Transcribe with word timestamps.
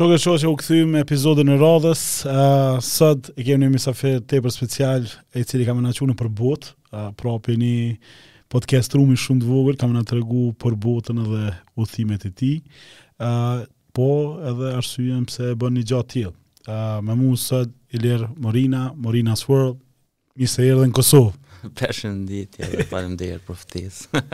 Shokë 0.00 0.16
e 0.16 0.20
shokë 0.24 0.40
që 0.40 0.48
u 0.48 0.54
këthy 0.56 0.76
me 0.88 1.00
epizodën 1.04 1.50
e 1.52 1.54
radhës, 1.60 2.02
uh, 2.24 2.78
sëtë 2.80 3.34
e 3.36 3.44
kemë 3.44 3.66
një 3.66 3.66
misafir 3.74 4.14
të 4.24 4.38
e 4.40 4.52
special 4.54 5.04
e 5.36 5.42
cili 5.44 5.66
kam 5.68 5.82
në 5.84 5.90
qunë 5.98 6.14
për 6.16 6.30
botë, 6.38 6.70
uh, 6.96 7.10
për 7.20 7.58
një 7.60 7.74
podcast 8.50 8.96
rumi 8.96 9.18
shumë 9.20 9.42
të 9.44 9.48
vogër, 9.50 9.76
kam 9.82 9.92
në 9.92 10.06
të 10.08 10.16
regu 10.16 10.46
për 10.62 10.72
botën 10.80 11.20
edhe 11.20 11.42
thimet 11.92 12.24
e 12.24 12.30
ti, 12.32 12.52
uh, 13.20 13.60
po 13.92 14.06
edhe 14.48 14.72
arsujem 14.78 15.28
pse 15.28 15.52
e 15.52 15.58
bën 15.60 15.76
një 15.76 15.84
gjatë 15.92 16.10
tjilë. 16.14 16.32
Uh, 16.64 16.98
me 17.04 17.18
mu 17.20 17.34
sëtë 17.36 17.78
i 17.92 18.00
lirë 18.00 18.30
Morina, 18.40 18.86
Morina's 18.96 19.44
World, 19.50 19.84
një 20.40 20.48
se 20.48 20.64
erë 20.64 20.80
dhe 20.80 20.88
në 20.88 20.96
Kosovë. 20.96 21.36
Peshën 21.76 22.16
ditë, 22.28 22.62
ja, 22.64 22.72
dhe 22.72 22.88
parëm 22.88 23.20
dhe 23.20 23.34
erë 23.36 23.44
për 23.50 23.60
fëtisë. 23.66 24.24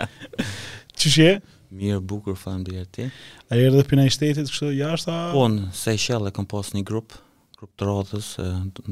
Qështë 0.94 1.34
Mirë 1.76 2.00
bukur, 2.08 2.36
falem 2.40 2.64
dhe 2.66 2.78
jeti. 2.78 3.06
A 3.52 3.58
e 3.58 3.68
dhe 3.72 3.82
pina 3.88 4.04
i 4.08 4.12
shtetit 4.12 4.48
kështë 4.50 4.72
jashtë? 4.78 5.14
Po, 5.36 5.46
në 5.52 5.66
Seychell 5.76 6.28
e 6.28 6.32
kam 6.36 6.48
pas 6.48 6.70
një 6.74 6.84
grup, 6.88 7.14
grup 7.58 7.72
të 7.78 7.88
radhës, 7.88 8.30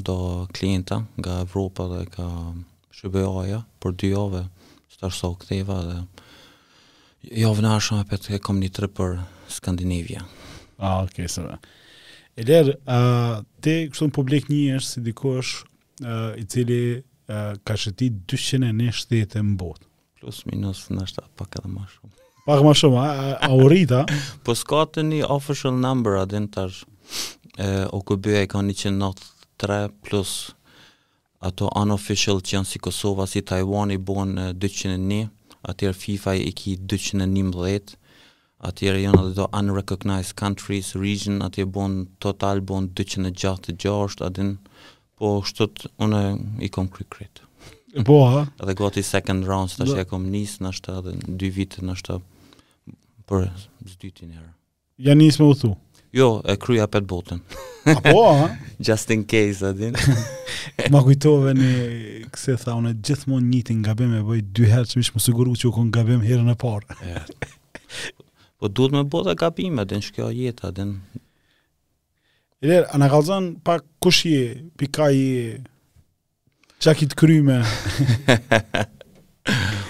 do 0.07 0.15
klienta 0.57 1.01
nga 1.19 1.39
Evropa 1.45 1.87
dhe 1.93 2.03
ka 2.13 2.27
shëbëjaja, 2.99 3.61
për 3.83 3.95
dy 4.01 4.11
jove, 4.13 4.45
së 4.93 4.97
jo 4.97 4.97
po 4.97 4.99
të 5.01 5.07
arso 5.09 5.31
këtheva 5.41 5.79
dhe 5.87 5.97
jove 7.45 7.65
në 7.65 7.71
arshëm 7.77 8.03
e 8.03 8.09
petë 8.11 8.37
e 8.37 8.41
kom 8.47 8.61
një 8.61 8.71
tërë 8.77 8.91
për 8.99 9.17
Skandinivja. 9.59 10.23
A, 10.75 10.77
ah, 10.85 11.01
okay, 11.07 11.29
sërë. 11.31 11.57
E 12.35 12.45
lërë, 12.45 12.77
te 13.63 13.75
kështë 13.91 14.09
në 14.11 14.17
publik 14.19 14.49
një 14.51 14.61
është 14.77 14.91
si 14.91 15.03
dikosh 15.05 15.51
uh, 16.03 16.33
i 16.37 16.43
cili 16.51 16.79
uh, 16.99 17.55
ka 17.65 17.77
shëti 17.79 18.11
200 18.27 18.69
e 18.69 18.75
në 18.81 18.91
shtetë 18.99 19.45
në 19.47 19.57
botë. 19.61 19.87
Plus 20.19 20.43
minus 20.51 20.83
në 20.91 21.07
shtetë 21.13 21.31
pak 21.39 21.61
edhe 21.61 21.71
ma 21.71 21.87
shumë. 21.93 22.24
Pak 22.45 22.61
më 22.61 22.73
shumë, 22.77 23.03
a, 23.41 23.47
u 23.57 23.65
rita? 23.65 24.03
po 24.45 24.53
s'ka 24.53 24.83
të 24.93 25.01
një 25.09 25.25
official 25.33 25.73
number, 25.81 26.13
adin 26.21 26.45
tash, 26.53 26.83
e, 27.57 27.87
o 27.89 28.03
këbëja 28.05 28.43
i 28.45 28.49
ka 28.51 28.61
193 28.61 29.89
plus 30.05 30.53
ato 31.45 31.71
unofficial 31.77 32.43
që 32.45 32.59
janë 32.59 32.69
si 32.69 32.79
Kosova, 32.81 33.25
si 33.29 33.41
Taiwan 33.41 33.91
i 33.93 33.97
bon 33.97 34.37
201, 34.61 35.25
atër 35.65 35.97
FIFA 35.97 36.35
i 36.37 36.51
ki 36.57 36.75
211, 36.85 37.95
atër 38.69 39.01
janë 39.01 39.23
ato 39.31 39.49
unrecognized 39.57 40.37
countries, 40.37 40.93
region, 40.93 41.41
atër 41.45 41.65
bon 41.65 41.97
total 42.21 42.61
bon 42.61 42.91
266, 42.97 44.21
adin, 44.25 44.55
po 45.17 45.39
shtët, 45.49 45.87
unë 45.97 46.21
i 46.65 46.69
kom 46.73 46.93
kry 46.93 47.09
kretë. 47.13 47.41
Po, 48.05 48.19
ha? 48.27 48.45
Edhe 48.61 48.75
gati 48.77 49.01
second 49.07 49.47
round, 49.49 49.71
së 49.73 49.81
të 49.81 49.89
që 49.93 49.99
e 50.03 50.07
kom 50.11 50.29
njësë, 50.33 50.61
në 50.65 50.73
shtë 50.77 50.99
edhe 51.09 51.53
vitë, 51.57 51.81
në 51.87 51.93
shtë 52.03 52.19
për 53.29 53.47
zdytin 53.85 54.33
herë. 54.35 54.51
Ja 55.09 55.15
nis 55.17 55.39
me 55.41 55.49
u 55.51 55.55
thu. 55.57 55.73
Jo, 56.15 56.27
e 56.47 56.55
kryja 56.61 56.85
pet 56.87 57.03
botën. 57.11 57.41
Apo, 57.97 58.21
ha? 58.39 58.47
Just 58.87 59.11
in 59.11 59.25
case, 59.29 59.63
adin. 59.67 59.97
ma 60.93 61.01
kujtove 61.03 61.51
një, 61.57 61.71
këse 62.33 62.55
tha, 62.61 62.77
une 62.79 62.93
gjithmonë 63.03 63.49
njitin 63.51 63.81
nga 63.83 63.95
bim 63.99 64.13
e 64.15 64.21
bëj 64.25 64.41
dy 64.55 64.69
herë 64.71 64.89
që 64.93 65.01
mishë 65.01 65.17
më 65.17 65.25
siguru 65.25 65.57
që 65.59 65.69
u 65.69 65.73
konë 65.75 65.91
nga 65.91 66.05
bim 66.07 66.23
herën 66.23 66.53
e 66.53 66.57
parë. 66.61 67.19
po 68.59 68.69
duhet 68.71 68.95
me 68.95 69.03
bota 69.03 69.35
ka 69.35 69.49
bim, 69.51 69.81
adin, 69.83 70.01
shkjo 70.05 70.29
jetë, 70.33 70.69
adin. 70.71 70.95
Iler, 72.63 72.87
a 72.87 72.95
në 72.97 73.11
kalzan 73.11 73.51
pa 73.67 73.81
kush 74.01 74.23
je, 74.31 74.41
pika 74.79 75.09
je, 75.13 75.59
që 76.79 76.93
a 76.93 76.95
ki 76.95 77.09
të 77.11 77.19
kryme? 77.19 77.59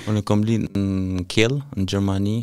unë 0.09 0.25
kom 0.27 0.41
linë 0.43 0.73
në 0.73 1.25
Kjell, 1.31 1.61
në 1.77 1.85
Gjermani, 1.91 2.39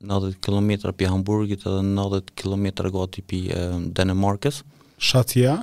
90 0.00 0.36
km 0.40 0.70
pi 0.96 1.06
Hamburgit 1.06 1.66
edhe 1.66 1.82
90 1.82 2.30
km 2.36 2.66
gati 2.94 3.22
pi 3.22 3.44
Denemarkës. 3.94 4.62
Shatja? 5.00 5.60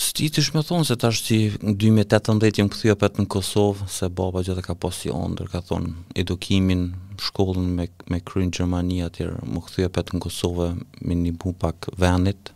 Së 0.00 0.12
ti 0.16 0.28
të 0.32 0.62
thonë 0.64 0.86
se 0.88 0.96
tash 0.96 1.22
si 1.26 1.38
në 1.60 1.74
2018 1.80 2.60
jëmë 2.60 2.72
këthio 2.72 2.94
petë 2.96 3.22
në 3.24 3.28
Kosovë, 3.34 3.88
se 3.90 4.08
baba 4.08 4.42
gjithë 4.46 4.62
ka 4.64 4.74
posi 4.80 5.10
ondër, 5.12 5.50
ka 5.52 5.60
thonë 5.66 6.20
edukimin, 6.22 6.86
shkollën 7.20 7.68
me, 7.78 7.88
me 8.08 8.20
krynë 8.24 8.54
Gjermania 8.54 9.10
atjerë, 9.10 9.42
më 9.50 9.64
këthio 9.66 9.90
petë 9.92 10.16
në 10.16 10.22
Kosovë 10.24 10.70
me 11.04 11.18
një 11.24 11.34
bu 11.42 11.52
pak 11.52 11.90
venit. 12.00 12.54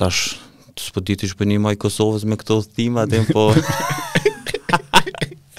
Tash, 0.00 0.40
të 0.74 0.80
së 0.88 0.92
për 0.96 1.06
ditë 1.12 1.30
i 1.70 1.76
Kosovës 1.84 2.24
me 2.24 2.36
këto 2.40 2.62
thima, 2.74 3.06
atjen 3.06 3.26
po... 3.30 3.52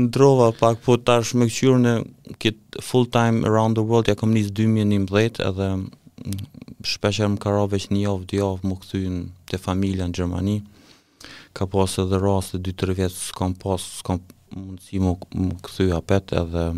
ndrova 0.00 0.50
pak, 0.60 0.80
po 0.86 0.96
tash 1.00 1.34
me 1.38 1.48
qyrën 1.50 1.84
e 1.92 1.94
kit 2.42 2.58
full 2.88 3.08
time 3.10 3.44
around 3.48 3.78
the 3.78 3.82
world 3.84 4.08
ja 4.10 4.14
kam 4.14 4.34
nis 4.36 4.52
2011 4.54 5.40
edhe 5.48 5.68
mm, 5.76 5.86
shpesher 6.86 7.30
më 7.32 7.40
karo 7.42 7.64
veç 7.72 7.88
një 7.90 8.04
javë, 8.06 8.26
dy 8.30 8.36
javë 8.38 8.68
më 8.70 8.76
këthyn 8.84 9.16
të 9.50 9.58
familja 9.64 10.06
në 10.08 10.14
Gjermani, 10.16 10.56
ka 11.56 11.66
pas 11.70 11.96
edhe 12.04 12.20
rast 12.22 12.54
e 12.58 12.62
dy 12.62 12.74
tërë 12.78 12.96
vjetë 13.00 13.16
s'kam 13.18 13.56
pas, 13.58 13.82
s'kam 13.98 14.22
mundësi 14.54 15.00
më, 15.02 15.16
më 15.48 15.90
apet 15.98 16.36
edhe 16.44 16.68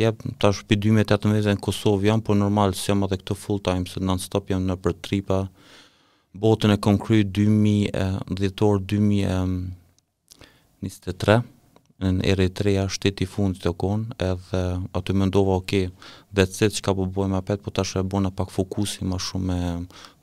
Ja, 0.00 0.08
ta 0.40 0.48
shpi 0.56 0.78
2018 0.80 1.28
në 1.28 1.52
Kosovë 1.60 2.06
jam, 2.08 2.20
po 2.24 2.32
normal, 2.32 2.72
se 2.72 2.86
jam 2.88 3.02
edhe 3.04 3.18
këtë 3.20 3.34
full 3.36 3.58
time, 3.60 3.82
se 3.84 4.00
non-stop 4.00 4.48
jam 4.48 4.62
në 4.64 4.78
për 4.80 4.94
tripa, 5.04 5.40
botën 6.34 6.70
e 6.70 6.76
konkret 6.76 7.26
2000 7.28 8.18
dhjetor 8.26 8.80
2023 8.80 9.74
në 12.02 12.26
Eritrea 12.32 12.88
shteti 12.90 13.26
fund 13.30 13.56
të 13.62 13.72
kon 13.78 14.08
edhe 14.18 14.62
aty 14.98 15.12
mendova 15.14 15.56
ok 15.60 15.72
that's 16.34 16.64
it 16.66 16.74
çka 16.78 16.94
po 16.96 17.04
bëjmë 17.14 17.36
apet 17.38 17.60
po 17.62 17.70
tash 17.70 17.94
e 18.00 18.02
bëna 18.02 18.30
pak 18.34 18.50
fokusin 18.50 19.08
më 19.12 19.18
shumë 19.22 19.46
me 19.46 19.58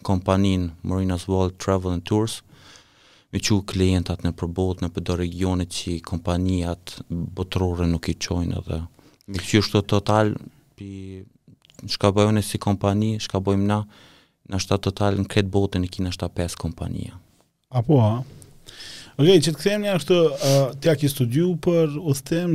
kompaninë 0.03 0.69
Marina's 0.81 1.27
World 1.29 1.55
Travel 1.61 1.91
and 1.93 2.03
Tours 2.03 2.41
me 3.31 3.39
çu 3.39 3.61
klientat 3.69 4.21
në 4.25 4.31
përbot 4.39 4.79
në 4.83 4.89
përdo 4.95 5.15
regionit 5.21 5.69
që 5.77 5.99
kompaniat 6.09 6.97
botërore 7.37 7.87
nuk 7.87 8.09
i 8.11 8.15
qojnë 8.17 8.57
edhe. 8.57 8.81
Me 9.29 9.37
qështë 9.37 9.71
të 9.77 9.81
total, 9.91 10.27
pi, 10.73 10.87
shka 11.85 12.09
bëjone 12.15 12.41
si 12.41 12.57
kompani, 12.57 13.19
shka 13.21 13.37
bëjmë 13.45 13.65
na, 13.69 13.83
në 14.53 14.59
shtë 14.63 14.77
total 14.87 15.19
në 15.21 15.27
kretë 15.31 15.51
botën 15.53 15.85
e 15.85 15.91
kina 15.93 16.11
shtë 16.13 16.29
pes 16.39 16.55
kompanija. 16.59 17.13
Apo, 17.69 17.99
ha? 18.01 18.15
Oke, 19.19 19.27
okay, 19.27 19.41
që 19.43 19.51
të 19.51 19.57
këthejmë 19.59 19.83
një 19.87 19.93
ashtë 19.99 20.17
uh, 20.17 20.55
të 20.79 20.89
jaki 20.89 21.09
studiu 21.11 21.51
për 21.65 21.97
u 21.99 22.13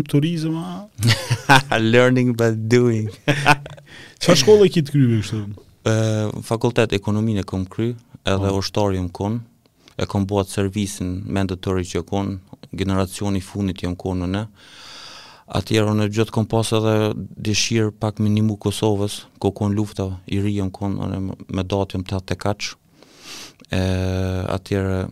turizma? 0.09 0.88
Learning 1.93 2.32
by 2.41 2.53
doing. 2.72 3.10
Qa 3.28 4.34
shkollë 4.41 4.66
e 4.66 4.72
ki 4.78 4.82
të 4.88 4.94
kryu 4.94 5.21
kështë? 5.21 5.43
Uh, 5.84 6.43
fakultet 6.49 6.93
e 6.93 6.97
ekonomin 6.99 7.43
e 7.43 7.44
kom 7.44 7.66
kry, 7.69 7.91
edhe 8.25 8.49
oh. 8.49 8.49
Po. 8.56 8.62
ështëtori 8.65 8.99
e 8.99 9.05
më 9.05 9.12
konë, 9.19 9.43
e 10.00 10.06
kom 10.11 10.25
bëhat 10.31 10.50
servisin 10.55 11.19
mendëtëri 11.37 11.84
që 11.93 12.00
e 12.00 12.06
konë, 12.09 12.38
generacioni 12.81 13.44
funit 13.44 13.84
jë 13.84 13.93
më 13.93 14.00
konë 14.00 14.25
në 14.25 14.32
në, 14.38 14.47
atjera 15.50 15.93
në 15.94 16.06
gjithë 16.12 16.32
kom 16.32 16.47
pas 16.49 16.71
edhe 16.77 16.93
dishirë 17.44 17.93
pak 18.00 18.21
minimu 18.22 18.56
Kosovës, 18.60 19.25
ko 19.43 19.50
kon 19.56 19.75
lufta 19.77 20.09
i 20.27 20.41
rion, 20.41 20.71
ko 20.71 20.88
me 20.88 21.65
datëm 21.65 22.05
të 22.09 22.16
atë 22.19 22.28
të 22.32 22.37
kaqë, 22.44 22.72
e, 23.71 23.82
atjera 24.55 25.03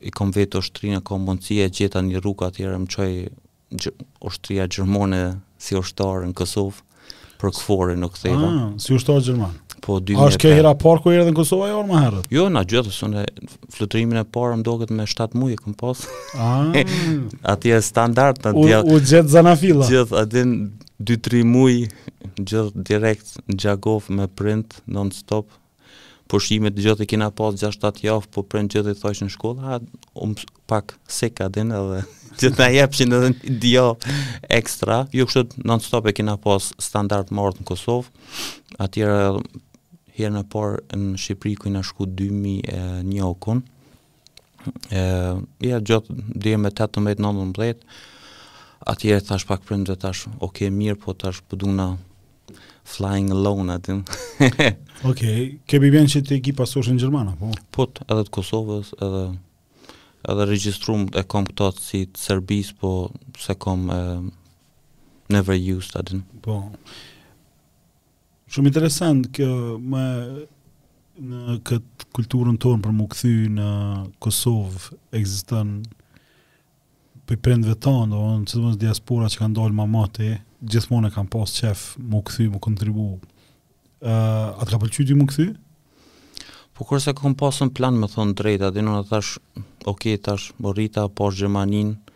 i 0.00 0.10
kom 0.14 0.30
vetë 0.32 0.60
oshtrinë, 0.62 1.02
kom 1.04 1.26
mundësia 1.28 1.66
gjitha 1.68 2.02
një 2.06 2.22
rrugë, 2.22 2.46
atjera 2.52 2.78
më 2.80 2.92
qoj 2.94 3.10
gjë, 3.74 3.92
oshtria 4.30 4.68
Gjermone 4.70 5.22
si 5.60 5.76
oshtarë 5.76 6.30
në 6.30 6.38
Kosovë, 6.40 6.86
për 7.40 7.54
këfore 7.56 7.94
në 7.96 8.08
këthejta. 8.14 8.48
Ah, 8.52 8.70
si 8.80 8.92
oshtarë 8.94 9.22
Gjermane 9.26 9.64
po 9.80 9.96
2005. 9.98 10.20
A 10.20 10.26
është 10.30 10.40
kjo 10.44 10.52
hera 10.56 10.72
parku 10.78 11.12
i 11.12 11.18
erdhën 11.20 11.36
Kosova 11.36 11.70
jo 11.72 11.82
më 11.88 12.00
herët? 12.04 12.28
Jo, 12.34 12.46
na 12.52 12.62
gjetën 12.68 12.92
se 12.94 13.08
në 13.10 13.24
flutrimin 13.74 14.20
e 14.20 14.24
parë 14.36 14.60
më 14.60 14.66
dogët 14.66 14.92
me 14.94 15.06
7 15.08 15.36
muaj 15.40 15.56
e 15.56 15.58
kom 15.60 15.76
pas. 15.80 16.04
Ah. 16.36 16.68
Ati 17.54 17.72
është 17.78 17.88
standard 17.90 18.40
ta 18.44 18.52
dia. 18.56 18.82
U 18.84 19.00
gjet 19.00 19.30
zanafilla. 19.32 19.88
Gjithë 19.90 20.20
atë 20.24 20.44
2-3 21.08 21.46
muaj 21.48 21.74
gjithë 22.36 22.84
direkt 22.90 23.38
në 23.48 23.58
Gjagov 23.64 24.10
me 24.12 24.28
print 24.28 24.80
non 24.92 25.10
stop. 25.16 25.48
Pushimet 26.30 26.76
gjithë 26.78 27.06
e 27.06 27.10
kina 27.10 27.30
pas 27.34 27.56
6-7 27.58 28.04
javë, 28.06 28.28
po 28.30 28.44
print 28.46 28.76
gjithë 28.76 28.92
i 28.94 28.98
thosh 29.00 29.24
në 29.24 29.32
shkollë, 29.34 29.60
ha 29.66 29.78
um, 30.22 30.36
pak 30.70 30.94
sek 31.10 31.42
a 31.42 31.48
din 31.50 31.72
edhe 31.74 32.04
gjithë 32.40 32.54
na 32.62 32.68
jepshin 32.70 33.16
edhe 33.16 33.30
një 33.32 33.56
dio 33.64 33.88
ekstra. 34.54 35.02
Jo 35.16 35.26
kështu 35.26 35.64
non 35.66 35.82
stop 35.82 36.06
e 36.06 36.14
kina 36.14 36.36
pas 36.40 36.70
standard 36.80 37.32
mort 37.34 37.58
në 37.58 37.66
Kosovë. 37.72 38.06
Atëra 38.80 39.32
herën 40.20 40.34
në 40.36 40.44
parë 40.52 40.98
në 40.98 41.18
Shqipëri 41.20 41.56
ku 41.62 41.70
na 41.72 41.82
shku 41.84 42.06
2001 42.06 43.20
okun. 43.24 43.62
Ëh, 44.92 45.38
ja 45.64 45.78
gjatë 45.80 46.16
deri 46.36 46.58
me 46.60 46.68
18-19 46.68 47.80
Atje 48.90 49.14
e 49.16 49.20
thash 49.24 49.44
pak 49.48 49.62
prëndë 49.68 49.90
dhe 49.92 49.96
thash, 50.00 50.24
ok 50.44 50.66
mirë, 50.72 50.96
po 51.00 51.12
thash 51.20 51.42
përdu 51.48 51.68
po 51.68 51.72
në 51.76 51.86
flying 52.88 53.28
alone 53.34 53.74
atë. 53.74 53.98
oke, 55.10 55.26
ke 55.26 55.30
kebi 55.68 55.90
bjen 55.92 56.08
që 56.08 56.22
të 56.24 56.36
ekipa 56.38 56.64
sëshë 56.66 56.94
në 56.96 57.02
Gjermana, 57.02 57.34
po? 57.36 57.50
Po, 57.76 57.86
edhe 58.06 58.24
të 58.24 58.32
Kosovës, 58.38 58.94
edhe, 59.04 59.20
edhe 60.32 60.46
registrum 60.48 61.04
e 61.20 61.24
kom 61.28 61.44
këto 61.50 61.68
si 61.76 62.06
të 62.08 62.22
Serbis, 62.24 62.72
po 62.80 62.94
se 63.42 63.54
kom 63.60 63.84
e, 63.92 64.00
never 65.36 65.56
used 65.60 65.92
atë. 66.00 66.22
Po, 66.44 66.56
shumë 68.50 68.70
interesant 68.72 69.28
kjo 69.34 69.78
me 69.78 70.04
në 71.20 71.58
këtë 71.68 72.08
kulturën 72.16 72.56
tonë 72.62 72.82
për 72.84 72.94
më 72.96 73.06
këthy 73.12 73.32
në 73.56 73.66
Kosovë 74.24 74.94
eksistën 75.20 75.72
për 77.28 77.36
i 77.38 77.38
prendve 77.44 77.76
tonë, 77.78 78.10
do 78.10 78.20
në 78.40 78.48
që 78.50 78.54
të 78.56 78.60
mësë 78.64 78.80
diaspora 78.80 79.28
që 79.30 79.38
kanë 79.42 79.52
ndollë 79.54 79.76
ma 79.78 79.84
mati, 79.86 80.30
gjithmonë 80.66 81.12
e 81.12 81.14
kam 81.14 81.28
pasë 81.30 81.60
qef 81.60 81.82
më 82.02 82.22
këthy, 82.26 82.46
më 82.50 82.62
kontribu. 82.64 83.04
Uh, 84.00 84.10
a 84.56 84.64
të 84.64 84.72
ka 84.72 84.80
pëllqy 84.82 85.06
ti 85.10 85.14
më 85.20 85.26
këthy? 85.30 85.46
Po 86.74 86.88
kërse 86.88 87.14
këmë 87.20 87.38
pasën 87.42 87.70
plan 87.76 87.94
më 88.00 88.08
thonë 88.16 88.34
drejta, 88.40 88.72
dhe 88.74 88.82
në 88.82 88.96
në 88.96 89.04
tash, 89.12 89.36
oke, 89.84 89.92
okay, 89.94 90.18
tash, 90.26 90.48
më 90.58 90.74
rrita, 90.74 91.04
pashë 91.06 91.12
po 91.20 91.30
gjemaninë, 91.38 92.09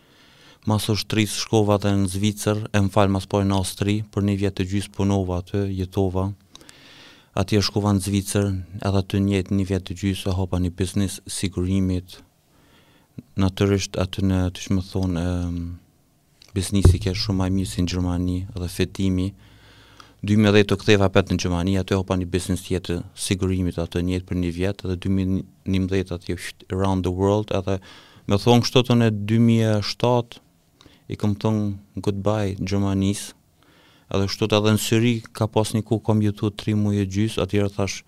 Mas 0.64 0.87
është 0.88 1.11
tri 1.12 1.25
shkova 1.28 1.76
dhe 1.82 1.90
në 1.93 2.06
Zvicër, 2.08 2.62
e 2.72 2.81
më 2.87 2.93
falë 2.94 3.12
mas 3.12 3.26
pojë 3.28 3.46
në 3.50 3.56
Austri, 3.58 3.94
për 4.14 4.25
një 4.28 4.34
vjetë 4.40 4.56
të 4.62 4.66
gjysë 4.70 4.93
punova 4.96 5.43
të 5.44 5.64
jetova. 5.76 6.22
Ati 7.37 7.58
e 7.58 7.64
shkova 7.66 7.93
në 7.93 8.02
Zvicër, 8.06 8.46
edhe 8.88 9.02
të 9.11 9.20
njetë 9.26 9.56
një 9.58 9.66
vjetë 9.70 9.88
të 9.90 9.96
gjysë, 10.02 10.31
e 10.32 10.37
hopa 10.38 10.61
një 10.64 10.70
biznis 10.78 11.19
sigurimit. 11.28 12.16
Natyrisht 13.37 13.99
aty 14.00 14.25
në 14.25 14.38
të 14.56 14.72
më 14.76 14.84
thonë, 14.88 15.25
um, 15.50 15.58
biznisi 16.56 16.96
ke 17.02 17.12
shumë 17.14 17.44
a 17.44 17.49
mirë 17.52 17.69
si 17.75 17.82
në 17.84 17.90
Gjermani 17.93 18.38
dhe 18.56 18.69
fetimi. 18.72 19.28
2010 20.25 20.69
të 20.70 20.78
ktheva 20.81 21.10
petë 21.12 21.34
në 21.37 21.43
Gjermani, 21.44 21.75
aty 21.82 21.93
e 21.93 21.99
hopa 22.00 22.17
një 22.22 22.31
biznis 22.32 22.64
tjetë 22.70 23.02
sigurimit 23.26 23.76
atë 23.84 24.00
njetë 24.08 24.26
për 24.31 24.40
një 24.40 24.55
vjetë, 24.62 24.88
edhe 24.88 24.96
2011 25.08 26.17
aty 26.17 26.38
e 26.38 26.38
the 27.05 27.12
world, 27.12 27.52
edhe 27.52 27.76
me 28.26 28.40
thonë 28.40 28.64
kështotën 28.64 29.05
e 29.05 29.10
2007, 29.12 30.40
i 31.12 31.16
këmë 31.20 31.36
thonë 31.42 32.02
goodbye 32.04 32.54
Gjermanis, 32.64 33.24
edhe 34.14 34.28
shtu 34.30 34.48
ta 34.48 34.60
edhe 34.62 34.74
në 34.76 34.80
Syri 34.80 35.14
ka 35.36 35.48
pas 35.52 35.74
një 35.76 35.82
ku 35.88 35.98
kom 36.04 36.22
jetu 36.24 36.50
3 36.50 36.76
muje 36.80 37.04
gjys, 37.06 37.36
atyre 37.42 37.68
thash, 37.74 38.00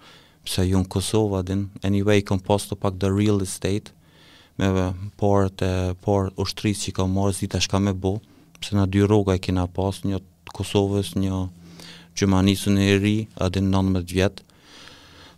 pëse 0.47 0.65
ju 0.71 0.81
në 0.81 0.89
Kosova 0.93 1.43
din, 1.47 1.67
anyway, 1.85 2.23
kom 2.25 2.41
pas 2.41 2.65
të 2.71 2.79
pak 2.81 2.97
the 3.03 3.11
real 3.13 3.43
estate, 3.45 3.93
me 4.57 4.71
port 5.21 5.61
e 5.61 5.69
parë 6.05 6.33
ushtrisë 6.41 6.89
që 6.89 6.95
kom 6.97 7.17
si 7.37 7.49
tash 7.53 7.69
shka 7.69 7.81
me 7.85 7.93
bo, 7.93 8.17
pëse 8.61 8.79
në 8.79 8.87
dy 8.95 9.05
roga 9.05 9.37
i 9.37 9.43
kina 9.45 9.67
pas 9.69 10.01
një 10.09 10.23
Kosovës, 10.57 11.15
një 11.21 11.45
Gjermanisë 12.17 12.73
në 12.73 12.87
Eri, 12.95 13.17
din 13.53 13.67
19 13.75 14.07
vjetë, 14.15 14.43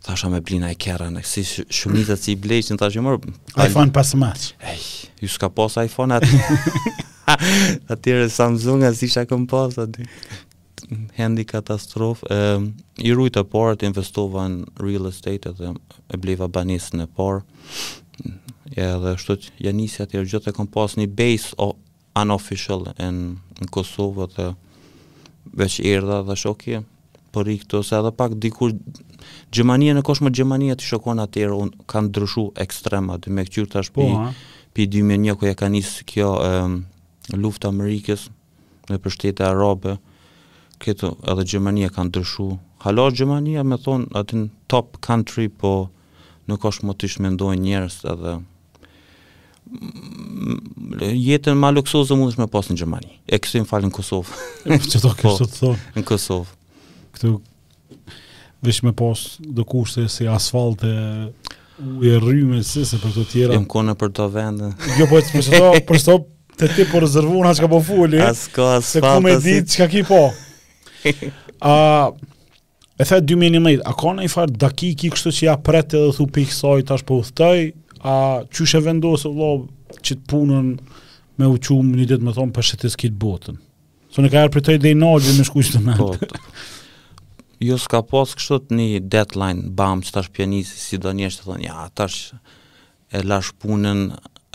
thasha 0.06 0.28
me 0.30 0.38
blina 0.40 0.68
e 0.70 0.76
kera 0.78 1.08
në 1.10 1.24
kësi 1.26 1.42
sh 1.42 1.64
shumitët 1.74 2.22
si 2.22 2.36
i 2.36 2.38
bleqin, 2.38 2.78
iPhone 2.78 3.90
pasë 3.92 4.20
maqë. 4.22 4.52
Ej, 4.70 4.84
ju 5.20 5.28
s'ka 5.28 5.50
pas 5.52 5.74
iPhone 5.82 6.14
atë. 6.16 6.38
Atyre 7.92 8.28
Samsung 8.30 8.82
as 8.88 9.02
isha 9.02 9.24
këm 9.28 9.46
pas 9.50 9.74
aty. 9.78 10.04
Handy 11.18 11.44
katastrofë. 11.44 12.28
I 13.04 13.12
rujtë 13.16 13.42
të 13.42 13.46
porë 13.52 13.78
të 13.80 13.88
investova 13.90 14.46
në 14.48 14.68
real 14.80 15.08
estate 15.10 15.52
dhe 15.58 15.72
e 15.74 16.20
bleva 16.22 16.48
banisë 16.48 17.02
në 17.02 17.08
parë. 17.16 17.42
E 18.78 18.86
dhe 19.02 19.12
shtu 19.20 19.36
që 19.42 19.66
janisi 19.68 20.02
atyre 20.04 20.24
gjithë 20.26 20.46
të 20.48 20.56
këm 20.58 20.70
pas 20.74 20.96
një 21.00 21.08
base 21.18 21.52
o 21.60 21.72
unofficial 22.18 22.86
në 22.98 23.68
Kosovë 23.74 24.28
dhe 24.36 24.48
veç 25.58 25.80
erda 25.90 26.22
dhe 26.28 26.36
shokje 26.36 26.84
për 27.34 27.44
po 27.44 27.50
i 27.52 27.58
këtu, 27.60 27.82
se 27.84 27.98
edhe 27.98 28.14
pak 28.16 28.38
dikur 28.40 28.72
Gjemanie 29.52 29.92
në 29.92 30.00
koshme 30.06 30.30
Gjemanie 30.32 30.72
të 30.78 30.84
shokon 30.88 31.18
atyre, 31.20 31.50
unë 31.52 31.84
kanë 31.90 32.08
ndryshu 32.08 32.44
ekstrema, 32.64 33.18
dhe 33.20 33.32
me 33.34 33.44
këqyrë 33.44 33.68
tash 33.74 33.90
po, 33.92 34.06
pi, 34.72 34.86
pi 34.86 34.86
2001, 34.96 35.34
ku 35.36 35.48
e 35.48 35.52
ka 35.58 35.68
njësë 35.68 36.04
kjo 36.08 36.28
um, 36.44 36.76
luftë 37.36 37.68
Amerikës 37.68 38.28
dhe 38.88 38.96
për 39.02 39.12
shtete 39.14 39.44
arabe, 39.44 39.98
këtu 40.80 41.12
edhe 41.28 41.44
Gjermania 41.44 41.90
kanë 41.92 42.12
dërshu. 42.16 42.46
Halo 42.84 43.08
Gjermania 43.12 43.64
me 43.66 43.76
thonë 43.80 44.12
atin 44.16 44.46
top 44.70 44.96
country, 45.04 45.48
po 45.50 45.90
nuk 46.48 46.64
është 46.64 46.88
më 46.88 46.94
të 47.02 47.10
shmendoj 47.12 47.56
njërës, 47.60 47.96
edhe 48.14 48.34
mm, 49.74 50.56
jetën 51.18 51.58
ma 51.60 51.72
luksozë 51.76 52.16
mund 52.16 52.32
është 52.32 52.44
me 52.44 52.48
pasë 52.54 52.72
në 52.72 52.80
Gjermani. 52.80 53.18
E 53.28 53.40
kësim 53.42 53.64
im 53.64 53.68
falë 53.68 53.90
në 53.90 53.94
Kosovë. 53.98 54.40
Që 54.64 55.04
do 55.04 55.12
të 55.18 55.26
po, 55.26 55.36
thonë? 55.58 55.92
Në 55.98 56.06
Kosovë. 56.08 56.56
Këtu 57.18 57.34
vesh 58.66 58.80
me 58.86 58.94
pasë 58.98 59.50
dhe 59.58 59.66
kushte 59.68 60.06
si 60.10 60.26
asfalt 60.30 60.80
e 60.86 60.94
u 61.78 62.00
e 62.02 62.16
rrymë 62.18 62.56
e 62.62 62.64
se 62.64 62.96
për 62.98 63.12
të 63.20 63.28
tjera. 63.34 63.54
Jem 63.58 63.68
kone 63.70 63.92
për 64.00 64.16
të 64.16 64.30
vendë. 64.38 64.72
Jo, 64.98 65.10
po 65.12 65.20
e 65.20 65.28
të 65.28 65.72
për 65.76 65.86
për 65.92 66.02
të 66.58 66.68
ti 66.74 66.84
po 66.90 67.00
rezervuar 67.02 67.46
na 67.48 67.54
ka 67.54 67.68
po 67.70 67.78
fuli. 67.86 68.18
Asko 68.22 68.80
Se 68.82 69.00
ku 69.00 69.20
me 69.22 69.38
dit 69.40 69.70
çka 69.72 69.86
ki 69.88 70.02
po. 70.08 70.32
A 71.60 71.74
e 72.98 73.04
the 73.06 73.20
2011, 73.20 73.80
a 73.86 73.92
ka 73.94 74.10
në 74.18 74.24
i 74.24 74.28
farë 74.30 74.56
dakiki 74.58 75.10
kështu 75.14 75.30
që 75.38 75.42
ja 75.46 75.54
pretë 75.56 75.98
edhe 76.00 76.16
thu 76.16 76.26
i 76.26 76.44
kësaj 76.48 76.82
tash 76.86 77.04
po 77.06 77.20
uthtëj, 77.22 77.62
a 78.02 78.16
që 78.50 78.66
shë 78.72 78.80
vendosë 78.88 79.30
vlo 79.34 79.50
që 80.02 80.14
të 80.18 80.24
punën 80.30 80.68
me 81.38 81.46
u 81.46 81.54
qumë 81.62 81.94
një 82.00 82.06
ditë 82.10 82.26
me 82.26 82.34
thonë 82.34 82.54
për 82.58 82.66
shëtës 82.72 82.98
kitë 82.98 83.18
botën. 83.22 83.54
Së 84.10 84.22
në 84.24 84.30
ka 84.32 84.42
erë 84.42 84.54
për 84.56 84.62
të 84.66 84.74
i 84.74 84.80
dhe 84.82 84.90
i 84.94 84.98
nëgjë 84.98 85.34
në 85.38 85.46
shku 85.46 85.62
që 85.68 85.74
të 85.78 85.96
po, 85.98 86.10
po. 86.10 86.34
Jo 87.68 87.78
s'ka 87.82 88.02
posë 88.10 88.38
kështu 88.38 88.58
të 88.66 88.78
një 88.78 89.02
deadline 89.12 89.64
bam 89.78 90.02
që 90.06 90.14
tash 90.18 90.30
pjanisi, 90.34 90.74
si 90.78 90.98
do 90.98 91.14
njështë 91.14 91.42
të 91.44 91.50
thonë, 91.52 91.66
ja, 91.70 91.86
tash 91.94 92.32
e 93.14 93.22
lash 93.26 93.54
punën 93.62 94.08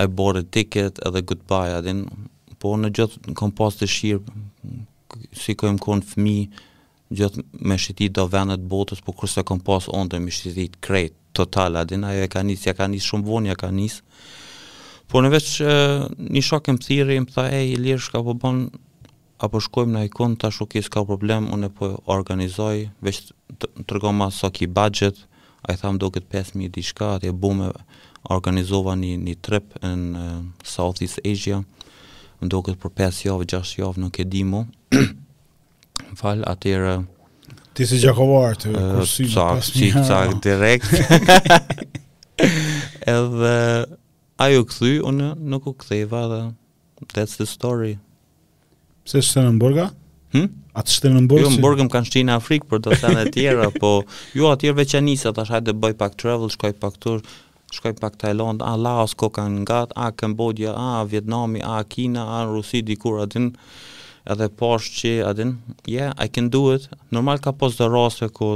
I 0.04 0.08
bought 0.08 0.38
a 0.38 0.44
ticket 0.50 1.00
edhe 1.06 1.22
goodbye 1.22 1.74
atin, 1.80 2.06
po 2.60 2.76
në 2.80 2.90
gjithë 2.96 3.28
në 3.30 3.34
kom 3.40 3.52
pas 3.56 3.76
të 3.78 3.88
shirë, 3.96 4.38
si 5.38 5.56
ko 5.60 5.70
konë 5.86 6.08
fëmi, 6.12 6.34
gjithë 7.18 7.44
me 7.70 7.78
shqytit 7.80 8.16
do 8.18 8.26
venet 8.32 8.64
botës, 8.72 9.02
po 9.04 9.14
kërse 9.20 9.44
kom 9.48 9.62
pas 9.68 9.88
onë 9.92 10.14
të 10.14 10.22
me 10.26 10.34
shqytit 10.34 10.80
krejt, 10.84 11.16
total 11.38 11.78
atin, 11.82 12.08
ajo 12.08 12.26
e 12.26 12.32
ka 12.32 12.44
njës, 12.48 12.66
ja 12.70 12.76
ka 12.80 12.88
njës 12.92 13.08
shumë 13.12 13.28
vonë, 13.30 13.52
ja 13.52 13.58
ka 13.60 13.70
njës, 13.76 14.00
po 15.12 15.22
në 15.24 15.30
veç 15.36 15.50
një 16.34 16.44
shokë 16.50 16.76
më 16.78 16.86
thiri, 16.88 17.20
më 17.26 17.36
tha, 17.36 17.48
e, 17.60 17.64
i 17.74 17.78
lirë 17.84 18.06
shka 18.08 18.24
po 18.28 18.36
bon, 18.44 18.64
apo 19.44 19.60
shkojmë 19.66 19.98
në 19.98 20.06
ikon 20.08 20.26
konë, 20.34 20.40
ta 20.44 20.50
shukis 20.58 20.90
ka 20.94 21.04
problem, 21.06 21.52
unë 21.56 21.70
e 21.72 21.76
po 21.78 21.92
organizoj, 22.16 22.88
veç 23.06 23.22
të 23.60 23.90
rëgoma 23.98 24.32
ki 24.58 24.68
budget, 24.80 25.18
e, 25.28 25.33
a 25.64 25.74
i 25.76 25.80
thamë 25.80 26.02
do 26.04 26.10
këtë 26.12 26.30
5.000 26.36 26.72
diçka, 26.76 27.10
atë 27.18 27.32
e 27.32 27.36
bume 27.44 27.70
organizova 28.34 28.96
një, 29.00 29.14
një 29.26 29.36
trip 29.46 29.74
në 29.84 30.28
South 30.68 31.02
East 31.04 31.22
Asia, 31.28 31.62
do 32.44 32.60
këtë 32.66 32.80
për 32.84 32.94
5 33.04 33.22
javë, 33.28 33.48
6 33.56 33.76
javë, 33.80 34.02
nuk 34.04 34.20
e 34.20 34.26
di 34.28 34.44
mu, 34.48 34.66
fal, 36.20 36.44
atërë... 36.52 36.98
Ti 37.78 37.88
si 37.90 38.02
gjakovarë 38.04 38.60
të 38.66 38.74
kërësime, 38.76 39.98
5.000 40.04 40.04
hëra. 40.04 40.06
Cak, 40.10 40.38
direkt. 41.78 41.92
edhe 43.16 43.56
ajo 44.44 44.66
këthy, 44.70 44.92
unë 45.10 45.32
nuk 45.54 45.72
u 45.72 45.78
këtheva 45.82 46.26
dhe 46.32 46.42
that's 47.14 47.36
the 47.40 47.48
story. 47.50 47.96
Se 49.10 49.20
shëtë 49.24 49.48
në 49.48 49.56
mburga? 49.58 49.90
Hm? 50.34 50.50
Atë 50.74 50.90
të 50.90 50.94
shtenë 50.98 51.16
në 51.20 51.24
mburgë? 51.28 51.44
Jo, 51.46 51.50
në 51.54 51.62
mburgë 51.62 51.86
më 51.86 51.94
kanë 51.94 52.10
shtinë 52.10 52.36
Afrikë 52.40 52.70
për 52.72 52.80
të 52.88 52.98
thënë 53.04 53.24
të 53.28 53.32
tjera, 53.36 53.68
po 53.82 53.92
ju 54.38 54.48
atjerë 54.50 54.80
veçanisa, 54.80 55.34
të 55.38 55.46
shajtë 55.50 55.68
dhe 55.70 55.76
bëj 55.84 55.98
pak 56.00 56.16
travel, 56.22 56.50
shkoj 56.54 56.72
pak 56.82 56.98
tur, 57.04 57.20
shkoj 57.78 57.94
pak 58.02 58.16
Tajland, 58.22 58.64
a 58.66 58.74
Laos, 58.82 59.14
ko 59.20 59.30
kanë 59.36 59.62
ngat, 59.64 59.92
a 59.94 60.10
Kambodja, 60.18 60.74
a 60.86 61.04
Vietnami, 61.14 61.62
a 61.62 61.76
Kina, 61.90 62.26
a 62.40 62.40
Rusi, 62.50 62.82
dikur, 62.86 63.20
atin, 63.28 63.52
edhe 64.34 64.48
posh 64.60 64.90
që, 64.98 65.12
atin, 65.30 65.54
yeah, 65.90 66.14
I 66.18 66.28
can 66.34 66.50
do 66.50 66.64
it. 66.74 66.88
Normal 67.14 67.44
ka 67.46 67.54
pos 67.54 67.78
dhe 67.78 67.90
rase, 67.94 68.30
ku 68.34 68.56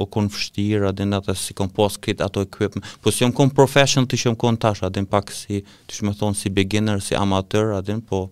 o 0.00 0.04
kon 0.12 0.28
fështirë, 0.30 0.90
adin 0.92 1.16
atë 1.16 1.32
si 1.40 1.56
kon 1.56 1.70
pos 1.74 1.96
kit 2.04 2.20
ato 2.22 2.42
ekip, 2.44 2.76
po 3.02 3.10
si 3.10 3.24
un 3.26 3.32
kom 3.34 3.48
professional 3.50 4.04
ti 4.08 4.20
jam 4.20 4.36
kon 4.38 4.58
tash, 4.60 4.84
adin 4.86 5.08
pak 5.08 5.32
si 5.34 5.62
ti 5.88 6.04
më 6.06 6.12
thon 6.20 6.36
si 6.36 6.52
beginner, 6.52 7.00
si 7.02 7.16
amatër, 7.18 7.72
adin 7.80 8.04
po 8.06 8.26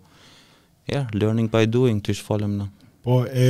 yeah, 0.92 1.07
learning 1.11 1.49
by 1.50 1.66
doing, 1.68 2.00
ty 2.02 2.14
shfolëm 2.16 2.57
në. 2.59 2.66
Po, 3.04 3.21
e, 3.28 3.49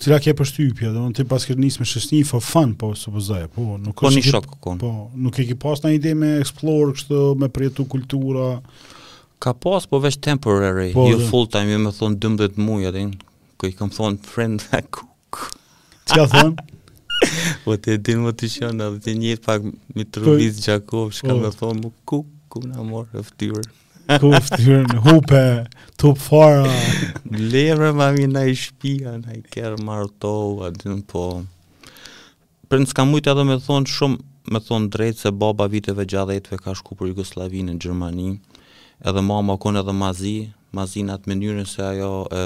cila 0.00 0.18
ke 0.22 0.34
për 0.36 0.48
shtypje, 0.50 0.90
do 0.94 1.04
në 1.08 1.16
të 1.18 1.26
pas 1.30 1.44
këtë 1.48 1.60
njësë 1.60 1.84
me 1.84 2.24
for 2.28 2.44
fun, 2.44 2.74
po, 2.80 2.92
supozoj, 2.96 3.46
po, 3.54 3.76
nuk 3.80 3.98
Po, 4.00 4.10
një 4.12 4.24
shok, 4.28 4.50
kënë. 4.64 4.80
Po, 4.82 4.92
nuk 5.26 5.38
e 5.42 5.46
pas 5.64 5.80
në 5.84 5.94
ide 5.98 6.14
me 6.18 6.34
explore, 6.42 6.92
kështë, 6.98 7.20
me 7.42 7.48
përjetu 7.56 7.88
kultura... 7.94 8.52
Ka 9.42 9.50
pas, 9.58 9.86
po 9.90 9.98
veç 9.98 10.20
temporary, 10.22 10.92
po, 10.94 11.08
jo 11.10 11.18
full 11.26 11.48
time, 11.50 11.72
jo 11.74 11.80
me 11.82 11.90
thonë 11.96 12.20
12 12.22 12.60
muja, 12.62 12.92
dhe 12.94 13.08
në, 13.08 13.32
kë 13.58 13.72
i 13.72 13.78
kam 13.78 13.90
thonë 13.90 14.20
friend 14.30 14.68
a 14.78 14.82
cook. 14.94 15.48
Cka 16.12 16.28
thonë? 16.36 16.68
po 17.64 17.76
të 17.80 17.96
din 18.06 18.22
më 18.26 18.36
të 18.38 18.52
shonë, 18.56 18.84
dhe 18.98 19.02
të 19.08 19.16
njëtë 19.24 19.48
pak 19.48 19.66
mitrovizë 19.98 20.58
po, 20.58 20.64
Gjakov, 20.68 21.06
shka 21.18 21.32
po, 21.32 21.40
me 21.40 21.52
thon 21.58 21.82
mu 21.86 21.90
cook, 22.06 22.30
ku 22.52 22.62
në 22.68 22.84
morë 22.92 23.26
ftyrë. 23.32 23.68
Kuft 24.08 24.56
hyrën 24.58 24.96
hupe, 25.04 25.66
tup 25.96 26.18
fara. 26.18 26.66
Lere 27.30 27.92
ma 27.92 28.10
mina 28.12 28.44
i 28.44 28.54
shpia, 28.54 29.18
na 29.20 29.32
i 29.36 29.42
kërë 29.46 29.78
martohu, 29.84 30.62
adin 30.66 31.00
po. 31.06 31.42
Për 32.68 32.82
në 32.82 32.88
s'ka 32.90 33.04
mujtë 33.06 33.32
edhe 33.32 33.44
me 33.50 33.58
thonë 33.62 33.92
shumë, 33.92 34.18
me 34.50 34.60
thonë 34.60 34.90
drejtë 34.96 35.22
se 35.22 35.30
baba 35.42 35.68
viteve 35.70 36.06
gjadhetve 36.10 36.58
ka 36.64 36.74
shku 36.74 36.96
për 36.98 37.12
Jugoslavinë 37.12 37.68
në 37.76 37.84
Gjermani, 37.84 38.32
edhe 39.06 39.22
mama 39.22 39.54
konë 39.62 39.84
edhe 39.84 39.94
mazi, 40.02 40.34
mazi 40.74 41.04
në 41.06 41.14
atë 41.18 41.30
mënyrën 41.34 41.68
se 41.74 41.84
ajo 41.86 42.10
e, 42.26 42.44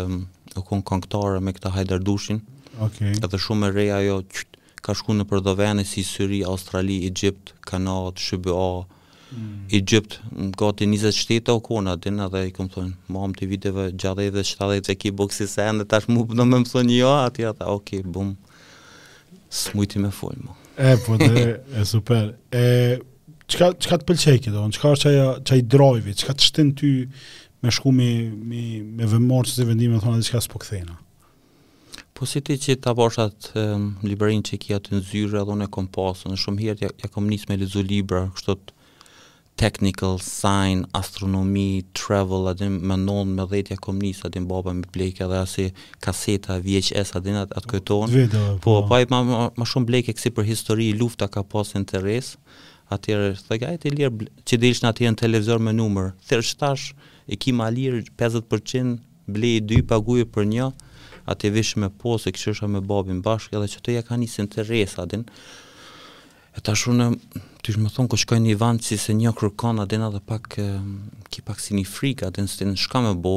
o 0.61 0.65
konë 0.67 0.85
kanktare 0.93 1.41
me 1.41 1.55
këta 1.57 1.73
hajderdushin, 1.79 2.43
okay. 2.85 3.17
edhe 3.17 3.41
shumë 3.47 3.71
e 3.71 3.73
reja 3.79 4.03
ajo 4.03 4.21
qytë, 4.35 4.53
ka 4.85 4.93
shku 4.95 5.17
në 5.17 5.25
përdovene 5.33 5.87
si 5.89 6.05
Syri, 6.07 6.45
Australi, 6.53 7.01
Egypt, 7.09 7.57
Kanat, 7.67 8.21
Shëbëa, 8.29 8.69
i 9.75 9.81
gjypt 9.83 10.21
gati 10.59 10.87
20 10.87 11.49
o 11.51 11.59
kona 11.61 11.97
din 11.97 12.21
edhe 12.23 12.45
i 12.47 12.53
kom 12.55 12.69
thonë 12.75 12.95
mam 13.11 13.33
të 13.35 13.49
viteve 13.51 13.87
60 13.93 14.31
dhe 14.37 14.45
70 14.47 14.85
dhe 14.87 14.95
ki 14.95 15.11
boksi 15.11 15.47
se 15.51 15.65
ende 15.67 15.85
tash 15.89 16.07
mu 16.09 16.23
në 16.31 16.47
më 16.47 16.61
më 16.63 16.71
thonë 16.71 16.99
jo 17.01 17.11
ati 17.15 17.47
ata 17.49 17.71
ok 17.75 17.91
bum 18.05 18.37
mujti 19.75 19.99
me 19.99 20.11
full 20.15 20.37
mu 20.47 20.55
e 20.79 20.93
po 21.07 21.17
dhe 21.19 21.47
e 21.81 21.85
super 21.89 22.31
e 22.55 22.65
qka, 23.51 23.73
qka 23.83 23.99
të 24.03 24.07
pëlqej 24.11 24.39
këtë 24.47 24.61
onë 24.67 24.79
qka 24.79 24.95
është 24.97 25.17
qa 25.51 25.59
i 25.59 25.67
drojvi 25.77 26.15
qka 26.23 26.37
të 26.37 26.49
shtenë 26.51 26.77
ty 26.79 26.93
me 27.65 27.73
shku 27.75 27.93
me 27.99 28.11
me 28.97 29.11
vëmorë 29.11 29.51
që 29.51 29.59
të 29.61 29.69
vendime 29.73 29.97
me 29.99 30.05
thonë 30.07 30.23
dhe 30.23 30.31
qka 30.31 30.45
s'po 30.47 30.63
këthejna 30.65 31.01
Po 32.17 32.25
si 32.25 32.41
ti 32.41 32.55
që 32.57 32.79
ta 32.81 32.95
bashat 32.97 33.51
librin 34.09 34.41
që 34.47 34.55
i 34.57 34.61
kja 34.63 34.79
të 34.81 34.95
nëzyrë 34.95 35.37
edhe 35.43 35.53
unë 35.53 35.67
e 35.67 35.73
kom 35.75 35.85
pasë, 35.93 36.31
në 36.33 36.39
shumë 36.41 36.63
herë 36.65 36.87
ja, 36.87 36.89
ja 37.03 37.11
kom 37.13 37.27
njës 37.29 37.43
me 37.51 37.59
lezu 37.61 37.83
libra, 37.85 38.23
kështot 38.33 38.73
technical 39.57 40.19
sign 40.23 40.85
astronomi 41.01 41.81
travel 42.07 42.51
atë 42.53 42.69
më 42.71 42.99
non 43.05 43.33
me 43.39 43.47
dhejtja 43.49 43.79
komunisë, 43.83 44.29
atë 44.29 44.43
baba 44.51 44.75
me 44.77 44.85
bleke 44.95 45.27
dhe 45.31 45.39
asi 45.41 45.67
kaseta 46.05 46.59
VHS 46.67 47.15
atë 47.19 47.35
atë 47.45 47.59
at 47.61 47.69
këton 47.71 48.61
po 48.65 48.75
pa 48.91 49.01
ai 49.01 49.09
më 49.13 49.41
më 49.57 49.69
shumë 49.73 49.89
bleke 49.91 50.15
kësi 50.19 50.33
për 50.37 50.49
histori 50.53 50.91
lufta 51.01 51.29
ka 51.37 51.43
pas 51.55 51.73
interes 51.81 52.35
atëherë 52.95 53.33
thëgja 53.49 53.73
e 53.73 53.81
të 53.85 53.95
lirë 53.97 54.29
që 54.47 54.61
dhe 54.61 54.73
ishtë 54.75 54.91
në 54.91 55.15
në 55.17 55.21
televizor 55.25 55.63
me 55.69 55.73
numër, 55.81 56.13
thërë 56.29 56.55
tash 56.63 56.93
e 57.33 57.41
ki 57.43 57.57
ma 57.59 57.71
lirë 57.73 58.05
50% 58.13 58.99
ble 59.37 59.55
dy 59.69 59.81
paguje 59.93 60.29
për 60.37 60.45
një, 60.55 60.69
atë 61.33 61.49
e 61.49 61.53
vishë 61.57 61.81
me 61.83 61.89
posë 62.05 62.29
e 62.31 62.37
këshësha 62.37 62.69
me 62.71 62.85
babin 62.93 63.25
bashkë 63.27 63.57
edhe 63.59 63.73
që 63.73 63.81
të 63.83 63.97
ja 63.97 64.05
ka 64.11 64.21
njësë 64.21 64.45
interes 64.45 64.99
adin, 65.03 65.25
E 66.57 66.61
ta 66.63 66.73
shune, 66.73 67.11
ty 67.61 67.75
shme 67.75 67.91
thonë, 67.93 68.09
ko 68.09 68.17
shkojnë 68.17 68.49
një 68.49 68.55
vanë 68.63 68.83
si 68.87 68.97
se 69.01 69.13
një 69.13 69.35
kërkon, 69.37 69.83
dhe 69.85 69.99
në 70.01 70.09
dhe 70.15 70.21
pak, 70.25 70.47
ki 71.31 71.43
pak 71.45 71.59
si 71.61 71.75
një 71.77 71.85
frika, 71.85 72.31
dhe 72.33 72.47
në 72.47 72.79
shka 72.81 73.03
me 73.05 73.11
bo, 73.27 73.33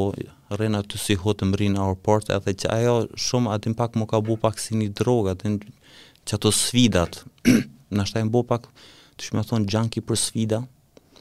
rrenë 0.56 0.80
aty 0.80 1.00
si 1.06 1.18
hotë 1.20 1.50
më 1.50 1.60
rinë 1.60 1.82
aeroport, 1.84 2.32
edhe 2.36 2.54
që 2.64 2.70
ajo 2.78 2.94
shumë, 3.26 3.52
atin 3.58 3.76
pak 3.76 3.98
më 4.00 4.08
ka 4.14 4.22
bu 4.24 4.38
pak 4.40 4.64
si 4.64 4.80
një 4.80 4.94
droga, 5.02 5.36
dhe 5.36 5.52
që 5.60 6.38
ato 6.38 6.54
svidat, 6.56 7.20
në 7.92 8.08
shtaj 8.08 8.24
më 8.24 8.32
bo 8.38 8.46
pak, 8.54 8.72
ty 9.20 9.28
shme 9.28 9.44
thonë, 9.52 9.68
gjanki 9.74 10.06
për 10.10 10.22
sfida, 10.24 10.62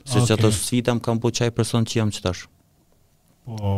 se 0.06 0.20
okay. 0.22 0.28
që 0.30 0.38
ato 0.38 0.52
sfida 0.54 0.94
më 0.94 1.02
kam 1.08 1.18
bu 1.20 1.34
qaj 1.34 1.50
person 1.58 1.82
që 1.82 1.98
jam 1.98 2.14
që 2.14 2.22
tash. 2.28 2.44
Po, 3.42 3.74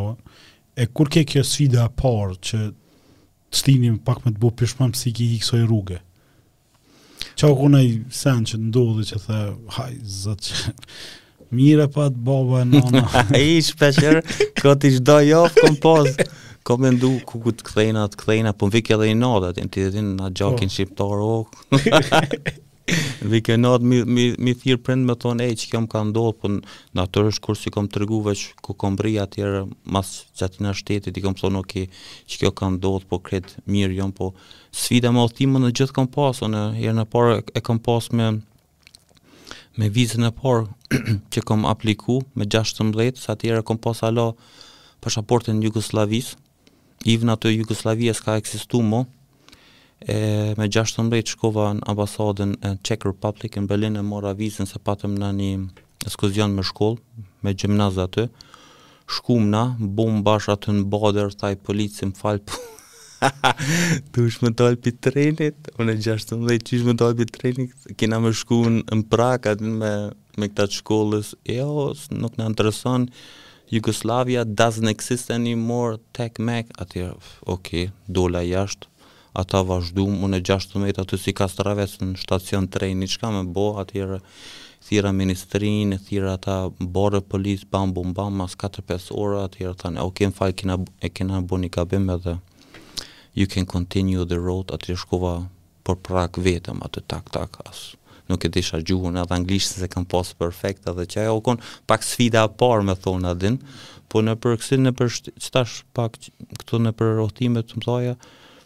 e 0.77 0.87
kur 0.93 1.09
ke 1.09 1.25
kjo 1.27 1.47
sfida 1.47 1.89
parë 1.97 2.37
që 2.51 2.61
të 2.69 3.61
stinim 3.65 3.97
pak 4.07 4.21
me 4.27 4.35
të 4.37 4.45
bu 4.45 4.53
pishmëm 4.61 4.93
si 4.95 5.17
ki 5.17 5.33
i 5.41 5.65
rrugë? 5.65 6.03
Qa 7.39 7.51
ku 7.57 7.69
në 7.73 7.81
i 7.87 7.93
sen 8.21 8.45
që 8.49 8.59
ndodhi 8.67 9.05
që 9.11 9.21
thë, 9.27 9.39
haj, 9.79 9.93
zëtë 10.19 10.47
që... 10.47 10.79
Mire 11.59 11.89
pa 11.91 12.05
të 12.15 12.21
baba 12.23 12.61
e 12.63 12.67
nana. 12.71 13.01
I 13.41 13.59
shpesher, 13.67 14.21
këtë 14.63 14.87
i 14.87 14.97
shdo 15.01 15.17
jofë 15.27 15.65
kompozë. 15.67 16.27
Ko 16.69 16.77
me 16.79 16.93
ndu 16.95 17.11
ku 17.27 17.41
ku 17.43 17.51
të 17.57 17.67
këthejna, 17.67 18.05
të 18.13 18.21
këthejna, 18.21 18.53
po 18.55 18.69
më 18.69 18.77
vikja 18.77 18.99
dhe 19.01 19.09
i 19.11 19.17
nada, 19.19 19.51
në 19.57 19.67
të 19.67 19.87
të 19.97 20.99
të 21.01 22.59
dhe 23.31 23.41
ke 23.45 23.55
natë 23.59 23.85
mi, 23.87 23.99
mi, 24.07 24.25
mi 24.47 24.55
thirë 24.57 24.81
prindë 24.85 25.09
me 25.09 25.15
thonë, 25.23 25.45
ej, 25.51 25.57
që 25.63 25.71
kjo 25.73 25.81
më 25.85 25.91
ka 25.93 26.01
ndohë, 26.11 26.33
për 26.39 26.43
po 26.43 26.51
në 26.97 27.03
atër 27.07 27.29
është 27.31 27.45
kur 27.45 27.59
si 27.59 27.73
kom 27.75 27.89
të 27.91 28.03
që 28.09 28.55
ku 28.65 28.75
kom 28.83 28.97
bri 28.99 29.15
atjerë, 29.23 29.61
mas 29.95 30.11
që 30.37 30.47
atë 30.49 30.65
në 30.65 30.73
shtetit, 30.81 31.17
i 31.21 31.25
kom 31.25 31.35
thonë, 31.39 31.59
oke, 31.63 31.71
okay, 31.71 31.87
që 32.31 32.41
kjo 32.43 32.53
ka 32.61 32.71
ndohë, 32.77 33.05
po 33.11 33.19
kretë 33.27 33.63
mirë, 33.71 33.97
jom, 34.01 34.13
po 34.21 34.33
sfida 34.75 35.13
më 35.15 35.21
othimë 35.29 35.61
në 35.65 35.73
gjithë 35.77 35.97
kom 36.01 36.09
pasë, 36.15 36.49
në 36.55 36.63
herë 36.81 36.97
në 37.03 37.07
parë 37.13 37.39
e 37.55 37.65
kom 37.67 37.83
pasë 37.89 38.17
me 38.19 38.31
me 39.81 39.87
vizën 39.95 40.27
e 40.27 40.33
parë 40.35 40.91
që 41.33 41.43
kom 41.47 41.63
apliku 41.71 42.19
me 42.37 42.47
16, 42.53 43.23
sa 43.23 43.37
e 43.41 43.61
kom 43.65 43.79
pasë 43.79 44.11
ala 44.11 44.27
pashaportin 45.01 45.63
Jugoslavisë, 45.65 46.37
i 47.09 47.15
vë 47.17 47.27
në 47.31 47.37
të 47.41 47.55
Jugoslavijës 47.63 48.19
ka 48.27 48.35
eksistu 48.37 48.83
mo, 48.85 49.07
e 50.09 50.53
me 50.57 50.67
16 50.69 51.29
shkova 51.35 51.75
në 51.77 51.83
ambasadën 51.93 52.55
e 52.65 52.71
Czech 52.85 53.05
Republic 53.05 53.57
në 53.61 53.67
Berlin 53.69 53.97
e 54.01 54.03
mora 54.03 54.33
vizën 54.37 54.67
se 54.69 54.81
patëm 54.81 55.19
në 55.21 55.29
një 55.41 55.51
eskuzion 56.09 56.55
me 56.57 56.65
shkollë, 56.65 57.01
me 57.45 57.53
gjimnaz 57.53 57.99
aty. 58.01 58.29
Shkum 59.11 59.51
na, 59.51 59.77
bum 59.79 60.23
bash 60.25 60.49
atë 60.49 60.73
në 60.79 60.85
bader, 60.93 61.33
thaj 61.35 61.57
polici 61.67 62.07
më 62.09 62.17
falë 62.17 62.45
për 62.47 62.69
Tu 64.17 64.25
ish 64.31 64.39
më 64.41 64.55
dalë 64.57 64.79
për 64.81 64.95
trenit, 65.05 65.69
unë 65.77 65.93
e 65.93 65.97
16 66.07 66.65
që 66.65 66.77
ish 66.79 66.87
më 66.89 66.95
dalë 67.03 67.19
për 67.19 67.33
trenit, 67.37 67.77
kina 68.01 68.23
më 68.25 68.33
shku 68.41 68.61
në 68.81 69.01
prak, 69.13 69.51
atë 69.53 69.73
me, 69.83 69.93
me 70.41 70.49
këta 70.49 70.71
të 70.71 70.81
shkollës, 70.81 71.35
e 71.45 71.59
jo, 71.59 71.91
nuk 72.17 72.41
në 72.41 72.49
ndërëson, 72.55 73.11
Jugoslavia 73.71 74.47
doesn't 74.49 74.89
exist 74.91 75.29
anymore, 75.35 75.99
tech 76.17 76.39
mech, 76.41 76.71
atë, 76.81 77.11
okej, 77.45 77.51
okay, 77.53 77.93
dola 78.09 78.41
jashtë, 78.47 78.90
ata 79.33 79.63
vazhdu 79.63 80.07
më 80.11 80.29
në 80.35 80.39
16 80.47 80.99
aty 81.03 81.19
si 81.21 81.33
kastraves 81.37 81.99
në 82.03 82.15
stacion 82.19 82.67
treni, 82.71 83.07
një 83.07 83.19
ka 83.21 83.31
me 83.31 83.43
bo, 83.47 83.73
atyre 83.83 84.19
thira 84.87 85.13
ministrinë, 85.15 86.01
thira 86.09 86.33
ata 86.39 86.57
borë 86.81 87.21
polis, 87.31 87.63
bam, 87.71 87.93
bum, 87.95 88.15
bam, 88.17 88.35
mas 88.41 88.57
4-5 88.59 89.11
ora, 89.15 89.45
atyre 89.47 89.75
thane, 89.79 90.03
o 90.03 90.11
kem 90.11 90.35
falë, 90.35 90.81
e 91.05 91.09
kena 91.15 91.41
bu 91.43 91.59
një 91.63 91.71
kabim 91.79 92.11
edhe, 92.17 92.39
you 93.35 93.47
can 93.47 93.67
continue 93.71 94.27
the 94.27 94.39
road, 94.41 94.73
atyre 94.75 94.99
shkova 94.99 95.37
për 95.87 96.01
prak 96.07 96.41
vetëm, 96.43 96.83
atë 96.87 97.05
tak, 97.15 97.31
tak, 97.35 97.61
asë 97.71 97.99
nuk 98.31 98.45
e 98.47 98.49
disha 98.55 98.79
gjuhën 98.87 99.17
edhe 99.19 99.35
anglisht 99.35 99.75
se 99.81 99.89
kam 99.91 100.05
pas 100.07 100.29
perfekt 100.39 100.85
edhe 100.87 101.03
që 101.11 101.23
ajo 101.25 101.41
kon 101.49 101.59
pak 101.91 102.05
sfida 102.07 102.45
e 102.47 102.51
parë 102.63 102.85
me 102.87 102.95
thonë 102.95 103.33
atë 103.33 103.49
po 104.13 104.21
në 104.23 104.37
përkësin 104.39 104.87
në 104.87 104.93
për 105.01 105.33
pak 105.99 106.19
këtu 106.61 106.79
në 106.79 106.93
për 106.95 107.11
më 107.57 107.65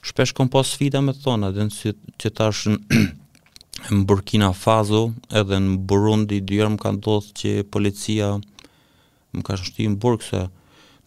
shpesh 0.05 0.33
kom 0.37 0.49
pas 0.49 0.67
sfida 0.69 1.01
me 1.01 1.15
thona, 1.17 1.49
dhe 1.57 1.65
në 1.69 1.95
që 2.21 2.33
tash 2.37 2.67
në 3.97 4.01
Burkina 4.09 4.53
Faso, 4.57 5.01
edhe 5.41 5.59
në 5.65 5.79
Burundi, 5.89 6.43
dyrë 6.45 6.75
më 6.77 6.83
kanë 6.85 7.01
dohtë 7.07 7.35
që 7.41 7.55
policia 7.73 8.29
më 9.35 9.45
ka 9.49 9.57
shështi 9.61 9.89
në 9.95 10.01
Burkë, 10.05 10.29
se 10.29 10.43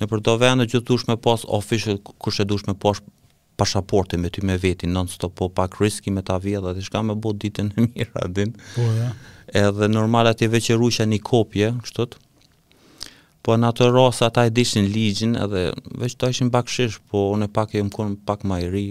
në 0.01 0.09
për 0.11 0.21
të 0.25 0.35
vendë 0.41 0.81
dush 0.89 1.07
me 1.09 1.17
pas 1.21 1.45
ofishe, 1.59 1.97
e 1.99 2.45
dush 2.49 2.65
me 2.67 2.73
pas 2.75 3.01
pashaportin 3.57 4.21
me 4.21 4.29
ty 4.29 4.43
me 4.45 4.57
veti, 4.61 4.85
non 4.85 5.07
stop, 5.09 5.31
po 5.39 5.47
pak 5.49 5.79
riski 5.81 6.11
me 6.13 6.21
ta 6.25 6.35
vjetë, 6.41 6.61
dhe 6.67 6.73
të 6.81 6.85
shka 6.89 7.01
me 7.07 7.15
bo 7.17 7.31
ditën 7.33 7.71
në 7.73 7.85
mirë, 7.87 8.13
adin. 8.21 8.51
Po, 8.75 8.85
ja. 8.97 9.07
Edhe 9.65 9.87
normal 9.89 10.29
ati 10.29 10.49
veqerusha 10.53 11.07
një 11.09 11.17
kopje, 11.25 11.71
kështët, 11.81 12.19
po 13.47 13.55
në 13.55 13.69
atë 13.71 13.85
rrasë 13.93 14.25
ata 14.27 14.43
e 14.49 14.51
dishin 14.51 14.89
ligjin 14.91 15.37
edhe 15.39 15.61
veç 16.01 16.17
të 16.19 16.29
ishin 16.33 16.49
pak 16.51 16.67
shish, 16.71 16.97
po 17.07 17.29
unë 17.31 17.47
e 17.47 17.51
pak 17.55 17.77
e 17.79 17.83
më 17.87 17.93
konë 17.95 18.17
pak 18.27 18.43
ma 18.49 18.57
i 18.59 18.65
ri, 18.73 18.85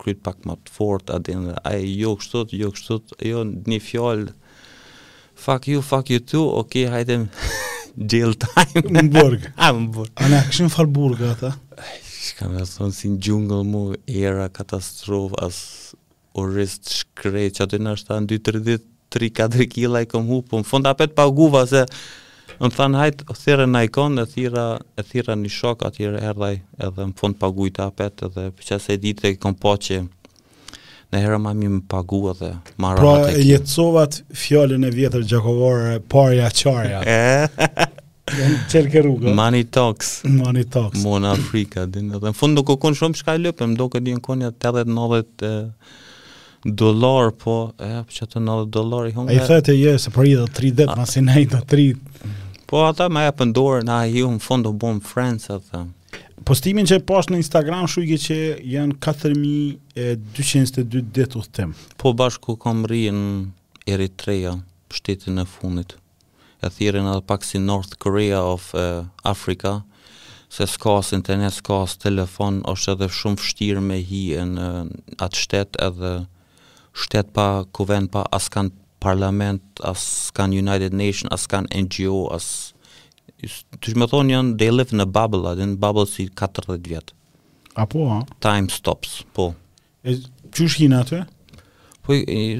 kryt 0.00 0.18
pak 0.26 0.40
ma 0.48 0.56
të 0.58 0.72
fort, 0.74 1.12
adin, 1.14 1.44
a 1.54 1.74
e 1.78 1.84
jo 1.94 2.16
kështot, 2.18 2.54
jo 2.58 2.72
kështot, 2.74 3.14
jo 3.28 3.44
një 3.46 3.78
fjallë, 3.86 4.32
fuck 5.44 5.68
you, 5.70 5.84
fuck 5.92 6.10
you 6.10 6.18
too, 6.24 6.42
ok, 6.58 6.82
hajde 6.90 7.20
jail 8.12 8.34
time. 8.42 8.82
Më 8.98 9.04
burg. 9.14 9.46
A, 9.62 9.70
më 9.78 9.86
burg. 9.94 10.12
A, 10.18 10.26
në 10.32 10.40
këshin 10.48 10.72
falë 10.74 10.92
burg, 10.96 11.22
ata? 11.30 11.52
Shka 12.10 12.48
me 12.50 12.64
thonë 12.66 12.96
si 12.96 13.12
në 13.14 13.20
gjungël 13.28 13.62
mu, 13.68 13.84
era, 14.10 14.48
katastrofë, 14.56 15.38
as 15.46 15.62
o 16.38 16.48
rrist 16.50 16.90
shkrej, 16.98 17.54
që 17.60 17.68
aty 17.68 17.78
në 17.86 17.94
ta 18.10 18.18
në 18.18 18.34
2-3 18.42 18.82
3-4 19.10 19.66
kila 19.70 20.02
i 20.04 20.10
kom 20.10 20.26
hu, 20.30 20.40
po 20.46 20.58
në 20.60 20.66
fond 20.70 20.86
apet 20.86 21.14
paguva 21.18 21.62
guva, 21.62 21.62
se 21.70 21.80
Në 22.60 22.68
thanë 22.76 22.98
hajt, 23.00 23.22
thire 23.40 23.64
në 23.64 23.80
ikon, 23.88 24.20
e 24.20 24.26
thira, 24.28 24.64
e 25.00 25.02
thira 25.08 25.32
një 25.40 25.48
shok, 25.54 25.82
atyre 25.88 26.20
erdhaj 26.30 26.54
edhe 26.76 27.04
në 27.08 27.14
fund 27.16 27.38
paguj 27.40 27.70
të 27.76 27.86
apet, 27.86 28.24
edhe 28.26 28.48
për 28.56 28.66
që 28.68 28.76
se 28.86 28.96
ditë 29.00 29.30
e 29.30 29.36
kom 29.40 29.54
po 29.56 29.72
që 29.80 30.02
në 31.10 31.22
herë 31.24 31.38
ma 31.40 31.54
mi 31.56 31.70
më 31.72 31.80
pagu 31.90 32.18
edhe 32.34 32.50
marat 32.82 33.00
pra, 33.00 33.14
kjo. 33.16 33.22
Pra, 33.22 33.46
jetësovat 33.48 34.18
fjallin 34.42 34.84
e 34.84 34.90
vjetër 34.94 35.24
gjakovore, 35.32 35.94
parja 36.12 36.50
qarja. 36.58 37.00
e? 37.08 37.86
Në 38.30 38.82
rrugë. 39.02 39.32
Money 39.34 39.64
talks. 39.74 40.10
Money 40.30 40.68
talks. 40.70 41.00
Mo 41.02 41.16
Afrika, 41.32 41.86
din. 41.90 42.12
në 42.12 42.34
fund 42.38 42.54
nuk 42.60 42.68
o 42.70 42.76
konë 42.84 42.98
shumë 43.00 43.22
shkaj 43.24 43.38
lëpë, 43.48 43.70
më 43.72 43.80
do 43.80 43.88
këtë 43.90 44.06
një 44.10 44.20
në 44.20 44.24
konja 44.28 44.52
80-90 44.52 45.56
dolar, 46.78 47.32
po, 47.40 47.56
e, 47.80 47.88
për 48.04 48.04
po 48.12 48.18
që 48.20 48.28
të 48.36 48.44
90 48.44 48.70
dolar 48.76 49.08
i 49.08 49.16
hunga. 49.16 49.32
A 49.32 49.40
i 49.48 49.48
thëtë 49.48 49.72
e 49.72 49.78
jesë, 49.80 50.12
për 50.14 50.28
i 50.28 50.36
dhe 50.36 50.46
30, 50.60 50.94
ma 51.00 51.08
si 51.08 51.24
nejtë 51.24 51.64
Po 52.70 52.84
ata 52.86 53.08
më 53.10 53.22
e 53.26 53.46
dorë 53.50 53.82
na 53.82 54.06
ju 54.06 54.28
në 54.30 54.38
fund 54.44 54.62
të 54.64 54.70
bom 54.78 55.00
friends 55.02 55.48
atë. 55.50 55.80
Postimin 56.46 56.86
që 56.86 57.00
e 57.00 57.02
posh 57.06 57.26
në 57.30 57.36
Instagram 57.42 57.88
shujke 57.90 58.14
që 58.22 58.36
janë 58.74 58.94
4.222 59.02 61.02
ditë 61.16 61.38
uhtim. 61.40 61.70
Po 61.98 62.08
bashku 62.14 62.54
kam 62.62 62.84
rrinë 62.86 63.16
në 63.18 63.48
Eritrea, 63.90 64.52
shtetin 64.94 65.38
e 65.42 65.44
fundit. 65.50 65.96
E 66.62 66.70
thirin 66.70 67.10
atë 67.10 67.26
pak 67.26 67.42
si 67.44 67.58
North 67.58 67.98
Korea 68.02 68.40
of 68.46 68.70
uh, 68.78 69.02
Africa, 69.26 69.80
se 70.50 70.66
s'kas 70.70 71.10
internet, 71.16 71.54
s'kas 71.58 71.94
telefon, 71.98 72.62
është 72.70 72.92
edhe 72.94 73.06
shumë 73.18 73.36
vështirë 73.42 73.82
me 73.88 73.98
hi 74.06 74.22
në 74.46 74.70
atë 75.26 75.36
shtet 75.42 75.76
edhe 75.88 76.12
shtet 77.00 77.26
pa 77.34 77.46
kuven 77.74 78.06
pa 78.10 78.20
askant 78.38 78.72
parlament, 79.00 79.62
as 79.84 80.30
kanë 80.36 80.60
United 80.60 80.94
Nation, 80.96 81.32
as 81.34 81.48
kanë 81.50 81.72
NGO, 81.86 82.28
as 82.36 82.50
të 83.40 83.94
shme 83.94 84.06
thonë 84.10 84.34
janë, 84.34 84.56
they 84.60 84.70
live 84.74 84.94
në 85.00 85.06
bubble, 85.08 85.48
atë 85.56 85.70
në 85.72 85.78
bubble 85.80 86.06
si 86.10 86.26
40 86.36 86.76
vjetë. 86.90 87.16
Apo, 87.80 88.04
ha? 88.10 88.18
Time 88.44 88.68
stops, 88.72 89.22
po. 89.36 89.52
E 90.04 90.18
që 90.52 90.66
shkina 90.74 91.00
atë? 91.06 91.22
Po, 92.04 92.16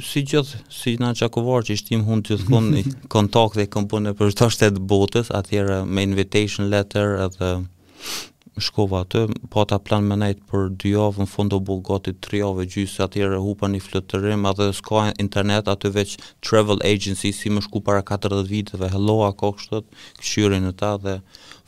si 0.06 0.22
gjithë, 0.30 0.62
si 0.72 0.94
na 1.00 1.10
qakovarë 1.16 1.68
që 1.68 1.76
ishtim 1.76 2.04
hun 2.08 2.24
të 2.24 2.40
thonë 2.46 2.70
në 2.78 2.84
kontakt 3.14 3.60
dhe 3.60 3.68
kompone 3.72 4.14
për 4.18 4.32
të 4.40 4.48
shtetë 4.56 4.84
botës, 4.88 5.28
atjera 5.36 5.82
me 5.84 6.06
invitation 6.08 6.72
letter 6.72 7.18
atë... 7.28 7.52
Uh, 7.52 8.28
shkova 8.58 9.04
atë, 9.04 9.20
po 9.52 9.62
ata 9.62 9.78
plan 9.82 10.04
me 10.08 10.16
nejtë 10.18 10.42
për 10.50 10.64
dy 10.80 10.90
javë 10.94 11.22
në 11.22 11.26
fund 11.30 11.52
të 11.52 11.58
bullgotit, 11.68 12.18
tre 12.24 12.40
javë 12.40 12.66
gjysë 12.72 13.02
aty 13.06 13.22
e 13.24 13.40
hupan 13.44 13.76
i 13.76 13.80
flutërim, 13.80 14.46
atë 14.50 14.66
s'ka 14.80 15.04
internet 15.22 15.68
aty 15.70 15.90
veç 15.94 16.16
travel 16.44 16.80
agency 16.88 17.30
si 17.34 17.50
më 17.54 17.62
shku 17.66 17.82
para 17.86 18.02
40 18.06 18.42
viteve, 18.50 18.90
helloa 18.92 19.30
kokshët, 19.40 19.86
këshyrin 20.20 20.66
e 20.68 20.72
ta 20.76 20.96
dhe 21.00 21.18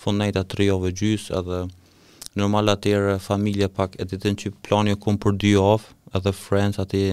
fund 0.00 0.20
nejt 0.24 0.40
atë 0.42 0.50
tre 0.56 0.68
javë 0.70 0.92
gjysë, 1.02 1.32
edhe 1.40 1.62
normal 2.42 2.74
aty 2.74 2.94
familje 3.22 3.68
pak 3.78 3.96
e 4.00 4.08
ditën 4.12 4.40
që 4.42 4.54
plani 4.66 4.94
jo 4.96 5.00
kum 5.04 5.20
për 5.22 5.38
dy 5.42 5.54
javë, 5.54 5.94
edhe 6.18 6.34
friends 6.42 6.80
aty 6.82 7.06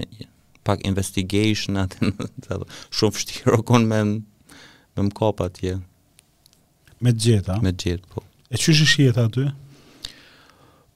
pak 0.66 0.82
investigation 0.88 1.78
aty, 1.86 2.10
shumë 2.96 3.18
fështirë 3.18 3.60
o 3.64 3.78
me 3.84 4.02
më 5.00 5.12
kapa 5.16 5.46
aty. 5.48 5.78
Me 7.00 7.14
gjitha? 7.16 7.56
Me 7.64 7.70
gjithë, 7.72 8.04
po. 8.12 8.24
E 8.50 8.58
që 8.58 8.72
që 8.76 8.84
shijet 8.90 9.18
aty? 9.22 9.44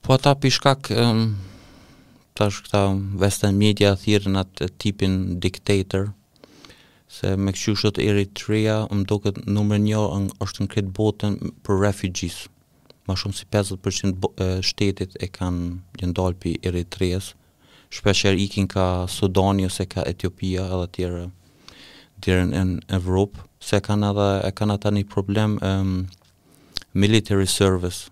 Po 0.03 0.11
ata 0.13 0.33
pishkak, 0.35 0.89
um, 0.91 1.21
ta 2.35 2.49
shë 2.51 2.65
këta 2.65 2.79
vestën 3.21 3.55
media 3.55 3.93
thirë 4.01 4.33
në 4.33 4.41
atë 4.41 4.67
tipin 4.83 5.13
diktator, 5.39 6.09
se 7.07 7.31
me 7.39 7.53
këqyshët 7.55 8.01
Eritrea, 8.07 8.75
më 8.91 9.07
do 9.07 9.17
këtë 9.23 9.45
numër 9.55 9.79
një 9.85 10.01
është 10.43 10.65
në 10.65 10.73
këtë 10.73 10.91
botën 10.99 11.37
për 11.63 11.79
refugjis. 11.85 12.41
Ma 13.07 13.15
shumë 13.15 13.39
si 13.39 13.47
50% 13.55 14.59
shtetit 14.71 15.15
e 15.23 15.31
kanë 15.37 15.71
gjendalë 16.01 16.35
për 16.43 16.57
Eritreas, 16.71 17.31
shpesher 17.87 18.35
ikin 18.35 18.67
ka 18.67 19.07
Sudani 19.07 19.69
ose 19.71 19.87
ka 19.87 20.03
Etiopia 20.11 20.67
edhe 20.75 20.91
tjere, 20.99 21.23
tjere 22.19 22.49
në 22.51 22.67
Evropë, 22.99 23.47
se 23.63 23.79
kanë 23.87 24.11
edhe, 24.11 24.29
e 24.43 24.53
kanë 24.59 24.75
ata 24.79 24.91
një 24.99 25.07
problem, 25.15 25.55
um, 25.63 25.97
military 26.95 27.47
service. 27.47 28.09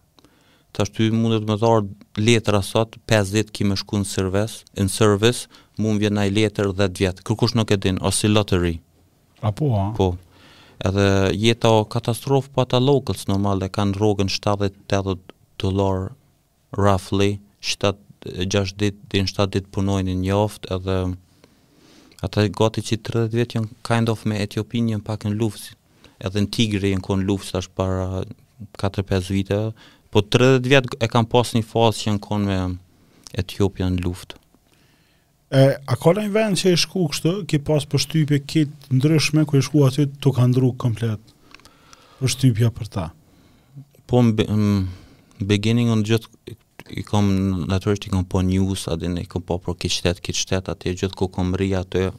Tash 0.76 0.90
ty 0.94 1.08
mundet 1.14 1.46
më 1.48 1.56
thar 1.62 1.86
letra 2.20 2.60
sot 2.66 2.98
50 3.10 3.52
kimë 3.56 3.78
shku 3.80 4.02
në 4.02 4.08
service, 4.10 4.62
në 4.78 4.90
service, 4.92 5.48
mund 5.80 6.02
vjen 6.04 6.18
ai 6.20 6.32
letër 6.34 6.72
10 6.78 6.98
vjet. 7.00 7.22
Kërkush 7.26 7.56
nuk 7.58 7.72
e 7.72 7.78
din 7.78 8.02
ose 8.04 8.28
lottery. 8.30 8.76
Apo 9.46 9.70
ha. 9.78 9.86
Po. 9.98 10.08
Edhe 10.84 11.06
jeta 11.38 11.70
o 11.78 11.86
katastrofë 11.88 12.52
po 12.56 12.66
ata 12.66 12.82
locals 12.82 13.28
normale 13.30 13.70
kanë 13.72 13.96
rrogën 14.00 14.32
70-80 14.34 15.22
dollar 15.62 16.10
roughly 16.76 17.32
7-6 17.62 18.74
ditë 18.82 19.10
din 19.14 19.30
7 19.30 19.48
ditë 19.54 19.70
punojnë 19.78 20.18
një 20.26 20.36
oft 20.36 20.68
edhe 20.74 20.98
ata 22.26 22.48
gati 22.58 22.84
që 22.90 22.98
30 23.32 23.38
vjetë 23.38 23.60
janë 23.60 23.72
kind 23.88 24.10
of 24.12 24.26
me 24.26 24.42
Ethiopian, 24.42 25.04
pak 25.06 25.24
në 25.30 25.38
luftë 25.38 25.78
edhe 26.26 26.42
në 26.48 26.52
Tigri 26.58 26.92
janë 26.96 27.06
konë 27.08 27.30
luftë 27.30 27.56
tash 27.60 27.70
para 27.78 28.24
4-5 28.78 29.28
vite, 29.34 29.58
po 30.12 30.22
30 30.22 30.68
vjetë 30.70 31.00
e 31.02 31.08
kam 31.12 31.26
pas 31.30 31.54
një 31.58 31.64
fazë 31.68 32.04
që 32.06 32.14
në 32.18 32.22
konë 32.26 32.48
me 32.50 32.60
Etiopia 33.42 33.88
në 33.90 34.04
luftë. 34.06 34.38
E, 35.58 35.62
a 35.90 35.96
ka 36.00 36.12
në 36.16 36.28
një 36.28 36.34
vend 36.36 36.60
që 36.62 36.74
e 36.76 36.82
shku 36.82 37.08
kështë, 37.12 37.32
ki 37.50 37.60
pas 37.66 37.86
për 37.90 38.04
shtypje 38.06 38.40
kitë 38.50 38.98
ndryshme, 39.00 39.46
ku 39.50 39.58
e 39.58 39.64
shku 39.66 39.84
aty 39.88 40.06
të 40.22 40.34
ka 40.38 40.46
ndru 40.52 40.70
komplet 40.82 41.22
për 42.20 42.34
shtypja 42.34 42.70
për 42.78 42.90
ta? 42.94 43.06
Po, 44.10 44.22
në 44.22 45.48
beginning, 45.50 45.90
në 45.96 46.06
gjithë, 46.10 46.58
i 47.00 47.02
kom, 47.08 47.28
naturisht, 47.72 48.06
i 48.10 48.12
kom 48.14 48.26
po 48.30 48.42
njus, 48.46 48.86
adin, 48.94 49.16
i 49.22 49.26
kom 49.30 49.42
po 49.50 49.58
për 49.66 49.78
kitë 49.86 49.98
shtetë, 49.98 50.24
kitë 50.28 50.42
shtetë, 50.44 50.74
atje 50.76 50.96
gjithë 51.04 51.18
ku 51.20 51.30
kom 51.34 51.54
rria 51.58 51.82
të 51.86 52.10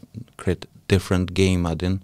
kretë 0.40 0.70
different 0.90 1.30
game, 1.38 1.66
adin, 1.70 2.00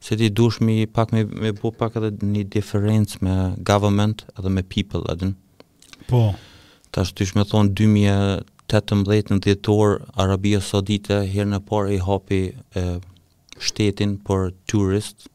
se 0.00 0.16
ti 0.16 0.30
dush 0.30 0.60
mi 0.60 0.86
pak 0.86 1.12
me, 1.12 1.24
me 1.24 1.52
bu 1.52 1.70
pak 1.76 1.92
edhe 2.00 2.10
një 2.32 2.44
diferencë 2.54 3.20
me 3.24 3.34
government 3.64 4.24
edhe 4.38 4.48
me 4.50 4.62
people 4.62 5.04
edhe. 5.12 5.32
Po. 6.08 6.22
Ta 6.90 7.04
shtu 7.06 7.26
ish 7.26 7.36
me 7.36 7.44
thonë 7.44 7.74
2018 7.78 9.34
në 9.34 9.38
djetor 9.44 9.98
Arabia 10.20 10.62
Saudite 10.64 11.20
herë 11.30 11.52
në 11.52 11.60
parë 11.68 11.98
i 11.98 12.00
hapi 12.04 12.40
e, 12.48 12.86
shtetin 13.60 14.16
për 14.26 14.50
turist 14.70 15.28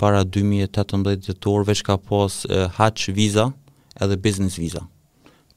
para 0.00 0.22
2018 0.24 1.18
djetor 1.26 1.66
veç 1.68 1.82
ka 1.86 1.98
pas 1.98 2.40
e, 2.46 2.64
hatch 2.78 3.10
visa 3.18 3.48
edhe 4.00 4.16
business 4.16 4.56
visa 4.62 4.86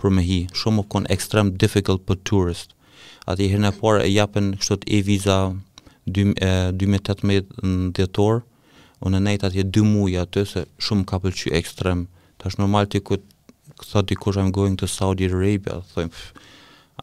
për 0.02 0.12
me 0.18 0.26
hi. 0.28 0.42
Shumë 0.58 0.90
kon 0.92 1.06
ekstrem 1.14 1.54
difficult 1.62 2.04
për 2.10 2.18
turist. 2.28 2.74
Ati 3.30 3.48
herë 3.54 3.70
në 3.70 3.72
parë 3.78 4.04
e 4.04 4.10
japen 4.12 4.52
kështot 4.60 4.84
e 4.92 5.00
visa 5.08 5.40
2018 6.06 7.46
dhjetor, 7.92 8.42
unë 9.06 9.20
e 9.20 9.24
nejtë 9.26 9.48
atje 9.50 9.64
dy 9.74 9.84
muja 9.86 10.26
të 10.26 10.44
se 10.48 10.66
shumë 10.82 11.06
ka 11.10 11.18
pëllqy 11.24 11.52
ekstrem. 11.58 12.06
tash 12.38 12.54
është 12.54 12.62
normal 12.62 12.86
të 12.88 13.00
këtë 13.02 13.24
këtë 13.82 14.04
të 14.08 14.16
kush 14.22 14.38
I'm 14.38 14.52
going 14.54 14.78
to 14.78 14.88
Saudi 14.88 15.26
Arabia, 15.26 15.82
thëjmë, 15.96 16.12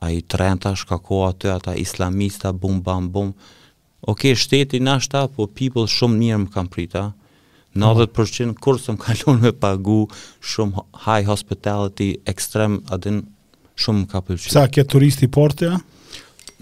a 0.00 0.10
i 0.10 0.22
trenta 0.22 0.74
shka 0.76 0.98
atë, 1.00 1.48
ata 1.50 1.74
islamista, 1.74 2.52
bum, 2.52 2.80
bam, 2.82 3.10
bum. 3.12 3.32
Oke, 4.02 4.28
okay, 4.28 4.34
shteti 4.36 4.80
nashta, 4.80 5.26
po 5.28 5.46
people 5.46 5.86
shumë 5.86 6.18
njërë 6.20 6.38
më 6.44 6.52
kam 6.54 6.68
prita. 6.68 7.12
90% 7.74 8.50
oh. 8.50 8.54
kur 8.60 8.78
së 8.78 8.94
më 8.96 8.98
kalon 9.02 9.40
me 9.42 9.52
pagu, 9.52 10.06
shumë 10.40 10.86
high 11.06 11.26
hospitality, 11.26 12.18
ekstrem, 12.26 12.80
adin 12.90 13.22
shumë 13.76 14.04
më 14.04 14.10
ka 14.12 14.20
pëllqy. 14.22 14.52
Sa, 14.52 14.66
këtë 14.68 14.90
turisti 14.94 15.26
portëja? 15.28 15.72
ja? 15.72 15.80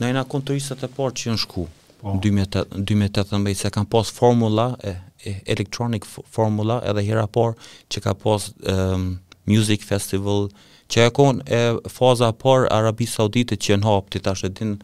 Na 0.01 0.09
i 0.09 0.13
na 0.17 0.25
e 0.25 0.89
portë 0.89 1.23
që 1.23 1.35
në 1.35 1.39
shku. 1.45 1.67
Po. 2.01 2.15
2018 2.17 3.61
se 3.61 3.69
kanë 3.69 3.89
pas 3.93 4.09
formula 4.09 4.71
e, 4.81 4.95
e 5.27 5.33
electronic 5.53 6.07
formula 6.09 6.79
edhe 6.89 7.03
hera 7.05 7.27
por 7.29 7.53
që 7.93 8.03
ka 8.07 8.15
pas 8.17 8.47
um, 8.49 8.55
ehm, 8.73 9.05
music 9.51 9.85
festival 9.85 10.47
që 10.93 11.05
e 11.11 11.11
kon 11.15 11.43
e 11.45 11.61
faza 11.93 12.31
por 12.33 12.65
Arabi 12.73 13.05
Saudite 13.07 13.57
që 13.61 13.77
në 13.83 13.89
hapti 13.91 14.23
ta 14.25 14.33
shëtin 14.33 14.79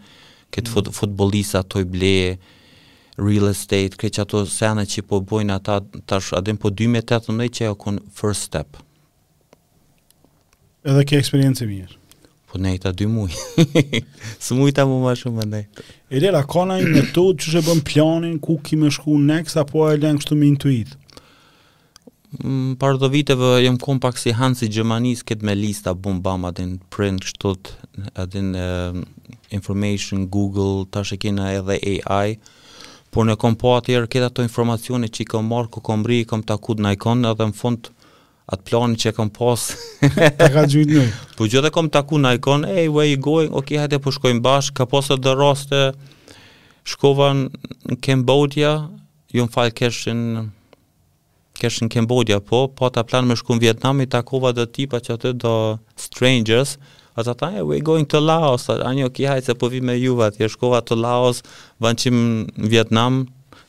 këtë 0.54 0.72
fut, 0.74 0.92
futbolisa 0.94 1.64
të 1.64 1.86
i 1.86 1.88
ble 1.94 2.12
real 3.16 3.48
estate 3.48 3.96
këtë 3.96 4.14
që 4.18 4.24
ato 4.26 4.44
sene 4.52 4.84
që 4.84 5.06
po 5.08 5.22
bojnë 5.30 5.56
ata 5.56 5.80
ta 6.04 6.20
shëtin 6.20 6.60
po 6.60 6.68
2018 6.76 7.48
që 7.56 7.70
e 7.70 7.74
kon 7.80 8.02
first 8.12 8.44
step 8.50 8.76
edhe 10.86 11.08
ke 11.08 11.16
eksperiencë 11.22 11.70
mirë 11.72 12.02
Po 12.52 12.58
ne 12.62 12.74
i 12.76 12.78
ta 12.78 12.92
dy 12.94 13.06
muj. 13.10 13.30
Së 14.44 14.54
muj 14.54 14.72
ta 14.76 14.86
mu 14.86 15.00
ma 15.02 15.14
shumë 15.18 15.38
më 15.40 15.46
ndaj. 15.50 15.62
E 16.10 16.20
lera, 16.22 16.44
ka 16.46 16.62
na 16.68 16.76
i 16.78 16.86
në 16.86 17.02
to 17.16 17.24
që 17.34 17.54
shë 17.56 17.62
bëm 17.66 17.80
planin, 17.88 18.36
ku 18.42 18.58
ki 18.62 18.78
me 18.78 18.90
shku 18.94 19.16
nëks, 19.18 19.56
apo 19.62 19.86
e 19.90 19.96
lenë 19.98 20.22
kështu 20.22 20.38
me 20.38 20.50
intuit? 20.52 20.92
Mm, 22.38 22.76
Parë 22.78 23.00
të 23.02 23.10
viteve, 23.16 23.50
jëmë 23.64 23.82
kom 23.82 23.98
pak 24.02 24.18
si 24.22 24.34
hanë 24.36 24.60
si 24.60 24.68
Gjemanis, 24.70 25.24
këtë 25.26 25.46
me 25.48 25.56
lista, 25.58 25.94
bëm 25.98 26.20
bëm, 26.22 26.46
adin 26.50 26.76
print, 26.94 27.26
shtot, 27.32 27.72
adin 28.14 28.52
uh, 28.54 29.02
information, 29.50 30.28
Google, 30.30 30.84
ta 30.94 31.02
shë 31.02 31.18
kina 31.26 31.50
edhe 31.58 31.80
AI, 32.06 32.36
por 33.14 33.26
në 33.26 33.38
kom 33.42 33.56
po 33.58 33.74
atjerë, 33.80 34.06
këtë 34.12 34.30
ato 34.30 34.46
informacioni 34.46 35.10
që 35.10 35.24
i 35.24 35.28
kom 35.34 35.50
marrë, 35.50 35.72
ku 35.78 35.82
kom 35.82 36.06
ri, 36.06 36.22
kom 36.28 36.46
takut 36.46 36.78
në 36.84 36.94
ikon, 37.00 37.26
edhe 37.30 37.50
në 37.50 37.58
fundë, 37.58 37.95
atë 38.46 38.64
plani 38.68 38.98
që 39.00 39.10
e 39.10 39.14
kom 39.16 39.30
pas 39.34 39.62
të 40.38 40.48
ka 40.54 40.62
gjithë 40.70 41.00
një 41.00 41.06
po 41.38 41.48
gjithë 41.50 41.70
e 41.70 41.74
kom 41.74 41.88
taku 41.94 42.18
në 42.22 42.34
ikon 42.38 42.66
hey 42.68 42.84
where 42.94 43.08
you 43.10 43.18
going, 43.22 43.50
ok, 43.50 43.72
hajde, 43.82 43.98
po 44.04 44.12
shkojmë 44.14 44.42
bashkë, 44.44 44.76
ka 44.78 44.86
pasë 44.92 45.18
dhe 45.24 45.32
raste 45.38 45.80
shkova 46.86 47.32
në 47.40 47.96
Kembodja 48.06 48.70
ju 49.34 49.46
në 49.46 49.52
falë 49.54 49.74
keshën 49.80 50.20
keshën 51.58 51.88
në 51.88 51.92
Kembodja 51.96 52.38
po, 52.44 52.66
po 52.76 52.90
ta 52.94 53.02
plan 53.08 53.26
me 53.26 53.34
shku 53.40 53.56
në 53.58 53.64
Vietnam 53.66 54.02
i 54.04 54.08
takova 54.12 54.54
dhe 54.54 54.68
tipa 54.76 55.02
që 55.02 55.16
atë 55.18 55.32
dhe 55.42 55.56
strangers 56.06 56.76
a 57.16 57.24
të 57.24 57.32
ta, 57.40 57.48
we 57.66 57.80
going 57.80 58.04
to 58.12 58.20
Laos 58.20 58.68
a 58.70 58.78
një, 58.92 59.08
ok, 59.08 59.22
hajtë 59.32 59.50
se 59.50 59.56
po 59.58 59.72
vi 59.72 59.80
me 59.82 59.96
juve 59.98 60.30
atë 60.30 60.52
shkova 60.54 60.82
të 60.86 61.00
Laos 61.02 61.42
vanë 61.82 62.04
qimë 62.04 62.26
në 62.54 62.76
Vietnam 62.76 63.24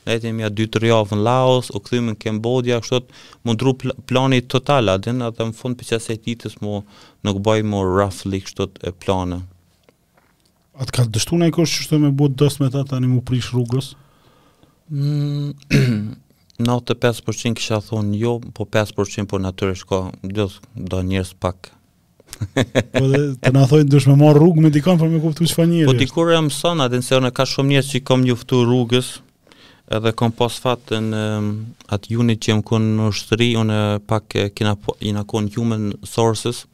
e 0.08 0.16
të 0.22 0.30
mja 0.36 0.48
2-3 0.52 0.88
javë 0.88 1.16
në 1.18 1.24
Laos, 1.26 1.68
u 1.74 1.80
këthymë 1.84 2.14
në 2.14 2.18
Kambodja, 2.22 2.78
kështot, 2.82 3.10
më 3.46 3.54
ndru 3.56 3.74
pl 3.82 3.94
planit 4.08 4.48
total, 4.52 4.90
atë 4.94 5.14
në 5.20 5.48
fund 5.58 5.76
për 5.80 5.90
që 5.92 6.18
ditës 6.24 6.58
mu 6.64 6.78
nuk 7.26 7.40
baj 7.44 7.64
mu 7.68 7.82
roughly 7.86 8.40
kështot 8.46 8.80
e 8.88 8.94
plana. 9.04 9.42
Atë 10.78 10.94
ka 10.94 11.06
dështu 11.10 11.38
në 11.42 11.50
e 11.50 11.56
kështë 11.56 11.74
që 11.74 11.86
shtu 11.88 12.00
me 12.04 12.12
bu 12.14 12.30
dësë 12.38 12.62
me 12.64 12.70
ta 12.74 12.86
tani 12.88 13.10
mu 13.10 13.20
prish 13.26 13.50
rrugës? 13.52 13.90
Mm, 14.88 15.52
95% 16.62 17.58
kisha 17.58 17.82
thonë 17.84 18.20
jo, 18.22 18.36
po 18.56 18.68
5% 18.70 19.28
po 19.28 19.42
natyresh 19.42 19.84
ka, 19.90 20.04
dhe 20.24 20.48
do 20.92 21.02
njërës 21.10 21.34
pak 21.42 21.74
po 22.52 23.00
dhe 23.08 23.18
të 23.40 23.50
na 23.56 23.62
thonë 23.66 23.88
dush 23.90 24.04
me 24.06 24.14
marr 24.20 24.36
rrugë 24.38 24.60
me 24.66 24.70
dikon 24.70 24.98
për 25.00 25.08
po 25.08 25.14
me 25.16 25.20
kuptu 25.22 25.46
çfarë 25.48 25.68
njerëz. 25.72 25.86
Po 25.90 25.94
dikur 25.98 26.28
jam 26.36 26.50
son 26.54 26.84
atë 26.84 27.00
se 27.02 27.16
unë 27.18 27.30
ka 27.34 27.46
shumë 27.48 27.72
njerëz 27.74 27.88
që 27.96 28.00
kam 28.06 28.20
njoftu 28.26 28.60
rrugës, 28.68 29.08
edhe 29.88 30.12
kom 30.16 30.32
pas 30.36 30.52
fatë 30.60 30.98
në 31.04 31.20
atë 31.92 32.16
unit 32.20 32.42
që 32.44 32.56
më 32.58 32.64
konë 32.68 32.90
në 32.98 33.06
shtëri, 33.18 33.50
unë 33.62 33.78
pak 34.10 34.36
e, 34.38 34.46
kina, 34.56 34.74
po, 34.76 34.94
kina 35.00 35.22
konë 35.28 35.52
human 35.56 35.88
sources, 36.06 36.64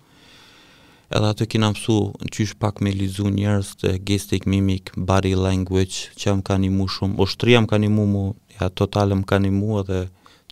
edhe 1.14 1.30
atë 1.32 1.46
kina 1.54 1.70
mësu 1.72 1.96
në 2.24 2.32
qysh 2.34 2.56
pak 2.62 2.80
me 2.82 2.92
lizu 2.94 3.28
njerës 3.34 3.74
të 3.82 3.94
gestik, 4.08 4.48
mimik, 4.50 4.92
body 4.96 5.34
language, 5.38 6.10
që 6.18 6.38
më 6.40 6.46
ka 6.50 6.58
një 6.64 6.72
mu 6.74 6.88
shumë, 6.90 7.18
o 7.22 7.28
shtëria 7.30 7.62
më 7.64 7.70
ka 7.74 7.80
një 7.84 7.92
mu 7.94 8.06
mu, 8.10 8.24
ja 8.58 8.70
totalë 8.82 9.20
më 9.22 9.28
ka 9.30 9.38
një 9.44 9.54
mu 9.54 9.76
edhe 9.84 10.04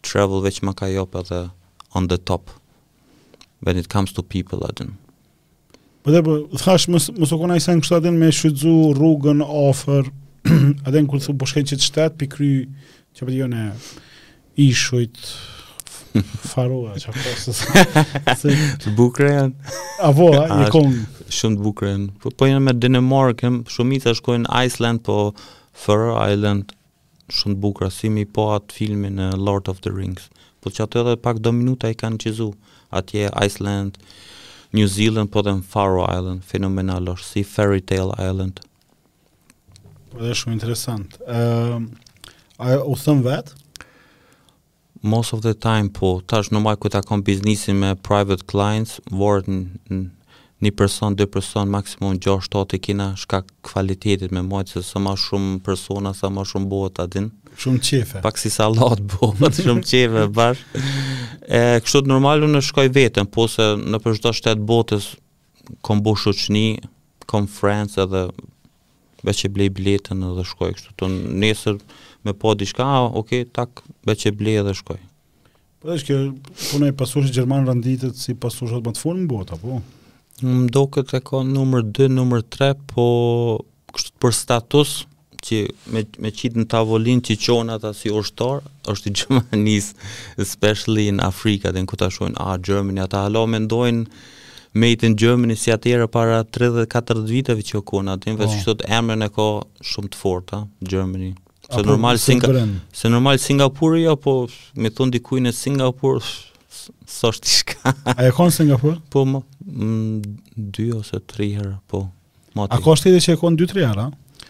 travel 0.02 0.42
veç 0.46 0.62
më 0.66 0.76
ka 0.78 0.90
jopë 0.92 1.24
edhe 1.26 1.42
on 1.98 2.06
the 2.10 2.18
top, 2.26 2.54
when 3.66 3.78
it 3.78 3.90
comes 3.90 4.14
to 4.14 4.22
people 4.22 4.62
atën. 4.70 4.94
Po 6.02 6.10
dhe 6.10 6.22
po, 6.26 6.38
thash, 6.62 6.88
mësë 6.90 7.18
më, 7.18 7.26
më 7.26 7.42
kona 7.42 7.58
i 7.58 7.62
kështatin 7.62 8.16
me 8.18 8.30
shudzu 8.34 8.72
rrugën, 8.98 9.42
ofër, 9.44 10.08
edhe 10.44 11.02
në 11.02 11.08
kërë 11.10 11.34
po 11.40 11.46
që 11.50 11.62
të 11.62 11.78
shtetë, 11.78 12.16
pi 12.18 12.28
kry, 12.32 12.50
që 13.14 13.26
për 13.26 13.34
jone, 13.36 13.64
ishujt, 14.58 15.18
farua, 16.50 16.96
që 16.98 17.14
akosë, 17.14 17.54
se... 18.42 18.56
Të 18.82 18.94
bukre 18.98 19.30
janë. 19.36 19.74
A 20.04 20.10
po, 20.16 20.30
a, 20.40 20.44
një 20.58 20.66
kongë. 20.74 21.04
Shumë 21.32 21.58
të 21.60 21.64
bukre 21.64 21.92
janë. 21.94 22.10
Po, 22.22 22.32
po 22.36 22.48
me 22.60 22.74
Denemarkë, 22.76 23.52
shumitë 23.72 24.10
e 24.12 24.18
shkojnë 24.18 24.56
Iceland, 24.66 25.02
po 25.06 25.18
Fur 25.84 26.10
Island, 26.20 26.74
shumë 27.32 27.56
të 27.56 27.62
bukra, 27.62 27.88
si 27.94 28.10
mi 28.12 28.26
po 28.28 28.50
atë 28.56 28.74
filmin 28.76 29.16
e 29.24 29.30
Lord 29.40 29.70
of 29.72 29.80
the 29.86 29.92
Rings. 29.94 30.26
Po 30.62 30.68
që 30.74 30.84
atë 30.86 31.00
edhe 31.04 31.14
pak 31.22 31.40
do 31.42 31.54
minuta 31.56 31.88
i 31.90 31.96
kanë 31.98 32.20
qizu, 32.26 32.50
atje 32.92 33.30
Iceland, 33.40 33.96
New 34.76 34.88
Zealand, 34.88 35.30
po 35.32 35.40
dhe 35.44 35.54
në 35.58 35.64
Faroe 35.68 36.04
Island, 36.12 36.44
fenomenal 36.48 37.08
është, 37.14 37.28
si 37.30 37.46
Fairytale 37.48 38.14
Island 38.18 38.60
dhe 40.20 40.34
shumë 40.36 40.54
interesant. 40.56 41.18
Uh, 41.26 41.36
ehm, 41.36 41.88
a 42.60 42.76
u 42.84 42.96
thëm 42.98 43.22
vetë? 43.24 43.58
Most 45.02 45.32
of 45.34 45.40
the 45.42 45.54
time, 45.58 45.88
po, 45.90 46.20
tash 46.30 46.52
nëmaj 46.54 46.76
këta 46.84 47.00
kom 47.06 47.22
biznisin 47.26 47.80
me 47.82 47.94
private 47.96 48.44
clients, 48.46 49.00
vorët 49.10 49.48
një 50.62 50.70
person, 50.78 51.16
dhe 51.18 51.26
person, 51.26 51.66
maksimum 51.74 52.20
6-8 52.22 52.74
e 52.74 52.78
kina, 52.78 53.08
shka 53.18 53.40
kvalitetit 53.66 54.30
me 54.30 54.44
mojtë, 54.46 54.76
se 54.78 54.84
së 54.92 55.02
ma 55.02 55.16
shumë 55.18 55.64
persona, 55.66 56.12
së 56.14 56.30
ma 56.30 56.44
shumë 56.46 56.70
bohët, 56.70 57.02
adin. 57.02 57.32
Shumë 57.58 57.82
qefe. 57.82 58.22
Pak 58.22 58.38
si 58.38 58.48
salat 58.50 59.02
bohët, 59.02 59.40
po, 59.40 59.50
shumë 59.58 59.82
qefe, 59.90 60.28
bash. 60.30 60.62
E, 61.48 61.82
kështot 61.82 62.06
normalu 62.12 62.46
në 62.54 62.62
shkoj 62.68 62.88
vetën, 62.94 63.26
po 63.34 63.48
se 63.50 63.72
në 63.80 63.98
përshdo 64.06 64.30
shtetë 64.38 64.62
botës, 64.70 65.10
kom 65.82 65.98
bo 66.06 66.14
shuqni, 66.18 66.76
kom 67.26 67.50
friends, 67.50 67.98
edhe 67.98 68.28
veç 69.26 69.42
që 69.44 69.50
blej 69.54 69.70
biletën 69.78 70.22
dhe 70.36 70.44
shkoj 70.46 70.72
kështu. 70.76 70.94
Ton 70.98 71.14
nesër 71.42 71.78
me 72.26 72.34
po 72.38 72.54
diçka, 72.58 72.86
ok, 73.20 73.34
tak, 73.54 73.84
veç 74.08 74.26
që 74.26 74.34
blej 74.40 74.62
dhe 74.66 74.74
shkoj. 74.78 75.00
Po 75.82 75.94
është 75.94 76.08
kjo 76.08 76.18
puna 76.70 76.92
e 76.92 77.28
gjerman 77.34 77.64
renditet 77.66 78.14
si 78.18 78.34
pasurës 78.38 78.82
më 78.86 78.94
të 78.94 79.02
fortë 79.02 79.20
në 79.24 79.30
botë 79.32 79.56
apo? 79.56 79.80
Më 80.42 80.68
duket 80.74 81.14
e 81.18 81.22
ka 81.26 81.40
numër 81.46 81.88
2, 81.94 82.10
numër 82.14 82.44
3, 82.54 82.76
po 82.92 83.08
kështu 83.94 84.18
për 84.22 84.36
status 84.42 84.92
që 85.42 85.58
me 85.90 86.04
me 86.22 86.30
qit 86.30 86.54
në 86.54 86.68
tavolin 86.70 87.18
që 87.26 87.34
qon 87.44 87.70
ata 87.74 87.90
si 87.98 88.10
ushtar, 88.14 88.60
është 88.88 89.08
i 89.08 89.12
Gjermanisë, 89.20 90.06
especially 90.38 91.08
in 91.10 91.18
Africa, 91.18 91.72
den 91.74 91.86
ku 91.90 91.98
ta 91.98 92.06
shohin, 92.14 92.36
ah 92.38 92.54
Germany 92.62 93.02
ata 93.02 93.24
hala 93.26 93.42
mendojnë 93.50 94.04
Made 94.74 95.06
in 95.06 95.14
Germany 95.16 95.54
si 95.56 95.70
atyre 95.72 96.06
para 96.08 96.42
34 96.44 97.20
viteve 97.28 97.60
që 97.60 97.82
kona 97.84 98.16
atë, 98.16 98.32
oh. 98.32 98.36
Po. 98.38 98.44
vetë 98.46 98.60
shtot 98.62 98.84
emrin 98.88 99.24
e 99.26 99.28
ka 99.28 99.44
shumë 99.84 100.10
të 100.14 100.20
fortë, 100.20 100.62
Germany. 100.88 101.32
Se 101.72 101.82
normal 101.84 102.18
Singa 102.20 102.52
se 102.92 103.08
normal 103.10 103.38
Singapuri 103.40 104.06
apo 104.12 104.32
me 104.76 104.90
thon 104.92 105.12
dikuj 105.14 105.40
në 105.44 105.52
Singapur 105.56 106.18
s'është 106.20 107.46
diçka. 107.46 107.92
A 108.16 108.24
e 108.26 108.32
ka 108.36 108.44
në 108.48 108.52
Singapur? 108.56 108.98
Po 109.12 109.22
më 109.28 109.40
dy 110.58 110.88
ose 110.96 111.20
3 111.36 111.48
herë, 111.60 111.76
po. 111.92 112.02
A 112.66 112.80
ka 112.80 112.96
shtetë 112.96 113.20
që 113.26 113.36
e 113.36 113.40
ka 113.44 113.52
në 113.52 113.60
dy 113.62 113.68
tre 113.72 113.86
herë? 113.88 114.08
A? 114.08 114.48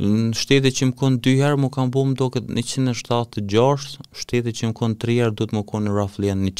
Në 0.00 0.34
shtete 0.38 0.70
që 0.74 0.86
më 0.90 0.98
konë 1.00 1.18
dy 1.26 1.38
herë, 1.42 1.58
më 1.64 1.70
kanë 1.74 1.90
bu 1.94 2.04
më 2.10 2.18
doket 2.20 2.46
176, 2.54 3.98
shtete 4.22 4.54
që 4.54 4.70
më 4.70 4.78
konë 4.82 5.00
tri 5.02 5.18
herë, 5.22 5.34
du 5.40 5.48
të 5.50 5.58
më 5.58 5.64
konë 5.72 5.90
në 5.90 5.96
rafli 5.98 6.30
janë 6.30 6.54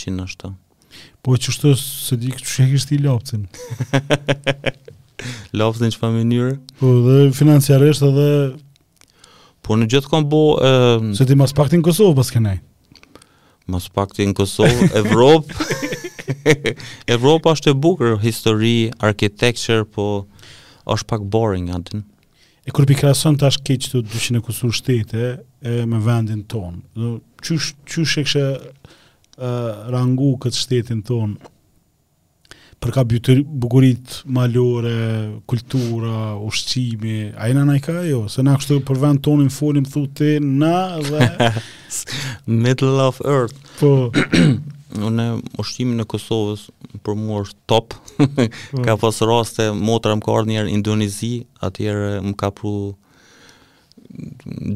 Po 1.24 1.36
që 1.36 1.52
shtë 1.54 1.72
se 1.80 2.16
di 2.20 2.30
këtë 2.32 2.48
që 2.50 2.64
e 2.64 2.66
kështë 2.72 2.94
i 2.96 2.98
lopëcin. 3.04 3.42
lopëcin 5.60 5.92
që 5.94 6.02
pa 6.02 6.10
njërë? 6.16 6.54
Po 6.80 6.92
dhe 7.06 7.16
financiarisht 7.36 8.06
edhe... 8.08 8.28
Po 9.66 9.76
në 9.76 9.90
gjithë 9.92 10.10
kombo... 10.14 10.42
E... 10.64 10.72
Se 11.18 11.26
ti 11.28 11.36
mas 11.38 11.54
paktin 11.56 11.84
Kosovë 11.84 12.16
pas 12.20 12.32
kënaj? 12.34 12.58
Mas 13.70 13.90
paktin 13.94 14.32
Kosovë, 14.36 14.88
Evropë... 15.04 15.54
Evropa 17.10 17.52
është 17.56 17.72
e 17.72 17.74
bukur, 17.76 18.12
histori, 18.22 18.88
architecture, 19.04 19.82
po 19.84 20.04
është 20.88 21.08
pak 21.10 21.24
boring 21.32 21.66
atin. 21.74 22.04
E 22.64 22.72
kur 22.72 22.86
pikrason 22.88 23.36
tash 23.40 23.58
keq 23.66 23.88
të 23.90 24.00
200 24.06 24.38
e 24.38 24.42
kusur 24.46 24.70
shtete 24.78 25.24
e, 25.26 25.82
me 25.90 25.98
vendin 26.04 26.44
ton. 26.48 26.80
qysh 27.42 27.74
qysh 27.90 28.20
e 28.22 28.24
kisha 28.28 28.46
rangu 29.90 30.32
këtë 30.42 30.56
shtetin 30.58 31.02
tonë 31.06 31.50
për 32.80 32.90
ka 32.96 33.02
bukurit 33.04 34.20
malore, 34.32 34.92
kultura, 35.44 36.32
ushqimi, 36.40 37.28
a 37.36 37.48
jena 37.50 37.64
na 37.68 37.74
i 37.76 37.80
ka 37.84 37.92
jo, 38.08 38.22
se 38.32 38.40
na 38.42 38.54
kështu 38.56 38.78
për 38.88 38.96
vend 39.02 39.20
tonin 39.26 39.50
folim 39.52 39.84
thu 39.84 40.06
ti 40.16 40.38
na 40.40 40.96
dhe... 41.04 41.50
Middle 42.64 42.96
of 43.04 43.20
Earth. 43.28 43.54
Po. 43.78 44.08
Unë 45.10 45.26
ushqimin 45.60 46.00
e 46.00 46.06
Kosovës 46.08 46.70
për 47.04 47.18
mua 47.20 47.44
është 47.44 47.58
top. 47.68 47.92
Po. 47.92 48.80
ka 48.86 48.96
pas 48.96 49.20
raste 49.28 49.68
motra 49.76 50.16
më 50.16 50.24
ka 50.24 50.38
ardhur 50.40 50.48
në 50.48 50.64
Indonezi, 50.72 51.32
atëherë 51.60 52.08
më 52.30 52.36
ka 52.40 52.48
pru 52.48 52.72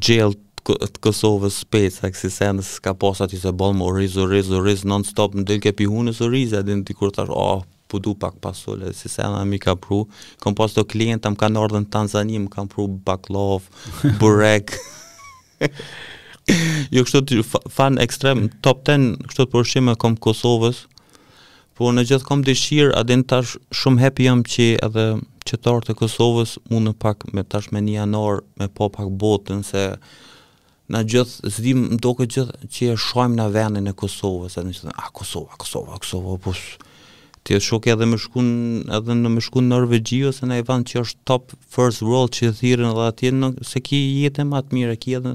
gjell 0.04 0.36
të 0.64 1.00
Kosovës 1.04 1.60
spec 1.64 1.96
kësi 2.00 2.30
se 2.32 2.46
në 2.56 2.92
pas 3.00 3.20
ati 3.24 3.36
se 3.38 3.52
bolë 3.52 3.76
më 3.78 3.88
rizu, 3.98 4.24
rizu, 4.30 4.60
rizu, 4.64 4.88
non 4.88 5.04
stop, 5.04 5.34
në 5.36 5.44
delke 5.50 5.72
pi 5.76 5.84
hunës 5.90 6.20
o 6.24 6.28
rizu, 6.32 6.56
adin 6.62 6.84
t'i 6.88 6.94
kur 6.96 7.10
t'ash, 7.12 7.30
oh, 7.30 7.62
po 7.90 7.98
du 8.02 8.14
pak 8.16 8.38
pasole, 8.42 8.92
si 8.96 9.08
se 9.12 9.22
në 9.26 9.42
mi 9.50 9.58
ka 9.60 9.74
pru, 9.76 10.02
kom 10.42 10.54
pas 10.56 10.72
të 10.74 10.86
klienta, 10.90 11.30
më 11.30 11.36
ka 11.44 11.48
në 11.52 11.84
Tanzani, 11.92 12.38
më 12.38 12.48
kam 12.54 12.68
pru 12.72 12.88
baklov, 12.88 13.62
burek, 14.22 14.72
jo 16.92 17.04
kështu 17.06 17.20
të 17.20 17.42
fan 17.72 17.98
ekstrem, 18.02 18.48
top 18.64 18.84
10 18.84 19.28
kështu 19.28 19.44
të 19.44 19.52
përshime 19.52 19.96
kom 20.00 20.16
Kosovës, 20.16 20.86
po 21.76 21.88
në 21.92 22.04
gjithë 22.08 22.24
kom 22.28 22.44
dëshirë, 22.46 22.94
adin 23.00 23.24
t'ash 23.26 23.56
shumë 23.74 24.00
happy 24.04 24.26
jam 24.28 24.44
që 24.46 24.70
edhe 24.86 25.04
qëtarë 25.44 25.90
të 25.90 25.94
Kosovës, 25.98 26.56
mund 26.72 26.94
pak 27.02 27.26
me 27.34 27.42
tash 27.44 27.68
me 27.74 27.82
një 27.84 28.00
anor, 28.06 28.44
me 28.60 28.68
po 28.70 28.88
pak 28.94 29.10
botën, 29.20 29.60
se 29.66 29.90
na 30.88 31.00
gjith 31.04 31.32
zdim 31.48 31.84
në 31.94 31.98
tokë 32.04 32.26
gjithë, 32.28 32.64
që 32.74 32.90
e 32.92 32.96
shohim 33.00 33.34
në 33.38 33.46
vendin 33.54 33.88
e 33.88 33.92
Kosovës, 33.96 34.58
atë 34.60 34.74
thonë, 34.80 34.96
ah 35.00 35.08
Kosova, 35.16 35.56
Kosova, 35.60 35.98
Kosova, 36.02 36.34
po 36.44 36.52
ti 37.44 37.56
e 37.56 37.60
shoh 37.60 37.86
edhe 37.92 38.04
më 38.08 38.18
shkon 38.20 38.48
edhe 38.98 39.16
në 39.20 39.32
më 39.34 39.44
shkon 39.48 39.66
Norvegji 39.68 40.22
ose 40.30 40.46
në 40.48 40.58
Ivan 40.62 40.84
që 40.88 41.02
është 41.02 41.22
top 41.28 41.52
first 41.74 42.00
world 42.04 42.32
që 42.36 42.52
thirrën 42.58 42.88
edhe 42.90 43.04
atje 43.10 43.32
në 43.36 43.50
se 43.68 43.80
ki 43.84 43.98
jetë 44.26 44.44
më 44.48 44.62
të 44.66 44.76
mirë 44.78 44.94
këtu 45.04 45.18
edhe 45.24 45.34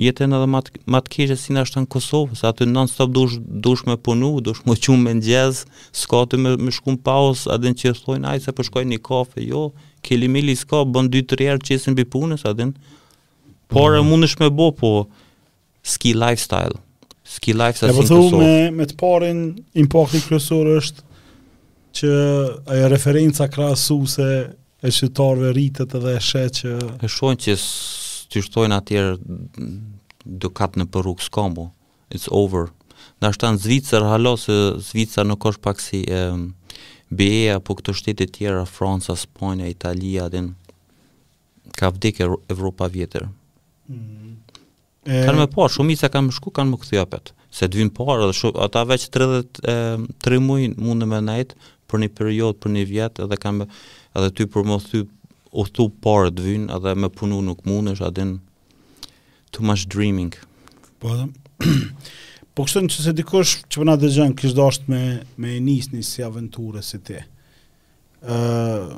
jetë 0.00 0.24
edhe 0.26 0.38
më 0.54 0.60
të 0.66 0.82
më 0.92 1.00
të 1.06 1.12
keqe 1.16 1.36
si 1.40 1.52
na 1.56 1.64
është 1.66 1.82
në 1.84 1.88
Kosovë, 1.96 2.36
se 2.40 2.46
aty 2.48 2.68
non 2.68 2.88
stop 2.92 3.12
dush 3.16 3.36
dush 3.68 3.84
me 3.88 3.96
punu, 4.00 4.30
dush 4.44 4.60
më 4.68 4.76
qum 4.84 5.04
me 5.08 5.16
jazz, 5.24 5.64
s'ka 5.96 6.24
të 6.28 6.40
më 6.44 6.52
më 6.64 6.76
shkon 6.78 6.96
paus, 7.04 7.44
a 7.48 7.56
den 7.60 7.76
që 7.76 7.92
thonë 8.04 8.28
ai 8.32 8.40
se 8.44 8.52
po 8.52 8.64
shkojnë 8.68 8.94
në 8.96 9.00
kafe, 9.04 9.44
jo, 9.48 9.70
kelimili 10.04 10.56
s'ka 10.60 10.84
bën 10.92 11.08
dy 11.12 11.24
tre 11.28 11.44
herë 11.48 11.60
çesën 11.70 11.92
mbi 11.96 12.04
punës, 12.14 12.44
a 12.48 12.52
Por 13.68 13.92
mm 14.00 14.08
mundesh 14.08 14.36
me 14.40 14.48
bë 14.48 14.68
po 14.80 14.90
ski 15.84 16.14
lifestyle. 16.16 16.78
Ski 17.28 17.52
life 17.52 17.76
sa 17.76 17.90
sinë. 17.90 18.00
Po 18.00 18.06
thu 18.08 18.40
me 18.40 18.70
me 18.72 18.86
të 18.88 18.96
parën 19.00 19.42
impakti 19.82 20.22
kryesor 20.24 20.70
është 20.78 21.04
që 21.98 22.12
ajo 22.72 22.88
referenca 22.94 23.48
krahasuese 23.52 24.28
e 24.88 24.92
shitorve 24.94 25.52
rritet 25.52 25.94
edhe 25.98 26.16
e 26.16 26.24
sheh 26.24 26.48
që 26.60 26.72
e 27.04 27.10
shohin 27.12 27.40
që 27.44 27.56
ti 28.32 28.42
shtojnë 28.46 28.78
atje 28.80 29.02
do 30.42 30.48
kat 30.50 30.80
në 30.80 30.88
perukë 30.94 31.28
skombo. 31.28 31.68
It's 32.08 32.28
over. 32.32 32.70
Na 33.20 33.32
shtan 33.34 33.58
Zvicër, 33.60 34.04
halo 34.06 34.36
se 34.40 34.54
Zvicra 34.88 35.24
nuk 35.26 35.44
është 35.50 35.64
pak 35.64 35.80
si 35.82 36.04
e, 36.06 36.20
BE 37.10 37.50
apo 37.56 37.74
këto 37.74 37.92
shtete 37.96 38.28
tjera, 38.36 38.62
Franca, 38.68 39.16
Spanja, 39.18 39.66
Italia, 39.68 40.28
den 40.32 40.54
ka 41.76 41.88
vdekur 41.92 42.38
Evropa 42.48 42.86
vjetër. 42.88 43.26
Mhm. 43.88 44.38
E... 45.08 45.22
Kanë 45.24 45.42
me 45.44 45.48
po, 45.48 45.66
shumica 45.72 46.10
kanë 46.12 46.28
më 46.30 46.36
shku, 46.38 46.52
kanë 46.56 46.72
më 46.72 46.80
këthi 46.82 46.98
apet, 47.00 47.30
se 47.54 47.68
të 47.70 47.80
vinë 47.80 47.94
parë, 47.96 48.30
ata 48.66 48.82
veç 48.90 49.06
33 49.14 50.42
mujnë 50.44 50.76
mundë 50.84 51.08
me 51.08 51.22
najtë, 51.28 51.56
për 51.88 52.02
një 52.02 52.08
period, 52.18 52.58
për 52.60 52.74
një 52.74 52.82
vjetë, 52.90 53.24
edhe 53.24 53.38
kam 53.40 53.62
edhe 53.64 54.28
ty 54.36 54.44
për 54.52 54.66
më 54.68 54.78
thy 54.90 55.00
u 55.58 55.64
thu 55.72 55.86
parë 56.04 56.34
të 56.36 56.44
vinë, 56.44 56.68
edhe 56.76 56.92
me 56.98 57.08
punu 57.08 57.38
nuk 57.46 57.62
mundesh, 57.64 58.02
adin 58.04 58.34
too 59.54 59.64
much 59.64 59.86
dreaming. 59.88 60.36
Po, 61.00 61.14
dhe, 61.14 61.72
po 62.52 62.66
kështën 62.68 62.90
që 62.92 63.06
se 63.08 63.14
po 63.14 63.18
dikosh 63.22 63.54
që 63.64 63.80
përna 63.86 63.94
dhe 64.02 64.10
gjënë, 64.18 64.36
kështë 64.42 64.58
dasht 64.60 64.90
me, 64.92 65.00
me 65.40 65.54
njës 65.64 65.88
një 65.94 66.04
si 66.04 66.26
aventurës 66.26 66.92
si 66.92 67.00
ti, 67.08 67.16
uh, 68.28 68.90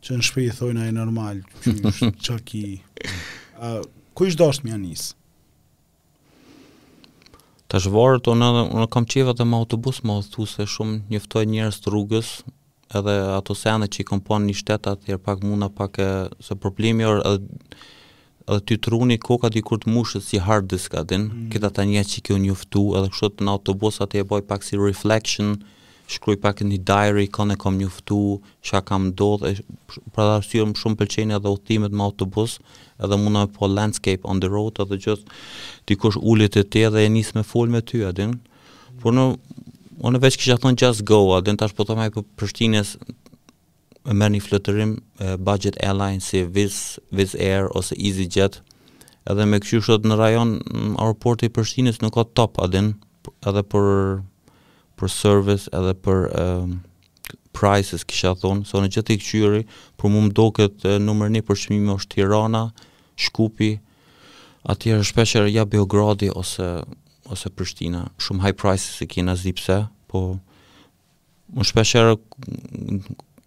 që 0.00 0.16
në 0.22 0.28
shpejë 0.30 0.72
i 0.72 0.74
a 0.88 0.88
e 0.88 0.96
normal, 1.02 1.44
që 1.66 1.80
është 1.84 2.12
që 2.28 2.38
ki, 2.48 2.64
uh, 3.60 3.80
ku 4.20 4.26
ishtë 4.28 4.36
dashtë 4.44 4.66
mja 4.68 4.76
njësë? 4.76 5.14
Të 7.72 7.78
shvarë 7.86 8.34
në, 8.36 8.48
në 8.76 8.84
kam 8.92 9.06
qive 9.08 9.32
dhe 9.38 9.46
më 9.48 9.60
autobus 9.62 10.02
më 10.04 10.16
autobus 10.20 10.50
se 10.58 10.66
shumë 10.68 10.98
njëftoj 11.14 11.46
njërës 11.48 11.78
të 11.80 11.92
rrugës 11.94 12.32
edhe 13.00 13.14
ato 13.38 13.56
sene 13.56 13.88
që 13.88 14.02
i 14.02 14.06
kom 14.10 14.20
ponë 14.26 14.50
një 14.50 14.56
shtetat 14.60 15.08
jërë 15.08 15.24
pak 15.28 15.40
muna 15.48 15.70
pak 15.78 15.96
e 16.04 16.10
se 16.48 16.58
problemi 16.66 17.06
orë 17.08 17.24
edhe, 17.30 17.60
edhe 18.50 18.60
ty 18.68 18.76
truni 18.88 19.16
koka 19.22 19.48
di 19.54 19.62
kur 19.64 19.80
të 19.80 19.94
mushët 19.94 20.26
si 20.26 20.42
hard 20.48 20.68
diska 20.68 21.06
mm. 21.06 21.48
këta 21.54 21.72
ta 21.78 21.88
një 21.88 22.04
që 22.12 22.24
kjo 22.28 22.40
njëftu 22.44 22.84
edhe 23.00 23.14
kështë 23.16 23.48
në 23.48 23.54
autobus 23.56 24.02
atë 24.04 24.20
e 24.24 24.28
boj 24.34 24.44
pak 24.52 24.66
si 24.68 24.76
reflection 24.90 25.54
mm 25.54 25.78
shkruj 26.10 26.40
pak 26.42 26.60
një 26.66 26.78
diary, 26.86 27.26
kanë 27.30 27.54
e 27.56 27.60
kom 27.60 27.78
njëftu, 27.78 28.16
që 28.66 28.80
kam 28.88 29.10
dodhë, 29.18 29.50
e 29.50 30.06
pra 30.14 30.26
dhe 30.28 30.66
më 30.70 30.78
shumë 30.80 30.98
pëlqenja 31.00 31.38
dhe 31.44 31.52
uthimet 31.54 31.94
më 31.94 32.06
autobus, 32.06 32.56
edhe 33.02 33.18
mund 33.20 33.36
në 33.38 33.44
po 33.54 33.68
landscape 33.70 34.26
on 34.28 34.42
the 34.42 34.50
road, 34.52 34.78
edhe 34.84 34.98
gjithë 35.06 35.36
dikush 35.90 36.18
ulet 36.18 36.26
ullit 36.32 36.58
e 36.60 36.64
te 36.74 36.84
dhe 36.94 37.04
e 37.06 37.12
njës 37.14 37.34
me 37.38 37.44
fol 37.46 37.70
me 37.74 37.82
ty, 37.90 38.02
adin. 38.10 38.36
Por 39.02 39.14
në, 39.16 39.26
unë 40.06 40.22
veç 40.24 40.38
kisha 40.40 40.58
thënë 40.62 40.80
just 40.84 41.04
go, 41.08 41.20
adin, 41.38 41.58
tash 41.62 41.74
po 41.78 41.86
thëmaj 41.88 42.10
për 42.14 42.24
po 42.24 42.40
Prishtinës 42.42 42.96
e 44.10 44.16
merë 44.16 44.34
një 44.38 44.42
flëtërim, 44.48 44.96
e, 44.96 45.36
budget 45.38 45.78
airline 45.84 46.24
si 46.24 46.42
Viz, 46.46 46.98
Viz 47.14 47.36
Air 47.36 47.68
ose 47.78 47.96
EasyJet, 47.96 48.60
edhe 49.30 49.46
me 49.46 49.60
këshu 49.62 49.82
shëtë 49.86 50.10
në 50.10 50.18
rajon, 50.20 50.56
aeroporti 50.96 51.50
Prishtines 51.52 52.00
nuk 52.02 52.16
ka 52.16 52.26
top, 52.40 52.58
adin, 52.64 52.94
edhe 53.46 53.62
për 53.72 53.88
për 55.00 55.10
service 55.12 55.70
edhe 55.74 55.94
për 56.04 56.26
uh, 56.28 57.36
prices 57.56 58.04
kisha 58.08 58.34
thonë, 58.38 58.66
sonë 58.68 58.90
gjithë 58.94 59.14
i 59.16 59.20
këqyri, 59.20 59.62
për 60.00 60.12
mu 60.12 60.26
më 60.26 60.34
duket 60.36 60.84
uh, 60.86 60.98
nëmër 61.02 61.32
një 61.34 61.42
për 61.48 61.60
shmime 61.64 61.94
është 61.96 62.18
Tirana, 62.18 62.64
Shkupi, 63.20 63.72
atjerë 64.72 65.06
shpesher 65.08 65.48
ja 65.52 65.64
Beogradi 65.68 66.28
ose, 66.36 66.68
ose 67.32 67.50
Prishtina, 67.52 68.06
shumë 68.24 68.44
high 68.46 68.56
prices 68.60 69.00
i 69.04 69.08
kina 69.08 69.34
zipse, 69.40 69.80
po 70.10 70.24
më 71.56 71.66
shpesher 71.66 72.12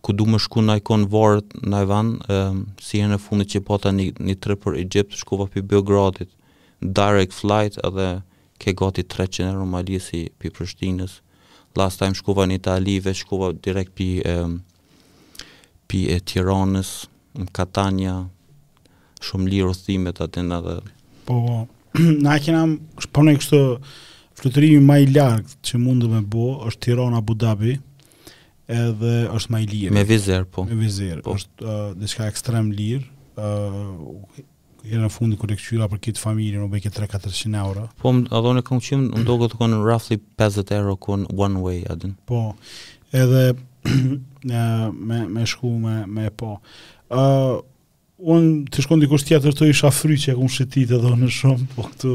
ku 0.03 0.11
du 0.11 0.25
më 0.27 0.41
shku 0.43 0.59
në 0.65 0.79
ikon 0.81 1.05
varët 1.13 1.53
në 1.63 1.83
i 1.87 2.15
si 2.83 2.99
e 2.99 3.05
në 3.07 3.19
fundit 3.23 3.53
që 3.53 3.61
pata 3.69 3.93
një, 3.95 4.09
një 4.19 4.35
për 4.43 4.79
Egypt, 4.81 5.15
shkova 5.21 5.45
për 5.53 5.63
Beogradit, 5.73 6.31
direct 6.83 7.33
flight 7.37 7.77
edhe 7.87 8.07
ke 8.61 8.73
gati 8.79 9.05
300 9.07 9.53
euro 9.53 9.65
mali 9.67 10.01
si 10.03 10.25
për 10.39 10.51
Prishtinës, 10.57 11.21
last 11.77 11.99
time 12.01 12.13
shkova 12.17 12.45
në 12.47 12.57
Itali 12.61 12.97
ve 13.03 13.13
shkova 13.17 13.51
direkt 13.63 13.93
pi 13.97 14.07
e, 14.21 14.35
pi 15.89 16.03
e 16.13 16.19
Tiranës, 16.21 16.93
në 17.37 17.47
Katania, 17.55 18.17
shumë 19.25 19.49
lirë 19.53 19.75
thimet 19.85 20.21
atë 20.21 20.43
na 20.45 20.59
dhe 20.61 20.77
po, 21.27 21.37
po. 21.37 21.57
na 22.25 22.35
kemë 22.41 23.07
po 23.15 23.23
ne 23.25 23.35
këto 23.41 23.63
fluturimi 24.39 24.81
më 24.85 24.99
i 25.05 25.09
lartë 25.15 25.57
që 25.69 25.81
mund 25.81 26.05
të 26.05 26.11
më 26.13 26.21
bë, 26.33 26.47
është 26.69 26.83
Tirana 26.87 27.21
Abu 27.21 27.35
Dhabi 27.37 27.75
edhe 28.73 29.11
është 29.35 29.51
më 29.53 29.59
i 29.61 29.67
lirë. 29.69 29.93
Me 29.93 30.01
vizer 30.09 30.45
po. 30.49 30.63
Me 30.69 30.75
vizer, 30.79 31.19
po. 31.25 31.35
është 31.37 31.67
uh, 31.69 31.83
diçka 32.01 32.25
ekstrem 32.31 32.71
lirë. 32.73 33.05
Uh, 33.37 34.23
e 34.91 34.99
në 34.99 35.09
fundi 35.13 35.37
kur 35.39 35.51
e 35.53 35.57
kthyra 35.57 35.87
për 35.91 36.01
këtë 36.07 36.21
familje 36.21 36.59
nuk 36.59 36.71
bëj 36.73 36.83
ke 36.87 36.91
3-400 36.93 37.55
euro. 37.61 37.85
Po 38.01 38.11
a 38.11 38.41
doni 38.43 38.63
këngëshim 38.65 39.05
në 39.13 39.25
dogo 39.27 39.47
të 39.51 39.59
kon 39.61 39.77
roughly 39.87 40.17
50 40.39 40.73
euro 40.77 40.95
kon 40.99 41.25
one 41.41 41.61
way 41.63 41.83
a 41.89 41.95
din. 41.99 42.15
Po. 42.29 42.49
Edhe 43.15 43.53
me 44.93 45.21
me 45.27 45.45
shku 45.47 45.71
me 45.83 46.01
me 46.09 46.27
po. 46.39 46.57
ë 47.09 47.23
uh, 47.23 47.61
un 48.33 48.45
të 48.71 48.85
shkon 48.85 49.01
diku 49.03 49.17
tjetër 49.19 49.55
të 49.57 49.67
isha 49.73 49.89
fryqë 49.91 50.35
ku 50.39 50.47
shitit 50.51 50.91
edhe 50.97 51.15
në 51.19 51.29
shumë, 51.39 51.65
po 51.75 51.85
këtu 51.89 52.13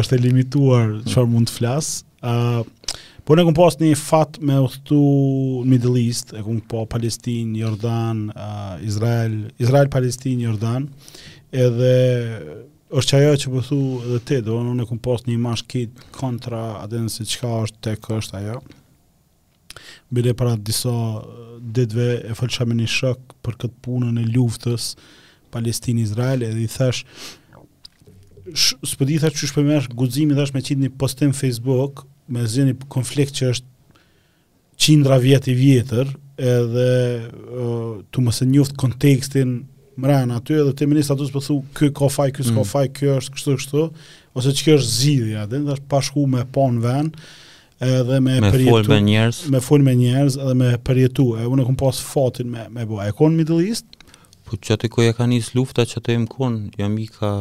është 0.00 0.16
e 0.18 0.22
limituar 0.26 0.96
çfarë 1.10 1.32
mund 1.34 1.52
të 1.52 1.58
flas. 1.60 1.92
ë 2.24 2.34
uh, 2.34 2.66
Po 3.28 3.34
ne 3.36 3.42
kom 3.44 3.52
pas 3.52 3.74
një 3.76 3.90
fat 4.00 4.38
me 4.40 4.54
u 4.56 4.98
Middle 5.68 5.98
East, 6.00 6.30
e 6.32 6.40
kom 6.40 6.62
po 6.64 6.86
Palestinë, 6.88 7.58
Jordan, 7.60 8.22
uh, 8.32 8.78
Izrael, 8.80 9.50
Izrael 9.60 9.90
Palestinë, 9.92 10.46
Jordan 10.46 10.86
edhe 11.52 11.94
është 12.98 13.08
që 13.10 13.20
ajo 13.20 13.38
që 13.42 13.52
përthu 13.52 13.78
po 13.78 14.02
edhe 14.06 14.18
te, 14.28 14.38
do 14.44 14.56
unë 14.60 14.84
këmë 14.88 15.02
post 15.04 15.28
një 15.28 15.38
mash 15.40 15.64
kit 15.70 16.02
kontra 16.16 16.64
atë 16.82 17.02
nëse 17.06 17.24
çka 17.28 17.52
është 17.68 17.80
tek 17.88 18.08
është 18.18 18.38
ajo. 18.40 18.58
Bile 20.12 20.32
para 20.34 20.54
disa 20.56 20.92
uh, 20.92 21.56
ditëve 21.60 22.24
e 22.32 22.64
me 22.70 22.74
një 22.80 22.88
shëk 22.88 23.34
për 23.44 23.58
këtë 23.60 23.80
punën 23.84 24.20
e 24.22 24.26
luftës 24.32 24.92
Palestini-Izrael 25.52 26.42
edhe 26.44 26.64
i 26.64 26.68
thash 26.68 27.04
së 28.58 28.96
përdi 28.96 29.18
thash 29.20 29.36
që 29.42 29.50
shpëmër 29.52 29.88
guzimi 29.96 30.34
thash 30.36 30.54
me 30.56 30.62
qitë 30.64 30.80
një 30.86 30.94
postim 31.00 31.32
Facebook 31.36 32.06
me 32.32 32.46
zhë 32.48 32.70
një 32.70 32.76
konflikt 32.92 33.36
që 33.36 33.50
është 33.52 34.02
qindra 34.78 35.18
vjet 35.20 35.48
i 35.52 35.56
vjetër 35.56 36.08
edhe 36.40 36.88
uh, 37.28 38.00
të 38.10 38.24
e 38.28 38.46
njoftë 38.52 38.80
kontekstin 38.80 39.60
mrena 39.98 40.34
aty 40.38 40.54
edhe 40.62 40.74
te 40.78 40.86
ministri 40.86 41.14
aty 41.16 41.26
s'po 41.28 41.42
thu 41.42 41.56
ky 41.76 41.90
ka 41.96 42.08
faj 42.12 42.30
ky 42.38 42.46
s'ka 42.46 42.60
mm. 42.62 42.70
faj 42.70 42.86
ky 42.94 43.10
është 43.16 43.34
kështu 43.34 43.56
kështu 43.58 43.84
ose 44.38 44.54
ç'ka 44.58 44.76
është 44.78 44.92
zgjidhja 44.94 45.44
atë 45.46 45.60
ndash 45.64 45.80
pa 45.90 46.00
shku 46.06 46.24
me 46.34 46.44
pa 46.54 46.66
në 46.76 46.84
vend 46.84 47.18
edhe 47.86 48.18
me 48.22 48.36
me 48.44 48.52
fol 48.54 48.88
me 48.92 49.00
njerëz 49.08 49.40
me 49.54 49.60
fol 49.68 49.84
me 49.88 49.94
njerëz 49.98 50.38
edhe 50.42 50.54
me 50.62 50.70
përjetu 50.88 51.26
e 51.42 51.46
unë 51.50 51.66
kam 51.68 51.78
pas 51.82 52.00
fatin 52.12 52.50
me 52.54 52.66
me 52.78 52.86
bua 52.90 53.08
e 53.10 53.14
kon 53.20 53.34
Middle 53.38 53.58
East 53.66 53.90
po 54.46 54.58
çati 54.68 54.88
ku 54.92 55.02
ja 55.04 55.12
ka 55.18 55.26
nis 55.28 55.50
lufta 55.58 55.86
çati 55.92 56.16
më 56.26 56.30
kon 56.36 56.60
jam 56.78 56.94
i 57.02 57.06
ka 57.18 57.32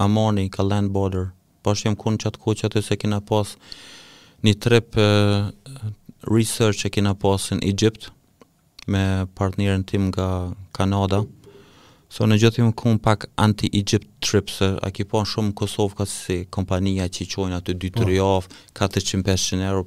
amani 0.00 0.48
ka 0.54 0.64
land 0.64 0.92
border 0.96 1.30
po 1.62 1.74
shem 1.76 1.96
kon 2.00 2.16
çat 2.22 2.40
koca 2.40 2.72
të 2.72 2.80
se 2.86 2.96
kena 2.96 3.20
pas 3.20 3.52
një 4.44 4.56
trip 4.64 4.96
e, 4.96 5.08
research 6.32 6.86
e 6.88 6.90
kena 6.96 7.12
pasën 7.20 7.60
Egypt 7.68 8.08
me 8.90 9.04
partnerin 9.36 9.84
tim 9.84 10.08
nga 10.08 10.56
Kanada. 10.72 11.26
So 12.10 12.26
në 12.26 12.36
gjithë 12.42 12.64
më 12.66 12.96
pak 13.04 13.28
anti-Egypt 13.38 14.08
trip, 14.26 14.48
se 14.50 14.72
a 14.82 14.88
ki 14.90 15.04
po 15.06 15.20
në 15.22 15.28
shumë 15.30 15.54
Kosovë 15.60 15.98
ka 16.00 16.06
si 16.10 16.38
kompania 16.56 17.06
që 17.06 17.22
i 17.22 17.26
qojnë 17.30 17.58
atë 17.60 17.76
2-3 17.86 18.16
oh. 18.18 18.38
off, 18.40 18.48
400-500 18.80 19.62
euro, 19.68 19.84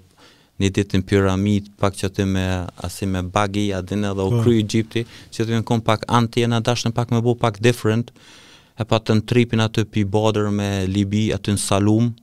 një 0.64 0.70
ditë 0.78 1.02
në 1.02 1.08
piramid, 1.10 1.68
pak 1.82 1.98
që 2.00 2.28
me, 2.30 2.46
asi 2.88 3.10
me 3.12 3.26
bagi, 3.28 3.66
adin 3.76 4.08
edhe 4.08 4.24
u 4.24 4.30
oh. 4.30 4.38
Po. 4.38 4.42
kryi 4.46 4.64
Egypti, 4.64 5.04
që 5.36 5.50
të 5.50 5.62
më 5.68 5.80
pak 5.90 6.08
anti, 6.16 6.46
e 6.48 6.48
në 6.54 6.64
dashën 6.70 6.96
pak 6.96 7.12
me 7.12 7.20
bu 7.28 7.36
pak 7.44 7.60
different, 7.60 8.16
e 8.80 8.88
pa 8.88 9.04
të 9.04 9.20
në 9.20 9.28
tripin 9.30 9.68
atë 9.68 9.84
pi 9.92 10.06
border 10.08 10.48
me 10.50 10.72
Libi, 10.88 11.26
atë 11.36 11.58
në 11.58 11.62
Salum, 11.68 12.14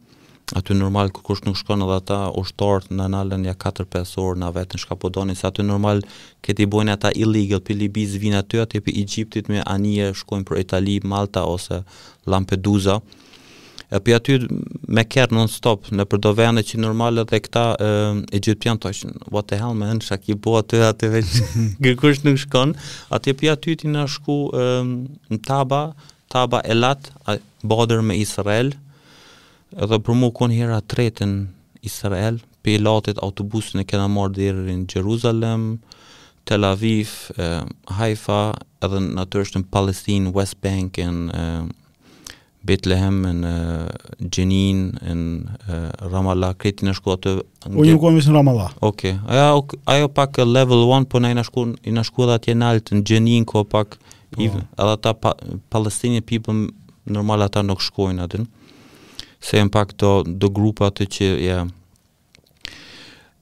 aty 0.56 0.74
normal 0.74 1.08
kush 1.14 1.40
nuk 1.46 1.56
shkon 1.58 1.82
edhe 1.84 1.96
ata 2.00 2.18
ushtort 2.38 2.88
në 2.90 3.04
analën 3.06 3.44
ja 3.46 3.54
4-5 3.64 4.14
orë 4.22 4.40
na 4.42 4.50
vetën 4.54 4.82
shka 4.82 4.96
po 4.98 5.10
donin 5.12 5.38
se 5.38 5.46
aty 5.48 5.62
normal 5.66 6.02
këti 6.46 6.66
bojnë 6.72 6.94
ata 6.96 7.12
illegal 7.14 7.62
për 7.64 7.78
Libiz 7.80 8.16
vinë 8.22 8.40
aty 8.42 8.60
aty 8.62 8.82
për 8.82 8.98
Egyptit 9.02 9.50
me 9.52 9.62
anije 9.62 10.10
shkojnë 10.22 10.48
për 10.48 10.62
Itali, 10.64 10.98
Malta 11.06 11.44
ose 11.46 11.82
Lampedusa 12.26 12.98
e 13.90 13.98
për 13.98 14.16
aty 14.16 14.38
me 14.94 15.04
kërë 15.06 15.36
non 15.38 15.50
stop 15.50 15.90
në 15.94 16.08
përdo 16.12 16.34
vene 16.38 16.64
që 16.66 16.80
normal 16.82 17.22
edhe 17.24 17.40
këta 17.46 17.64
e, 17.86 17.90
Egyptian 18.40 18.80
të 18.82 18.94
what 19.34 19.46
the 19.50 19.58
hell 19.60 19.74
man 19.74 20.00
shak 20.02 20.28
i 20.28 20.34
bo 20.34 20.58
aty 20.60 20.82
aty 20.90 21.12
veç 21.14 21.38
kërkush 21.84 22.22
nuk 22.26 22.40
shkon 22.42 22.74
aty 23.16 23.36
për 23.40 23.54
aty 23.54 23.78
ti 23.84 23.92
në 23.92 24.06
shku 24.18 24.40
e, 24.64 24.68
në 25.34 25.42
taba 25.50 25.84
taba 26.30 26.58
e 26.70 26.74
lat 26.78 27.08
border 27.66 28.02
me 28.06 28.14
Israel 28.22 28.74
edhe 29.78 29.98
për 30.04 30.16
mu 30.18 30.30
kënë 30.34 30.56
hera 30.60 30.80
tretën 30.82 31.34
Israel, 31.86 32.40
për 32.62 32.74
i 32.76 32.80
latit 32.82 33.20
autobusin 33.24 33.82
e 33.82 33.86
kena 33.88 34.08
marrë 34.10 34.36
dherë 34.38 34.64
në 34.68 34.86
Gjeruzalem, 34.90 35.66
Tel 36.48 36.64
Aviv, 36.66 37.10
e, 37.36 37.50
Haifa, 37.96 38.40
edhe 38.84 39.00
në 39.04 39.26
të 39.30 39.42
në 39.56 39.62
Palestine, 39.72 40.32
West 40.34 40.58
Bank, 40.64 40.98
e, 40.98 41.08
Bethlehem, 42.66 43.22
në 43.40 43.52
Gjenin, 44.28 44.80
në 45.00 45.80
Ramallah, 46.12 46.52
kreti 46.60 46.84
në 46.84 46.92
shkua 46.98 47.14
të... 47.22 47.34
O, 47.70 47.84
ju 47.84 47.96
kuam 48.02 48.18
në 48.18 48.34
Ramallah. 48.34 48.74
Oke, 48.84 49.14
okay. 49.14 49.18
ajo, 49.32 49.62
ajo 49.94 50.08
pak 50.12 50.42
level 50.44 50.82
1, 50.90 51.06
po 51.08 51.20
në 51.24 51.30
i 51.32 51.94
në 51.94 52.04
shkua 52.10 52.34
atje 52.36 52.56
në 52.60 52.68
altë, 52.74 52.98
në 53.00 53.04
Gjenin, 53.08 53.46
ko 53.48 53.64
pak... 53.64 53.96
Po. 54.30 54.44
Edhe 54.46 54.92
ta 55.02 55.10
pa, 55.16 55.32
Palestinian 55.74 56.22
people 56.22 56.68
normal 57.10 57.42
ata 57.42 57.64
nuk 57.66 57.80
shkojnë 57.82 58.22
atë 58.28 58.44
se 59.40 59.58
jenë 59.60 59.72
pak 59.72 59.94
të 59.98 60.10
dë 60.40 60.50
grupat 60.56 60.98
të 61.00 61.06
që 61.16 61.28
ja 61.44 61.60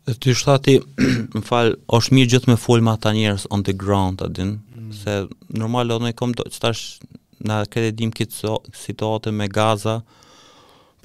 të 0.09 0.35
shtati 0.41 0.79
më 1.37 1.43
falë, 1.49 1.75
është 1.99 2.17
mirë 2.17 2.31
gjithë 2.35 2.51
me 2.53 2.57
folë 2.63 2.85
ma 2.87 2.95
ta 3.03 3.13
njerës 3.17 3.49
on 3.55 3.65
the 3.67 3.75
ground 3.77 4.23
adin 4.25 4.55
mm. 4.59 4.93
se 5.03 5.15
normal 5.59 5.93
odhën 5.99 6.13
e 6.13 6.17
kom 6.17 6.33
të 6.39 6.47
që 6.55 6.73
në 7.49 7.59
këtë 7.75 7.95
dim 7.99 8.15
këtë 8.15 8.35
so, 8.35 9.23
me 9.35 9.49
Gaza 9.53 9.99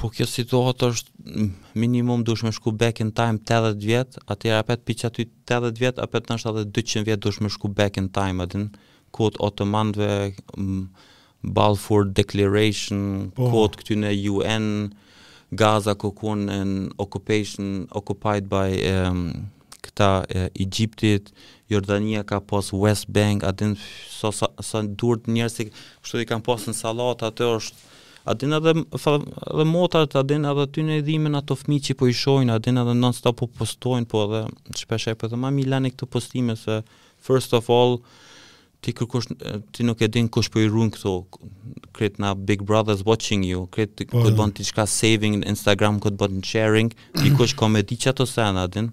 po 0.02 0.10
kjo 0.12 0.26
situatë 0.26 0.88
është 0.92 1.10
mm, 1.24 1.50
minimum 1.80 2.24
dush 2.26 2.44
me 2.46 2.52
shku 2.52 2.72
back 2.72 3.02
in 3.04 3.12
time 3.12 3.40
80 3.46 3.76
vjetë 3.84 4.22
atëra 4.34 4.60
apet 4.64 4.88
që 5.02 5.08
aty 5.10 5.26
80 5.52 5.78
vjetë 5.82 6.02
apet 6.06 6.30
nështë 6.32 6.50
atë 6.50 6.70
200 6.80 7.06
vjetë 7.10 7.22
dush 7.28 7.42
me 7.44 7.50
shku 7.54 7.68
back 7.82 7.98
in 8.02 8.08
time 8.10 8.42
adin 8.46 8.70
kod 9.14 9.38
otomandve 9.46 10.34
mm, 10.58 10.88
Balfour 11.44 12.06
Declaration, 12.12 13.32
po. 13.36 13.52
kod 13.52 13.92
në 13.92 14.14
UN, 14.32 14.68
Gaza 15.54 15.94
kokon 16.00 16.48
in 16.50 16.72
occupation 16.98 17.84
occupied 17.92 18.48
by 18.50 18.72
um, 18.90 19.20
këta 19.86 20.12
e, 20.24 20.46
Egyptit, 20.66 21.30
Jordania 21.70 22.24
ka 22.26 22.40
pas 22.42 22.72
West 22.74 23.12
Bank, 23.14 23.44
atë 23.46 23.74
sa 24.10 24.32
sa, 24.34 24.48
sa 24.64 24.82
durt 24.82 25.28
njerëz 25.30 25.54
si 25.60 25.68
kështu 25.70 26.24
i 26.24 26.28
kanë 26.32 26.46
pasën 26.48 26.74
sallat 26.80 27.28
atë 27.30 27.52
është 27.60 27.92
Adin 28.24 28.56
edhe, 28.56 28.72
edhe 28.96 29.64
motat, 29.68 30.14
adin 30.16 30.46
edhe 30.48 30.64
ty 30.72 30.80
në 30.88 31.02
idhimin 31.02 31.34
ato 31.36 31.58
fëmijë 31.60 31.90
që 31.90 31.96
po 32.00 32.08
i 32.08 32.14
shojnë, 32.16 32.54
adin 32.56 32.80
edhe 32.80 32.94
non 32.96 33.12
stop 33.12 33.42
po 33.42 33.50
postojnë, 33.60 34.08
po 34.08 34.22
edhe 34.24 34.40
shpeshe 34.80 35.12
për 35.12 35.18
po 35.26 35.30
të 35.34 35.40
ma 35.42 35.52
mi 35.52 35.66
lani 35.68 35.92
këtë 35.92 36.08
postime, 36.14 36.56
se 36.56 36.78
first 37.28 37.52
of 37.58 37.68
all, 37.68 38.00
ti 38.84 38.92
kërkosh 38.96 39.30
ti 39.74 39.86
nuk 39.88 40.02
e 40.04 40.10
din 40.12 40.28
kush 40.32 40.50
po 40.52 40.60
i 40.62 40.68
ruan 40.68 40.92
këto 40.94 41.14
kret 41.96 42.20
na 42.22 42.34
Big 42.36 42.64
Brother's 42.68 43.04
watching 43.08 43.46
you 43.48 43.66
kret 43.74 44.04
po, 44.12 44.24
jo. 44.26 44.34
bën 44.38 44.54
ti 44.58 44.66
çka 44.68 44.86
saving 44.90 45.40
në 45.42 45.50
Instagram 45.54 46.00
kët 46.04 46.20
bën 46.20 46.42
sharing 46.46 46.94
ti 47.22 47.32
kush 47.40 47.56
komedi 47.60 47.94
di 47.96 48.00
çato 48.04 48.28
ana 48.44 48.68
din 48.68 48.92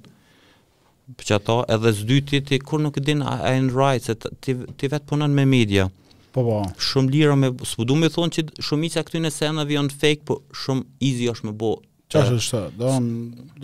për 1.19 1.41
edhe 1.75 1.91
së 1.99 2.05
dyti 2.07 2.41
ti 2.47 2.59
kur 2.63 2.81
nuk 2.85 2.97
e 2.97 3.01
din 3.09 3.23
a 3.27 3.35
in 3.59 3.71
right 3.75 4.07
se 4.07 4.15
ti 4.45 4.55
ti 4.79 4.89
vet 4.93 5.07
punon 5.11 5.35
me 5.35 5.45
media 5.45 5.89
po 6.33 6.45
po 6.47 6.57
shumë 6.89 7.11
lira 7.11 7.37
me 7.43 7.51
s'u 7.67 7.83
duam 7.85 8.07
të 8.07 8.13
thon 8.15 8.31
që 8.37 8.47
shumica 8.63 9.03
këtyn 9.09 9.27
e 9.27 9.33
sena 9.37 9.67
vion 9.67 9.91
fake 9.91 10.23
po 10.31 10.41
shumë 10.63 10.87
easy 11.11 11.27
është 11.35 11.51
më 11.51 11.57
bë 11.65 11.73
çfarë 12.13 12.39
është 12.43 12.63
do 12.79 12.95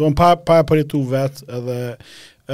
do 0.01 0.11
pa 0.19 0.35
pa 0.43 0.59
për 0.67 0.83
vet 1.15 1.45
edhe 1.61 1.81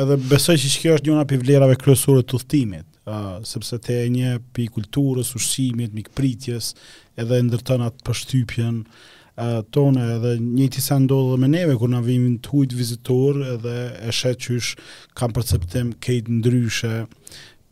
edhe 0.02 0.16
besoj 0.28 0.56
që 0.60 0.76
kjo 0.82 0.96
është 0.98 1.08
një 1.08 1.16
nga 1.16 1.30
pivlerave 1.32 1.80
kryesore 1.80 2.24
të 2.28 2.36
udhëtimit 2.38 2.88
uh, 3.04 3.38
sepse 3.46 3.76
te 3.78 3.96
e 4.04 4.08
një 4.12 4.36
pi 4.54 4.66
kulturës, 4.72 5.34
ushqimit, 5.38 5.94
mikpritjes, 5.96 6.72
edhe 7.18 7.40
ndërtën 7.46 7.84
atë 7.86 8.04
pështypjen 8.06 8.82
uh, 8.86 9.60
tonë 9.74 10.06
edhe 10.16 10.34
një 10.42 10.68
të 10.76 10.84
sa 10.84 10.98
ndodhë 11.02 11.40
me 11.42 11.50
neve, 11.52 11.76
kur 11.80 11.90
në 11.92 12.02
vim 12.06 12.28
të 12.42 12.52
hujt 12.54 12.76
vizitor, 12.78 13.40
edhe 13.56 13.76
e 14.10 14.14
sheqysh 14.18 14.74
kam 15.18 15.34
perceptim 15.36 15.92
kejtë 16.04 16.38
ndryshe, 16.38 16.92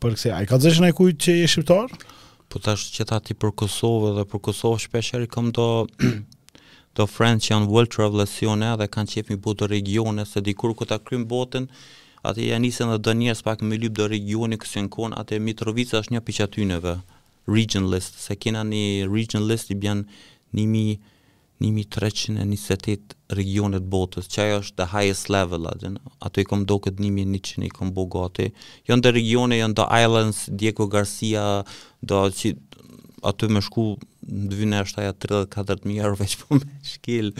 për 0.01 0.15
këse, 0.15 0.31
a 0.33 0.41
i 0.41 0.49
ka 0.49 0.57
të 0.57 0.69
zeshën 0.69 0.89
e 0.89 0.95
kujtë 0.97 1.25
që 1.27 1.37
i 1.45 1.49
shqiptar? 1.51 1.93
Po 2.51 2.59
të 2.59 2.73
që 2.97 3.05
ta 3.07 3.21
ti 3.23 3.35
për 3.39 3.53
Kosovë, 3.61 4.15
dhe 4.17 4.27
për 4.27 4.41
Kosovë 4.49 4.81
shpesher 4.83 5.23
i 5.23 5.29
do 5.57 5.69
do 6.99 7.05
friends 7.07 7.45
që 7.47 7.53
janë 7.53 7.69
world 7.71 7.87
travelersione 7.93 8.73
dhe 8.81 8.87
kanë 8.91 9.07
qenë 9.13 9.31
në 9.31 9.37
butë 9.45 9.67
regione 9.71 10.25
se 10.27 10.41
dikur 10.43 10.73
ku 10.75 10.83
ta 10.89 10.97
krym 10.99 11.23
botën 11.29 11.69
atë 12.27 12.43
ja 12.51 12.57
nisën 12.61 12.89
dhe 12.93 12.99
do 13.07 13.13
njërës 13.17 13.41
pak 13.45 13.63
më 13.65 13.77
lypë 13.85 13.97
do 13.99 14.05
regioni 14.11 14.57
kësë 14.61 14.83
konë, 14.93 15.17
atë 15.21 15.39
Mitrovica 15.41 16.01
është 16.01 16.13
një 16.15 16.21
pëqatyneve, 16.27 16.93
region 17.49 17.87
list, 17.91 18.19
se 18.21 18.35
kena 18.37 18.61
një 18.67 19.07
region 19.09 19.47
list 19.49 19.71
i 19.73 19.77
bjen 19.81 20.05
nimi 20.57 20.99
nimi 21.61 21.83
328 21.93 23.11
regionet 23.37 23.83
botës, 23.85 24.25
që 24.33 24.39
ajo 24.41 24.61
është 24.63 24.77
the 24.79 24.87
highest 24.95 25.27
level, 25.29 25.67
adin. 25.69 25.99
ato 26.19 26.41
i 26.41 26.43
kom 26.45 26.65
do 26.65 26.79
këtë 26.81 26.99
nimi 27.05 27.21
100 27.25 27.67
i 27.67 27.69
kom 27.69 27.91
bo 27.93 28.07
gati, 28.09 28.47
jënë 28.89 29.01
dhe 29.03 29.11
regione, 29.13 29.59
jënë 29.59 29.77
dhe 29.77 29.85
islands, 30.03 30.39
Diego 30.49 30.87
Garcia, 30.89 31.43
do 32.01 32.23
që 32.33 32.55
aty 33.29 33.51
me 33.53 33.61
shku, 33.61 33.85
në 34.25 34.49
dhvynë 34.49 34.81
është 34.85 35.03
aja 35.03 35.13
34.000 35.21 36.01
euro 36.01 36.17
veç 36.23 36.35
po 36.41 36.57
me 36.57 36.65
shkilë, 36.81 37.37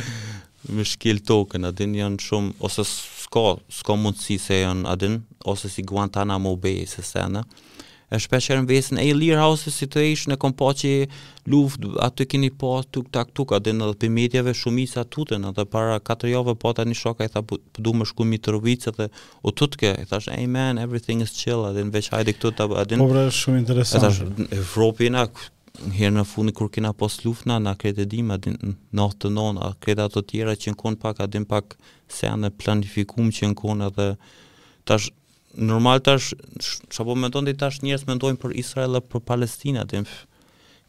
me 0.69 0.83
shkel 0.85 1.21
token, 1.25 1.65
adin 1.69 1.95
janë 1.97 2.21
shumë, 2.21 2.53
ose 2.63 2.85
s'ka, 2.87 3.57
s'ka 3.81 3.95
mundësi 3.97 4.37
se 4.41 4.61
janë 4.61 4.85
adin, 4.91 5.19
ose 5.49 5.71
si 5.71 5.85
Guantanamo 5.87 6.55
Bay, 6.61 6.85
se 6.89 7.01
se 7.05 7.23
në, 7.31 7.41
e 8.11 8.19
shpesh 8.21 8.51
e 8.51 8.57
rënvesin, 8.59 8.99
e 9.01 9.05
i 9.09 9.15
lirë 9.15 9.47
situation 9.71 10.35
e 10.35 10.37
kom 10.37 10.53
po 10.57 10.69
që 10.77 10.91
luft, 11.49 11.85
atë 12.07 12.27
kini 12.33 12.49
po 12.53 12.75
tuk 12.93 13.07
tak 13.15 13.31
tuk, 13.33 13.53
adin 13.55 13.81
edhe 13.87 13.95
për 14.03 14.11
medjave 14.13 14.53
shumis 14.55 14.97
tutën, 15.15 15.47
edhe 15.49 15.65
para 15.65 15.97
4 15.99 16.29
jove 16.33 16.55
po 16.59 16.73
tani 16.77 16.91
një 16.93 16.99
shoka, 17.01 17.25
i 17.25 17.31
tha 17.31 17.41
du 17.81 17.95
më 17.95 18.09
shku 18.11 18.27
Mitrovica 18.27 18.91
dhe 18.97 19.07
o 19.47 19.51
tutke, 19.55 19.95
i 19.97 20.05
thash, 20.11 20.29
hey 20.35 20.45
man, 20.45 20.77
everything 20.77 21.21
is 21.25 21.31
chill, 21.33 21.65
adin 21.71 21.89
veç 21.95 22.11
hajde 22.13 22.35
këtu, 22.37 22.69
adin... 22.83 23.01
Po 23.01 23.09
vre, 23.09 23.25
pra, 23.29 23.39
shumë 23.39 23.63
interesant. 23.63 24.37
E 24.51 24.59
thash, 24.59 25.49
në 25.79 25.93
herë 25.95 26.15
në 26.17 26.23
fundi 26.27 26.53
kur 26.55 26.67
kena 26.73 26.91
pas 26.97 27.13
luftna 27.23 27.55
na 27.63 27.73
kete 27.79 28.03
dim 28.11 28.31
a 28.31 28.37
din 28.43 28.57
noh 28.97 29.11
të 29.15 29.29
a 29.31 30.21
tjera 30.21 30.55
që 30.59 30.71
në 30.73 30.77
konë 30.81 30.99
pak 30.99 31.21
a 31.23 31.27
dim 31.31 31.45
pak 31.47 31.77
se 32.11 32.27
në 32.35 32.51
planifikum 32.59 33.29
që 33.31 33.53
në 33.53 33.87
edhe 33.87 34.07
tash 34.85 35.11
normal 35.55 35.99
tash 36.03 36.33
shabo 36.91 37.15
me 37.15 37.29
tonë 37.31 37.55
tash 37.59 37.81
njerës 37.85 38.05
me 38.07 38.19
për 38.19 38.51
Israel 38.59 38.93
dhe 38.97 39.01
për 39.11 39.21
Palestina 39.31 39.83
din 39.85 40.03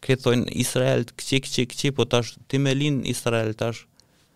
kete 0.02 0.22
thonë 0.24 0.50
Israel 0.64 1.04
këqe 1.12 1.40
këqe 1.46 1.66
këqe 1.76 1.92
po 1.94 2.04
tash 2.10 2.34
ti 2.50 2.58
me 2.58 2.74
linë 2.74 3.06
Israel 3.14 3.54
tash 3.54 3.86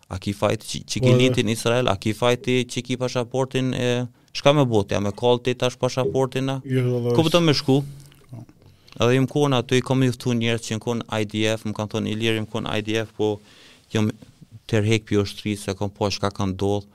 a 0.09 0.19
ki 0.23 0.33
fajt 0.39 0.63
që 0.63 0.85
ki 1.03 1.11
po, 1.11 1.17
litin 1.19 1.49
Israel 1.51 1.89
a 1.91 1.97
ki 1.99 2.15
fajt 2.15 2.47
që 2.71 2.83
ki 2.87 2.97
pashaportin 3.01 3.73
e, 3.75 3.89
shka 4.33 4.55
me 4.55 4.63
botja 4.71 5.01
me 5.03 5.11
kalti 5.19 5.57
tash 5.59 5.75
pashaportin 5.83 6.49
a, 6.53 6.61
jo, 6.63 6.87
jo, 6.87 7.15
ku 7.19 7.27
po 7.27 7.41
me 7.43 7.55
shku 7.59 7.81
Edhe 8.97 9.13
jëmë 9.19 9.29
kohën 9.29 9.53
atë 9.59 9.77
i 9.79 9.83
kom 9.85 10.01
i 10.05 10.09
thëtu 10.09 10.35
që 10.41 10.95
në 10.97 11.21
IDF, 11.21 11.65
më 11.69 11.75
kanë 11.77 11.91
thonë 11.93 12.11
i 12.11 12.17
lirë 12.17 12.39
jëmë 12.39 12.71
IDF, 12.81 13.11
po 13.19 13.29
jam 13.93 14.07
tërhek 14.73 15.05
për 15.09 15.19
jështëri 15.21 15.53
se 15.63 15.75
kom 15.77 15.93
po 15.99 16.09
shka 16.15 16.31
kanë 16.39 16.57
dohë. 16.63 16.87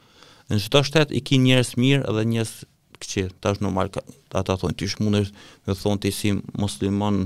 Në 0.49 0.59
çdo 0.65 0.81
shtet 0.81 0.89
shtetë 0.89 1.15
i 1.15 1.21
ki 1.29 1.37
njerëz 1.45 1.75
mirë 1.79 2.07
edhe 2.09 2.23
njërës 2.31 2.53
këçi. 3.01 3.27
ta 3.41 3.53
është 3.53 3.61
normal, 3.67 3.89
ka, 3.93 4.01
ta 4.31 4.41
thënë 4.49 4.75
të 4.79 4.87
ishë 4.87 5.05
mundër 5.05 5.29
me 5.67 5.73
thënë 5.77 5.99
të 6.01 6.07
isim 6.13 6.41
musliman, 6.61 7.21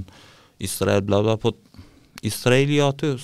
Israel, 0.68 1.02
bla, 1.08 1.22
bla, 1.24 1.38
po 1.40 1.54
Israeli 2.28 2.80
atë, 2.90 3.16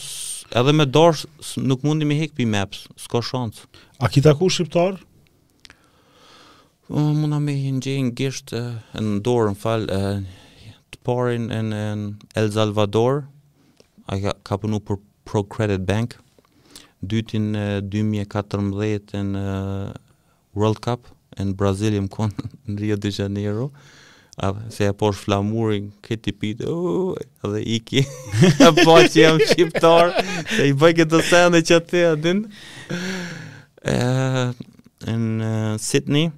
edhe 0.56 0.72
me 0.78 0.86
dorë 0.86 1.28
nuk 1.68 1.84
mundi 1.86 2.06
me 2.08 2.16
hek 2.24 2.32
për 2.40 2.48
maps, 2.56 2.86
s'ko 3.04 3.22
shantë. 3.28 3.68
A 4.00 4.08
ki 4.10 4.22
taku 4.26 4.48
shqiptarë? 4.50 5.00
Uh, 6.92 7.12
muna 7.16 7.40
me 7.40 7.52
hingjejnë 7.64 8.16
gisht 8.20 8.52
në 8.56 9.20
dorë 9.28 9.52
në 9.54 9.60
falë, 9.62 9.88
uh, 9.92 10.40
parin 11.06 11.50
në 11.52 11.82
El 12.40 12.52
Salvador, 12.54 13.24
a 14.08 14.18
ka, 14.24 14.34
ka 14.46 14.58
punu 14.62 14.80
për 14.82 15.00
Credit 15.50 15.86
Bank, 15.88 16.18
dytin 17.02 17.52
e, 17.56 17.68
2014 17.82 19.16
në 19.34 19.46
World 20.60 20.82
Cup, 20.84 21.08
në 21.40 21.56
Brazilim 21.58 22.10
kon 22.12 22.34
në 22.68 22.78
Rio 22.82 22.98
de 23.02 23.12
Janeiro, 23.18 23.70
a, 24.42 24.52
se 24.74 24.88
e 24.90 24.94
por 24.98 25.14
flamurin 25.18 25.92
këtë 26.06 26.32
i 26.32 26.36
pitë, 26.42 26.76
dhe 27.52 27.64
iki, 27.78 28.04
a 28.68 28.72
po 28.76 28.98
që 29.06 29.18
jam 29.26 29.40
shqiptar, 29.46 30.14
se 30.52 30.70
i 30.72 30.76
bëj 30.82 30.96
këtë 31.02 31.22
sende 31.30 31.62
që 31.68 31.80
të 31.86 31.90
të 31.92 32.04
adin, 32.16 32.44
në 35.06 35.52
Sydney, 35.84 36.30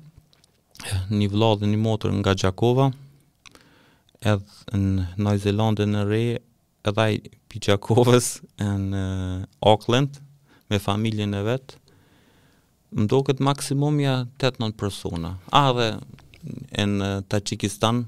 një 1.16 1.30
vladë, 1.32 1.70
një 1.74 1.80
motër 1.80 2.12
nga 2.20 2.34
Gjakova, 2.36 2.90
edhe 4.30 4.78
në 4.80 5.06
Noj 5.24 5.38
Zelande 5.44 5.86
në 5.90 6.04
re, 6.08 6.22
edhe 6.88 7.04
ajë 7.08 7.32
Pijakovës 7.52 8.30
në 8.66 9.04
Auckland, 9.70 10.18
me 10.72 10.80
familjen 10.82 11.36
e 11.38 11.44
vetë, 11.46 11.80
më 12.98 13.08
do 13.10 13.20
këtë 13.26 13.46
maksimum 13.46 14.00
ja 14.02 14.16
8-9 14.42 14.76
persona. 14.78 15.36
A 15.54 15.66
dhe 15.78 15.88
në 16.72 17.08
uh, 17.08 17.22
Tachikistan, 17.32 18.04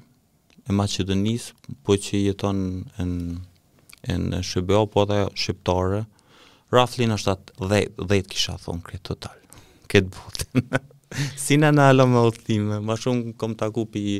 në 0.67 0.73
Macedonis, 0.77 1.51
po 1.85 1.93
që 2.01 2.21
jeton 2.23 2.59
në 3.01 4.41
Shqibëa, 4.45 4.83
po 4.93 5.03
dhe 5.09 5.19
Shqiptare, 5.37 6.03
raflin 6.73 7.09
në 7.13 7.17
shtatë 7.21 7.59
10, 7.61 7.99
10 8.09 8.29
kisha 8.33 8.55
thonë 8.63 8.85
kretë 8.87 9.07
total. 9.09 9.57
Këtë 9.89 10.13
botën. 10.13 10.69
Sina 11.41 11.69
në 11.73 11.85
alo 11.93 12.07
me 12.11 12.21
othime, 12.29 12.77
ma 12.81 12.97
shumë 12.99 13.33
kom 13.41 13.53
taku 13.57 13.85
akupi 13.87 14.01
i 14.15 14.17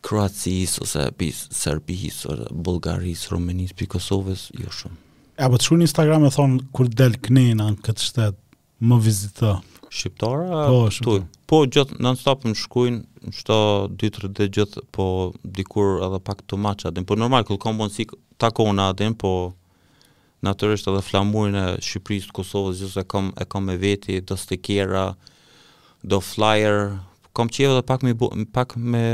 Kroacis, 0.00 0.78
ose 0.82 1.10
bis, 1.18 1.48
Serbis, 1.50 2.24
ose 2.28 2.46
Bulgaris, 2.52 3.26
Rumenis, 3.32 3.72
për 3.76 3.88
Kosovës, 3.98 4.48
jo 4.56 4.70
shumë. 4.70 4.98
E, 5.38 5.46
po 5.48 5.58
të 5.58 5.66
shku 5.66 5.78
një 5.80 5.86
Instagram 5.88 6.26
e 6.26 6.30
thonë, 6.34 6.60
kur 6.74 6.88
del 6.90 7.16
knena 7.26 7.70
në 7.74 7.82
këtë 7.86 8.06
shtetë, 8.06 8.40
më 8.88 8.98
vizita. 9.04 9.52
Shqiptara? 9.88 10.64
Po, 10.68 10.80
shqiptara. 10.92 11.26
Po, 11.50 11.62
gjithë, 11.76 11.98
non 12.04 12.18
stop 12.20 12.42
në 12.46 12.54
shkujnë, 12.62 13.02
në 13.30 13.34
shto 13.38 13.58
2-3 13.98 14.32
dhe 14.38 14.48
gjithë, 14.58 14.84
po 14.94 15.06
dikur 15.58 16.02
edhe 16.06 16.20
pak 16.28 16.42
të 16.50 16.58
maqë 16.66 16.90
adin. 16.90 17.06
Po 17.08 17.16
normal, 17.18 17.46
këllë 17.48 17.62
kam 17.62 17.80
bonë 17.80 17.94
si 17.94 18.08
takona 18.42 18.90
adin, 18.92 19.14
po 19.18 19.34
naturisht 20.46 20.90
edhe 20.92 21.02
flamurin 21.02 21.56
e 21.58 21.64
Shqipërisë 21.82 22.30
të 22.30 22.36
Kosovës, 22.40 22.82
gjithë 22.84 23.06
e 23.06 23.10
kam, 23.14 23.30
e 23.34 23.46
kam 23.54 23.70
veti, 23.80 24.18
do 24.22 24.36
stikera, 24.38 25.06
do 26.04 26.18
flyer, 26.22 26.84
kam 27.38 27.46
qejë 27.54 27.68
edhe 27.70 27.84
pak 27.86 28.02
me 28.02 28.12
pak 28.50 28.72
me, 28.76 29.04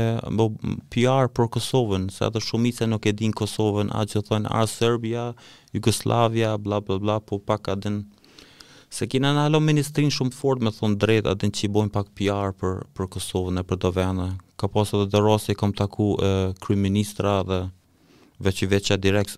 PR 0.89 1.27
për 1.29 1.49
Kosovën, 1.55 2.07
se 2.09 2.25
edhe 2.25 2.41
shumica 2.41 2.87
nuk 2.89 3.05
e 3.05 3.11
din 3.13 3.29
Kosovën, 3.37 3.91
a 3.93 4.01
që 4.09 4.23
thonë 4.25 4.49
a 4.49 4.63
Serbia, 4.69 5.25
Jugoslavia, 5.77 6.55
bla 6.57 6.81
bla 6.81 6.97
bla, 7.01 7.19
po 7.21 7.37
pak 7.37 7.69
adin 7.75 7.99
se 8.89 9.05
kena 9.11 9.29
në 9.35 9.43
alo 9.49 9.59
ministrin 9.61 10.09
shumë 10.13 10.33
fort 10.33 10.65
me 10.65 10.73
thonë 10.73 10.97
drejt, 11.03 11.29
adin 11.35 11.53
që 11.53 11.67
i 11.67 11.71
bojnë 11.77 11.93
pak 11.93 12.09
PR 12.17 12.55
për, 12.57 12.81
për 12.97 13.11
Kosovën 13.13 13.61
e 13.61 13.65
për 13.69 13.81
do 13.85 13.93
vene. 13.93 14.27
Ka 14.57 14.71
pas 14.73 14.95
edhe 14.97 15.05
dhe 15.13 15.21
rasi 15.21 15.57
kam 15.59 15.75
taku 15.77 16.15
kryeministra 16.65 17.37
dhe 17.45 17.61
veç 18.43 18.63
i 18.63 18.97
direkt 19.05 19.37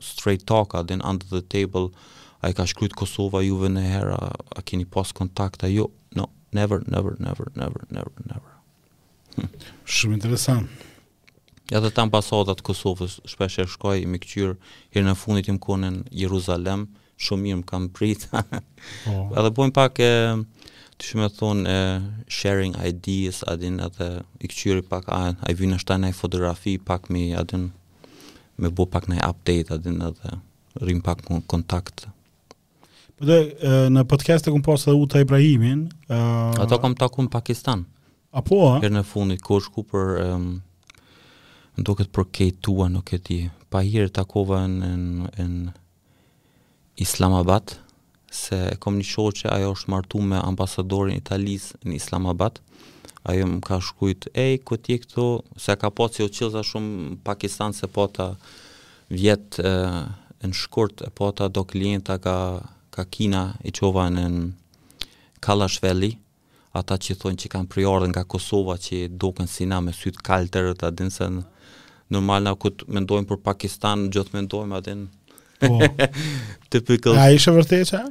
straight 0.00 0.46
talk 0.46 0.76
adin 0.78 1.02
under 1.02 1.26
the 1.34 1.42
table, 1.42 1.90
a 2.40 2.52
i 2.52 2.54
ka 2.54 2.68
shkryt 2.70 2.94
Kosova 2.94 3.42
juve 3.42 3.66
në 3.74 3.82
hera, 3.82 4.18
a 4.54 4.62
keni 4.62 4.86
pas 4.86 5.10
kontakta, 5.10 5.66
jo, 5.74 5.90
never 6.52 6.82
never 6.86 7.16
never 7.18 7.52
never 7.56 7.84
never 7.94 8.12
never 8.30 8.52
shumë 9.96 10.14
interesant 10.18 10.68
ja 11.70 11.80
do 11.80 11.90
të 11.90 11.94
tan 11.98 12.10
të 12.12 12.62
Kosovës 12.64 13.18
shpesh 13.28 13.58
e 13.58 13.66
shkoj 13.68 13.98
me 14.08 14.18
kyr 14.22 14.54
herë 14.94 15.06
në 15.10 15.14
fundit 15.20 15.48
im 15.52 15.58
në 15.84 15.92
Jeruzalem 16.22 16.86
shumë 17.18 17.42
mirë 17.44 17.58
më 17.60 17.64
kam 17.72 17.88
prit 17.88 18.28
oh. 18.32 19.36
edhe 19.36 19.50
pojmë 19.58 19.72
pak 19.76 19.98
e 20.00 20.12
të 20.98 21.04
shumë 21.10 21.24
e 21.28 21.32
thonë 21.38 21.64
e 21.72 21.78
sharing 22.34 22.74
ideas, 22.84 23.44
adin 23.46 23.76
edhe 23.84 24.08
i 24.42 24.48
këqyri 24.50 24.82
pak 24.88 25.08
a, 25.14 25.20
a 25.40 25.50
i 25.50 25.54
vynë 25.60 25.76
është 25.78 25.92
taj 25.92 25.98
në 26.04 26.08
e 26.08 26.14
fotografi 26.20 26.78
pak 26.90 27.10
mi 27.14 27.28
adin 27.38 27.68
me 28.58 28.68
bu 28.74 28.86
pak 28.90 29.06
në 29.12 29.20
update 29.28 29.74
adin 29.78 30.00
edhe 30.08 30.38
rrim 30.82 31.02
pak 31.06 31.24
në 31.28 31.42
kontakt 31.50 32.08
Po 33.18 33.26
dhe 33.26 33.38
në 33.90 34.04
podcast 34.06 34.46
e 34.46 34.52
kom 34.54 34.62
pas 34.62 34.84
Uta 34.92 35.18
Ibrahimin. 35.18 35.80
Uh... 36.06 36.52
Ato 36.62 36.76
kam 36.78 36.94
takuar 36.94 37.26
në 37.26 37.30
Pakistan. 37.34 37.80
Apo? 38.30 38.58
Për 38.78 38.92
në 38.94 39.00
fundit 39.08 39.42
ku 39.42 39.56
shku 39.64 39.82
për 39.90 40.12
um, 40.22 40.44
duket 41.74 42.12
për 42.14 42.28
Ketua, 42.30 42.86
nuk 42.94 43.10
e 43.12 43.18
di. 43.18 43.40
Pa 43.74 43.82
takova 44.14 44.60
në, 44.70 44.92
në 45.02 45.46
në 45.50 45.74
Islamabad 47.02 47.74
se 48.30 48.60
kom 48.78 49.00
një 49.00 49.08
shohë 49.10 49.36
që 49.40 49.50
ajo 49.56 49.74
është 49.74 49.90
martu 49.96 50.22
me 50.22 50.38
ambasadorin 50.38 51.18
Italis 51.18 51.72
në 51.82 51.98
Islamabad. 51.98 52.62
Ajo 53.26 53.50
më 53.50 53.58
ka 53.66 53.80
shkujt, 53.82 54.30
ej, 54.38 54.60
ku 54.62 54.78
këto, 54.78 55.26
se 55.58 55.74
ka 55.74 55.90
po 55.90 56.06
që 56.06 56.22
jo 56.22 56.30
qilëza 56.38 56.62
shumë 56.70 57.18
Pakistan 57.26 57.74
se 57.74 57.90
po 57.90 58.06
ta 58.14 58.30
vjetë 59.10 59.74
në 60.46 60.54
shkurt 60.54 61.02
e 61.02 61.10
po 61.10 61.32
ta 61.34 61.48
do 61.50 61.64
klienta 61.66 62.14
ka 62.22 62.36
ka 62.98 63.04
Kina 63.14 63.52
i 63.62 63.70
qova 63.74 64.08
në 64.10 64.26
Kalash 65.44 65.78
Valley, 65.84 66.16
ata 66.78 66.96
që 67.04 67.14
thonë 67.20 67.38
që 67.44 67.50
kanë 67.54 67.70
priardhën 67.72 68.12
nga 68.14 68.24
Kosova 68.32 68.74
që 68.82 69.04
doken 69.22 69.46
si 69.50 69.66
na 69.70 69.78
me 69.86 69.94
sytë 69.94 70.24
kalterë 70.28 70.74
të 70.80 70.88
adinë 70.90 71.14
se 71.14 71.28
në 71.34 71.44
normal 72.14 72.44
në 72.48 72.56
këtë 72.64 72.88
mendojmë 72.98 73.30
për 73.30 73.40
Pakistan, 73.48 74.08
gjithë 74.14 74.34
mendojmë 74.36 74.80
adinë. 74.80 75.06
Po, 75.60 75.76
typical. 76.74 77.18
A 77.22 77.28
ishe 77.34 77.54
vërtej 77.54 77.84
që? 77.92 78.02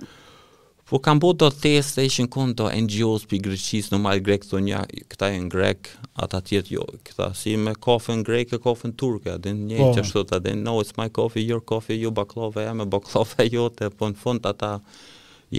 Po 0.87 1.01
kam 1.03 1.19
bo 1.19 1.33
do 1.35 1.49
test 1.51 1.97
ishin 1.99 2.29
kon 2.31 2.53
do 2.55 2.69
NGOs 2.71 3.25
pi 3.27 3.35
Greqis, 3.43 3.89
në 3.91 3.97
malë 3.99 4.21
grek 4.23 4.45
thonë 4.47 4.69
ja, 4.71 4.81
këta 5.11 5.27
e 5.35 5.39
në 5.43 5.49
grek, 5.51 5.89
ata 6.23 6.39
tjetë 6.47 6.73
jo, 6.77 6.85
këta 7.09 7.27
si 7.35 7.57
me 7.59 7.73
kofë 7.83 8.13
në 8.15 8.23
grek 8.29 8.53
e 8.55 8.59
kofë 8.63 8.91
në 8.91 8.95
turke, 9.01 9.33
adin 9.35 9.65
një 9.67 9.81
oh. 9.83 9.89
Po. 9.99 10.23
që 10.31 10.53
no, 10.61 10.77
it's 10.79 10.95
my 10.95 11.09
coffee, 11.09 11.43
your 11.43 11.59
coffee, 11.59 11.97
you 11.99 12.07
jo 12.07 12.11
baklove, 12.15 12.63
ja 12.63 12.71
me 12.75 12.85
baklove 12.87 13.47
jote, 13.55 13.89
po 13.99 14.07
në 14.07 14.15
fund 14.21 14.47
ata, 14.47 14.69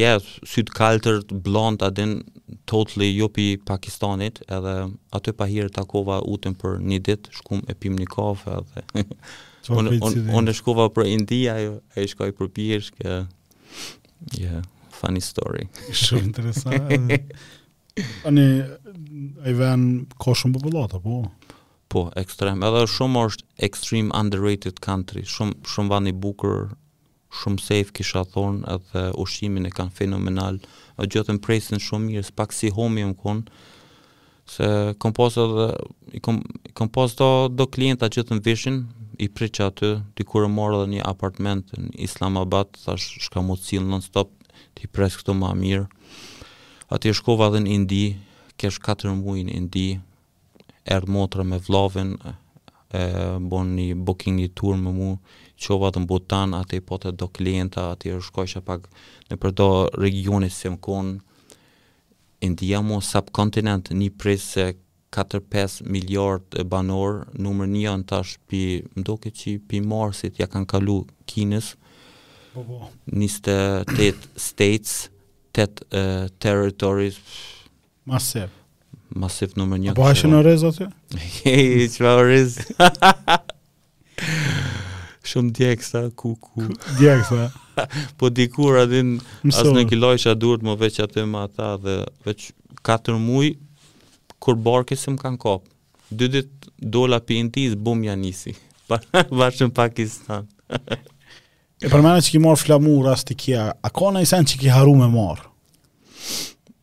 ja, 0.00 0.14
yeah, 0.16 0.30
sytë 0.48 0.74
kaltër, 0.80 1.20
blond, 1.44 1.84
adin, 1.84 2.22
totally 2.68 3.10
jo 3.12 3.28
pi 3.28 3.58
Pakistanit, 3.68 4.40
edhe 4.48 4.74
aty 5.16 5.36
pa 5.36 5.44
hirë 5.50 5.74
takova 5.76 6.22
utën 6.24 6.56
për 6.60 6.80
një 6.88 7.02
ditë, 7.10 7.34
shkum 7.42 7.60
e 7.72 7.76
pim 7.76 8.00
një 8.00 8.08
kofë, 8.16 8.56
edhe, 8.62 9.04
unë 9.76 9.94
on, 10.08 10.48
e 10.48 10.56
shkova 10.56 10.88
për 10.96 11.12
India, 11.12 11.60
e 11.68 12.08
shkoj 12.16 12.32
për 12.40 12.52
pjeshke, 12.56 13.06
ja. 13.12 13.22
Yeah 14.40 14.64
funny 14.98 15.20
story. 15.22 15.68
Shumë 16.02 16.24
interesant. 16.30 17.30
Ani, 18.26 18.46
a 19.42 19.50
i 19.50 19.54
ven 19.58 19.86
ka 20.22 20.34
shumë 20.38 20.54
popullata, 20.58 21.00
po? 21.02 21.24
Po, 21.90 22.04
ekstrem. 22.20 22.62
Edhe 22.66 22.84
shumë 22.90 23.24
është 23.28 23.48
extreme 23.68 24.14
underrated 24.18 24.78
country. 24.84 25.24
Shumë, 25.34 25.56
shumë 25.66 25.90
vani 25.94 26.12
bukur, 26.24 26.70
shumë 27.42 27.64
safe 27.64 27.90
kisha 27.98 28.22
thonë, 28.34 28.60
edhe 28.74 29.02
ushimin 29.22 29.66
e 29.66 29.74
kanë 29.74 29.96
fenomenal. 29.98 30.60
E 30.98 31.06
në 31.08 31.38
presin 31.42 31.82
shumë 31.82 32.06
mirë, 32.12 32.28
s'pak 32.30 32.54
si 32.54 32.70
homi 32.76 33.02
më 33.08 33.16
konë, 33.22 33.58
se 34.48 34.66
kom 35.02 35.12
posë 35.18 35.42
i 36.16 36.20
kom, 36.24 36.38
do, 37.20 37.28
do 37.52 37.66
klienta 37.66 38.06
të 38.14 38.40
vishin, 38.46 38.84
i 39.18 39.26
pritë 39.28 39.54
që 39.58 39.64
aty, 39.68 39.90
dikur 40.20 40.44
e 40.44 40.48
morë 40.54 40.78
edhe 40.84 40.92
një 40.94 41.02
apartment 41.10 41.72
në 41.74 41.90
Islamabad, 42.06 42.70
thash 42.84 43.18
shka 43.26 43.42
mu 43.42 43.56
cilë 43.58 43.90
non-stop, 43.90 44.30
ti 44.74 44.84
pres 44.90 45.16
këto 45.20 45.34
ma 45.36 45.52
mirë. 45.54 45.84
Ati 46.92 47.10
e 47.12 47.16
shkova 47.16 47.50
dhe 47.54 47.60
në 47.64 47.72
Indi, 47.78 48.04
kesh 48.60 48.80
4 48.86 49.14
mujë 49.20 49.46
në 49.48 49.56
Indi, 49.60 49.86
erdë 50.88 51.12
motra 51.12 51.44
me 51.44 51.58
vlavin, 51.68 52.14
e, 52.18 53.00
bon 53.52 53.74
një 53.76 53.98
booking 54.08 54.38
një 54.40 54.52
tur 54.56 54.76
me 54.80 54.94
mu, 54.96 55.10
qova 55.60 55.92
dhe 55.94 56.02
në 56.02 56.08
Bhutan, 56.12 56.54
ati 56.56 56.80
po 56.86 56.96
të 56.96 57.12
do 57.20 57.28
klienta, 57.28 57.90
ati 57.94 58.12
e 58.14 58.20
shkojshë 58.24 58.62
pak 58.68 58.88
në 59.30 59.38
përdo 59.42 59.68
regionit 60.00 60.54
se 60.58 60.70
më 60.74 60.82
konë, 60.90 61.16
Indija 62.46 62.78
mu 62.86 63.00
subkontinent 63.02 63.88
një 63.98 64.12
presë 64.14 64.64
4-5 65.10 65.80
miljard 65.90 66.54
banor, 66.70 67.24
nëmër 67.34 67.68
një 67.72 67.94
në 68.00 68.04
tash 68.12 68.36
pi, 68.46 68.60
mdo 68.94 69.16
këtë 69.24 69.38
që 69.40 69.54
pi 69.68 69.80
Marsit 69.90 70.38
ja 70.38 70.46
kanë 70.46 70.68
kalu 70.70 71.00
Kines, 71.26 71.72
mm 71.74 71.87
28 72.58 72.58
po, 72.58 72.58
po. 72.64 72.90
states, 74.36 75.08
8 75.52 75.58
uh, 75.58 75.68
territories. 76.38 77.18
Massive. 78.02 78.48
Massive 79.08 79.52
numër 79.58 79.78
1. 79.94 79.96
Po 79.98 80.02
hashë 80.06 80.28
në 80.30 80.40
rrez 80.44 80.60
atë? 80.68 80.84
Hey, 81.44 81.88
çfarë 81.92 82.24
rrez? 82.28 82.52
Shumë 85.28 85.52
djeksa, 85.58 86.00
ku, 86.16 86.28
ku. 86.40 86.56
djeksa. 86.98 87.42
po 88.20 88.24
dikur 88.32 88.72
adin, 88.82 89.08
as 89.52 89.60
në 89.74 89.82
kilojshë 89.90 90.30
duhet 90.40 90.62
më 90.66 90.72
veç 90.82 90.96
atë 91.04 91.20
me 91.28 91.38
ata 91.46 91.68
dhe 91.84 91.96
veç 92.26 92.40
4 92.86 93.16
muaj 93.20 93.48
kur 94.38 94.54
barke 94.62 94.96
se 94.96 95.10
më 95.12 95.20
kanë 95.24 95.42
kopë. 95.42 95.68
Dydit 96.08 96.50
dola 96.80 97.18
për 97.20 97.36
intiz, 97.42 97.72
bum 97.76 98.00
janë 98.06 98.22
nisi. 98.24 98.52
Vashë 99.40 99.64
në 99.68 99.72
Pakistan. 99.76 100.44
E 101.78 101.86
për 101.86 102.02
mene 102.02 102.22
që 102.26 102.32
ki 102.34 102.40
marë 102.42 102.58
flamur 102.58 103.06
asë 103.12 103.26
të 103.28 103.34
kia, 103.38 103.64
a 103.86 103.90
ka 103.94 104.08
në 104.14 104.24
i 104.24 104.28
sen 104.28 104.46
që 104.50 104.56
ki 104.64 104.72
haru 104.74 104.96
me 104.98 105.06
marë? 105.12 105.44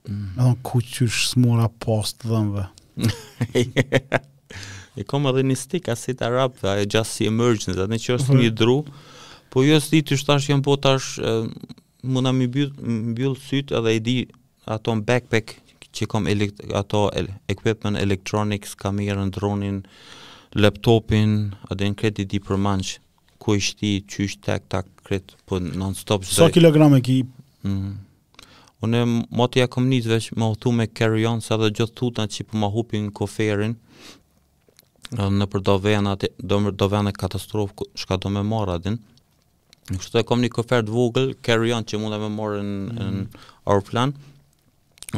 Mm. 0.05 0.13
E 0.13 0.29
dhe 0.39 0.51
në 0.53 0.55
ku 0.65 0.79
që 0.93 1.07
është 1.09 1.69
post 1.83 2.23
dhe 2.23 2.69
e 4.97 5.03
kom 5.03 5.25
edhe 5.27 5.43
një 5.43 5.57
stik, 5.59 5.89
asë 5.91 6.13
i 6.13 6.15
të 6.15 6.29
rapë 6.31 6.69
a 6.73 7.03
si 7.09 7.25
emergjën, 7.27 7.75
atë 7.75 7.89
në 7.91 7.99
që 8.05 8.13
është 8.15 8.31
mhm. 8.37 8.41
një 8.45 8.53
dru, 8.61 8.77
po 9.51 9.65
jo 9.67 9.75
është 9.81 9.99
i 9.99 10.05
të 10.07 10.17
shtash 10.21 10.47
jenë 10.53 10.63
po 10.63 10.77
tash, 10.79 11.19
muna 12.15 12.31
mi 12.31 12.47
bjullë 12.55 13.41
sytë 13.49 13.75
edhe 13.81 13.95
i 13.95 13.99
di 14.07 14.17
ato 14.75 14.95
në 14.95 15.03
backpack 15.11 15.57
që 15.95 16.07
kom 16.11 16.29
elekt 16.31 16.63
ato 16.75 17.09
el 17.11 17.27
equipment, 17.51 17.99
electronics, 17.99 18.77
kamerën, 18.79 19.33
dronin, 19.35 19.83
laptopin, 20.55 21.51
adin 21.71 21.95
kredi 21.99 22.23
di 22.25 22.39
për 22.43 22.57
manqë 22.61 23.03
ku 23.39 23.55
i 23.55 23.61
shti, 23.61 23.91
që 24.09 24.23
i 24.25 24.29
shtek, 24.31 24.65
ta 24.71 24.83
po 25.45 25.59
non 25.59 25.95
stop 25.97 26.25
shtek. 26.25 26.33
So 26.53 26.97
e 26.97 27.01
ki? 27.01 27.23
Mm 27.63 27.95
Une 28.85 28.99
moti 29.31 29.61
ja 29.63 29.69
kom 29.71 29.87
njëzve 29.89 30.17
që 30.21 30.35
më 30.37 30.45
hëthu 30.51 30.71
me 30.75 30.85
carry 30.91 31.23
on, 31.25 31.39
sa 31.41 31.55
dhe 31.57 31.71
gjithë 31.73 31.95
thuta 31.97 32.25
që 32.29 32.43
po 32.45 32.59
më 32.59 32.67
hupin 32.73 33.05
në 33.07 33.13
koferin, 33.17 33.71
në 35.15 35.45
për 35.49 35.63
do 35.65 35.77
mërë 36.61 36.75
dovena 36.83 37.13
katastrofë, 37.15 37.87
shka 37.97 38.19
do 38.21 38.29
me 38.35 38.43
mora 38.45 38.75
adin, 38.79 38.99
Nuk 39.89 40.01
është 40.03 40.15
të 40.17 40.21
e 40.23 40.27
kom 40.27 40.39
një 40.43 40.49
të 40.69 40.85
vogël, 40.91 41.33
carry 41.45 41.69
on 41.73 41.85
që 41.87 41.97
mund 42.01 42.13
e 42.13 42.19
me 42.19 42.29
morë 42.35 42.61
në 42.67 43.09
mm. 43.09 44.15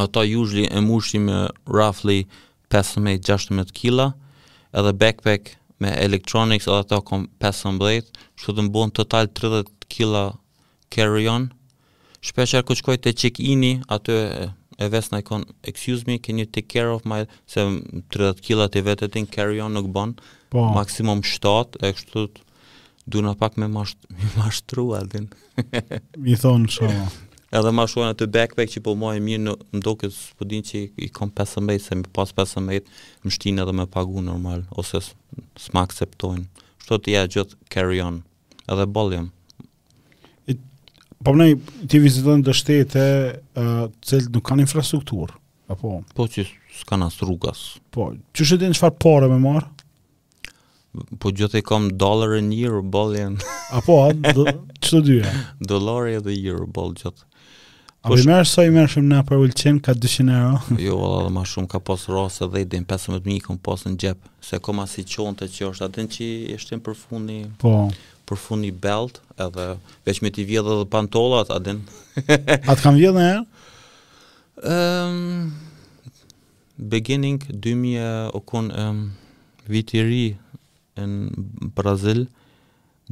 ato 0.04 0.22
usually 0.24 0.68
e 0.68 0.82
mushi 0.84 1.20
me 1.24 1.46
eh, 1.46 1.48
roughly 1.66 2.28
15-16 2.72 3.72
kila, 3.74 4.10
edhe 4.76 4.92
backpack 4.94 5.56
me 5.80 5.92
electronics 6.04 6.68
edhe 6.70 6.78
ato 6.82 7.02
kom 7.06 7.28
15, 7.42 8.12
kështu 8.38 8.56
të 8.58 8.64
mbon 8.68 8.94
total 8.98 9.30
30 9.40 9.70
kg 9.92 10.32
carry 10.94 11.28
on. 11.30 11.50
Shpeshherë 12.26 12.66
kur 12.68 12.80
shkoj 12.80 12.96
te 13.06 13.14
check 13.14 13.38
ini, 13.42 13.76
aty 13.94 14.16
e 14.78 14.88
vesh 14.94 15.12
na 15.14 15.22
ikon 15.24 15.46
excuse 15.70 16.08
me, 16.10 16.18
can 16.18 16.42
you 16.42 16.46
take 16.46 16.68
care 16.72 16.90
of 16.90 17.06
my 17.08 17.24
se 17.50 17.62
30 18.16 18.42
kg 18.48 18.72
ti 18.74 18.84
vetë 18.86 19.12
tin 19.16 19.30
carry 19.38 19.62
on 19.64 19.78
nuk 19.78 19.94
bën, 19.96 20.18
Po. 20.52 20.64
Maksimum 20.74 21.22
7, 21.28 21.76
e 21.84 21.90
kështu 21.94 22.22
duna 23.12 23.34
pak 23.36 23.58
me 23.60 23.68
mashtrua 23.74 25.02
din. 25.12 25.30
Mi 26.24 26.36
thon 26.36 26.68
shoma. 26.72 27.10
edhe 27.56 27.72
ma 27.72 27.86
shuan 27.88 28.10
aty 28.12 28.28
backpack 28.28 28.72
që 28.74 28.82
po 28.84 28.94
ma 29.00 29.14
e 29.16 29.22
mirë 29.24 29.44
në 29.46 29.54
mdoke, 29.80 30.10
së 30.12 30.36
po 30.40 30.48
din 30.50 30.66
që 30.66 30.82
i 31.06 31.10
kom 31.16 31.32
15, 31.36 31.80
se 31.84 31.96
mi 32.00 32.08
pas 32.16 32.32
15, 32.36 32.88
më 33.28 33.34
shtinë 33.36 33.64
edhe 33.64 33.76
me 33.80 33.88
pagu 33.88 34.24
normal, 34.26 34.66
ose 34.74 35.02
s'ma 35.06 35.86
akceptojnë. 35.88 36.48
Shto 36.84 37.00
të 37.06 37.16
ja 37.16 37.24
gjithë 37.28 37.60
carry 37.74 38.02
on, 38.04 38.22
edhe 38.72 38.86
bollim 38.88 39.32
Po 41.26 41.32
më 41.34 41.40
nej 41.48 41.88
ti 41.90 41.98
vizitojnë 41.98 42.44
dhe 42.46 42.54
shtete 42.54 43.04
uh, 43.58 43.88
cilë 44.06 44.30
nuk 44.36 44.44
kanë 44.46 44.62
infrastruktur 44.68 45.32
apo? 45.68 46.04
Po 46.16 46.28
që 46.30 46.44
s'kanë 46.84 47.08
as 47.10 47.18
rrugas. 47.26 47.62
Po, 47.90 48.12
që 48.38 48.46
shë 48.46 48.60
din 48.62 48.70
në 48.72 48.78
qëfar 48.78 48.94
pare 49.02 49.30
me 49.32 49.40
marë? 49.42 49.66
Po 51.18 51.34
gjithë 51.34 51.58
e 51.58 51.64
kom 51.66 51.90
dollar 52.00 52.36
e 52.38 52.44
një 52.46 52.70
rëbol 52.76 53.18
Apo, 53.82 53.98
që 54.14 54.88
të 54.88 55.02
dyja? 55.10 55.34
Dollar 55.58 56.06
e 56.14 56.22
dhe 56.22 56.38
një 56.38 56.56
gjithë. 56.62 57.27
A 58.08 58.10
po 58.10 58.16
Kush... 58.16 58.48
sa 58.56 58.64
i 58.64 58.72
merë 58.72 58.88
shumë 58.96 59.10
na 59.12 59.20
për 59.28 59.42
ullqen, 59.44 59.80
ka 59.84 59.92
200 59.92 60.32
euro? 60.32 60.60
jo, 60.86 60.96
valla 61.02 61.26
dhe 61.28 61.32
ma 61.36 61.42
shumë 61.44 61.68
ka 61.74 61.80
posë 61.84 62.14
rase 62.16 62.48
dhe 62.54 62.62
i 62.64 62.68
din 62.72 62.86
15.000 62.88 63.34
i 63.36 63.40
kom 63.44 63.58
posë 63.64 63.92
në 63.92 63.98
gjep, 64.04 64.30
se 64.48 64.60
koma 64.64 64.86
si 64.88 65.04
qonte 65.12 65.48
që 65.52 65.66
është 65.74 65.88
atën 65.90 66.08
që 66.16 66.28
ishte 66.56 66.78
në 66.80 66.86
përfundi, 66.86 67.38
po. 67.60 67.74
përfundi 68.30 68.72
belt, 68.86 69.20
edhe 69.44 69.66
veç 70.08 70.22
me 70.24 70.32
ti 70.38 70.46
vjedhe 70.48 70.78
dhe 70.82 70.86
pantolat, 70.94 71.52
atën. 71.52 71.82
Atë 72.64 72.82
kam 72.86 73.00
vjedhe 73.04 73.22
në 73.22 73.32
Ehm 73.38 73.56
Um, 74.68 75.42
beginning 76.90 77.44
2000 77.64 78.32
um, 78.34 78.72
ehm, 78.74 79.02
i 79.70 80.02
ri 80.02 80.38
në 80.98 81.70
Brazil 81.78 82.24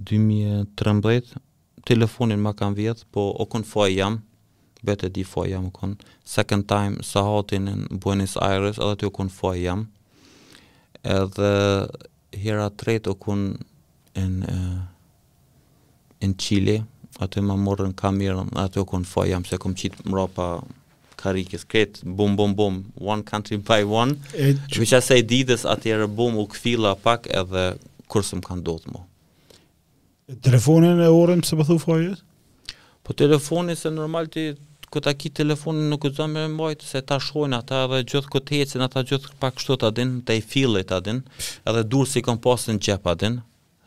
2013 0.09 1.37
telefonin 1.85 2.41
ma 2.41 2.55
kam 2.57 2.73
vjet 2.77 3.05
po 3.13 3.27
o 3.37 3.45
kon 3.45 3.61
foj 3.63 3.93
jam 3.93 4.17
bet 4.85 5.03
di 5.13 5.23
foj 5.23 5.49
jam 5.49 5.69
kon. 5.71 5.95
Second 6.23 6.65
time, 6.69 6.99
sa 7.03 7.23
në 7.49 7.75
Buenos 8.03 8.37
Aires, 8.41 8.77
edhe 8.79 8.99
ty 9.01 9.09
u 9.09 9.13
kun 9.17 9.29
foj 9.33 9.59
jam. 9.65 9.83
Edhe 11.17 11.51
hera 12.39 12.69
tretë, 12.71 13.15
u 13.15 13.19
kun 13.25 13.43
në 14.15 14.53
eh, 14.53 14.83
në 16.25 16.33
Chile, 16.41 16.79
aty 17.21 17.41
më 17.45 17.53
morën 17.61 17.91
kamerën 17.99 18.53
aty 18.65 18.81
u 18.81 18.85
kun 18.89 19.03
foj 19.07 19.29
jam, 19.33 19.43
se 19.45 19.59
kom 19.61 19.75
qitë 19.77 20.07
mra 20.09 20.23
pa 20.33 20.45
karikës, 21.21 21.65
kretë, 21.69 22.05
bum, 22.17 22.33
bum, 22.39 22.53
bum, 22.57 22.79
one 23.01 23.23
country 23.27 23.57
by 23.59 23.81
one, 23.87 24.15
që 24.35 24.85
që 24.91 25.01
se 25.05 25.17
i 25.21 25.25
didës 25.27 25.65
aty 25.69 25.93
e 25.95 26.07
bum, 26.11 26.37
u 26.41 26.45
këfila 26.51 26.95
pak 27.05 27.29
edhe 27.41 27.65
kërësëm 28.11 28.41
kanë 28.45 28.65
do 28.67 28.75
të 28.85 29.01
Telefonin 30.41 30.97
e 31.05 31.07
orën, 31.13 31.43
se 31.45 31.53
pëthu 31.59 31.75
fojës? 31.83 32.21
Po, 33.05 33.13
po 33.13 33.17
telefonin 33.21 33.77
se 33.77 33.91
normal 33.93 34.25
të 34.33 34.47
ku 35.01 35.11
ki 35.17 35.29
telefonin 35.29 35.89
nuk 35.89 36.03
uzon 36.03 36.29
me 36.31 36.47
mbajt 36.47 36.81
se 36.87 37.01
ta 37.01 37.17
shohin 37.19 37.53
ata 37.57 37.83
edhe 37.85 37.99
gjithë 38.11 38.31
këtë 38.35 38.55
hecin 38.61 38.83
ata 38.87 39.03
gjithë 39.09 39.33
pa 39.41 39.49
kështu 39.51 39.75
të 39.81 39.89
din 39.97 40.13
te 40.27 40.37
i 40.39 40.43
fillit 40.51 40.87
të 40.91 40.99
din 41.07 41.19
edhe 41.71 41.81
dur 41.91 42.07
si 42.07 42.23
kompostin 42.23 42.79
xhepa 42.79 43.15
din 43.23 43.41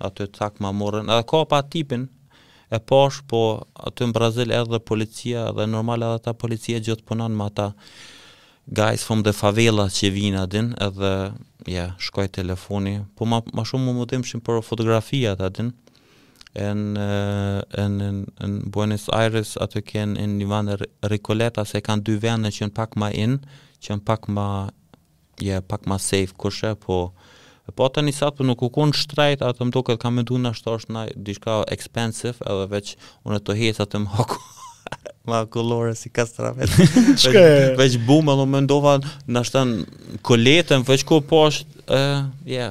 aty 0.08 0.26
tak 0.38 0.60
ma 0.62 0.70
morën 0.80 1.08
edhe 1.08 1.24
ka 1.32 1.42
pa 1.52 1.62
tipin 1.72 2.08
e 2.68 2.78
posh 2.90 3.22
po 3.30 3.40
aty 3.88 4.04
në 4.10 4.16
Brazil 4.18 4.52
edhe 4.60 4.82
policia 4.90 5.46
edhe 5.52 5.68
normal 5.76 6.04
edhe 6.08 6.20
ata 6.20 6.36
policia 6.44 6.82
gjithë 6.88 7.08
punon 7.08 7.38
me 7.40 7.48
ata 7.50 7.70
guys 8.80 9.02
from 9.08 9.24
the 9.28 9.32
favela 9.40 9.88
që 9.98 10.12
vinë 10.18 10.42
atë 10.42 10.52
din 10.56 10.68
edhe 10.88 11.12
ja 11.72 11.86
shkoj 12.04 12.28
telefoni 12.38 12.98
po 13.16 13.24
ma, 13.24 13.40
ma 13.40 13.40
shumë 13.40 13.56
më 13.56 13.68
shumë 13.70 13.84
më 13.90 13.98
mundimshin 14.00 14.44
për 14.48 14.60
fotografia 14.70 15.36
ta 15.40 15.48
din 15.58 15.72
Eh, 16.58 16.70
en 17.78 17.92
en 18.02 18.26
en 18.42 18.52
Buenos 18.70 19.06
Aires 19.14 19.54
atë 19.62 19.82
kanë 19.86 20.14
në 20.18 20.24
Nivana 20.40 20.74
Recoleta 21.06 21.62
se 21.64 21.78
kanë 21.86 22.02
dy 22.08 22.16
vende 22.24 22.50
që 22.50 22.62
janë 22.64 22.74
pak 22.74 22.96
më 22.98 23.10
in, 23.14 23.36
që 23.78 23.92
janë 23.92 24.04
pak 24.08 24.26
më 24.34 24.46
ja 24.48 25.46
yeah, 25.48 25.62
pak 25.62 25.86
më 25.86 25.98
safe 26.02 26.34
kushë 26.36 26.72
po 26.86 27.12
po 27.76 27.88
tani 27.94 28.10
sa 28.16 28.30
po 28.34 28.42
nuk 28.44 28.62
u 28.66 28.72
kon 28.74 28.90
shtrejt 28.92 29.44
atë 29.44 29.68
më 29.68 29.72
duket 29.76 30.00
kam 30.02 30.18
menduar 30.18 30.40
na 30.40 30.50
shtosh 30.56 30.88
na 30.90 31.06
diçka 31.14 31.60
expensive 31.74 32.42
edhe 32.42 32.66
veç 32.74 32.96
unë 33.22 33.38
të 33.46 33.56
hec 33.60 33.78
atë 33.84 34.00
më 34.02 34.16
hoku 34.18 34.40
ma 35.30 35.44
kolore 35.46 35.94
si 35.94 36.10
kastravet 36.10 36.72
çka 37.22 37.46
veç 37.78 38.00
bumë 38.08 38.34
më 38.40 38.46
mendova 38.56 38.96
na 39.30 39.44
shtan 39.46 39.84
koletën 40.26 40.82
veç 40.90 41.06
ku 41.06 41.20
po 41.22 41.44
është 41.52 41.86
eh, 41.94 42.22
ja 42.56 42.68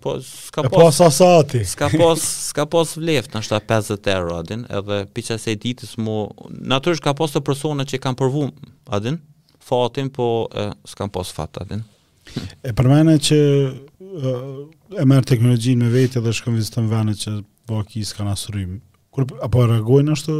Po, 0.00 0.16
s'ka 0.20 0.62
pos... 0.62 0.72
E 0.80 0.84
pos 0.84 0.96
asati. 1.00 1.58
S'ka 1.68 1.90
pos, 1.92 2.20
s'ka 2.48 2.64
pos 2.72 2.94
vleft, 2.96 3.34
nështë 3.36 3.58
ta 3.68 3.78
50 3.84 4.12
euro, 4.16 4.38
adin, 4.40 4.62
edhe 4.72 5.00
piqa 5.12 5.36
se 5.38 5.52
ditës 5.60 5.92
mu... 6.00 6.14
Natërsh 6.48 7.02
ka 7.04 7.12
pos 7.18 7.34
të 7.36 7.42
persona 7.44 7.84
që 7.84 7.98
i 7.98 8.00
kam 8.00 8.16
përvu, 8.16 8.46
adin, 8.96 9.18
fatin, 9.60 10.08
po 10.12 10.48
s'ka 10.48 10.94
s'kam 10.94 11.12
pos 11.12 11.34
fat, 11.36 11.60
adin. 11.60 11.84
E 12.64 12.72
përmene 12.76 13.18
që 13.20 13.38
e 15.00 15.04
merë 15.06 15.28
teknologjinë 15.34 15.84
me 15.84 15.90
vetë 15.94 16.20
dhe 16.24 16.32
shkëm 16.38 16.56
vizitën 16.58 16.88
vene 16.90 17.12
që 17.20 17.36
po 17.68 17.78
aki 17.84 18.00
s'ka 18.08 18.24
nasërim. 18.26 18.78
Kur, 19.14 19.26
apo 19.44 19.68
reagojnë 19.70 20.16
ashtë? 20.16 20.34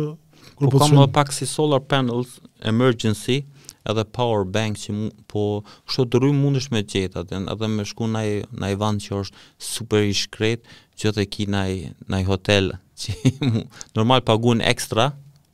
Kur 0.58 0.70
po, 0.72 0.80
po 0.80 0.86
kam 0.86 1.04
pak 1.14 1.30
si 1.36 1.44
solar 1.48 1.82
panels 1.88 2.38
emergency, 2.66 3.42
edhe 3.88 4.04
power 4.12 4.44
bank 4.50 4.78
që 4.80 4.94
mu, 4.94 5.08
po 5.30 5.44
kështu 5.88 6.06
të 6.12 6.20
rrym 6.20 6.40
mundesh 6.44 6.68
me 6.74 6.82
gjetë 6.84 7.22
atë 7.22 7.40
edhe 7.54 7.68
me 7.72 7.86
shku 7.88 8.08
në 8.10 8.20
ai 8.22 8.34
në 8.52 8.70
ai 8.70 8.76
vend 8.80 9.04
që 9.06 9.14
është 9.22 9.46
super 9.72 10.04
i 10.08 10.12
shkret 10.16 10.68
që 11.00 11.14
të 11.16 11.26
kinai 11.36 11.72
në 12.04 12.20
ai 12.20 12.26
hotel 12.28 12.72
që 13.00 13.16
normal 13.96 14.24
paguën 14.28 14.62
ekstra 14.72 15.10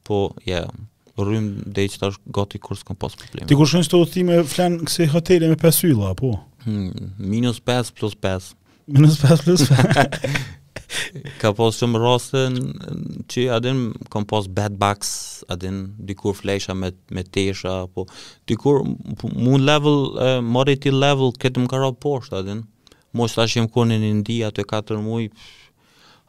po 0.06 0.20
ja 0.48 0.64
yeah, 0.64 0.74
rrym 1.20 1.46
deri 1.72 1.92
që 1.94 2.02
tash 2.02 2.18
gati 2.38 2.60
kurs 2.60 2.82
kom 2.86 2.98
pas 3.00 3.14
probleme 3.16 3.46
ti 3.48 3.56
kur 3.58 3.70
shon 3.70 3.86
këto 3.86 4.02
udhime 4.04 4.42
flan 4.50 4.80
se 4.90 5.06
hoteli 5.14 5.52
me 5.52 5.58
pesë 5.62 5.92
ylla 5.94 6.12
po 6.18 6.34
hmm, 6.66 7.16
minus 7.22 7.62
5 7.66 7.94
plus 7.98 8.18
5 8.26 8.52
minus 8.98 9.20
5 9.22 9.46
plus 9.46 9.68
5 9.70 10.36
ka 11.40 11.50
pas 11.56 11.72
shumë 11.74 11.98
raste 12.02 12.42
që 13.32 13.44
a 13.54 13.58
din 13.62 13.80
kom 14.12 14.26
bad 14.58 14.76
bucks, 14.78 15.42
a 15.48 15.56
din 15.56 15.94
dikur 15.98 16.34
flesha 16.34 16.74
me 16.74 16.90
me 17.10 17.22
tesha 17.22 17.72
apo 17.84 18.06
dikur 18.46 18.82
mund 19.34 19.64
level 19.66 19.98
mori 20.42 20.76
ti 20.80 20.90
level 20.90 21.32
këtë 21.42 21.60
më 21.62 21.68
ka 21.72 21.76
rrap 21.80 21.98
poshtë 22.02 22.36
a 22.38 22.42
din. 22.48 22.64
Mos 23.12 23.34
tashim 23.34 23.68
ku 23.70 23.80
në 23.84 23.94
Indi 24.10 24.40
atë 24.44 24.64
katër 24.68 24.98
muaj. 25.06 25.26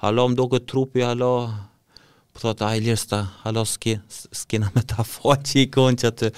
Halo 0.01 0.27
më 0.29 0.35
duket 0.39 0.67
trupi 0.69 1.01
halo 1.03 1.31
po 2.33 2.37
thotë 2.43 2.65
ai 2.69 2.79
lirsta, 2.85 3.21
halo 3.43 3.65
ski 3.65 3.97
ski 4.11 4.59
na 4.61 4.71
metafora 4.75 5.41
ti 5.43 5.67
konçat. 5.67 6.31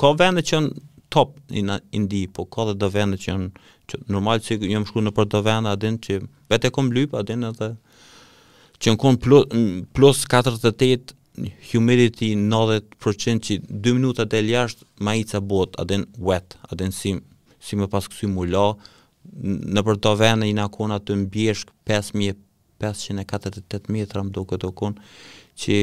Ka 0.00 0.12
vende 0.18 0.42
që 0.42 0.52
janë 0.56 0.74
top 1.12 1.34
në 1.52 1.76
Indi, 1.98 2.24
po 2.32 2.46
ka 2.48 2.68
edhe 2.72 2.88
vende 2.94 3.18
që 3.20 3.30
janë 3.30 3.50
që 3.92 4.00
normal 4.12 4.40
që 4.44 4.58
jam 4.70 4.84
shku 4.88 5.02
në 5.04 5.10
për 5.16 5.26
të 5.32 5.40
vend, 5.46 5.66
adin 5.70 5.96
që 6.02 6.14
vetë 6.52 6.68
kom 6.74 6.88
lyp, 6.94 7.10
adin 7.20 7.40
edhe 7.48 7.68
që 8.82 8.88
në 8.94 8.98
kom 9.00 9.14
plus, 9.22 9.44
plus 9.94 10.18
48 10.30 11.06
humidity 11.70 12.28
90% 12.36 13.46
që 13.46 13.54
2 13.66 13.92
minuta 13.98 14.22
del 14.28 14.46
ljasht, 14.50 14.78
ma 15.00 15.12
i 15.16 15.22
ca 15.28 15.38
bot, 15.40 15.70
adin 15.80 16.02
wet, 16.18 16.48
adin 16.72 16.90
si, 16.92 17.10
si 17.62 17.72
me 17.80 17.86
pas 17.92 18.08
kësi 18.10 18.26
mula, 18.30 18.66
në 19.42 19.80
për 19.86 19.96
të 20.02 20.12
vend 20.18 20.42
e 20.44 20.46
i 20.50 20.56
të 21.06 21.12
mbjeshk 21.26 21.68
5548 21.88 23.94
metra 23.94 24.20
më 24.26 24.32
do 24.34 24.42
këtë 24.50 24.64
okon, 24.72 24.94
që 25.62 25.76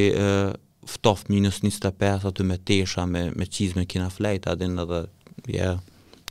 ftof 0.89 1.19
minus 1.29 1.57
25 1.63 2.25
aty 2.29 2.41
me 2.47 2.57
tesha, 2.65 3.05
me, 3.07 3.29
me 3.39 3.45
qizme 3.47 3.85
kina 3.89 4.09
flajt, 4.11 4.47
adin 4.51 4.75
edhe, 4.85 4.99
ja, 5.47 5.53
yeah, 5.53 5.77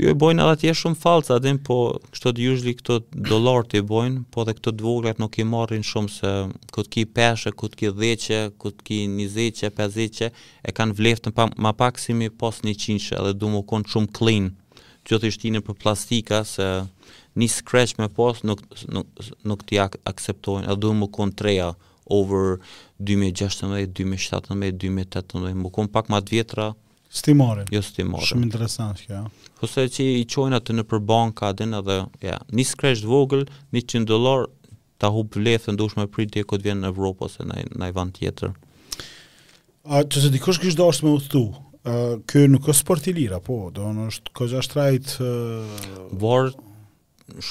ju 0.02 0.10
e 0.10 0.16
bojnë 0.18 0.42
edhe 0.44 0.56
atje 0.58 0.72
shumë 0.78 0.98
falë, 1.00 1.26
sa 1.28 1.36
din, 1.42 1.60
po 1.62 1.76
kështë 2.12 2.32
të 2.34 2.46
usually 2.52 2.74
këto 2.78 2.96
dolar 3.30 3.66
të 3.70 3.82
i 3.82 3.86
bojnë, 3.88 4.24
po 4.34 4.44
dhe 4.48 4.56
këto 4.58 4.74
dvoglet 4.80 5.20
nuk 5.22 5.38
i 5.38 5.46
marrin 5.48 5.84
shumë 5.86 6.12
se 6.14 6.32
këtë 6.74 6.92
ki 6.96 7.04
peshe, 7.16 7.54
këtë 7.58 7.80
ki 7.82 7.92
dheqe, 8.00 8.40
këtë 8.64 8.86
ki 8.88 9.00
një 9.18 9.28
zeqe, 9.36 9.70
pe 9.78 9.88
zeqe, 9.94 10.32
e 10.66 10.74
kanë 10.78 10.98
vleftën 10.98 11.36
pa, 11.38 11.46
ma 11.62 11.74
pak 11.78 12.02
si 12.02 12.16
mi 12.18 12.32
pas 12.42 12.62
një 12.66 12.74
qinqë 12.82 13.20
edhe 13.22 13.36
du 13.44 13.52
mu 13.54 13.62
konë 13.72 13.94
shumë 13.94 14.12
clean, 14.18 14.50
që 15.08 15.22
të 15.22 15.32
ishtinë 15.32 15.62
për 15.68 15.78
plastika 15.84 16.42
se 16.50 16.68
një 17.40 17.52
scratch 17.54 18.00
me 18.02 18.10
pas 18.18 18.42
nuk, 18.46 18.66
nuk, 18.90 19.24
nuk 19.48 19.66
t'i 19.70 19.78
ak 19.86 20.00
akseptojnë, 20.10 20.66
edhe 20.70 20.80
du 20.88 20.96
mu 20.98 21.12
konë 21.14 21.38
treja 21.40 21.74
over 22.12 22.58
2016, 22.98 23.94
2017, 23.94 24.50
2018, 24.50 25.52
më 25.62 25.76
konë 25.78 25.94
pak 25.94 26.10
ma 26.16 26.24
të 26.26 26.40
vjetra, 26.40 26.72
Stimore. 27.12 27.66
Jo 27.68 27.82
stimore. 27.84 28.24
Shumë 28.24 28.46
interesant 28.48 29.02
kjo. 29.04 29.26
Kështë 29.62 29.84
që 29.94 30.06
i 30.18 30.22
qojnë 30.26 30.58
atë 30.58 30.74
në 30.74 30.84
për 30.92 31.00
banka, 31.06 31.52
adin 31.54 31.76
edhe, 31.78 32.00
ja, 32.26 32.38
një 32.58 32.64
skresht 32.66 33.06
vogël, 33.06 33.44
një 33.76 33.84
qënë 33.92 34.08
dolar, 34.10 34.48
ta 35.02 35.12
hubë 35.14 35.38
vlethë, 35.38 35.68
të 35.70 35.76
ndush 35.76 35.94
me 36.00 36.08
pritë 36.10 36.42
e 36.42 36.46
këtë 36.50 36.66
vjenë 36.66 36.82
në 36.82 36.90
Evropë, 36.96 37.28
ose 37.28 37.46
në, 37.46 37.60
në 37.80 37.90
i 37.92 37.94
vanë 37.98 38.16
tjetër. 38.18 38.56
A, 39.86 40.02
që 40.02 40.24
se 40.26 40.32
dikush 40.34 40.62
kështë 40.64 40.80
do 40.82 40.88
është 40.90 41.06
me 41.06 41.14
uthtu, 41.20 41.44
kjo 42.34 42.42
nuk 42.56 42.72
është 42.72 42.80
sport 42.82 43.10
i 43.12 43.16
lira, 43.18 43.38
po, 43.46 43.60
do 43.78 43.86
në 43.94 44.10
është 44.10 44.34
këgja 44.42 44.66
shtrajt... 44.66 45.14
Uh... 45.22 46.10
Varë, 46.26 46.56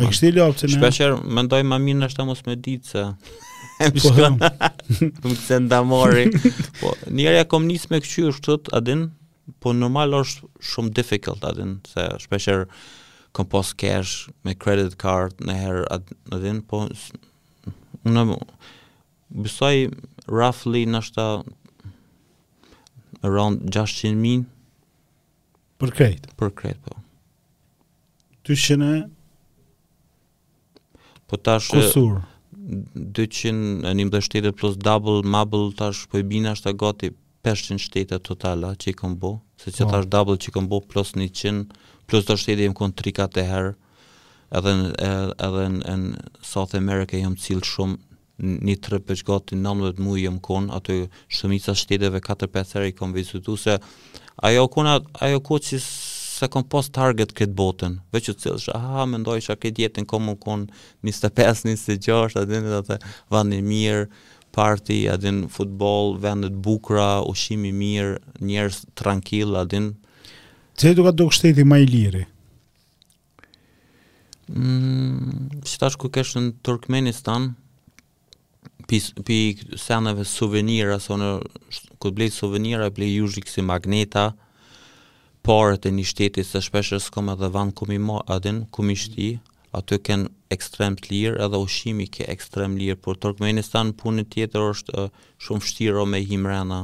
e 0.04 0.12
kështë 0.12 1.14
mendoj 1.40 1.64
më 1.68 1.82
minë 1.88 2.12
është 2.12 2.28
mos 2.28 2.44
me 2.48 2.60
ditë 2.60 2.92
se... 2.92 3.08
Po, 3.80 4.12
shkon. 4.12 4.36
Po 4.40 5.30
të 5.32 5.38
senda 5.40 5.78
mori. 5.88 6.26
Po 6.82 6.92
njëri 7.16 7.38
ja 7.40 7.46
kom 7.48 7.66
me 7.70 8.02
këqë 8.04 8.26
është 8.34 8.58
thot 8.68 8.90
po 9.64 9.72
normal 9.74 10.16
është 10.20 10.48
shumë 10.70 10.92
difficult 11.00 11.44
a 11.48 11.54
se 11.88 12.06
shpeshherë 12.26 12.66
kom 13.36 13.48
pas 13.50 13.72
cash 13.80 14.12
me 14.44 14.54
credit 14.60 14.98
card 15.00 15.40
në 15.48 15.56
herë 15.62 15.86
a 15.90 16.00
po 16.72 16.84
unë 18.12 18.26
besoj 19.46 19.74
roughly 20.28 20.84
në 20.90 21.02
around 23.30 23.64
600 23.72 24.16
min 24.20 24.44
për 25.80 25.92
krejt 26.00 26.28
Për 26.40 26.52
krejt, 26.60 26.80
po. 26.84 27.00
Tu 28.44 28.54
shënë 28.60 29.08
Po 31.30 31.38
tash 31.46 31.72
200 32.94 33.84
një 33.98 34.52
plus 34.54 34.78
double, 34.78 35.22
mabull, 35.24 35.72
tash 35.74 36.06
po 36.08 36.18
i 36.18 36.74
gati 36.78 37.10
500 37.44 37.80
shtetet 37.80 38.24
totala 38.24 38.74
që 38.76 38.90
i 38.90 38.94
kom 38.94 39.16
bo, 39.20 39.40
se 39.58 39.72
që 39.72 39.86
po. 39.86 39.92
tash 39.92 40.06
double 40.10 40.38
që 40.38 40.48
i 40.48 40.52
kom 40.52 40.68
bo 40.68 40.82
plus 40.82 41.14
100, 41.16 41.66
plus 42.08 42.26
të 42.26 42.38
shtetet 42.38 42.64
jem 42.66 42.74
kon 42.74 42.92
3 42.92 43.28
të 43.36 43.44
herë, 43.50 43.74
edhe, 44.52 44.74
edhe 45.46 45.68
në 45.72 46.20
South 46.44 46.76
America 46.76 47.18
jem 47.18 47.36
cilë 47.40 47.66
shumë, 47.66 47.98
një 48.40 48.76
tre 48.80 49.00
përç 49.04 49.24
gati 49.28 49.56
19 49.60 50.00
muaj 50.00 50.22
jam 50.24 50.38
kon 50.40 50.70
ato 50.72 50.94
shumica 51.28 51.74
shteteve 51.76 52.22
4-5 52.24 52.74
herë 52.78 52.88
i 52.88 52.94
kam 52.96 53.12
vizitu 53.14 53.58
se 53.60 53.76
ajo 54.48 54.68
kona 54.72 54.94
ajo 55.26 55.42
kuçi 55.44 55.76
se 56.40 56.48
kom 56.52 56.64
pos 56.70 56.90
target 56.94 57.32
këtë 57.36 57.56
botën, 57.58 57.98
veç 58.14 58.30
u 58.32 58.36
cilë 58.42 58.62
shë, 58.64 58.76
aha, 58.78 59.04
me 59.10 59.20
ndoj 59.22 59.42
shë 59.46 59.56
a 59.56 59.60
këtë 59.62 59.86
jetën 59.86 60.08
kom 60.10 60.28
më 60.30 60.38
kon 60.44 60.66
25, 61.06 61.64
26, 61.68 62.38
adin 62.42 62.68
e 62.68 62.76
dhe 62.76 62.82
dhe 62.90 63.00
vani 63.34 63.60
mirë, 63.66 64.06
parti, 64.56 65.02
adin 65.14 65.44
futbol, 65.54 66.16
vendet 66.24 66.56
bukra, 66.66 67.10
ushimi 67.30 67.74
mirë, 67.80 68.16
njerës 68.50 68.80
tranquil, 69.00 69.54
adin. 69.62 69.92
Cëllë 70.80 70.98
duka 71.02 71.14
do 71.20 71.28
kështetit 71.32 71.68
ma 71.70 71.78
i 71.80 71.86
lirë? 71.90 72.24
Mm, 74.50 75.64
si 75.70 75.78
tash 75.78 76.00
ku 76.02 76.10
kesh 76.14 76.34
në 76.40 76.48
Turkmenistan, 76.66 77.52
pi, 78.90 79.04
pi 79.28 79.40
sanave 79.86 80.26
souvenirs 80.26 81.12
ose 81.14 81.34
ku 82.02 82.14
blej 82.18 82.32
suvenira, 82.34 82.88
apo 82.90 82.98
blej 82.98 83.14
yuzhi 83.20 83.44
kësi 83.46 83.62
magneta, 83.70 84.32
parët 85.46 85.86
e 85.88 85.92
një 85.94 86.04
shtetit 86.10 86.48
se 86.48 86.60
shpeshe 86.64 86.98
s'kom 87.00 87.30
edhe 87.32 87.48
vanë 87.54 87.76
kumi 87.80 87.98
ma 88.04 88.20
adin, 88.36 88.66
shti, 89.00 89.28
aty 89.80 89.98
kënë 90.08 90.30
ekstrem 90.56 90.96
të 91.00 91.10
lirë 91.14 91.40
edhe 91.46 91.58
ushimi 91.64 92.08
ke 92.16 92.26
ekstrem 92.34 92.76
lirë, 92.80 92.98
por 93.06 93.18
Turkmenistan 93.18 93.94
punë 94.02 94.26
tjetër 94.34 94.62
është 94.72 95.06
shumë 95.48 95.66
shtiro 95.70 96.06
me 96.06 96.20
himrena, 96.28 96.82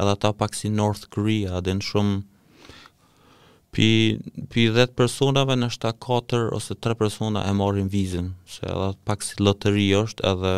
edhe 0.00 0.14
ta 0.22 0.32
pak 0.32 0.54
si 0.54 0.68
North 0.72 1.04
Korea 1.12 1.58
adin, 1.60 1.80
shumë 1.80 2.22
pi, 3.74 3.88
pi 4.50 4.68
10 4.72 4.94
personave 4.96 5.58
në 5.60 5.70
7 5.76 5.92
4 6.08 6.48
ose 6.56 6.74
3 6.78 6.96
persona 7.04 7.44
e 7.48 7.52
marrin 7.60 7.90
vizin, 7.92 8.32
se 8.46 8.64
edhe 8.70 8.94
pak 9.04 9.26
si 9.28 9.36
loteri 9.44 9.90
është 10.00 10.24
edhe... 10.32 10.54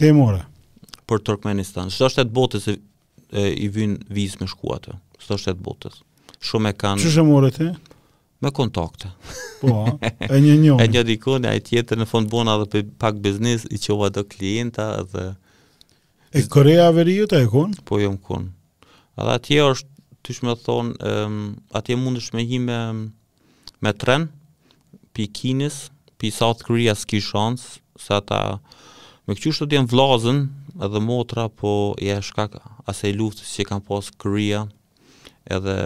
Te 0.00 0.08
i 0.14 0.14
more? 0.16 0.46
Për 1.10 1.20
Turkmenistan, 1.28 1.90
së 1.92 2.08
është 2.08 2.22
e 2.24 2.28
të 2.30 2.36
botës 2.40 2.70
e, 2.72 2.78
e, 3.36 3.50
i 3.66 3.68
vynë 3.68 4.06
vizë 4.08 4.40
me 4.40 4.48
shkuatë, 4.48 4.96
së 5.20 5.36
është 5.36 5.50
e 5.50 5.58
të 5.58 5.66
botës 5.66 6.00
shumë 6.46 6.72
e 6.72 6.76
kanë... 6.82 7.02
Që 7.04 7.12
shë 7.16 7.24
mërët 7.28 7.58
e? 7.62 7.70
Me 8.42 8.50
kontakte. 8.54 9.12
Po, 9.60 9.84
e 10.26 10.40
një 10.42 10.54
një. 10.64 10.72
e 10.82 10.88
një 10.90 11.02
dikone, 11.06 11.46
a 11.52 11.58
i 11.58 11.62
tjetër 11.62 12.00
në 12.02 12.06
fond 12.10 12.28
bona 12.32 12.56
dhe 12.64 12.80
pak 12.98 13.20
biznis, 13.22 13.64
i 13.70 13.78
qova 13.84 14.08
do 14.14 14.24
klienta 14.26 14.88
dhe... 15.12 15.28
E 16.32 16.42
Korea 16.50 16.88
veriju 16.96 17.28
të 17.30 17.42
e 17.44 17.48
kun? 17.52 17.76
Po, 17.86 18.00
jo 18.02 18.10
më 18.16 18.22
kun. 18.26 18.48
Edhe 19.20 19.36
atje 19.38 19.60
është, 19.62 19.90
ty 20.26 20.34
shme 20.38 20.56
thonë, 20.64 20.96
um, 21.26 21.40
atje 21.76 21.98
mund 22.00 22.18
është 22.22 22.38
me 22.40 22.46
hi 22.48 22.58
me, 22.64 22.80
me 23.84 23.92
tren, 24.00 24.26
pi 25.14 25.28
Kinis, 25.36 25.84
pi 26.18 26.32
South 26.34 26.64
Korea 26.66 26.96
s'ki 26.98 27.20
shansë, 27.28 27.76
se 28.02 28.16
ata 28.16 28.40
me 29.28 29.36
këqysh 29.38 29.60
të 29.62 29.70
djenë 29.74 29.90
vlazën 29.92 30.42
edhe 30.82 31.02
motra, 31.04 31.44
po 31.52 31.70
e 32.00 32.08
ja, 32.08 32.18
shkak 32.24 32.56
asaj 32.90 33.12
luftës 33.20 33.50
që 33.54 33.68
kam 33.68 33.82
pas 33.86 34.08
Korea, 34.22 34.64
edhe 35.46 35.76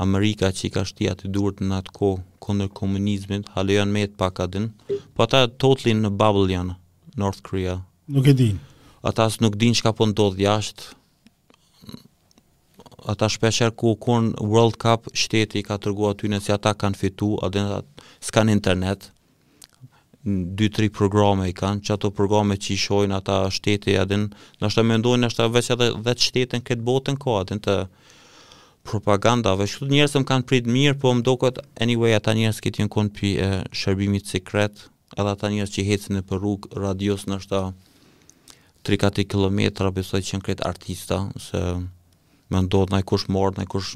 Amerika 0.00 0.50
që 0.50 0.66
i 0.66 0.70
ka 0.74 0.82
shtia 0.86 1.14
të 1.18 1.28
durët 1.34 1.60
në 1.62 1.76
atë 1.82 1.92
ko 1.94 2.08
kondër 2.42 2.70
komunizmit, 2.74 3.46
halë 3.54 3.76
janë 3.78 3.94
me 3.94 4.04
të 4.10 4.18
pak 4.18 4.40
adin, 4.42 4.70
po 5.14 5.26
ata 5.26 5.44
totlin 5.64 6.02
në 6.02 6.10
babëll 6.18 6.50
janë, 6.56 6.74
North 7.22 7.42
Korea. 7.46 7.76
Nuk 8.10 8.26
e 8.26 8.34
din? 8.40 8.58
Ata 9.06 9.28
së 9.30 9.44
nuk 9.46 9.58
din 9.60 9.76
që 9.78 9.86
ka 9.86 9.92
po 9.94 10.08
në 10.10 10.24
jashtë, 10.42 10.90
ata 13.14 13.28
shpesher 13.30 13.70
ku 13.70 13.94
u 13.94 13.98
konë 14.00 14.34
World 14.42 14.78
Cup 14.82 15.06
shteti 15.14 15.62
ka 15.62 15.76
tërgu 15.78 16.10
aty 16.10 16.30
si 16.42 16.52
ata 16.52 16.74
kanë 16.74 16.96
fitu, 16.98 17.34
adin 17.46 17.70
atë 17.80 18.10
s'kan 18.20 18.48
internet, 18.50 19.12
2-3 20.26 20.88
programe 20.90 21.46
i 21.50 21.52
kanë, 21.54 21.82
që 21.84 21.94
ato 21.94 22.10
programe 22.10 22.56
që 22.56 22.70
i 22.72 22.76
shojnë 22.86 23.14
ata 23.14 23.38
shteti 23.52 23.94
adin, 24.00 24.30
nështë 24.58 24.80
të 24.82 24.88
mendojnë 24.90 25.26
nështë 25.26 25.42
të 25.46 25.50
veç 25.58 25.70
edhe 25.76 25.90
dhe 26.06 26.14
të 26.18 26.26
shtetën 26.28 26.64
këtë 26.66 26.82
botën 26.90 27.18
ka 27.24 27.42
të 27.52 27.78
propagandave, 28.84 29.64
shumë 29.72 29.90
njerëz 29.96 30.14
që 30.14 30.20
më 30.22 30.28
kanë 30.28 30.46
prit 30.48 30.68
mirë, 30.68 30.98
po 31.00 31.12
më 31.16 31.24
duket 31.26 31.60
anyway 31.82 32.14
ata 32.18 32.34
njerëz 32.36 32.60
që 32.66 32.72
jenë 32.82 32.92
kon 32.92 33.08
për 33.14 33.40
e 33.46 33.48
shërbimit 33.80 34.28
sekret, 34.30 34.84
edhe 35.16 35.32
ata 35.32 35.50
njerëz 35.54 35.72
që 35.78 35.86
e 36.18 36.22
për 36.28 36.38
rrug 36.42 36.68
radios 36.78 37.24
në 37.30 37.38
shta, 37.46 37.62
3-4 38.84 39.24
kilometra 39.32 39.88
besoj 39.96 40.20
që 40.20 40.34
janë 40.34 40.46
këtë 40.50 40.66
artistë 40.70 41.18
se 41.40 41.62
më 42.52 42.60
ndodh 42.66 42.92
ndaj 42.92 43.04
kush 43.08 43.28
mordë, 43.32 43.62
ndaj 43.64 43.68
kush 43.72 43.94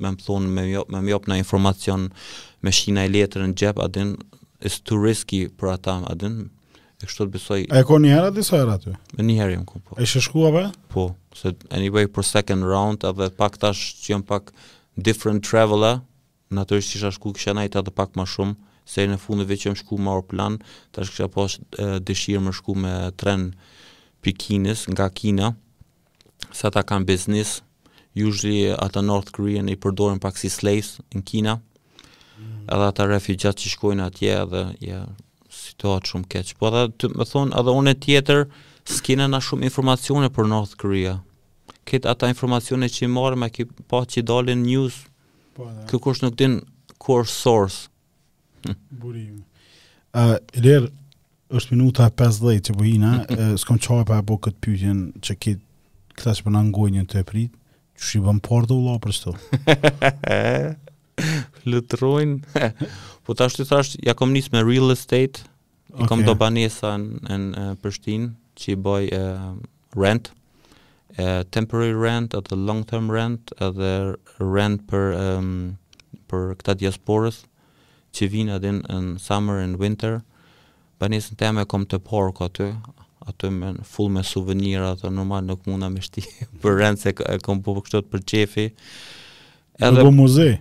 më 0.00 0.14
thon 0.24 0.46
më 0.56 0.64
më 0.94 1.00
mjop 1.06 1.28
në 1.28 1.36
informacion 1.42 2.08
me 2.64 2.70
shina 2.74 3.04
e 3.06 3.12
letrën 3.12 3.50
në 3.52 3.58
xhep, 3.60 3.80
a 3.84 3.88
din 3.92 4.14
is 4.64 4.78
too 4.80 4.96
risky 5.04 5.44
për 5.60 5.74
ata, 5.76 5.98
a 6.08 6.14
din. 6.18 6.40
E 7.02 7.04
kështu 7.10 7.26
besoj. 7.34 7.64
A 7.74 7.82
e 7.82 7.84
një 8.00 8.14
herë 8.14 8.30
atë 8.30 8.36
disa 8.38 8.56
herë 8.62 8.74
aty? 8.78 8.92
një 9.20 9.34
herë 9.40 9.54
jam 9.58 9.66
ku 9.68 9.82
po. 9.84 9.98
është 10.00 10.20
shkuar 10.24 10.56
apo? 10.64 10.78
Po 10.94 11.04
se 11.34 11.52
anyway 11.74 12.06
për 12.06 12.26
second 12.26 12.66
round 12.70 13.04
edhe 13.06 13.28
pak 13.38 13.58
tash 13.60 13.98
që 14.02 14.12
jam 14.14 14.22
pak 14.26 14.52
different 14.94 15.42
traveler, 15.46 15.98
natyrisht 16.54 16.94
isha 16.94 17.10
shku 17.14 17.32
kisha 17.34 17.54
najta 17.58 17.82
edhe 17.82 17.90
pak 17.94 18.14
më 18.18 18.26
shumë, 18.36 18.54
se 18.86 19.06
në 19.08 19.18
fund 19.20 19.42
e 19.42 19.48
veqem 19.50 19.74
shku 19.76 19.98
më 19.98 20.12
orë 20.14 20.26
plan, 20.30 20.58
tash 20.94 21.10
kisha 21.12 21.28
pas 21.34 21.58
dëshirë 21.78 22.44
më 22.48 22.54
shku 22.60 22.76
me 22.78 22.94
tren 23.20 23.50
Pekinës 24.24 24.86
nga 24.92 25.10
Kina, 25.12 25.50
sa 26.56 26.70
ta 26.72 26.80
kanë 26.86 27.04
biznis, 27.10 27.58
usually 28.16 28.70
ata 28.72 29.02
North 29.04 29.34
Korean 29.36 29.68
i 29.68 29.74
përdorin 29.80 30.20
pak 30.22 30.38
si 30.40 30.48
slaves 30.52 30.94
në 31.12 31.20
Kina, 31.28 31.56
mm. 31.56 32.68
edhe 32.72 32.86
ata 32.92 33.04
refugjat 33.10 33.58
që 33.60 33.74
shkojnë 33.74 34.06
atje 34.06 34.30
edhe 34.44 34.62
ja, 34.84 35.00
situatë 35.52 36.12
shumë 36.14 36.30
keqë. 36.32 36.56
Po 36.60 36.70
edhe 36.72 36.86
të 37.04 37.10
më 37.20 37.28
thonë 37.34 37.58
edhe 37.60 37.76
une 37.82 37.94
tjetër, 38.06 38.46
s'kina 38.84 39.28
na 39.28 39.40
shumë 39.40 39.64
informacione 39.68 40.28
për 40.30 40.48
North 40.50 40.76
Korea. 40.80 41.18
Këtë 41.88 42.08
ata 42.12 42.28
informacione 42.30 42.88
që 42.88 43.04
i 43.06 43.10
marëm 43.12 43.44
e 43.46 43.50
ki 43.52 43.66
pa 43.88 44.02
që 44.08 44.20
i 44.22 44.26
dalin 44.26 44.62
news, 44.64 45.02
po, 45.56 45.68
kë 45.88 46.00
kush 46.04 46.22
nuk 46.24 46.36
din 46.36 46.58
core 47.00 47.28
source. 47.28 47.88
Hm. 48.64 48.76
Burim. 49.00 49.40
Uh, 50.14 50.36
Ler, 50.56 50.88
është 51.50 51.74
minuta 51.78 52.06
50 52.12 52.62
që 52.68 52.76
po 52.76 52.84
hina, 52.86 53.16
uh, 53.28 53.52
s'kom 53.60 53.80
qaj 53.80 54.04
pa 54.08 54.20
e 54.22 54.26
bo 54.26 54.38
këtë 54.44 54.62
pyjtjen 54.64 55.04
që 55.20 55.38
këtë 55.44 55.62
këta 56.18 56.34
që 56.38 56.44
përna 56.48 56.64
po 56.74 56.86
në 56.94 57.06
të 57.10 57.20
e 57.20 57.26
pritë, 57.28 57.56
që 57.98 58.08
shi 58.10 58.20
bëm 58.22 58.40
dhe 58.68 58.74
u 58.76 58.80
la 58.84 58.98
për 59.02 59.14
shto. 59.16 59.32
Lëtërojnë. 61.64 62.62
po 63.24 63.34
tash 63.38 63.56
të 63.58 63.66
thash, 63.68 63.96
ja 64.06 64.14
kom 64.18 64.32
njës 64.34 64.52
me 64.54 64.62
real 64.62 64.90
estate, 64.94 65.42
i 65.94 66.02
okay. 66.02 66.08
kom 66.10 66.22
do 66.26 66.34
banesa 66.38 66.94
në 67.00 67.70
Prishtinë, 67.82 68.30
që 68.58 68.74
i 68.74 68.80
bëj 68.80 69.06
e, 69.14 69.20
rent, 69.98 70.30
e, 71.16 71.42
temporary 71.54 71.94
rent, 71.96 72.34
atë 72.38 72.58
long 72.58 72.82
term 72.86 73.10
rent, 73.12 73.52
edhe 73.62 73.88
rent 74.42 74.84
për, 74.90 75.10
e, 75.16 75.74
për 76.30 76.54
këta 76.60 76.76
diasporës, 76.82 77.42
që 78.14 78.28
vinë 78.30 78.56
atë 78.58 78.74
në 78.84 79.00
summer 79.22 79.60
and 79.62 79.80
winter, 79.82 80.20
banisën 81.02 81.38
teme 81.40 81.66
kom 81.70 81.86
të 81.90 81.98
porko 82.06 82.46
aty, 82.50 82.70
aty 83.28 83.50
me 83.50 83.72
full 83.88 84.12
me 84.14 84.22
souvenir, 84.26 84.84
ato 84.86 85.10
normal 85.10 85.44
nuk 85.48 85.66
munda 85.66 85.90
me 85.90 86.02
shti 86.04 86.22
për 86.62 86.78
rent 86.80 87.02
se 87.02 87.14
kom 87.42 87.62
po 87.66 87.74
për 87.78 87.86
kështot 87.88 88.08
për 88.14 88.24
qefi. 88.30 88.68
Edhe, 89.82 89.96
në 89.98 90.04
bo 90.06 90.12
muzej? 90.14 90.52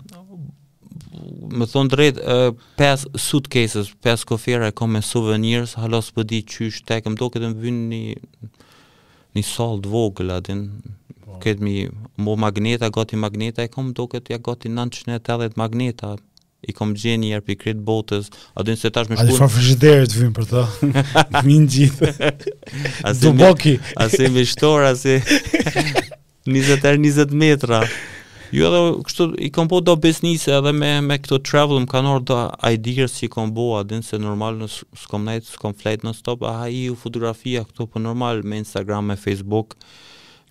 më 1.34 1.65
thon 1.71 1.88
drejt, 1.89 2.19
uh, 2.21 2.53
5 2.77 3.05
suitcases, 3.17 3.89
5 4.05 4.25
kofera 4.29 4.67
e 4.69 4.75
kom 4.75 4.91
me 4.93 5.01
souvenirs, 5.01 5.75
halo 5.81 6.01
së 6.01 6.25
di 6.29 6.41
qysh, 6.43 6.84
te 6.86 6.99
kem 7.01 7.15
do 7.19 7.29
këtë 7.29 7.49
më 7.53 7.61
vynë 7.65 7.88
një, 7.91 8.49
një 9.38 9.43
sal 9.47 9.81
të 9.84 9.89
vogël, 9.93 10.34
adin, 10.38 10.67
po. 11.25 11.39
këtë 11.43 11.63
mi 11.63 11.88
mo 12.23 12.36
magneta, 12.38 12.91
gati 12.93 13.17
magneta, 13.17 13.63
e 13.65 13.71
kom 13.73 13.93
do 13.97 14.05
këtë 14.13 14.36
ja 14.36 14.39
gati 14.45 14.69
980 14.69 15.57
magneta, 15.57 16.13
i 16.63 16.71
kom 16.71 16.93
gjen 16.95 17.19
një 17.25 17.34
herë 17.36 17.43
pikrit 17.49 17.79
botës, 17.84 18.29
a 18.55 18.63
din 18.63 18.77
se 18.79 18.88
tash 18.93 19.09
më 19.11 19.17
shkon. 19.17 19.36
A 19.36 19.49
do 19.49 19.93
të 20.13 20.21
vim 20.21 20.31
për 20.38 20.45
të. 20.47 20.61
Mi 21.45 21.57
ngjit. 21.59 21.99
Asim 23.03 23.41
boki. 23.41 23.73
Asim 23.99 24.38
shtor, 24.47 24.86
asim 24.88 25.19
20 26.47 26.79
20 26.88 27.36
metra. 27.36 27.81
Ju 28.54 28.66
edhe 28.68 28.80
kështu 29.08 29.26
i 29.41 29.47
kam 29.49 29.66
po 29.70 29.80
do 29.82 29.95
biznise 29.97 30.51
edhe 30.54 30.70
me 30.78 30.89
me 31.01 31.16
këto 31.18 31.39
travel 31.41 31.80
më 31.84 31.88
kanë 31.89 32.10
ardhur 32.14 32.26
do 32.28 32.68
idea 32.70 33.08
si 33.10 33.26
kam 33.36 33.49
bo 33.56 33.64
a 33.80 33.80
din 33.82 34.04
se 34.06 34.20
normal 34.22 34.60
në 34.62 34.68
s'kam 35.04 35.24
nejt 35.26 35.49
kom 35.62 35.74
flight 35.74 36.04
në 36.06 36.12
stop 36.14 36.45
a 36.45 36.51
ha 36.60 36.68
i 36.70 36.84
u 36.91 36.97
fotografia 37.04 37.64
këto 37.66 37.88
po 37.89 38.01
normal 38.04 38.43
me 38.45 38.60
Instagram 38.62 39.08
me 39.10 39.16
Facebook 39.18 39.74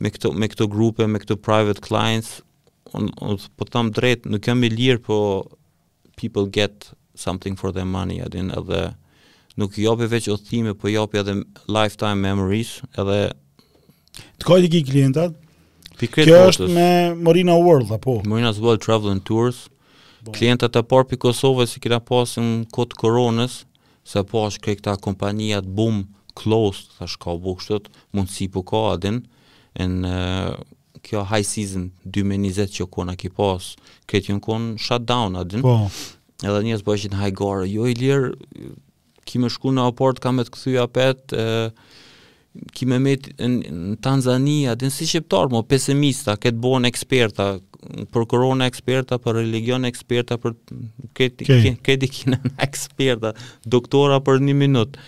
me 0.02 0.10
këto 0.10 0.32
me 0.34 0.48
këto 0.50 0.66
grupe 0.72 1.06
me 1.06 1.20
këto 1.22 1.36
private 1.44 1.84
clients 1.86 2.40
un 2.92 3.06
po 3.56 3.68
tam 3.70 3.92
drejt 3.94 4.26
nuk 4.26 4.42
jam 4.50 4.66
i 4.66 4.72
lirë 4.72 5.04
po 5.06 5.18
people 6.18 6.50
get 6.58 6.90
something 7.14 7.54
for 7.60 7.70
their 7.76 7.86
money 7.86 8.18
a 8.18 8.26
din 8.34 8.50
edhe 8.58 8.82
nuk 9.56 9.78
jopi 9.78 10.10
veç 10.16 10.26
udhime 10.34 10.74
po 10.74 10.90
jopi 10.90 11.22
edhe 11.22 11.38
lifetime 11.70 12.18
memories, 12.26 12.80
edhe... 12.98 13.22
Të 14.42 14.48
kajti 14.48 14.70
ki 14.74 14.80
klientat? 14.90 15.41
Pikret 16.02 16.26
Kjo 16.26 16.38
është 16.50 16.66
me 16.74 16.84
Marina 17.26 17.54
World 17.62 17.92
apo? 17.94 18.14
Marina 18.26 18.50
World 18.64 18.80
Travel 18.82 19.10
and 19.12 19.22
Tours. 19.28 19.58
Bon. 19.68 20.30
Po. 20.30 20.34
Klientat 20.34 20.74
e 20.78 20.82
parë 20.92 21.12
pikë 21.12 21.20
Kosovës 21.28 21.74
si 21.76 21.82
kena 21.84 22.00
pasën 22.02 22.48
kod 22.74 22.96
koronës, 22.98 23.60
se 24.06 24.22
po 24.26 24.42
është 24.48 24.64
këta 24.80 24.96
kompania 25.04 25.60
të 25.62 25.70
bum 25.78 26.00
closed, 26.40 26.90
thash 26.98 27.14
ka 27.22 27.34
u 27.34 27.40
bukshtot, 27.44 27.86
mundësi 28.18 28.48
po 28.54 28.64
ka 28.72 28.80
adin, 28.96 29.20
në 29.78 30.16
kjo 31.06 31.22
high 31.30 31.46
season 31.46 31.86
2020 32.18 32.74
që 32.80 32.86
kona 32.96 33.14
ki 33.18 33.30
pas, 33.38 33.64
këtë 34.10 34.32
jënë 34.32 34.42
konë 34.48 34.82
shut 34.82 35.06
down 35.06 35.38
adin, 35.44 35.62
po. 35.66 35.76
edhe 36.42 36.64
njës 36.66 36.82
bëjshin 36.86 37.14
po 37.14 37.22
high 37.22 37.36
guard, 37.42 37.66
jo 37.70 37.86
i 37.90 37.94
lirë, 38.02 38.34
kimë 39.30 39.50
shku 39.54 39.70
në 39.78 39.86
aport, 39.92 40.18
kam 40.22 40.38
me 40.42 40.46
të 40.50 40.54
këthuja 40.56 40.86
petë, 40.98 41.46
ki 42.76 42.86
me 42.88 42.98
met 43.00 43.28
në 43.40 43.96
Tanzania, 44.04 44.74
dhe 44.76 44.88
nësi 44.88 45.06
shqiptar, 45.08 45.48
mo 45.52 45.62
pesimista, 45.64 46.34
këtë 46.40 46.60
bon 46.62 46.84
eksperta, 46.88 47.46
për 48.12 48.26
korona 48.30 48.68
eksperta, 48.70 49.18
për 49.18 49.38
religion 49.40 49.88
eksperta, 49.88 50.36
për 50.42 50.54
këti, 51.16 51.48
okay. 51.48 51.72
këti 51.86 52.10
kina 52.12 52.38
eksperta, 52.66 53.32
doktora 53.64 54.20
për 54.24 54.42
një 54.48 54.56
minut. 54.60 55.00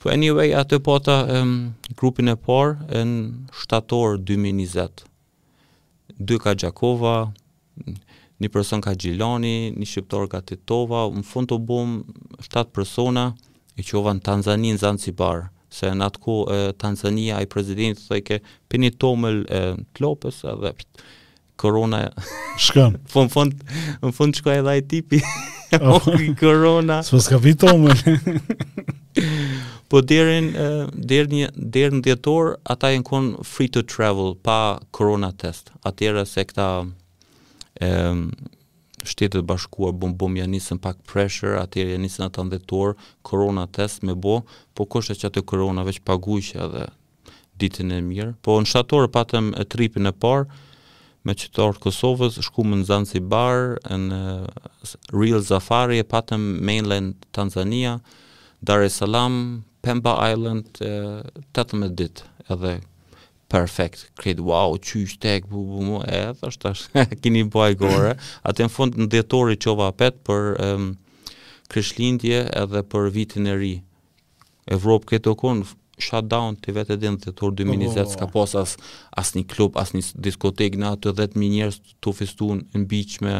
Po 0.00 0.12
anyway, 0.12 0.52
atë 0.56 0.80
pota 0.84 1.18
um, 1.40 1.54
grupin 1.96 2.28
e 2.28 2.36
parë 2.36 3.02
në 3.08 3.56
shtator 3.62 4.18
2020. 4.20 5.04
Dy 6.14 6.38
ka 6.38 6.52
Gjakova, 6.60 7.16
një 8.42 8.50
person 8.54 8.82
ka 8.84 8.92
Gjilani, 8.94 9.72
një 9.74 9.88
shqiptar 9.88 10.28
ka 10.32 10.44
Titova, 10.46 11.06
në 11.10 11.24
fund 11.26 11.50
të 11.50 11.58
bom 11.66 11.98
shtatë 12.46 12.72
persona, 12.76 13.32
I 13.74 13.82
qova 13.82 14.12
në 14.14 14.22
Tanzani 14.22 14.70
në 14.76 15.12
barë 15.18 15.48
se 15.74 15.88
në 15.94 16.06
atë 16.08 16.20
ku 16.24 16.36
e, 16.46 16.48
Tanzania 16.80 17.40
i 17.42 17.46
prezidentit 17.50 18.04
të 18.08 18.20
ke 18.28 18.36
pini 18.70 18.90
tomël 19.02 19.38
e, 19.46 19.48
të 19.94 19.98
lopës 20.04 20.36
edhe 20.54 20.70
korona 21.60 21.98
shkën 22.64 22.92
fund 23.10 23.28
po, 23.28 23.28
fund 23.32 23.52
në 24.06 24.10
fund 24.16 24.32
shkoj 24.40 24.56
edhe 24.60 24.70
ai 24.76 24.82
tipi 24.90 25.18
oh, 25.92 26.02
korona 26.40 26.96
s'mos 27.06 27.26
ka 27.30 27.36
po 29.92 29.98
derën 30.10 30.46
derë 31.12 31.28
një 31.38 31.48
derë 31.76 31.92
në 31.94 32.00
dhjetor 32.08 32.44
ata 32.74 32.86
janë 32.94 33.06
kon 33.08 33.24
free 33.46 33.70
to 33.74 33.80
travel 33.94 34.28
pa 34.46 34.58
corona 34.96 35.30
test 35.44 35.64
atëra 35.90 36.24
se 36.26 36.42
këta 36.50 36.66
ëm 37.90 38.18
shtetet 39.08 39.44
bashkuar 39.44 39.92
bom 39.94 40.12
bom 40.16 40.36
ja 40.36 40.46
nisën 40.48 40.78
pak 40.80 40.98
pressure, 41.08 41.58
atëherë 41.60 41.94
ja 41.94 42.00
nisën 42.00 42.26
ata 42.26 42.44
ndëtor 42.46 42.94
korona 43.26 43.66
test 43.66 44.02
me 44.04 44.14
bo, 44.16 44.40
po 44.74 44.86
kushtet 44.86 45.20
që 45.22 45.30
atë 45.30 45.44
korona 45.48 45.84
veç 45.86 46.00
paguqja 46.06 46.68
dhe 46.74 46.84
ditën 47.60 47.92
e 47.96 48.00
mirë. 48.04 48.34
Po 48.42 48.56
në 48.60 48.70
shtator 48.70 49.08
patëm 49.14 49.52
e 49.60 49.64
tripin 49.64 50.08
e 50.10 50.12
parë 50.12 50.46
me 51.24 51.32
qytetarët 51.32 51.80
Kosovës, 51.80 52.36
shkuam 52.44 52.74
në 52.80 52.88
Zanzibar 52.88 53.78
në 53.94 54.22
Real 55.14 55.44
Safari 55.46 56.00
e 56.02 56.06
patëm 56.14 56.50
mainland 56.68 57.28
Tanzania, 57.32 57.98
Dar 58.64 58.80
es 58.80 58.96
Salaam, 59.02 59.64
Pemba 59.84 60.16
Island 60.32 60.80
18 60.80 61.90
ditë 62.00 62.28
edhe 62.54 62.78
perfect, 63.54 64.08
kretë, 64.18 64.42
wow, 64.48 64.74
qysh 64.82 65.14
bubu 65.20 65.62
bu 65.62 65.64
bu 65.66 65.86
mu, 65.86 65.98
e 66.10 66.20
thash 66.40 66.58
tash, 66.62 66.84
keni 67.22 67.44
bëj 67.54 67.76
gore. 67.80 68.16
Atë 68.50 68.66
në 68.66 68.72
fund 68.74 68.98
në 68.98 69.06
dhjetori 69.12 69.58
qova 69.62 69.92
pet 69.98 70.18
për 70.26 70.48
um, 70.64 70.88
edhe 71.74 72.82
për 72.92 73.10
vitin 73.14 73.46
e 73.50 73.54
ri. 73.60 73.72
Evropë 74.74 75.12
këto 75.14 75.34
kon 75.36 75.62
shutdown 76.02 76.56
të 76.64 76.74
vetë 76.80 76.94
edhe 76.96 77.10
në 77.14 77.30
torë 77.38 77.54
2020 77.60 77.98
oh, 78.00 78.06
oh, 78.06 78.30
oh. 78.34 78.46
s'ka 78.46 78.60
as, 78.64 78.74
as 79.22 79.30
një 79.36 79.44
klub, 79.52 79.76
as 79.78 79.92
një 79.94 80.02
diskotek 80.24 80.76
në 80.80 80.88
atë 80.96 81.14
dhe 81.20 81.28
të 81.30 81.38
mi 81.42 81.50
njerës 81.52 81.78
të 82.00 82.10
ufistu 82.10 82.48
në 82.56 82.82
beach 82.90 83.20
me 83.22 83.36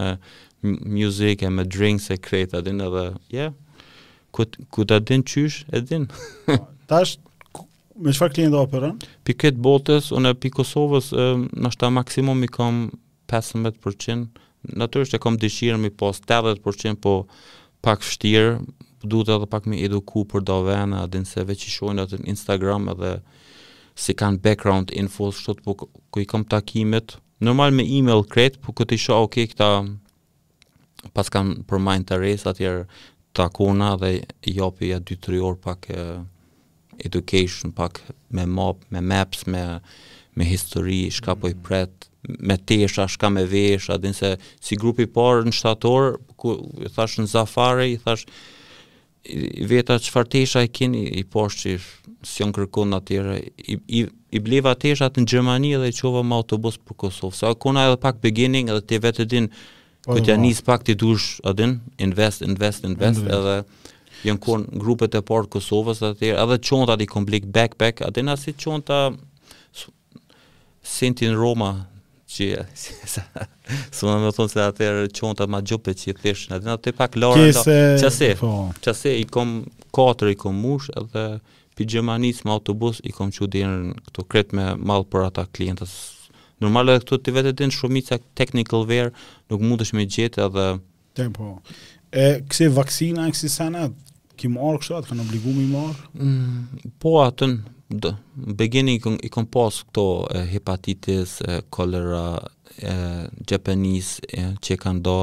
music 1.00 1.42
e 1.42 1.50
me 1.52 1.64
drinks 1.64 2.10
e 2.14 2.18
kretë 2.22 2.60
adin 2.60 2.80
edhe, 2.86 3.06
yeah, 3.34 3.52
këtë 4.36 5.00
adin 5.00 5.24
qysh, 5.32 5.64
edin. 5.74 6.06
Po, 6.46 6.60
tash, 6.90 7.18
me 8.02 8.10
çfarë 8.14 8.34
klientë 8.38 8.58
operon? 8.60 8.96
Piket 9.26 9.58
botës, 9.62 10.08
unë 10.14 10.32
pi 10.42 10.50
Kosovës, 10.54 11.10
më 11.14 11.70
shtat 11.74 11.92
maksimum 11.94 12.42
i 12.46 12.50
kam 12.50 12.86
15%. 13.30 14.32
Natyrisht 14.80 15.14
e 15.14 15.20
kam 15.22 15.36
dëshirë 15.40 15.78
mi 15.80 15.90
pas 15.92 16.18
80%, 16.22 16.98
po 17.02 17.26
pak 17.84 18.02
vështirë, 18.04 18.48
duhet 19.04 19.30
edhe 19.34 19.48
pak 19.52 19.68
mi 19.68 19.82
eduku 19.84 20.24
për 20.28 20.44
do 20.48 20.58
vena, 20.66 21.04
din 21.06 21.26
se 21.28 21.44
veç 21.44 21.66
i 21.68 21.74
shojnë 21.74 22.06
atë 22.06 22.22
në 22.22 22.30
Instagram 22.32 22.88
edhe 22.94 23.18
si 24.00 24.14
kanë 24.18 24.40
background 24.42 24.90
info, 24.96 25.28
shtot 25.30 25.60
po 25.62 25.76
ku 25.76 26.22
i 26.22 26.26
kam 26.26 26.44
takimet, 26.50 27.18
normal 27.44 27.74
me 27.76 27.84
email 27.84 28.24
kret, 28.26 28.56
po 28.64 28.72
këtë 28.74 28.96
i 28.98 29.02
shoh, 29.04 29.26
ok, 29.28 29.42
këta 29.52 29.70
pas 31.14 31.28
kanë 31.30 31.66
për 31.68 31.82
të 31.84 31.96
interes, 32.00 32.46
atjerë 32.48 32.86
takona 33.36 33.92
dhe 34.00 34.14
jopi 34.48 34.88
ja 34.94 35.02
2-3 35.04 35.40
orë 35.50 35.58
pak 35.68 35.90
e, 35.92 36.00
education 36.98 37.72
pak 37.72 38.00
me 38.30 38.46
map, 38.46 38.76
me 38.90 39.00
maps, 39.00 39.46
me 39.46 39.80
me 40.36 40.44
histori, 40.44 41.08
shka 41.10 41.32
mm. 41.34 41.40
po 41.40 41.48
i 41.48 41.54
mm. 41.54 41.62
pret, 41.64 42.08
me 42.40 42.56
tesha, 42.58 43.06
shka 43.08 43.30
me 43.30 43.44
vesh, 43.46 43.88
din 44.02 44.14
se 44.14 44.34
si 44.62 44.74
grupi 44.76 45.06
parë 45.06 45.46
në 45.46 45.54
shtator, 45.54 46.16
ku 46.40 46.56
i 46.82 46.90
thash 46.92 47.20
në 47.22 47.28
zafare, 47.30 47.86
i 47.92 48.00
thash 48.02 48.24
i, 49.30 49.62
veta 49.70 49.94
çfarë 50.02 50.32
tesha 50.34 50.64
i 50.66 50.72
keni 50.74 51.04
i 51.06 51.22
poshtë 51.24 51.62
që 51.76 52.26
si 52.26 52.42
on 52.44 52.52
kërkon 52.56 52.98
atyre, 52.98 53.38
i 53.62 53.78
i, 53.86 54.02
i 54.34 54.42
bleva 54.42 54.74
teshat 54.74 55.20
në 55.22 55.26
Gjermani 55.30 55.76
dhe 55.78 55.92
i 55.92 55.94
qova 56.00 56.24
me 56.26 56.34
autobus 56.34 56.80
për 56.82 56.98
Kosovë. 57.04 57.38
Sa 57.38 57.54
kona 57.54 57.86
edhe 57.92 58.02
pak 58.02 58.18
beginning 58.24 58.72
edhe 58.74 58.82
ti 58.90 58.98
vetë 59.06 59.28
din 59.30 59.46
Po 60.04 60.18
të 60.20 60.34
po. 60.34 60.40
nis 60.42 60.58
pak 60.60 60.82
ti 60.84 60.92
dush, 61.00 61.38
adin, 61.48 61.78
invest, 61.96 62.42
invest, 62.44 62.84
invest, 62.84 63.20
invest. 63.20 63.30
edhe 63.30 63.62
janë 64.28 64.42
kon 64.44 64.64
grupet 64.80 65.16
e 65.18 65.22
parë 65.26 65.50
Kosovës 65.52 66.00
aty 66.08 66.32
edhe 66.34 66.56
çonta 66.64 66.96
di 67.00 67.06
komplek 67.10 67.46
backpack 67.52 68.02
aty 68.06 68.24
na 68.24 68.36
si 68.40 68.54
çonta 68.54 69.00
sentin 70.84 71.36
Roma 71.36 71.72
që 72.34 72.46
so 73.94 74.10
më 74.18 74.30
thon 74.36 74.48
se 74.50 74.64
çonta 75.16 75.46
ma 75.52 75.60
xhopë 75.64 75.92
që 76.00 76.14
thësh 76.22 76.46
aty 76.56 76.68
na 76.68 76.76
te 76.82 76.94
pak 76.98 77.18
lora 77.20 77.44
çase 77.52 78.34
çase 78.34 78.34
po. 78.40 78.96
i 79.12 79.24
kom 79.34 79.66
katër 79.94 80.32
i 80.34 80.38
kom 80.40 80.56
mush 80.64 80.88
edhe 81.00 81.26
pijamanis 81.76 82.44
me 82.44 82.50
autobus 82.56 83.00
i 83.06 83.12
kom 83.12 83.30
çu 83.32 83.46
dinë 83.50 83.94
këto 84.08 84.24
kret 84.28 84.52
me 84.56 84.72
mall 84.78 85.04
për 85.12 85.28
ata 85.28 85.44
klientës 85.54 85.92
normal 86.62 86.94
edhe 86.94 87.04
këto 87.04 87.20
ti 87.22 87.34
vetë 87.36 87.54
din 87.60 87.70
shumica 87.70 88.18
technical 88.34 88.86
wear 88.88 89.12
nuk 89.50 89.60
mundesh 89.60 89.92
me 89.94 90.06
gjetë 90.06 90.42
edhe 90.48 90.66
tempo 91.14 91.58
e 92.10 92.40
kse 92.50 92.70
vaksina 92.76 93.28
eksistenca 93.30 93.90
ki 94.38 94.48
marrë 94.52 94.80
kështë 94.82 94.96
atë, 94.98 95.10
kanë 95.10 95.24
obliguar 95.26 95.60
i 95.64 95.68
marrë? 95.70 96.08
Mm, 96.18 96.90
po 97.02 97.12
atën, 97.22 97.56
dë, 97.90 98.12
në 98.48 98.56
begini 98.58 98.96
i, 98.98 99.28
kompost 99.32 99.86
këto 99.88 100.04
e, 100.34 100.44
hepatitis, 100.54 101.38
e, 101.44 101.60
kolera, 101.74 102.40
e, 102.82 102.94
Japanis, 103.50 104.16
e, 104.28 104.50
që 104.64 104.78
kanë 104.84 105.04
do, 105.06 105.16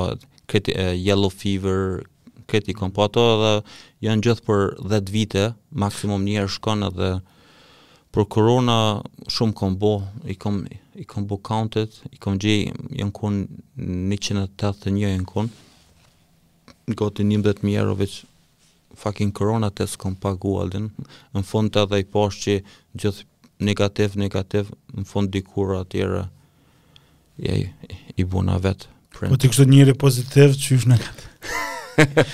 yellow 0.99 1.31
fever, 1.31 2.01
këtë 2.51 2.73
i 2.73 2.73
kom 2.75 2.91
po 2.91 3.05
ato 3.05 3.21
dhe 3.39 3.51
janë 4.03 4.25
gjithë 4.25 4.43
për 4.43 4.63
10 4.91 5.11
vite, 5.15 5.43
maksimum 5.79 6.25
njerë 6.27 6.51
shkonë 6.57 6.89
dhe 6.97 7.11
për 8.11 8.25
korona 8.35 8.75
shumë 9.31 9.55
kombo, 9.55 9.93
bo, 9.95 10.27
i 10.27 10.35
kom, 10.35 10.57
i 10.99 11.05
kom 11.07 11.23
bo 11.31 11.37
i 12.11 12.17
kom 12.19 12.35
gjej, 12.43 12.67
janë 12.99 13.13
kun 13.15 13.37
181 13.79 14.99
janë 15.05 15.25
kun, 15.31 15.47
në 16.91 16.95
gotë 16.99 17.23
11 17.23 17.63
mjero 17.63 17.95
fucking 19.01 19.33
corona 19.35 19.69
të 19.73 19.87
s'kom 19.95 20.15
pagu 20.21 20.55
aldin, 20.61 20.89
në 21.33 21.43
fund 21.47 21.73
të 21.73 21.85
edhe 21.85 22.01
i 22.03 22.07
posh 22.15 22.39
që 22.45 22.55
gjithë 23.01 23.25
negativ, 23.67 24.15
negativ, 24.21 24.69
në 24.97 25.05
fund 25.09 25.31
dikur 25.33 25.75
atjera, 25.81 26.25
ja, 27.41 27.55
i, 27.61 27.65
i 28.21 28.25
buna 28.25 28.57
vetë. 28.63 28.89
Po 29.21 29.37
të 29.37 29.51
kështë 29.51 29.67
njëri 29.69 29.95
pozitiv 30.01 30.55
që 30.57 30.77
është 30.79 30.91
në 30.93 30.99
katë? 31.05 32.27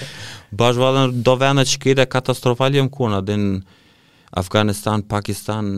Bashë 0.57 1.07
do 1.27 1.33
vene 1.41 1.63
që 1.67 1.79
kete 1.83 2.05
katastrofali 2.09 2.79
jem 2.79 2.89
kuna, 2.93 3.19
din 3.27 3.57
Afganistan, 4.37 5.03
Pakistan, 5.07 5.71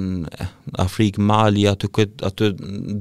Afrikë, 0.81 1.21
Mali, 1.25 1.63
aty, 1.69 1.89
këtë, 1.95 2.25
aty 2.29 2.49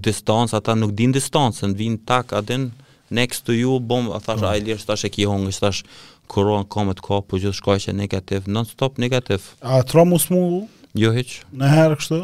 distancë, 0.09 0.59
ata 0.61 0.77
nuk 0.77 0.95
din 0.97 1.13
distancën, 1.17 1.77
vinë 1.77 2.05
tak, 2.09 2.33
adin, 2.37 2.69
next 3.17 3.45
to 3.49 3.55
you, 3.57 3.77
bom, 3.81 4.11
a 4.13 4.21
thash, 4.25 4.45
po. 4.45 4.51
a 4.53 4.57
i 4.61 4.65
lirë, 4.65 4.85
thash 4.89 5.05
e 5.09 5.13
ki 5.15 5.29
hongë, 5.29 5.53
thash, 5.61 5.85
korona 6.29 6.67
ka 6.71 6.85
më 6.87 6.95
të 6.99 7.05
ka, 7.09 7.19
po 7.25 7.41
gjithë 7.41 7.59
shka 7.59 7.75
që 7.87 7.95
negativ, 7.97 8.47
non 8.53 8.69
stop 8.69 9.01
negativ. 9.03 9.49
A 9.65 9.81
tra 9.89 10.05
mu 10.09 10.19
smu? 10.23 10.69
Jo 10.99 11.11
heq. 11.17 11.39
Në 11.57 11.71
herë 11.75 11.99
kështu? 12.03 12.21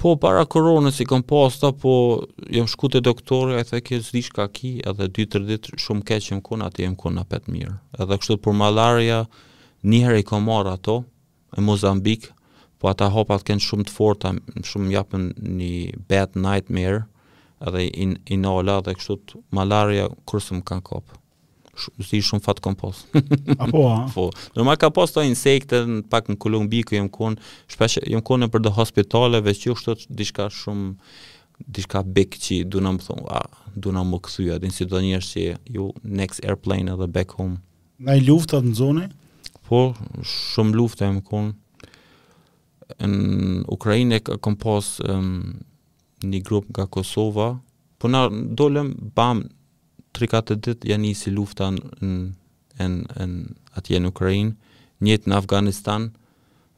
Po, 0.00 0.14
para 0.20 0.46
koronës 0.48 1.02
i 1.02 1.06
kam 1.10 1.22
pasta, 1.28 1.74
po 1.76 1.92
jem 2.54 2.68
shku 2.70 2.88
te 2.94 3.02
doktori 3.04 3.58
e 3.60 3.64
the 3.68 3.80
kje 3.84 3.98
ka 4.00 4.22
shka 4.28 4.46
ki, 4.56 4.72
edhe 4.88 5.08
2-3 5.10 5.48
ditë 5.50 5.78
shumë 5.82 6.04
keq 6.08 6.30
jem 6.30 6.40
kona, 6.46 6.70
ati 6.70 6.82
jem 6.86 6.96
kona 6.96 7.24
pet 7.28 7.48
mirë. 7.52 7.74
Edhe 8.00 8.16
kështu 8.18 8.38
për 8.46 8.56
malaria, 8.62 9.20
njëherë 9.84 10.20
i 10.20 10.24
kam 10.30 10.44
marr 10.48 10.66
ato, 10.72 11.00
e 11.56 11.60
Mozambik, 11.60 12.30
po 12.80 12.88
ata 12.88 13.10
hopat 13.12 13.44
kënë 13.44 13.60
shumë 13.66 13.88
të 13.88 13.92
forta, 13.96 14.32
shumë 14.64 14.94
japën 14.94 15.28
një 15.60 15.74
bad 16.08 16.32
nightmare, 16.40 17.02
edhe 17.60 17.84
in, 18.00 18.16
in 18.32 18.46
ola, 18.48 18.78
dhe 18.86 18.96
kështu 18.96 19.18
të 19.28 19.42
malaria, 19.60 20.08
kërësëm 20.30 20.64
kanë 20.70 20.86
kapë 20.88 21.19
si 22.04 22.18
shumë 22.24 22.42
fat 22.44 22.60
kompos. 22.64 23.04
Po, 23.12 23.56
Apo 23.56 23.82
a? 23.90 23.98
Po. 24.12 24.26
ma 24.66 24.76
ka 24.80 24.90
pas 24.92 25.12
to 25.12 25.22
insekte 25.26 25.80
pak 26.12 26.28
në 26.30 26.36
Kolumbi 26.42 26.82
ku 26.86 26.96
jam 26.96 27.08
kon, 27.12 27.38
shpesh 27.70 28.00
jam 28.10 28.22
kon 28.22 28.46
për 28.50 28.64
do 28.66 28.72
hospitaleve 28.76 29.54
që 29.56 29.74
kështu 29.76 29.96
diçka 30.20 30.48
shumë 30.50 30.94
diçka 31.66 32.00
big 32.16 32.36
që 32.40 32.62
do 32.72 32.80
na 32.80 32.94
më 32.96 33.04
thon, 33.06 33.22
a 33.28 33.42
do 33.76 33.92
na 33.92 34.00
më 34.08 34.20
kthyja 34.26 34.58
din 34.62 34.72
si 34.72 34.86
do 34.88 35.00
njerëz 35.04 35.30
që 35.32 35.46
ju 35.76 35.90
next 36.02 36.44
airplane 36.44 36.88
edhe 36.92 37.08
back 37.12 37.36
home. 37.38 37.58
Na 38.00 38.14
i 38.16 38.22
lufta 38.24 38.62
në 38.64 38.72
zonë? 38.78 39.08
Po, 39.68 39.82
shumë 40.26 40.76
lufta 40.78 41.08
jam 41.10 41.18
kon. 41.26 41.50
Në 43.00 43.68
Ukrainë 43.70 44.22
ka 44.26 44.38
kompos 44.42 44.96
um, 45.04 45.52
një 46.26 46.40
grup 46.48 46.68
nga 46.74 46.88
Kosova, 46.90 47.50
po 48.00 48.08
na 48.08 48.24
dolëm 48.32 48.94
bam 49.14 49.44
3-4 50.16 50.56
ditë 50.64 50.90
janë 50.90 51.04
nisi 51.10 51.30
lufta 51.34 51.70
në 51.76 52.18
në 52.80 52.88
në 53.30 53.76
atje 53.76 53.98
në 54.00 54.08
Ukrainë, 54.10 54.54
një 55.04 55.16
në 55.28 55.34
Afganistan, 55.36 56.06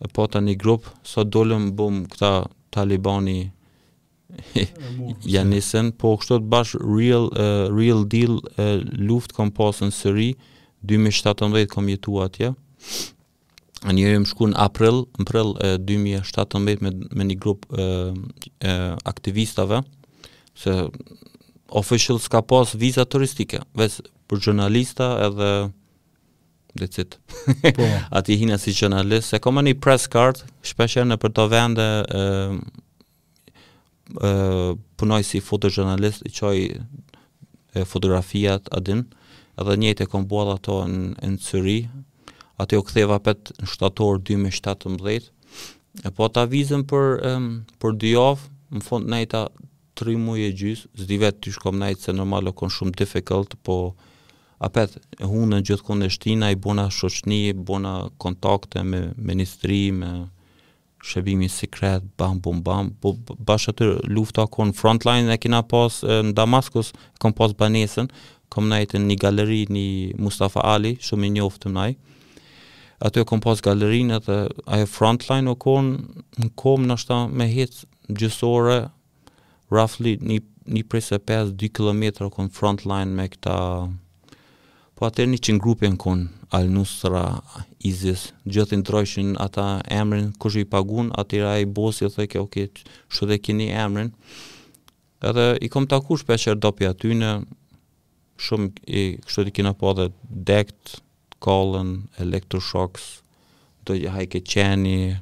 e 0.02 0.08
po 0.10 0.24
tani 0.34 0.56
grup 0.58 0.88
sot 1.06 1.30
dolëm 1.30 1.68
bum 1.78 2.00
këta 2.10 2.32
Talibani 2.74 3.36
janë 4.56 5.60
po 6.00 6.16
kështu 6.18 6.40
të 6.40 6.48
bash 6.50 6.74
real 6.80 7.28
uh, 7.32 7.68
real 7.70 8.02
deal 8.10 8.40
uh, 8.56 8.80
luftë 9.10 9.46
pasë 9.60 9.88
në 9.88 9.92
seri 9.94 10.28
2017 10.82 11.66
kam 11.74 11.88
jetuar 11.92 12.26
atje. 12.30 12.50
një 13.92 14.08
jam 14.10 14.24
shku 14.26 14.46
në 14.50 14.56
april, 14.64 15.04
në 15.20 15.26
prill 15.30 15.52
uh, 15.60 15.74
2017 15.78 16.58
me 16.58 16.76
me 17.20 17.24
një 17.30 17.38
grup 17.42 17.66
uh, 17.70 18.14
uh, 18.64 18.96
aktivistave 19.12 19.82
se 20.54 20.74
official 21.72 22.18
s'ka 22.20 22.42
pas 22.44 22.68
viza 22.76 23.04
turistike, 23.08 23.60
vetë 23.76 24.04
për 24.28 24.42
jurnalista 24.46 25.08
edhe 25.26 25.48
decit. 26.78 27.18
Po. 27.76 27.88
Ati 28.20 28.36
hina 28.40 28.58
si 28.60 28.74
gjurnalist, 28.76 29.32
se 29.32 29.40
koma 29.42 29.64
një 29.64 29.74
press 29.84 30.06
card, 30.12 30.42
shpesh 30.66 31.00
janë 31.00 31.18
për 31.22 31.34
të 31.36 31.48
vende 31.52 31.88
ë 32.04 32.22
ë 34.12 34.30
punoj 35.00 35.22
si 35.26 35.40
fotogjurnalist, 35.40 36.24
i 36.28 36.32
qoj 36.36 36.56
e, 36.58 37.84
fotografiat 37.88 38.68
adin, 38.76 39.06
edhe 39.60 39.76
njët 39.80 40.02
e 40.04 40.08
kom 40.10 40.26
bua 40.28 40.46
ato 40.58 40.82
në, 40.88 41.14
në 41.22 41.38
Cëri, 41.44 41.76
ati 42.60 42.76
u 42.76 42.84
ktheva 42.86 43.16
pet 43.24 43.54
në 43.60 43.68
shtator 43.72 44.20
2017, 44.20 45.30
e 46.06 46.10
po 46.16 46.28
ta 46.32 46.44
vizën 46.48 46.84
për, 46.90 47.08
për 47.80 47.96
dy 48.00 48.12
javë, 48.14 48.48
në 48.72 48.84
fund 48.84 49.08
nejta 49.12 49.46
3 50.02 50.18
muaj 50.18 50.42
e 50.48 50.52
gjysë, 50.62 50.88
zdi 51.04 51.16
vetë 51.22 51.42
të 51.44 51.52
shkom 51.56 51.76
najtë 51.78 52.06
se 52.08 52.14
normalo 52.16 52.50
kon 52.58 52.70
shumë 52.74 52.96
difficult, 53.02 53.54
po 53.66 53.76
apet, 54.66 54.96
hunë 55.22 55.54
në 55.56 55.60
gjithë 55.68 55.86
kone 55.86 56.08
shtina 56.10 56.48
i 56.54 56.58
bona 56.64 56.88
shoqni, 56.92 57.40
bona 57.54 57.92
kontakte 58.22 58.82
me 58.82 59.04
ministri, 59.28 59.82
me 59.94 60.10
shëbimi 61.06 61.48
sekret, 61.50 62.04
bam, 62.18 62.38
bum, 62.42 62.60
bam, 62.66 62.90
po 63.02 63.14
bashkë 63.46 63.74
atër 63.76 63.94
lufta 64.14 64.46
kon 64.54 64.70
frontline 64.76 65.34
e 65.36 65.40
kina 65.42 65.62
pas 65.66 65.98
në 66.06 66.34
Damaskus, 66.38 66.92
kom 67.22 67.34
pas 67.34 67.54
banesën, 67.58 68.10
kom 68.52 68.68
najtë 68.70 69.00
në 69.00 69.08
një 69.12 69.18
galeri, 69.22 69.62
një 69.66 69.86
Mustafa 70.22 70.62
Ali, 70.74 70.96
shumë 71.02 71.28
i 71.30 71.36
njoftë 71.38 71.72
më 71.74 71.86
ai 71.88 71.92
aty 73.02 73.18
e 73.18 73.26
kom 73.26 73.40
pas 73.42 73.58
galerinë, 73.66 74.14
atë 74.20 74.34
ajo 74.76 74.86
frontline 74.86 75.50
o 75.50 75.56
kon, 75.58 75.88
në 76.38 76.52
kom 76.60 76.84
në 76.86 77.00
me 77.34 77.48
hitë 77.50 77.88
gjysore, 78.20 78.76
roughly 79.72 80.16
një, 80.20 80.38
një 80.68 80.84
presë 80.92 81.18
5-2 81.26 81.72
km 81.74 82.28
kënë 82.36 82.52
front 82.56 82.84
line 82.88 83.16
me 83.16 83.26
këta 83.32 83.56
po 85.00 85.08
atër 85.08 85.30
një 85.32 85.40
qënë 85.42 85.62
grupe 85.64 85.88
kënë 86.04 86.28
Al-Nusra, 86.52 87.22
Izis 87.88 88.26
gjëthin 88.44 88.82
drojshin 88.84 89.30
ata 89.40 89.64
emrin 89.90 90.28
kështë 90.40 90.62
i 90.62 90.66
pagun, 90.70 91.08
atër 91.18 91.46
a 91.48 91.54
i 91.62 91.64
bosi 91.64 92.04
dhe 92.12 92.26
kjo 92.30 92.42
ok, 92.44 92.58
këtë 92.68 92.92
shu 93.16 93.26
dhe 93.30 93.40
keni 93.42 93.70
emrin 93.84 94.12
edhe 95.30 95.46
i 95.66 95.70
kom 95.72 95.86
të 95.88 95.98
akush 96.02 96.26
për 96.28 96.42
qërë 96.44 96.60
dopi 96.62 96.86
aty 96.90 97.16
në 97.18 97.32
shumë 98.44 98.86
i 99.00 99.06
kështë 99.24 99.48
të 99.48 99.56
kina 99.56 99.72
po 99.80 99.94
dhe 99.98 100.10
dekt, 100.50 100.98
kolën, 101.42 101.96
elektroshoks, 102.22 103.04
do 103.86 103.96
gjë 103.98 104.12
hajke 104.18 104.44
qeni, 104.46 105.16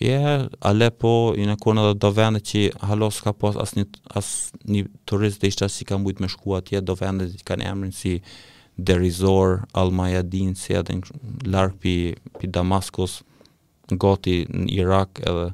Ja, 0.00 0.48
Alepo, 0.60 1.32
i 1.40 1.46
në 1.48 1.54
kona 1.62 1.86
dhe 1.88 1.94
do 2.04 2.10
vendet 2.12 2.44
që 2.50 2.60
halos 2.90 3.22
ka 3.24 3.32
pos 3.32 3.56
asë 3.56 3.86
as 4.18 4.28
një 4.68 4.82
turist 5.08 5.40
dhe 5.40 5.68
si 5.72 5.86
ka 5.88 5.96
mbujt 5.98 6.20
me 6.20 6.28
shku 6.28 6.52
atje, 6.58 6.82
do 6.84 6.92
vendet 7.00 7.32
që 7.38 7.46
kanë 7.48 7.68
emrin 7.70 7.94
si 7.96 8.18
Derizor, 8.76 9.62
Almajadin, 9.72 10.52
si 10.54 10.76
edhe 10.76 10.98
në 10.98 11.48
larkë 11.48 11.80
pi, 11.80 11.94
pi 12.38 12.50
Damaskus, 12.58 13.22
Goti, 13.88 14.42
në 14.52 14.66
Irak, 14.82 15.22
edhe 15.24 15.46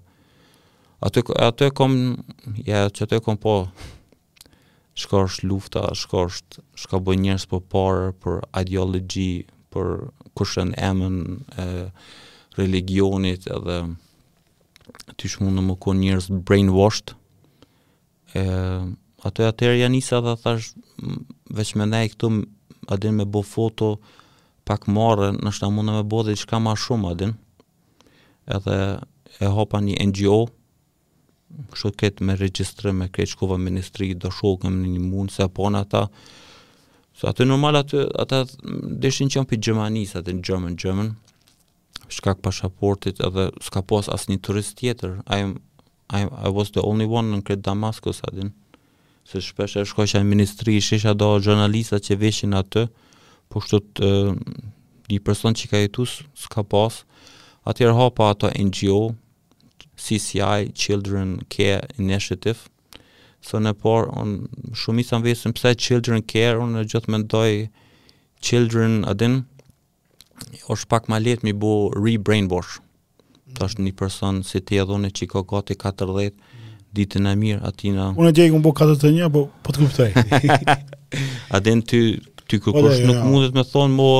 aty, 1.06 1.22
aty 1.46 1.70
e 1.70 1.76
kom, 1.78 1.94
ja, 2.66 2.88
që 2.90 3.06
ato 3.06 3.20
e 3.22 3.22
kom 3.22 3.38
po, 3.38 3.54
shka 4.98 5.22
është 5.30 5.46
lufta, 5.52 5.86
shka 5.94 6.26
është, 6.26 6.66
shka 6.82 6.98
bëj 6.98 7.20
njërës 7.28 7.46
për 7.52 7.62
parë, 7.76 8.10
për 8.22 8.40
ideologi, 8.58 9.30
për 9.72 9.94
kushën 10.36 10.74
emën 10.90 11.18
e, 11.62 11.68
religionit 12.58 13.46
edhe 13.56 13.84
ti 15.16 15.28
shumë 15.30 15.52
në 15.56 15.62
më 15.66 15.74
kënë 15.84 16.02
njërës 16.02 16.28
brainwashed, 16.48 17.12
e, 18.38 18.42
ato 19.28 19.44
e 19.44 19.48
atërë 19.50 19.76
janë 19.82 20.00
isa 20.00 20.20
dhe 20.24 20.34
thash, 20.42 20.72
veç 21.58 21.74
me 21.78 21.86
ne 21.92 22.04
e 22.06 22.10
këtu, 22.12 22.30
adin 22.94 23.16
me 23.20 23.26
bo 23.26 23.42
foto, 23.46 23.92
pak 24.68 24.86
marë, 24.86 25.32
nështë 25.42 25.64
ta 25.66 25.70
mundë 25.74 25.98
me 26.00 26.04
bo 26.12 26.22
dhe 26.26 26.34
i 26.36 26.60
ma 26.66 26.74
shumë, 26.86 27.12
adin, 27.14 27.36
edhe 28.46 28.78
e 29.42 29.46
hopa 29.56 29.80
një 29.80 29.98
NGO, 30.10 30.40
kështë 31.72 31.96
ketë 32.00 32.24
me 32.26 32.36
registre, 32.40 32.92
me 32.92 33.08
krejtë 33.12 33.32
shkova 33.34 33.58
ministri, 33.58 34.14
do 34.14 34.30
shokë 34.30 34.70
në 34.72 34.94
një 34.96 35.02
mundë, 35.08 35.32
se 35.36 35.42
apona 35.46 35.84
ta, 35.84 36.06
so, 37.12 37.28
atë 37.28 37.44
normal, 37.46 37.82
atë 37.84 38.06
ata 38.24 38.44
deshin 39.04 39.28
që 39.28 39.42
në 39.42 39.50
për 39.50 39.62
Gjermani, 39.66 40.06
sa 40.08 40.22
të 40.24 40.38
në 40.38 40.46
Gjermën, 40.48 40.78
Gjermën, 40.80 41.12
shkak 42.14 42.38
pashaportit 42.44 43.20
edhe 43.24 43.46
s'ka 43.64 43.82
pas 43.86 44.08
asnjë 44.12 44.40
turist 44.44 44.76
tjetër. 44.80 45.18
I 45.26 45.40
I 46.10 46.20
I 46.28 46.48
was 46.58 46.70
the 46.72 46.82
only 46.84 47.06
one 47.06 47.32
in 47.34 47.42
Kret 47.42 47.62
Damascus 47.62 48.20
atin. 48.28 48.52
Se 49.24 49.38
shpesh 49.40 49.76
e 49.80 49.84
shkoqja 49.86 50.20
e 50.20 50.26
ministri, 50.28 50.76
shesha 50.82 51.14
do 51.18 51.32
gjernalista 51.40 52.00
që 52.02 52.16
veshin 52.24 52.54
atë, 52.58 52.86
po 53.48 53.60
shtu 53.62 53.80
të 53.98 54.10
një 55.12 55.20
person 55.24 55.54
që 55.56 55.70
ka 55.70 55.80
jetu 55.86 56.06
s'ka 56.08 56.64
pas, 56.72 57.02
Atër 57.62 57.92
hapa 57.94 58.30
ato 58.32 58.48
NGO, 58.58 59.14
CCI, 59.94 60.72
Children 60.74 61.44
Care 61.46 61.84
Initiative, 61.94 62.56
së 63.38 63.60
në 63.62 63.72
por, 63.78 64.08
unë 64.18 64.74
shumisa 64.74 65.20
në 65.20 65.24
vesim 65.28 65.54
pëse 65.54 65.76
Children 65.78 66.24
Care, 66.26 66.58
unë 66.64 66.82
gjithë 66.90 67.06
me 67.12 67.20
mendoj 67.20 67.52
Children, 68.42 69.04
adin, 69.06 69.44
është 70.68 70.88
pak 70.92 71.08
ma 71.10 71.18
letë 71.22 71.46
mi 71.46 71.52
bu 71.54 71.70
re-brainwash. 71.96 72.78
Mm. 72.80 73.54
Ta 73.56 73.68
është 73.68 73.86
një 73.86 73.94
person 73.98 74.42
si 74.48 74.60
ti 74.60 74.80
edhe 74.82 74.94
unë 74.96 75.10
e 75.10 75.14
qiko 75.18 75.42
gati 75.52 75.76
14, 75.82 76.32
mm. 76.32 76.72
ditën 76.96 77.28
e 77.28 77.34
mirë 77.44 77.62
atina... 77.70 78.08
Unë 78.16 78.32
e 78.32 78.36
gjejë 78.38 78.54
këmë 78.54 78.64
bu 78.66 78.74
41, 78.80 79.30
po, 79.36 79.44
po 79.66 79.74
të 79.74 79.84
kuptaj. 79.84 80.78
aden 81.58 81.84
ty, 81.90 82.02
ty 82.48 82.60
kërkosh 82.60 82.72
po, 82.72 82.94
jo, 82.94 83.06
nuk 83.08 83.20
ja. 83.20 83.26
Jo. 83.26 83.28
mundet 83.30 83.56
me 83.58 83.64
thonë 83.72 83.96
mo 83.98 84.10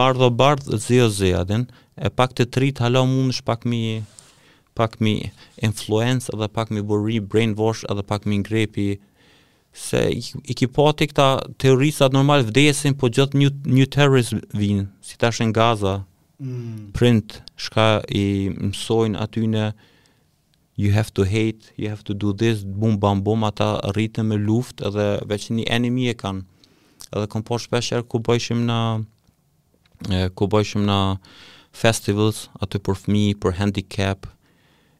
bardh 0.00 0.26
o 0.28 0.30
bardh, 0.40 0.70
zi 0.86 1.00
o 1.06 1.10
zi, 1.18 1.32
aden. 1.40 1.68
E 1.96 2.10
pak 2.18 2.36
të 2.36 2.50
të 2.52 2.70
hala 2.84 3.04
mund 3.08 3.34
është 3.36 3.46
pak 3.52 3.64
mi 3.68 3.82
pak 4.76 4.98
mi 5.00 5.12
influence 5.64 6.28
edhe 6.34 6.50
pak 6.52 6.68
mi 6.68 6.82
bërë 6.84 7.06
re-brainwash 7.08 7.86
edhe 7.88 8.02
pak 8.04 8.26
mi 8.28 8.42
ngrepi 8.42 8.88
se 9.76 10.10
i 10.44 10.54
ki 10.56 10.68
po 10.72 10.82
ati 10.90 11.06
këta 11.10 11.26
terrorisat 11.60 12.12
normal 12.16 12.42
vdesin, 12.48 12.96
po 12.98 13.08
gjithë 13.12 13.36
një, 13.40 13.50
një 13.78 13.86
terrorist 13.92 14.36
vinë, 14.56 14.86
si 15.04 15.18
tash 15.20 15.40
shenë 15.40 15.52
Gaza, 15.56 15.92
mm. 16.40 16.92
print, 16.96 17.38
shka 17.60 18.00
i 18.08 18.48
mësojnë 18.56 19.20
aty 19.22 19.44
you 20.76 20.92
have 20.92 21.12
to 21.12 21.24
hate, 21.24 21.72
you 21.76 21.88
have 21.88 22.04
to 22.04 22.12
do 22.14 22.32
this, 22.32 22.62
bum, 22.64 22.98
bam, 23.00 23.22
bum, 23.24 23.44
ata 23.48 23.78
rritën 23.96 24.24
me 24.28 24.36
luft, 24.36 24.80
edhe 24.84 25.06
veç 25.30 25.48
një 25.56 25.64
enemy 25.72 26.08
e 26.08 26.14
kanë. 26.20 26.42
Edhe 27.12 27.26
kom 27.32 27.42
po 27.48 27.56
shpesher 27.56 28.02
ku 28.04 28.18
bëjshim 28.20 28.60
në 28.68 28.78
e, 30.10 30.26
ku 30.36 30.48
bëjshim 30.52 30.84
në 30.84 30.98
festivals, 31.76 32.46
aty 32.60 32.78
për 32.84 32.98
fmi, 33.06 33.24
për 33.40 33.56
handicap, 33.56 34.26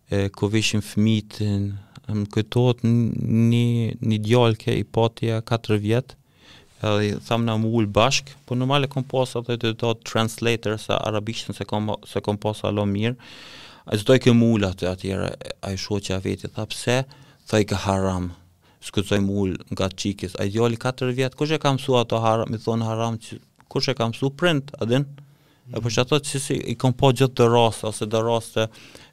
e, 0.09 0.31
ku 0.33 0.49
vishim 0.49 0.81
fmitin, 0.85 1.75
më 2.07 2.29
kujtohet 2.35 2.85
një 2.87 3.99
një 3.99 4.21
djalë 4.27 4.59
që 4.63 4.75
i 4.81 4.85
patja 4.95 5.41
4 5.49 5.79
vjet, 5.83 6.15
edhe 6.85 7.05
i 7.09 7.13
thamë 7.27 7.49
na 7.49 7.57
mul 7.59 7.87
bashk, 7.89 8.31
po 8.47 8.55
normale 8.55 8.89
kom 8.93 9.05
pas 9.09 9.33
atë 9.39 9.57
të 9.63 9.73
do 9.81 9.93
translator 10.07 10.77
sa 10.79 11.01
arabishtën 11.09 11.57
se 11.57 11.65
kom 11.67 11.91
se 12.07 12.21
kom 12.23 12.39
pas 12.39 12.63
alo 12.69 12.85
mirë. 12.87 13.17
Ai 13.87 13.99
zotoi 14.01 14.19
kë 14.19 14.35
mul 14.35 14.67
atë 14.67 14.89
atyre, 14.91 15.29
ai 15.67 15.77
shoqja 15.79 16.19
veti 16.25 16.51
tha 16.51 16.65
pse? 16.71 17.01
Tha 17.47 17.61
i 17.63 17.67
ka 17.71 17.79
haram 17.87 18.31
skuzoj 18.83 19.21
mul 19.23 19.55
nga 19.75 19.87
çikës. 19.91 20.35
Ai 20.43 20.51
djali 20.51 20.79
4 20.83 21.11
vjet, 21.15 21.35
kush 21.39 21.55
e 21.55 21.59
ka 21.63 21.71
mësua 21.75 22.05
ato 22.07 22.19
haram, 22.23 22.51
i 22.55 22.59
thon 22.63 22.83
haram, 22.87 23.19
kush 23.71 23.89
e 23.91 23.95
ka 23.99 24.07
mësua 24.11 24.33
print, 24.39 24.71
a 24.83 24.87
din? 24.87 25.07
Mm 25.07 25.73
-hmm. 25.73 25.79
Apo 25.79 25.91
çato 25.91 26.19
si, 26.25 26.55
i 26.55 26.75
kom 26.75 26.93
pa 26.93 26.99
po 26.99 27.13
gjithë 27.13 27.35
të 27.35 27.89
ose 27.89 28.07
të 28.07 28.67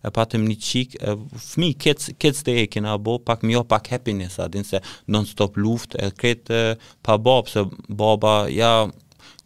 e 0.03 0.11
patëm 0.11 0.43
një 0.49 0.55
qik, 0.67 0.97
e, 0.99 1.13
fmi, 1.39 1.71
kets, 1.79 2.11
kets 2.21 2.43
dhe 2.47 2.57
e 2.63 2.67
kina 2.67 2.97
bo, 2.99 3.17
pak 3.23 3.43
mjo 3.47 3.63
pak 3.67 3.87
happiness, 3.93 4.39
adin 4.43 4.65
se 4.67 4.81
non 5.07 5.25
stop 5.29 5.55
luft, 5.57 5.95
e 5.95 6.09
kretë 6.11 6.59
pa 7.05 7.15
bab, 7.17 7.47
se 7.51 7.63
baba 7.87 8.35
ja 8.51 8.73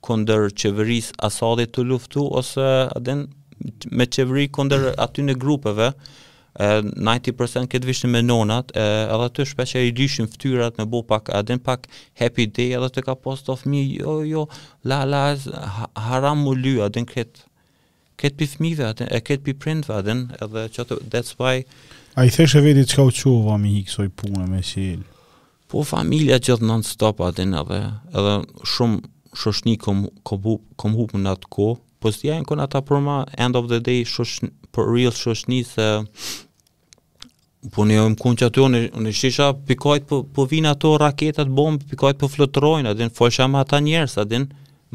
kunder 0.06 0.48
qeveris 0.58 1.12
asadhe 1.26 1.68
të 1.70 1.86
luftu, 1.92 2.26
ose 2.40 2.68
adin 2.98 3.28
me 3.94 4.06
qeveri 4.06 4.48
kunder 4.54 4.92
aty 5.08 5.28
në 5.30 5.38
grupeve, 5.42 5.92
90% 6.58 7.68
këtë 7.70 7.86
vishën 7.86 8.10
me 8.10 8.24
nonat, 8.26 8.72
e, 8.74 8.86
edhe 9.14 9.28
të 9.38 9.44
shpesh 9.52 9.76
e 9.78 9.84
i 9.92 9.92
dyshën 9.94 10.26
ftyrat 10.34 10.80
me 10.82 10.88
bo 10.90 11.04
pak, 11.06 11.30
adin 11.38 11.62
pak 11.62 11.86
happy 12.18 12.48
day, 12.50 12.72
edhe 12.80 12.90
të 12.96 13.04
ka 13.06 13.14
post 13.22 13.54
of 13.54 13.62
mi, 13.70 13.84
jo, 14.00 14.24
jo, 14.26 14.48
la, 14.90 15.04
la, 15.06 15.22
haram 16.08 16.42
u 16.50 16.56
ly, 16.58 16.80
adin 16.88 17.06
kretë, 17.06 17.46
ket 18.18 18.36
pi 18.38 18.48
fëmijëve 18.50 18.86
atë 18.92 19.08
e 19.14 19.20
ket 19.22 19.44
pi 19.46 19.54
prindve 19.54 19.94
atë 19.94 20.16
edhe 20.42 20.64
çka 20.74 20.96
that's 21.14 21.36
why 21.40 21.62
ai 22.18 22.32
thëshë 22.34 22.64
vetë 22.66 22.86
çka 22.92 23.06
u 23.06 23.12
çuva 23.14 23.58
me 23.62 23.70
një 23.76 23.84
kësoj 23.88 24.08
pune 24.20 24.48
me 24.50 24.62
si 24.66 24.86
po 25.70 25.84
familja 25.86 26.40
gjithë 26.48 26.66
non 26.66 26.84
stop 26.88 27.22
atë 27.28 27.46
edhe 27.62 27.80
edhe 28.18 28.34
shumë 28.74 29.38
shoshni 29.38 29.76
kom 29.78 30.08
kom 30.24 30.50
kom 30.82 31.14
në 31.28 31.36
atë 31.36 31.52
ko 31.58 31.70
po 32.02 32.12
si 32.16 32.32
janë 32.32 32.48
kon 32.50 32.64
ata 32.66 32.82
për 32.86 33.04
ma 33.06 33.20
end 33.42 33.60
of 33.60 33.70
the 33.70 33.80
day 33.90 34.02
shosh 34.04 34.40
për 34.74 34.92
real 34.96 35.14
shoshni 35.14 35.62
se 35.68 35.88
punë 37.74 37.96
jam 38.00 38.18
kontaktuar 38.22 38.74
në 38.74 38.82
në 39.02 39.14
shisha 39.22 39.52
pikojt 39.70 40.10
po 40.10 40.24
po 40.34 40.46
vin 40.50 40.66
ato 40.70 40.96
raketat 41.02 41.50
bombë, 41.50 41.88
pikojt 41.92 42.18
po 42.22 42.30
flutrojnë 42.34 42.94
atë 42.96 43.10
fojsha 43.18 43.46
me 43.50 43.60
ata 43.62 43.78
njerës, 43.82 44.14
atë 44.24 44.42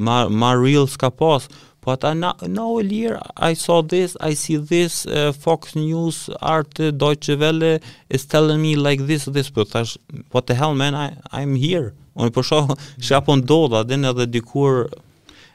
ma 0.06 0.22
ma 0.30 0.54
real 0.58 0.88
ska 0.88 1.10
pas 1.10 1.46
Po 1.82 1.90
ata, 1.92 2.14
know, 2.14 2.78
a 2.78 2.82
year 2.84 3.18
I 3.36 3.54
saw 3.54 3.82
this, 3.82 4.16
I 4.20 4.34
see 4.34 4.56
this, 4.56 5.04
uh, 5.06 5.32
Fox 5.32 5.74
News, 5.74 6.30
Art, 6.40 6.74
Deutsche 6.96 7.36
Welle 7.36 7.80
is 8.08 8.24
telling 8.24 8.62
me 8.62 8.76
like 8.76 9.00
this, 9.06 9.24
this, 9.24 9.50
po 9.50 9.64
thash, 9.64 9.98
what 10.30 10.46
the 10.46 10.54
hell, 10.54 10.74
man, 10.76 10.94
I, 10.94 11.16
I'm 11.34 11.56
here. 11.58 11.90
Unë 12.14 12.30
po 12.32 12.44
shoh 12.46 12.68
mm. 12.68 13.00
shapon 13.02 13.42
ndodha 13.42 13.82
den 13.88 14.04
edhe 14.04 14.28
dikur 14.30 14.92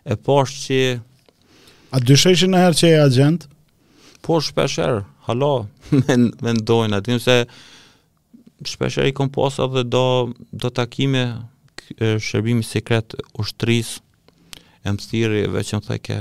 e 0.03 0.17
posh 0.17 0.55
që 0.65 0.79
a 1.95 2.01
dyshesh 2.03 2.43
në 2.49 2.59
herë 2.65 2.77
që 2.81 2.89
e 2.91 2.97
agent? 3.05 3.45
Po 4.25 4.41
shpesher, 4.43 5.05
Halo, 5.29 5.53
men 6.09 6.31
mendojnë 6.43 6.97
aty 6.99 7.19
se 7.23 7.37
shpeshher 8.73 9.07
i 9.07 9.15
kompos 9.15 9.61
edhe 9.63 9.85
do 9.93 10.03
do 10.51 10.73
takime 10.81 11.23
shërbimi 12.01 12.65
sekret 12.67 13.15
ushtrisë 13.39 14.01
e 14.87 14.95
më 14.95 15.11
thiri 15.11 15.39
e 15.45 15.51
veqëm 15.51 15.83
të 15.83 16.17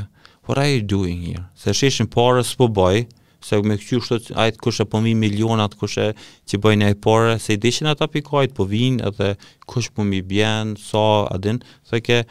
what 0.47 0.59
are 0.59 0.69
you 0.71 0.81
doing 0.83 1.23
here? 1.27 1.43
Se 1.59 1.73
shishin 1.75 2.07
pare 2.07 2.43
së 2.47 2.55
po 2.61 2.69
bëj, 2.71 3.01
se 3.43 3.59
me 3.67 3.75
këqy 3.79 3.99
shtot 3.99 4.29
ajt 4.45 4.61
kush 4.63 4.79
e 4.83 4.87
po 4.87 5.01
mi 5.03 5.11
milionat, 5.19 5.75
kush 5.79 5.99
që 5.99 6.61
bëjnë 6.63 6.93
e 6.95 6.99
pare, 7.03 7.35
se 7.43 7.57
i 7.59 7.59
dishin 7.59 7.91
ata 7.91 8.07
pikajt, 8.11 8.55
po 8.55 8.67
vinë 8.71 9.03
edhe 9.11 9.33
kush 9.71 9.91
po 9.95 10.07
mi 10.07 10.21
bjen, 10.23 10.77
sa, 10.79 10.93
so, 10.93 11.27
adin, 11.35 11.59
se 11.83 12.25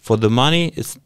for 0.00 0.16
the 0.16 0.30
money, 0.30 0.70
it's, 0.76 0.96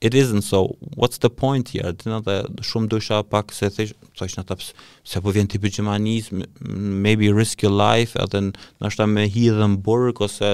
it 0.00 0.12
isn't 0.12 0.42
so 0.42 0.76
what's 0.96 1.16
the 1.18 1.30
point 1.30 1.70
here 1.70 1.92
do 1.92 2.10
not 2.10 2.24
shumë 2.70 2.88
dusha 2.92 3.22
pak 3.26 3.50
se 3.54 3.70
thësh 3.72 3.94
thësh 4.20 4.34
ata 4.42 4.56
se 4.60 5.20
po 5.24 5.32
vjen 5.32 5.48
t'i 5.48 5.56
gjermanizm 5.64 6.42
maybe 7.06 7.30
risk 7.32 7.62
your 7.62 7.72
life 7.72 8.14
and 8.16 8.28
then 8.34 8.50
na 8.82 8.90
shta 8.92 9.06
me 9.08 9.24
hidhën 9.30 9.78
burg 9.86 10.20
ose 10.20 10.50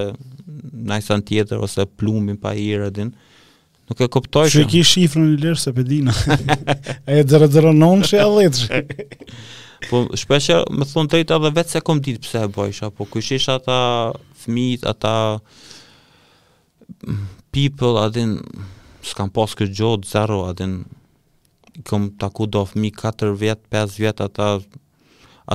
nëjë 0.68 1.04
sanë 1.06 1.26
tjetër, 1.30 1.62
ose 1.66 1.86
plumin 1.98 2.38
pa 2.40 2.52
iradin 2.58 3.10
nuk 3.90 4.00
e 4.00 4.08
kuptoj 4.12 4.44
që... 4.52 4.64
Që 4.70 4.82
shifrën 4.86 5.30
e 5.34 5.38
lërë 5.42 5.60
se 5.62 5.72
pedina, 5.76 6.14
e 7.16 7.24
dërë 7.26 7.48
dërë 7.56 7.72
nonë 7.80 8.10
që 8.12 8.28
e 8.28 8.28
Po, 9.86 10.02
shpeshe, 10.12 10.58
më 10.76 10.84
thon 10.90 11.06
të 11.08 11.22
edhe 11.22 11.36
vetë 11.56 11.72
se 11.72 11.80
kom 11.80 12.02
ditë 12.04 12.20
pse 12.20 12.42
e 12.44 12.48
bëjshë, 12.52 12.90
po 12.98 13.06
kush 13.08 13.30
isha 13.32 13.54
ata 13.56 13.78
fmit, 14.42 14.82
ata 14.84 15.14
people, 17.48 17.94
adin, 18.02 18.34
s'kam 19.00 19.30
pas 19.32 19.54
kështë 19.56 19.72
gjodë, 19.78 20.08
zero, 20.10 20.36
adin, 20.50 20.74
kom 21.88 22.10
taku 22.20 22.44
do 22.52 22.66
fëmi 22.68 22.90
4 23.00 23.32
vjetë, 23.40 23.70
5 23.72 23.96
vjetë, 24.02 24.26
ata 24.28 24.50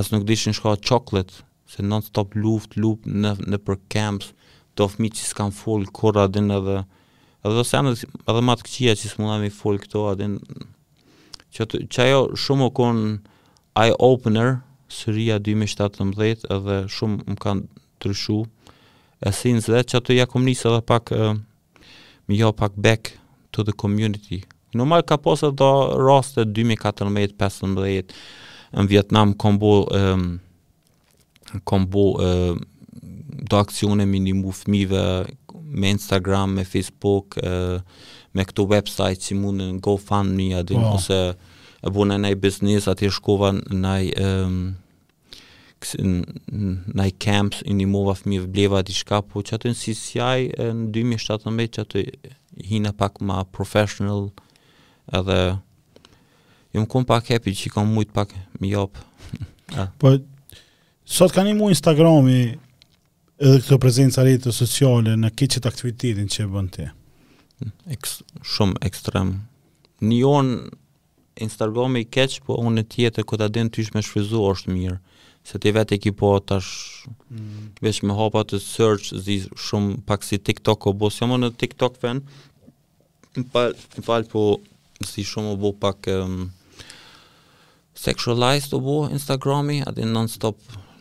as 0.01 0.09
nuk 0.09 0.25
dishin 0.25 0.57
shkoa 0.57 0.81
chocolate, 0.81 1.45
se 1.69 1.85
non-stop 1.85 2.33
luft, 2.33 2.73
lup 2.81 3.05
në, 3.05 3.35
në 3.45 3.61
për 3.61 3.77
camps, 3.93 4.33
këto 4.75 4.89
fëmi 4.91 5.07
që 5.15 5.23
s'kam 5.29 5.51
fol 5.55 5.85
kur 5.95 6.17
adin 6.19 6.51
edhe 6.51 6.81
edhe 7.47 7.59
ose 7.63 7.79
edhe 7.79 8.41
matë 8.49 8.65
këqia 8.67 8.95
që 8.99 9.13
s'mundam 9.13 9.45
i 9.47 9.49
fol 9.55 9.79
këto 9.79 10.03
atë 10.11 10.27
që, 11.87 11.99
ajo 12.03 12.19
shumë 12.43 12.67
o 12.67 12.71
kon 12.75 12.99
eye-opener 13.79 14.55
seria 14.91 15.39
2017 15.39 16.47
edhe 16.57 16.79
shumë 16.91 17.23
më 17.29 17.37
kanë 17.39 17.79
tërshu 18.03 18.39
e 19.25 19.31
sinës 19.33 19.69
dhe 19.71 19.85
që 19.87 20.01
ato 20.01 20.17
ja 20.17 20.27
kom 20.29 20.43
njësë 20.49 20.67
edhe 20.73 20.83
pak 20.91 21.15
me 21.15 21.31
më 22.27 22.39
jo 22.41 22.51
pak 22.57 22.75
back 22.81 23.13
to 23.55 23.63
the 23.63 23.71
community 23.79 24.43
normal 24.75 25.05
ka 25.07 25.15
posë 25.23 25.53
do 25.61 25.71
raste 26.03 26.43
2014 26.51 27.07
15 27.79 28.17
në 28.75 28.83
Vietnam 28.91 29.31
kombo 29.39 29.69
e, 29.95 30.01
kombo 31.69 32.01
do 33.49 33.59
aksione 33.61 34.05
me 34.09 34.19
ndihmë 34.21 34.53
fëmijëve 34.59 35.01
me 35.75 35.91
Instagram, 35.93 36.55
me 36.59 36.65
Facebook, 36.67 37.37
e, 37.41 37.79
me 38.35 38.45
këto 38.47 38.65
website 38.71 39.21
që 39.23 39.37
mund 39.39 39.61
të 39.63 39.69
go 39.85 39.95
fund 40.01 40.35
me 40.37 40.49
ose 40.89 41.19
po. 41.33 41.51
e 41.87 41.91
bune 41.93 42.15
në 42.17 42.31
i 42.33 42.37
biznis, 42.41 42.87
atë 42.89 43.07
i 43.07 43.11
shkova 43.13 43.51
në 43.59 43.93
i 44.07 44.09
në 46.95 47.03
i 47.05 47.11
kemps, 47.21 47.61
në 47.67 47.85
mova 47.89 48.15
fëmi 48.17 48.39
vë 48.41 48.47
bleva 48.55 48.79
atë 48.81 48.93
i 48.93 48.97
shka, 48.97 49.19
po 49.29 49.43
që 49.45 49.59
atë 49.59 49.69
në 49.73 49.77
CCI 49.81 50.71
në 50.73 50.87
2017, 50.95 51.77
që 51.77 51.83
atë 51.85 52.05
hina 52.71 52.93
pak 52.97 53.21
ma 53.21 53.43
professional, 53.53 54.31
edhe 55.13 55.37
i 56.75 56.81
më 56.81 56.89
kom 56.91 57.05
pak 57.07 57.29
happy 57.35 57.53
që 57.55 57.69
i 57.69 57.73
kom 57.75 57.91
mujtë 57.93 58.15
pak 58.17 58.33
mi 58.59 58.73
jopë. 58.73 59.05
Po, 60.01 60.11
sot 61.07 61.31
ka 61.35 61.43
një 61.47 61.53
mu 61.59 61.69
Instagrami, 61.71 62.55
edhe 63.41 63.59
këto 63.59 63.77
prezenca 63.83 64.23
rritë 64.23 64.51
sociale 64.55 65.15
në 65.19 65.29
kicit 65.35 65.65
aktivitetin 65.67 66.29
që 66.31 66.45
e 66.45 66.47
bënë 66.53 66.71
ti? 66.75 66.85
Ek, 67.91 68.07
shumë 68.43 68.79
ekstrem. 68.87 69.35
Një 70.03 70.21
onë 70.27 70.57
Instagram 71.43 71.97
i 71.99 72.05
keqë, 72.07 72.43
po 72.47 72.55
unë 72.63 72.83
e 72.85 72.87
tjetë 72.93 73.23
e 73.23 73.27
këta 73.27 73.49
din 73.51 73.71
tysh 73.75 73.91
me 73.95 74.03
shfrizu 74.03 74.39
është 74.53 74.71
mirë, 74.75 74.97
se 75.45 75.59
ti 75.61 75.71
vetë 75.75 75.97
e 75.97 76.01
ki 76.05 76.13
po 76.17 76.31
tash, 76.39 77.03
mm. 77.29 77.77
veç 77.85 77.99
me 78.07 78.15
hapa 78.17 78.45
të 78.47 78.59
search, 78.63 79.11
zi 79.23 79.41
shumë 79.51 79.99
pak 80.07 80.23
si 80.25 80.39
TikTok 80.39 80.87
o 80.89 80.95
bo, 80.95 81.11
se 81.11 81.27
më 81.29 81.41
në 81.43 81.51
TikTok 81.61 81.99
fen, 82.01 82.23
në 83.35 83.43
pal, 83.53 83.75
falë 84.07 84.31
po 84.31 84.45
zi 85.05 85.25
shumë 85.27 85.51
o 85.51 85.59
bo 85.61 85.73
pak 85.83 86.07
um, 86.15 86.47
sexualized 87.99 88.73
o 88.79 88.81
bo 88.81 88.97
Instagrami, 89.13 89.81
adin 89.91 90.15
non-stop 90.15 90.57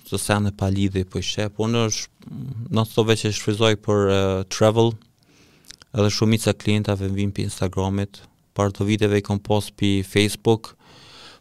se 0.09 0.19
se 0.21 0.37
në 0.41 0.53
palidhe 0.61 1.03
po 1.09 1.19
i 1.19 1.25
shep, 1.25 1.59
unë 1.65 1.85
është, 1.89 2.31
në 2.77 2.85
të 2.85 2.93
thove 2.95 3.17
që 3.21 3.33
shfrizoj 3.39 3.75
për 3.87 4.03
uh, 4.13 4.23
travel, 4.53 4.93
edhe 5.95 6.11
shumica 6.11 6.53
klientave 6.53 7.09
më 7.11 7.19
vinë 7.21 7.37
për 7.37 7.47
Instagramit, 7.49 8.21
para 8.55 8.71
të 8.75 8.87
viteve 8.91 9.19
i 9.19 9.25
kom 9.27 9.41
post 9.43 9.75
për 9.81 10.05
Facebook, 10.07 10.75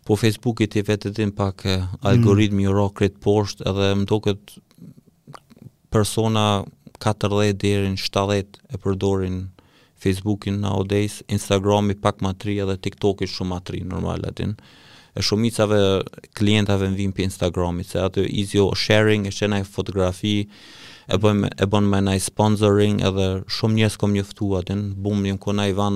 po 0.03 0.18
Facebookit 0.20 0.78
i 0.80 0.84
vetë 0.84 1.11
edhe 1.11 1.30
në 1.30 1.36
pak 1.38 1.66
algoritmi 2.03 2.66
mm. 2.66 2.74
rock 2.76 3.03
poshtë, 3.24 3.68
edhe 3.72 3.91
më 4.01 4.07
duket 4.09 4.55
persona 5.93 6.47
14 7.03 7.53
deri 7.61 7.91
në 7.93 7.99
70 8.01 8.59
e 8.74 8.80
përdorin 8.84 9.38
Facebookin 10.03 10.57
nowadays, 10.59 11.22
Instagrami 11.32 11.95
pak 12.03 12.20
më 12.26 12.34
tri 12.41 12.57
edhe 12.64 12.76
TikToki 12.84 13.28
shumë 13.32 13.53
më 13.53 13.61
tri 13.70 13.84
Ëh, 13.84 14.55
e 15.14 15.22
shumicave 15.22 15.78
klientave 16.38 16.88
në 16.89 16.95
vimpi 16.97 17.22
Instagramit, 17.28 17.88
se 17.93 17.99
atë 18.01 18.22
e 18.26 18.28
sharing, 18.82 19.28
e 19.28 19.32
shena 19.32 19.59
fotografi, 19.66 20.47
e 21.03 21.16
bën 21.20 21.43
e 21.59 21.66
bën 21.68 21.84
më 21.91 21.99
nice 22.05 22.26
sponsoring 22.32 22.97
edhe 23.03 23.26
shumë 23.51 23.76
njerëz 23.76 23.95
kom 23.99 24.11
njoftu 24.16 24.47
atë 24.55 24.76
bum 25.03 25.20
jam 25.28 25.38
ku 25.38 25.51
na 25.51 25.66
Ivan 25.68 25.95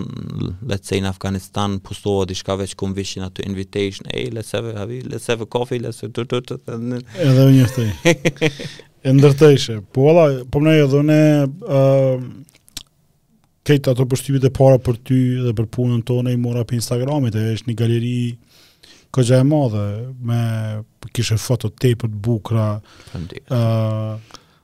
let's 0.67 0.87
say 0.91 0.99
në 0.99 1.09
Afganistan 1.13 1.77
postova 1.79 2.25
diçka 2.27 2.55
veç 2.59 2.73
kom 2.75 2.91
vishin 2.93 3.23
atë 3.23 3.45
invitation 3.47 4.05
hey 4.11 4.25
let's 4.35 4.51
have 4.51 4.67
a 4.67 4.83
let's 5.07 5.27
have 5.31 5.39
a 5.41 5.45
coffee 5.47 5.79
let's 5.79 6.03
do 6.03 6.11
do 6.11 6.27
do 6.43 6.55
edhe 6.67 6.99
unë 7.23 7.67
thoj 7.77 7.91
e 8.11 9.13
ndërtejshë, 9.15 9.77
po 9.95 10.09
valla 10.11 10.25
po 10.43 10.57
më 10.59 10.69
edhe 10.83 10.99
unë 10.99 11.19
ë 11.63 11.67
këta 13.67 13.95
ato 13.95 14.03
postimet 14.11 14.43
e 14.43 14.51
para 14.59 14.75
për 14.75 14.95
ty 15.07 15.21
dhe 15.45 15.51
për 15.55 15.71
punën 15.77 16.03
tonë 16.03 16.35
i 16.35 16.41
mora 16.43 16.67
për 16.67 16.81
Instagramit 16.83 17.31
e 17.39 17.47
është 17.55 17.67
një 17.71 17.79
galeri 17.79 18.17
këgja 19.17 19.39
e 19.41 19.45
madhe, 19.49 19.83
me 20.21 20.39
kishe 21.15 21.37
foto 21.41 21.71
të 21.73 21.79
tepër 21.81 22.11
të 22.13 22.19
bukra. 22.21 22.65
Uh, 23.17 24.19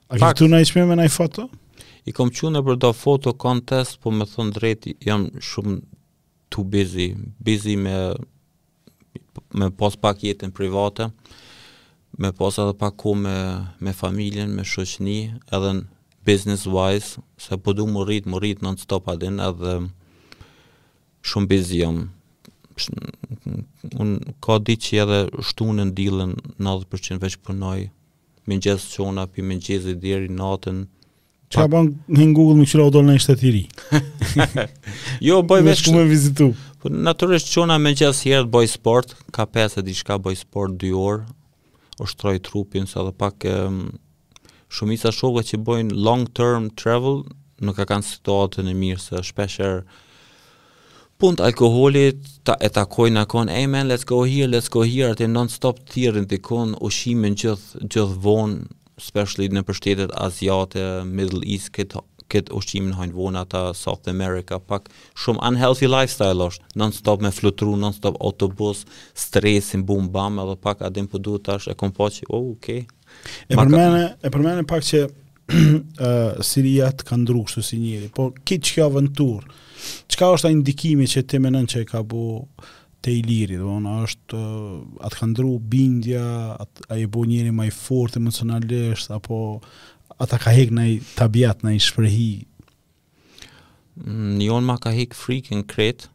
a 0.06 0.14
kishë 0.14 0.36
të 0.42 0.48
në 0.52 0.60
i 0.62 0.68
qmime 0.70 1.08
foto? 1.10 1.48
I 2.06 2.12
kom 2.14 2.30
qenë 2.36 2.60
për 2.66 2.78
do 2.84 2.92
foto 2.94 3.32
contest, 3.40 3.98
po 4.04 4.12
më 4.14 4.28
thon 4.30 4.52
drejt, 4.54 4.86
jam 5.08 5.26
shumë 5.42 5.74
too 6.52 6.62
busy, 6.62 7.10
busy 7.42 7.74
me 7.82 7.96
me 9.54 9.68
pas 9.74 9.94
pak 9.98 10.22
jetën 10.22 10.50
private, 10.54 11.08
me 12.18 12.30
pas 12.34 12.56
edhe 12.62 12.74
pak 12.78 12.94
ku 12.98 13.12
me, 13.18 13.34
me 13.82 13.92
familjen, 13.94 14.52
me 14.54 14.62
shoqni, 14.66 15.32
edhe 15.54 15.72
business 16.26 16.66
wise, 16.70 17.18
se 17.38 17.58
po 17.58 17.74
du 17.74 17.86
më 17.90 18.06
rritë, 18.06 18.30
më 18.30 18.42
rritë 18.42 18.66
non-stop 18.66 19.10
adin, 19.14 19.40
edhe 19.42 19.74
shumë 21.30 21.50
busy 21.50 21.82
jam, 21.82 22.04
un 24.00 24.16
ka 24.44 24.56
ditë 24.62 24.84
që 24.86 24.98
edhe 25.04 25.18
shtunën 25.50 25.92
dillën 25.98 26.32
90% 26.64 27.20
veç 27.22 27.36
punoj 27.46 27.76
me 28.50 28.58
çona 28.60 29.26
pi 29.26 29.42
me 29.50 29.56
deri 30.04 30.28
natën 30.40 30.80
çfarë 31.50 31.70
bën 31.74 31.90
në 32.18 32.26
Google 32.36 32.58
më 32.60 32.66
çfarë 32.70 32.88
udon 32.90 33.08
në 33.12 33.16
shtet 33.24 33.44
i 33.50 33.52
ri 33.56 33.62
jo 35.28 35.38
boj 35.50 35.62
veç 35.68 35.84
më 35.94 36.04
vizitu 36.10 36.50
po 36.82 36.90
natyrisht 36.92 37.52
çona 37.54 37.78
me 37.78 37.94
gjës 37.96 38.24
herë 38.26 38.50
boj 38.54 38.68
sport 38.74 39.14
ka 39.34 39.46
pesë 39.54 39.84
diçka 39.86 40.18
boj 40.24 40.36
sport 40.42 40.74
2 40.82 40.92
orë 40.98 42.04
ushtroj 42.04 42.36
trupin 42.48 42.90
sa 42.90 43.06
dhe 43.06 43.14
pak 43.22 43.46
um, 43.52 43.80
shumica 44.68 45.14
shokëve 45.14 45.46
që 45.52 45.62
bojn 45.68 45.94
long 45.94 46.26
term 46.40 46.68
travel 46.84 47.22
nuk 47.62 47.78
ka 47.78 47.86
kanë 47.92 48.08
situatën 48.10 48.66
e 48.68 48.74
mirë 48.76 49.00
se 49.06 49.22
shpeshherë 49.30 49.80
punt 51.16 51.40
alkoholit, 51.40 52.16
ta 52.42 52.56
e 52.62 52.70
takoj 52.72 53.10
në 53.14 53.22
konë, 53.30 53.54
hey 53.62 53.84
let's 53.86 54.06
go 54.06 54.24
here, 54.24 54.48
let's 54.50 54.70
go 54.72 54.82
here, 54.82 55.12
atë 55.14 55.28
non-stop 55.30 55.78
të 55.84 55.92
tjerë 55.94 56.22
në 56.24 56.28
dikon, 56.34 56.74
ushimin 56.86 57.36
gjithë 57.38 57.86
gjith 57.94 58.16
vonë, 58.24 58.66
specially 59.00 59.48
në 59.52 59.62
përshtetet 59.68 60.10
Aziate, 60.20 60.84
Middle 61.06 61.44
East, 61.46 61.72
këtë 61.78 62.02
këtë 62.32 62.54
ushqimin 62.56 62.94
hajnë 62.96 63.12
vonë 63.14 63.40
ta 63.52 63.60
South 63.76 64.06
America, 64.08 64.56
pak 64.58 64.86
shumë 65.20 65.42
unhealthy 65.46 65.86
lifestyle 65.92 66.48
është, 66.50 66.64
non 66.80 66.94
stop 66.96 67.20
me 67.22 67.30
flutru, 67.30 67.74
non 67.78 67.92
stop 67.94 68.16
autobus, 68.24 68.80
stresin, 69.14 69.84
bum, 69.86 70.08
bam, 70.10 70.40
edhe 70.42 70.56
pak 70.64 70.80
adim 70.88 71.04
për 71.06 71.20
po 71.20 71.24
du 71.26 71.34
tash, 71.44 71.68
e 71.70 71.76
kom 71.78 71.92
po 71.94 72.08
që, 72.10 72.24
oh, 72.32 72.48
okay. 72.56 72.88
E 73.46 73.54
përmene, 73.54 74.00
e 74.26 74.32
përmene 74.34 74.64
pak 74.66 74.86
që 74.88 75.04
uh, 75.04 76.32
siriat 76.48 77.04
të 77.04 77.10
ka 77.10 77.20
si 77.68 77.78
njëri, 77.84 78.08
po 78.16 78.32
këtë 78.40 78.70
që 78.72 78.88
aventurë, 78.88 79.54
çka 80.10 80.28
është 80.36 80.48
ai 80.50 80.56
ndikimi 80.60 81.06
që 81.10 81.22
ti 81.28 81.40
mendon 81.42 81.66
që 81.68 81.82
e 81.82 81.88
ka 81.90 82.02
bu 82.08 82.22
te 83.04 83.12
i 83.12 83.22
liri, 83.26 83.58
do 83.60 83.74
në 83.84 83.94
është 84.06 84.38
uh, 84.38 84.78
atë 85.08 85.18
ka 85.20 85.26
ndru 85.32 85.56
bindja, 85.70 86.22
atë, 86.62 86.86
a 86.92 86.96
e 87.02 87.08
bu 87.12 87.24
njëri 87.28 87.52
maj 87.52 87.70
fort 87.76 88.16
emocionalisht, 88.16 89.10
apo 89.12 89.40
ata 90.24 90.38
ka 90.40 90.54
hek 90.56 90.72
në 90.72 90.86
i 90.94 90.96
tabiat, 91.18 91.64
në 91.66 91.74
i 91.76 91.82
shprehi? 91.84 92.30
Në 94.00 94.16
mm, 94.16 94.38
jonë 94.48 94.68
ma 94.70 94.78
ka 94.80 94.94
hek 94.96 95.12
në 95.14 95.60
kretë, 95.74 96.08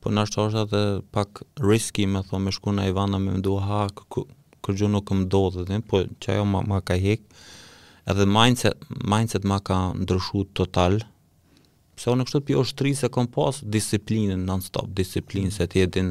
po 0.00 0.10
në 0.14 0.24
është 0.24 0.40
është 0.46 0.58
atë 0.64 0.82
pak 1.12 1.42
riski 1.60 2.06
me 2.08 2.22
thonë 2.24 2.44
me 2.48 2.52
shku 2.56 2.72
në 2.72 2.88
i 2.88 2.92
vana 2.96 3.18
me 3.20 3.36
mdo 3.38 3.58
ha, 3.66 3.84
kërgjë 4.64 4.88
nuk 4.94 5.10
më 5.12 5.28
do 5.32 5.42
dhe 5.58 5.80
po 5.90 6.04
që 6.22 6.32
ajo 6.36 6.44
ma, 6.46 6.62
ma 6.70 6.80
ka 6.80 6.94
hek, 6.96 7.20
edhe 8.08 8.24
mindset, 8.24 8.80
mindset 9.04 9.44
ma 9.44 9.58
ka 9.60 9.90
ndryshu 9.98 10.46
total, 10.56 11.02
pse 11.98 12.12
unë 12.14 12.24
kështu 12.28 12.40
pi 12.46 12.56
ushtri 12.62 12.92
se 12.94 13.08
pas 13.34 13.54
disiplinën 13.78 14.42
non 14.50 14.62
stop 14.62 14.88
disiplinë 15.00 15.50
se 15.58 15.66
ti 15.72 15.82
edin 15.82 16.10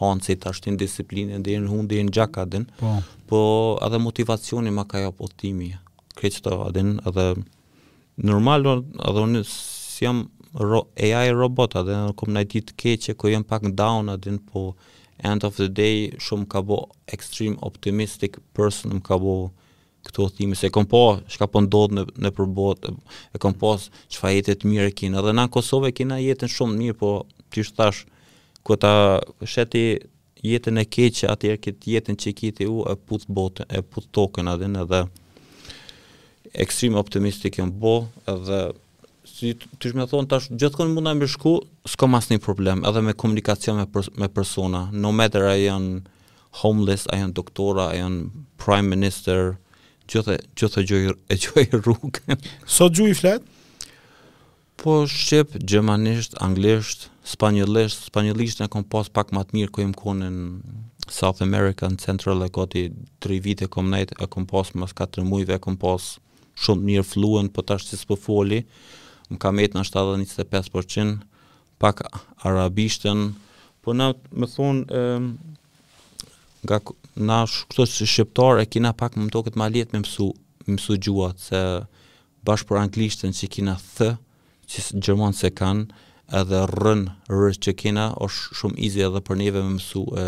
hanci 0.00 0.34
tash 0.42 0.60
ti 0.64 0.72
disiplinë 0.84 1.42
dhe 1.44 1.56
në 1.60 1.68
hundi 1.72 2.00
në 2.02 2.64
po 2.80 2.90
po 3.28 3.40
edhe 3.86 3.98
motivacioni 4.06 4.70
ma 4.72 4.84
ka 4.90 4.98
jo 5.04 5.10
potimi 5.20 5.68
kreç 6.18 6.40
të 6.44 6.52
adin 6.70 6.90
edhe 7.08 7.26
normal 8.30 8.60
edhe 8.68 9.20
unë 9.28 9.42
si 9.48 10.04
jam 10.06 10.18
ro, 10.70 10.80
AI 10.96 11.28
robot 11.42 11.76
edhe 11.82 11.96
kom 12.18 12.32
në 12.32 12.42
ditë 12.54 12.72
keqe 12.82 13.16
ku 13.20 13.28
jam 13.32 13.44
pak 13.44 13.62
në 13.66 13.74
down 13.82 14.08
adin 14.14 14.38
po 14.50 14.70
end 15.30 15.44
of 15.44 15.58
the 15.60 15.68
day 15.80 16.08
shumë 16.24 16.48
ka 16.54 16.62
bo 16.62 16.78
extreme 17.16 17.60
optimistic 17.70 18.40
person 18.56 18.96
më 18.98 19.04
ka 19.10 19.16
bo 19.18 19.34
mm 19.38 19.46
-hmm 19.46 19.57
këto 20.08 20.28
thime 20.36 20.56
se 20.56 20.70
kom 20.74 20.86
pa 20.88 21.04
çka 21.28 21.46
po 21.52 21.60
ndodh 21.64 21.94
në 21.98 22.04
në 22.26 22.30
përbot, 22.36 22.88
e 23.34 23.38
kom 23.42 23.54
pa 23.60 23.74
çfarë 24.12 24.38
jetë 24.40 24.54
të 24.62 24.70
mirë 24.72 24.92
kin, 24.98 25.16
edhe 25.20 25.34
në 25.36 25.44
Kosovë 25.54 25.92
kena 26.00 26.16
jetën 26.22 26.50
shumë 26.56 26.78
mirë, 26.80 26.96
po 27.00 27.10
ti 27.54 27.64
thash 27.80 28.04
ku 28.64 28.76
ta 28.80 29.20
sheti 29.48 29.84
jetën 30.44 30.80
e 30.80 30.84
keqe 30.96 31.28
atje 31.34 31.56
këtë 31.64 31.94
jetën 31.96 32.20
që 32.24 32.34
kiti 32.40 32.66
u 32.70 32.80
e 32.88 32.96
puth 32.96 33.28
botën, 33.28 33.68
e 33.68 33.80
puth 33.82 34.08
tokën 34.16 34.48
atë 34.52 34.70
edhe 34.82 35.02
ekstrem 36.64 36.94
optimistik 36.96 37.58
jam 37.60 37.68
bo 37.80 37.92
edhe 38.26 38.60
si 39.28 39.52
ti 39.80 39.92
më 39.94 40.06
thon 40.10 40.26
tash 40.28 40.48
gjithkohon 40.58 40.94
mund 40.94 41.06
ta 41.06 41.12
mbishku, 41.14 41.52
s'kam 41.86 42.14
asnjë 42.18 42.40
problem, 42.42 42.80
edhe 42.88 43.00
me 43.04 43.12
komunikacion 43.12 43.82
me, 43.82 43.88
me 44.22 44.28
persona, 44.28 44.86
no 44.92 45.12
matter 45.12 45.44
a 45.50 45.56
janë 45.60 46.00
homeless, 46.62 47.04
a 47.12 47.18
janë 47.20 47.36
doktora, 47.36 47.90
a 47.92 47.98
janë 48.00 48.32
prime 48.58 48.88
minister, 48.94 49.52
gjithë 50.08 50.34
gjithë 50.58 50.82
gjë 50.88 51.12
e 51.30 51.36
gjë 51.42 51.64
rrugë. 51.84 52.36
Sot 52.66 52.96
gjuhë 52.96 53.12
i 53.12 53.16
flet? 53.18 53.48
Po 54.78 55.00
shqip, 55.10 55.56
gjermanisht, 55.66 56.36
anglisht, 56.44 57.08
spanjollisht, 57.26 58.06
spanjollisht 58.12 58.60
ne 58.62 58.68
kom 58.72 58.84
pas 58.88 59.10
pak 59.10 59.32
më 59.34 59.42
të 59.48 59.58
mirë 59.58 59.74
ku 59.74 59.82
im 59.82 59.92
kon 59.96 60.22
në 60.22 60.30
South 61.08 61.42
America 61.42 61.88
në 61.88 61.98
Central 62.02 62.44
e 62.46 62.50
koti 62.52 62.86
3 63.24 63.40
vite 63.42 63.66
kom 63.68 63.88
nejt, 63.90 64.12
e 64.20 64.26
kom 64.30 64.46
pas 64.46 64.70
mas 64.76 64.92
4 64.94 65.24
muajve 65.26 65.58
kom 65.64 65.76
pas 65.80 66.14
shumë 66.58 66.84
mirë 66.84 67.06
fluen, 67.06 67.48
po 67.48 67.62
tash 67.62 67.88
si 67.88 67.96
s'po 67.98 68.16
foli, 68.18 68.62
më 69.32 69.40
kam 69.40 69.58
et 69.62 69.74
në 69.76 69.84
75% 69.88 71.26
pak 71.78 72.02
arabishtën, 72.46 73.30
po 73.82 73.94
na 73.94 74.12
më 74.30 74.50
thon 74.54 74.84
ë 74.90 75.57
nga 76.64 76.80
na 77.18 77.44
këto 77.46 77.86
si 77.86 78.06
shqiptar 78.06 78.58
e 78.62 78.66
kina 78.66 78.92
pak 78.96 79.14
më 79.14 79.30
toket 79.30 79.54
ma 79.58 79.68
letë 79.70 79.94
me 79.94 80.02
mësu, 80.02 80.28
me 80.66 80.76
mësu 80.78 80.96
gjuat, 80.98 81.38
se 81.38 81.60
bashkë 82.46 82.68
për 82.70 82.80
anglishtën 82.82 83.34
që 83.34 83.50
kina 83.52 83.74
thë, 83.98 84.12
që 84.68 84.86
gjërmonë 85.04 85.38
se 85.38 85.50
kanë, 85.54 85.86
edhe 86.38 86.62
rën 86.74 87.06
rës 87.32 87.60
që 87.62 87.76
kina, 87.80 88.08
është 88.24 88.58
shumë 88.58 88.80
izi 88.88 89.04
edhe 89.06 89.22
për 89.24 89.38
neve 89.42 89.62
me 89.64 89.76
mësu 89.76 90.02
e, 90.22 90.26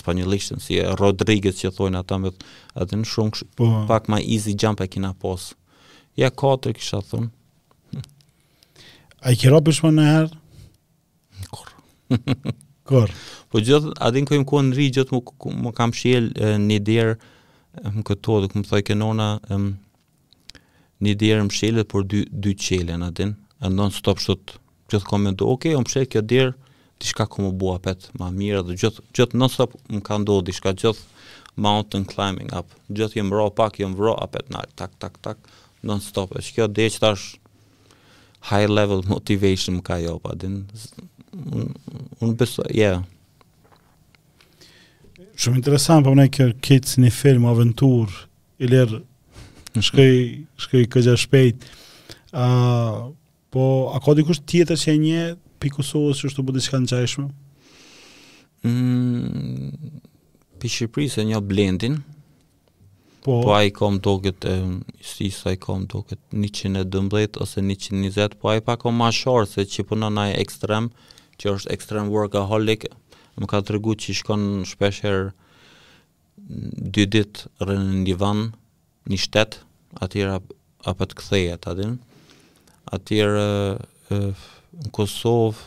spanjolishtën, 0.00 0.60
si 0.62 0.76
Rodriguez 1.00 1.58
që 1.62 1.72
thojnë 1.78 2.02
ata 2.02 2.20
me 2.22 2.34
edhe 2.76 3.00
në 3.00 3.08
shumë 3.10 3.34
kësh, 3.36 3.48
po, 3.56 3.70
pak 3.90 4.10
ma 4.12 4.20
izi 4.22 4.54
gjampë 4.60 4.86
e 4.86 4.92
kina 4.96 5.14
posë. 5.24 5.56
Ja, 6.20 6.28
katër 6.30 6.74
kisha 6.76 7.00
thon. 7.06 7.30
A 9.24 9.32
i 9.34 9.38
kjera 9.40 9.60
përshma 9.64 9.90
në 9.94 10.06
herë? 10.08 10.64
Në 11.40 11.48
korë. 11.54 11.76
Kur. 12.90 13.10
Po 13.52 13.60
gjithë, 13.62 13.92
a 14.02 14.08
din 14.14 14.26
kujm 14.26 14.42
ku 14.50 14.58
në 14.66 14.74
rrit 14.74 14.96
gjithë 14.96 15.14
më, 15.14 15.52
më 15.64 15.70
kam 15.78 15.92
shiel 15.96 16.24
një 16.64 16.78
derë 16.86 17.14
më 18.00 18.04
këto, 18.08 18.38
dhe 18.42 18.48
këmë 18.54 18.66
thoi 18.66 18.82
kënona, 18.88 19.28
um, 19.54 19.68
një 21.06 21.14
derë 21.20 21.44
më 21.46 21.54
shiel 21.54 21.78
por 21.92 22.02
dy, 22.10 22.24
dy 22.30 22.56
qele, 22.58 22.96
në 22.98 23.12
din, 23.20 23.36
e 23.62 23.70
ndonë 23.70 23.94
stop 24.00 24.18
shtot, 24.24 24.56
gjithë 24.90 25.08
kom 25.12 25.28
ndo, 25.30 25.52
oke, 25.54 25.70
okay, 25.70 25.78
më 25.78 25.92
shiel 25.94 26.08
kjo 26.10 26.24
derë, 26.34 26.52
di 27.00 27.08
shka 27.12 27.28
ku 27.30 27.46
më 27.46 27.52
bua 27.62 27.76
pet 27.86 28.08
ma 28.18 28.32
mirë, 28.34 28.64
dhe 28.72 28.78
gjithë, 28.82 29.06
gjithë 29.16 29.38
në 29.38 29.50
stop 29.54 29.76
më 29.86 30.02
ka 30.10 30.18
ndo, 30.24 30.40
di 30.50 30.56
shka 30.58 30.74
gjithë 30.82 31.22
mountain 31.66 32.06
climbing 32.10 32.50
up, 32.58 32.74
gjithë 32.90 33.20
jem 33.20 33.30
vro 33.30 33.46
pak, 33.60 33.78
jem 33.78 33.94
vro 33.98 34.16
apet 34.26 34.50
tak, 34.78 34.98
tak, 34.98 35.22
tak, 35.28 35.52
non 35.86 36.02
stop, 36.10 36.34
e 36.34 36.42
kjo 36.50 36.66
dhe 36.74 36.90
që 36.96 37.06
tash 37.06 37.30
high 38.50 38.66
level 38.66 39.06
motivation 39.14 39.78
më 39.78 39.86
ka 39.92 40.02
jo, 40.02 40.18
pa 40.26 40.34
din, 40.42 40.64
unë 41.34 42.34
besoj, 42.38 42.70
Yeah. 42.74 43.04
Shumë 45.40 45.56
interesant, 45.62 46.04
për 46.04 46.10
po 46.12 46.16
më 46.16 46.20
ne 46.22 46.32
kërë 46.36 46.56
këtë 46.66 46.88
si 46.90 47.00
një 47.00 47.10
film, 47.16 47.46
aventur, 47.48 48.10
i 48.60 48.68
lërë, 48.68 48.98
në 49.76 49.84
shkëj, 49.88 50.16
shkëj 50.66 50.88
këgja 50.92 51.14
shpejt, 51.22 51.62
a, 52.36 52.44
po, 53.48 53.62
a 53.94 54.00
ka 54.04 54.12
dikush 54.18 54.42
tjetër 54.44 54.76
që 54.82 54.92
e 54.92 55.00
një, 55.00 55.22
pikusohës 55.62 56.20
që 56.20 56.28
është 56.28 56.40
të 56.42 56.46
budi 56.50 56.64
që 56.66 56.74
kanë 56.74 56.90
qajshme? 56.92 57.28
Mm, 58.68 59.76
Pi 60.60 60.68
Shqipëri 60.68 61.08
se 61.08 61.24
një 61.24 61.40
blendin, 61.48 61.94
po, 63.24 63.38
po 63.46 63.54
a 63.56 63.62
i 63.64 63.72
kom 63.72 63.96
të 64.04 64.16
këtë, 64.26 64.58
e 64.58 65.06
si 65.08 65.30
sa 65.32 65.54
i 65.56 65.60
kom 65.62 65.88
të 65.88 66.02
këtë, 66.10 66.22
112 66.36 67.40
ose 67.40 67.64
120, 67.64 68.36
po 68.42 68.52
a 68.52 68.58
i 68.58 68.66
pa 68.66 68.76
kom 68.80 69.00
ma 69.00 69.08
shorë, 69.08 69.48
se 69.48 69.64
që 69.64 69.88
punë 69.88 70.12
në 70.18 70.28
ekstrem, 70.44 70.92
që 71.40 71.54
është 71.56 71.72
extreme 71.74 72.12
workaholic, 72.12 72.86
më 73.40 73.48
ka 73.48 73.60
të 73.64 73.78
regu 73.78 73.94
që 73.96 74.14
shkon 74.20 74.44
shpesher 74.68 75.30
dy 76.96 77.06
dit 77.14 77.44
rënë 77.62 77.94
në 77.94 78.02
divan, 78.10 78.44
një 79.08 79.20
shtet, 79.22 79.60
atyra 80.04 80.36
apë 80.90 81.08
të 81.10 81.18
këthejet, 81.20 81.68
adin. 81.72 81.96
Atyra 82.96 83.44
në 84.10 84.92
Kosovë, 84.94 85.64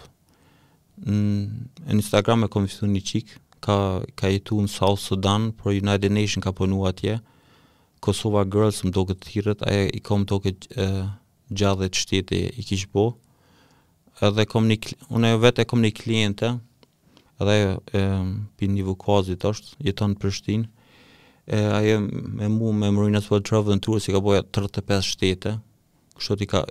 në 1.04 1.95
Instagram 1.98 2.45
e 2.45 2.52
kom 2.54 2.68
fitu 2.70 2.88
një 2.88 3.02
qik, 3.10 3.34
ka, 3.64 3.78
ka 4.20 4.30
jetu 4.32 4.60
në 4.64 4.70
South 4.72 5.02
Sudan, 5.10 5.50
për 5.58 5.78
United 5.80 6.14
Nation 6.16 6.45
ka 6.45 6.54
përnu 6.58 6.84
atje, 6.90 7.18
Kosova 8.04 8.44
Girls 8.52 8.82
më 8.84 8.91
do 8.98 9.06
të 9.08 9.20
thirët, 9.26 9.64
aja 9.66 9.86
i 9.95 10.02
kom 10.04 10.26
do 10.30 10.41
gjadhe 10.44 11.88
të 11.88 11.98
shtete 12.02 12.41
i 12.60 12.64
kishë 12.68 12.90
po, 12.91 13.08
edhe 14.22 14.45
kom 14.49 14.68
një 14.69 14.94
unë 15.10 15.34
vetë 15.41 15.65
kom 15.69 15.81
një 15.81 15.91
kliente 15.98 16.49
edhe 17.41 17.56
e 17.98 18.68
një 18.69 18.85
vukazit 18.88 19.45
është 19.48 19.80
jeton 19.90 20.14
në 20.14 20.22
Prishtinë. 20.22 20.69
E 21.52 21.60
ajo 21.76 21.98
me 22.38 22.48
mua 22.48 22.72
me 22.72 23.18
atë 23.18 23.26
Sport 23.26 23.45
Travel 23.49 23.80
Tour 23.84 23.99
si 23.99 24.14
ka 24.15 24.22
bëja 24.23 24.45
35 24.56 25.10
shtete. 25.10 25.56
Kështu 26.15 26.38
ti 26.44 26.48
ka 26.48 26.61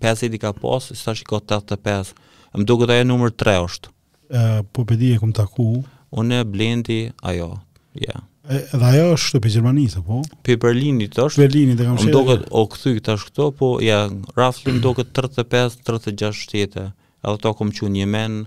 pesë 0.00 0.30
ti 0.32 0.38
ka 0.40 0.54
pas, 0.56 0.86
sa 0.94 1.12
shiko 1.18 1.40
85. 1.42 2.14
Më 2.54 2.64
duket 2.68 2.90
ajo 2.94 3.04
numër 3.10 3.34
3 3.42 3.58
është. 3.66 3.92
Ë 4.32 4.62
po 4.72 4.84
pe 4.88 4.96
di 5.00 5.10
e 5.12 5.18
kum 5.20 5.34
taku. 5.36 5.82
Unë 6.10 6.42
blendi 6.48 7.08
ajo. 7.20 7.50
Ja. 7.98 8.06
Yeah. 8.16 8.24
Edhe 8.48 8.90
ajo 8.96 9.08
është 9.14 9.26
shtëpi 9.28 9.50
gjermanisë, 9.52 10.00
po. 10.06 10.20
Pi 10.46 10.54
Berlinit 10.62 11.18
është. 11.20 11.42
Berlini 11.44 11.74
e 11.74 11.82
kam 11.84 11.98
shëruar. 11.98 12.12
Ndoket 12.14 12.44
o 12.56 12.62
kthy 12.72 12.94
tash 13.04 13.26
këto, 13.28 13.48
po 13.58 13.68
ja 13.84 13.98
raftin 14.38 14.78
doket 14.84 15.10
35-36 15.16 16.46
shtete. 16.46 16.84
Edhe 17.20 17.42
to 17.44 17.52
kam 17.58 17.72
qenë 17.76 17.92
në 17.96 18.00
Yemen, 18.00 18.38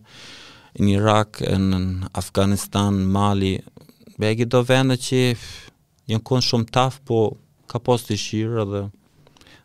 në 0.81 0.89
Irak, 0.95 1.41
në 1.67 1.81
Afganistan, 2.17 2.97
Mali. 3.13 3.53
Begi 4.21 4.49
do 4.49 4.63
vënë 4.71 4.97
që 5.05 5.21
janë 6.09 6.25
kon 6.31 6.41
shumë 6.47 6.73
taf, 6.73 6.97
po 7.05 7.21
ka 7.71 7.77
pas 7.79 8.01
të 8.07 8.17
shirë 8.17 8.65
edhe 8.65 8.83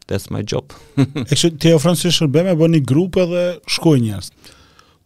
that's 0.06 0.28
my 0.30 0.44
job. 0.44 0.76
e 1.00 1.24
kështë 1.32 1.56
të 1.64 1.72
jo 1.74 1.80
fransi 1.82 2.12
shërbeme, 2.14 2.58
një 2.76 2.84
grupë 2.92 3.24
edhe 3.24 3.46
shkoj 3.76 3.98
njerëz. 4.04 4.30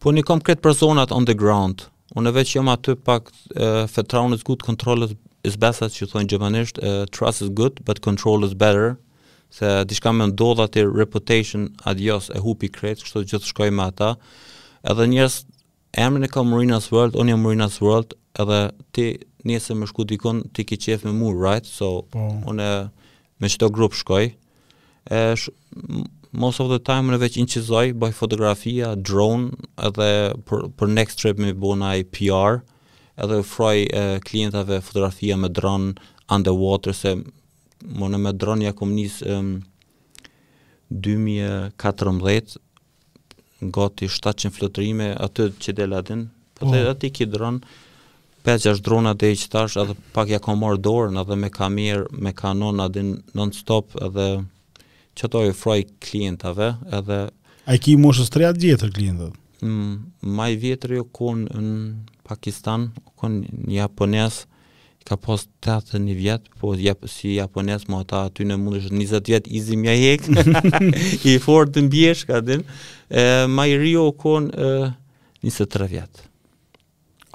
Po 0.02 0.10
një 0.16 0.26
konkret 0.26 0.58
personat 0.64 1.12
on 1.14 1.28
the 1.30 1.38
ground, 1.44 1.86
unë 2.18 2.30
e 2.30 2.34
veç 2.34 2.52
jam 2.56 2.68
aty 2.70 2.94
pak 3.04 3.30
uh, 3.54 3.84
fetraun 3.90 4.34
is 4.34 4.42
good, 4.44 4.62
control 4.66 5.06
is, 5.06 5.56
better, 5.56 5.88
që 5.92 6.08
thonë 6.12 6.30
gjemanisht, 6.32 6.80
uh, 6.82 7.04
trust 7.14 7.42
is 7.44 7.50
good, 7.56 7.80
but 7.86 8.02
control 8.04 8.44
is 8.46 8.54
better, 8.54 8.96
se 9.54 9.66
diçka 9.88 10.12
me 10.14 10.26
ndodha 10.30 10.68
të 10.72 10.84
reputation 10.90 11.68
adios 11.88 12.30
e 12.34 12.42
hupi 12.44 12.70
krejt, 12.72 13.04
kështu 13.04 13.22
gjithë 13.30 13.50
shkoj 13.52 13.70
me 13.74 13.86
ata, 13.90 14.12
edhe 14.86 15.06
njerëz 15.12 15.40
emrin 16.02 16.26
e 16.26 16.30
ka 16.30 16.44
Marina's 16.46 16.90
World, 16.94 17.16
unë 17.18 17.34
jam 17.34 17.44
Marina's 17.46 17.80
World, 17.82 18.14
edhe 18.42 18.60
ti 18.94 19.08
njëse 19.48 19.74
me 19.78 19.88
shku 19.90 20.04
dikon, 20.10 20.44
ti 20.54 20.66
ki 20.68 20.78
qef 20.86 21.04
me 21.06 21.14
mu, 21.16 21.32
right? 21.34 21.66
So, 21.66 22.06
oh. 22.06 22.30
unë 22.50 22.70
me 23.40 23.50
qëto 23.50 23.70
grup 23.74 23.96
shkoj, 23.98 24.32
e 25.10 25.20
sh, 25.40 25.48
most 26.30 26.60
of 26.60 26.68
the 26.70 26.78
time 26.78 27.10
në 27.10 27.18
veç 27.18 27.36
inqizoj, 27.40 27.90
bëj 27.98 28.12
fotografia, 28.14 28.92
drone, 28.96 29.50
edhe 29.82 30.06
për, 30.46 30.68
për 30.78 30.92
next 30.94 31.18
trip 31.18 31.38
me 31.42 31.52
bëna 31.54 31.96
i 32.00 32.04
PR, 32.06 32.60
edhe 33.18 33.40
fraj 33.44 33.82
e, 33.90 34.06
klientave 34.22 34.80
fotografia 34.82 35.36
me 35.36 35.48
drone 35.50 35.94
underwater, 36.30 36.94
se 36.94 37.16
më 37.84 38.10
në 38.14 38.20
me 38.22 38.34
drone 38.36 38.64
ja 38.68 38.74
kom 38.76 38.94
njës 38.94 39.18
um, 39.26 39.52
2014, 40.92 42.58
gati 43.76 44.08
700 44.08 44.54
flotërime, 44.54 45.10
aty 45.20 45.50
që 45.58 45.74
del 45.76 45.94
adin, 45.98 46.28
për 46.54 46.60
po 46.60 46.70
të 46.70 46.76
oh. 46.76 46.84
Mm. 46.84 46.90
aty 46.94 47.10
ki 47.16 47.26
drone, 47.32 47.60
5-6 48.46 48.80
drona 48.84 49.12
dhe 49.20 49.34
i 49.34 49.36
qëtash, 49.36 49.74
edhe 49.82 49.94
pak 50.16 50.30
ja 50.32 50.38
kom 50.40 50.62
marrë 50.62 50.78
dorën, 50.84 51.18
edhe 51.20 51.36
me 51.36 51.50
kamerë, 51.52 52.06
me 52.24 52.30
kanon, 52.36 52.80
adin 52.86 53.16
non-stop, 53.36 53.98
edhe 54.06 54.30
që 55.16 55.26
ato 55.28 55.42
i 55.48 55.52
fraj 55.56 55.82
klientave 56.02 56.74
edhe... 56.92 57.18
A 57.70 57.74
i 57.76 57.82
ki 57.82 57.96
moshës 58.00 58.30
30 58.32 58.62
vjetër 58.64 58.92
klientët? 58.94 59.34
Mm, 59.64 59.96
maj 60.24 60.52
vjetër 60.60 60.94
jo 61.00 61.04
ku 61.12 61.32
në 61.36 61.74
Pakistan, 62.26 62.88
ku 63.18 63.28
në 63.28 63.68
Japones, 63.76 64.44
ka 65.06 65.16
pos 65.18 65.46
një 65.98 66.14
vjetë, 66.18 66.54
po 66.60 66.72
jep, 66.78 67.04
si 67.10 67.34
Japones 67.36 67.86
ma 67.90 68.02
ata 68.04 68.24
aty 68.28 68.46
në 68.46 68.56
mundesh 68.60 68.90
20 68.92 69.28
vjetë, 69.32 69.52
izi 69.58 69.76
mja 69.80 69.94
hek, 69.96 70.28
i 71.30 71.34
forë 71.42 71.72
të 71.74 71.84
mbjesh, 71.88 72.24
ka 72.28 72.40
din, 72.46 72.64
e, 73.10 73.24
maj 73.50 73.68
rio 73.80 74.06
ku 74.16 74.36
23 74.44 75.88
vjetë. 75.96 76.26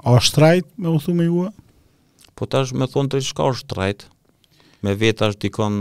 A 0.06 0.18
shtrajt, 0.22 0.68
me 0.78 0.88
u 0.94 1.00
thume 1.02 1.26
jua? 1.26 1.50
Po 2.36 2.46
tash 2.46 2.72
me 2.76 2.86
thonë 2.88 3.12
të 3.14 3.22
shka 3.30 3.48
o 3.50 3.54
shtrajt, 3.58 4.06
me 4.84 4.96
vetë 4.98 5.28
është 5.30 5.46
dikon 5.46 5.76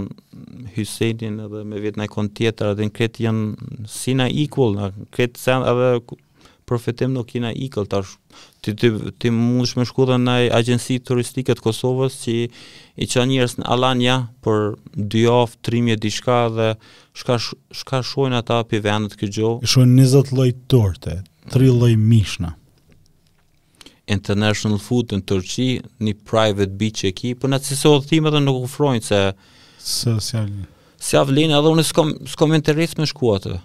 Hysenin 0.75 1.39
edhe 1.45 1.63
me 1.67 1.79
vetë 1.83 2.01
nëjë 2.01 2.13
kon 2.13 2.29
tjetër, 2.37 2.73
edhe 2.75 2.87
në 2.87 2.93
kretë 2.95 3.23
janë 3.25 3.89
sina 3.89 4.27
equal, 4.31 4.75
në 4.77 4.91
kretë 5.15 5.41
sen 5.41 5.65
edhe 5.67 5.89
profetim 6.65 7.13
nuk 7.13 7.27
kina 7.29 7.51
equal, 7.53 7.85
tash 7.91 8.15
ti, 8.65 8.73
ti, 8.73 9.29
mundsh 9.31 9.75
me 9.77 9.85
shku 9.85 10.07
në 10.09 10.19
nëjë 10.23 10.49
agjensi 10.57 10.99
turistike 11.05 11.53
të 11.57 11.65
Kosovës 11.67 12.17
që 12.23 12.35
i 13.05 13.09
që 13.11 13.25
njërës 13.29 13.57
në 13.61 13.67
Alanya 13.75 14.15
për 14.45 14.75
dy 15.15 15.25
of, 15.29 15.57
trimje, 15.65 15.97
shka 16.19 16.39
dhe 16.57 16.71
shka, 17.19 17.37
shka 17.81 18.03
shojnë 18.05 18.39
ata 18.41 18.63
për 18.71 18.83
vendet 18.87 19.17
këtë 19.21 19.37
gjohë. 19.39 19.71
Shojnë 19.75 20.09
20 20.09 20.33
loj 20.39 20.49
torte, 20.73 21.19
3 21.53 21.73
loj 21.77 21.93
mishna. 21.99 22.55
International 24.07 24.79
Food 24.81 25.13
në 25.15 25.21
Turqi, 25.27 25.67
një 26.05 26.13
private 26.27 26.73
beach 26.79 27.03
e 27.07 27.11
ki, 27.17 27.33
për 27.41 27.51
në 27.53 27.59
të 27.61 27.71
sisohë 27.73 28.21
dhe 28.35 28.41
nuk 28.45 28.63
ufrojnë 28.67 29.03
se... 29.05 29.21
Se 29.85 30.11
si 31.05 31.17
avlin. 31.19 31.51
edhe 31.53 31.71
unë 31.73 31.83
s'kom, 31.85 32.13
s'kom 32.29 32.53
interes 32.55 32.95
me 32.97 33.05
shkuatë. 33.05 33.57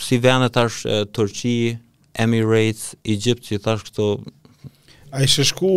Si 0.00 0.18
venet 0.20 0.52
tash 0.56 0.84
Turqi, 1.16 1.78
Emirates, 2.14 2.94
Egypt, 3.04 3.44
që 3.48 3.60
thash 3.64 3.84
këto... 3.88 4.06
A 5.12 5.24
ishe 5.24 5.44
shku 5.48 5.68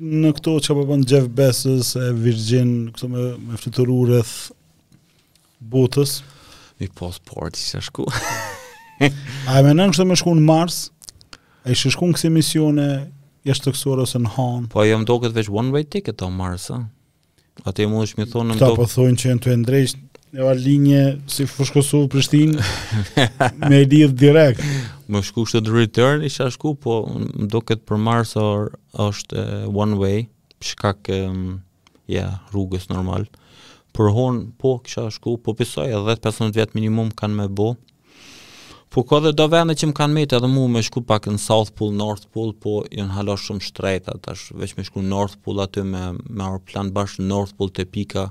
në 0.00 0.32
këto 0.38 0.58
që 0.66 0.76
po 0.76 0.86
bënë 0.88 1.08
Jeff 1.10 1.28
Bezos, 1.36 1.94
e 2.00 2.10
Virgin, 2.16 2.90
këto 2.94 3.08
me, 3.12 3.24
me 3.50 3.60
fituru 3.60 4.02
rëth 4.12 4.34
botës? 5.72 6.18
Mi 6.80 6.88
posë 6.96 7.20
porti 7.28 7.60
që 7.66 7.82
shku. 7.84 8.06
A 9.00 9.56
e 9.56 9.60
menën 9.64 9.92
këto 9.92 10.04
me 10.08 10.16
shku 10.16 10.34
në 10.36 10.44
Mars? 10.44 10.86
A 11.64 11.74
i 11.74 11.76
shëshkun 11.76 12.14
kësi 12.16 12.30
misione, 12.32 12.86
jeshtë 13.44 13.66
të 13.68 13.72
kësuar 13.74 14.00
ose 14.06 14.20
në 14.22 14.30
hanë? 14.38 14.68
Po, 14.72 14.84
jam 14.88 15.02
do 15.08 15.16
këtë 15.20 15.36
veç 15.36 15.50
one 15.52 15.74
way 15.74 15.84
ticket, 15.92 16.22
o 16.24 16.30
marës, 16.32 16.70
a? 16.72 16.78
A 17.68 17.74
ti 17.76 17.84
mund 17.84 18.06
është 18.06 18.20
mi 18.22 18.26
thonë... 18.30 18.54
Këta 18.56 18.76
po 18.78 18.86
thonë 18.88 19.18
që 19.20 19.28
jenë 19.28 19.44
të 19.44 19.52
endrejsh, 19.58 19.96
e 20.32 20.46
va 20.46 20.54
linje 20.56 21.02
si 21.28 21.44
fushkosu 21.50 22.00
po 22.06 22.14
Prishtinë, 22.14 22.64
me 23.68 23.82
i 23.82 23.88
lidhë 23.90 24.16
direkt. 24.22 24.62
më 25.12 25.20
shku 25.28 25.44
shtë 25.50 25.62
të 25.66 25.74
return, 25.76 26.24
isha 26.24 26.48
shku, 26.54 26.72
po 26.80 27.02
më 27.26 27.50
do 27.52 27.60
këtë 27.68 27.84
për 27.90 28.00
marës, 28.08 28.32
është 29.10 29.44
one 29.76 29.98
way, 30.00 30.24
shkak 30.64 31.12
um, 31.18 31.58
ja, 32.08 32.38
rrugës 32.54 32.88
normal. 32.92 33.28
Për 33.96 34.08
honë, 34.16 34.46
po, 34.62 34.78
kësha 34.86 35.10
shku, 35.12 35.36
po 35.44 35.52
pisoj, 35.58 35.90
10-15 36.08 36.56
vjetë 36.56 36.80
minimum 36.80 37.12
kanë 37.20 37.42
me 37.42 37.48
bo, 37.52 37.74
Po 38.90 39.04
ka 39.06 39.20
dhe 39.22 39.30
do 39.38 39.44
vende 39.46 39.76
që 39.78 39.86
më 39.86 39.94
kanë 39.94 40.14
mejtë, 40.16 40.36
edhe 40.40 40.48
mu 40.50 40.64
me 40.68 40.80
shku 40.82 41.04
pak 41.06 41.28
në 41.30 41.38
South 41.38 41.68
Pool, 41.78 41.92
North 41.98 42.24
Pool, 42.34 42.48
po 42.58 42.72
jënë 42.90 43.12
halo 43.14 43.36
shumë 43.38 43.62
shtrejt 43.62 44.08
atash, 44.10 44.48
veç 44.58 44.72
me 44.74 44.82
shku 44.86 45.04
në 45.04 45.08
North 45.12 45.36
Pool 45.44 45.62
aty 45.62 45.84
me, 45.86 46.00
me 46.26 46.48
orë 46.50 46.64
plan 46.66 46.90
bashkë 46.96 47.22
në 47.22 47.28
North 47.30 47.54
Pool 47.54 47.70
të 47.70 47.84
pika, 47.94 48.24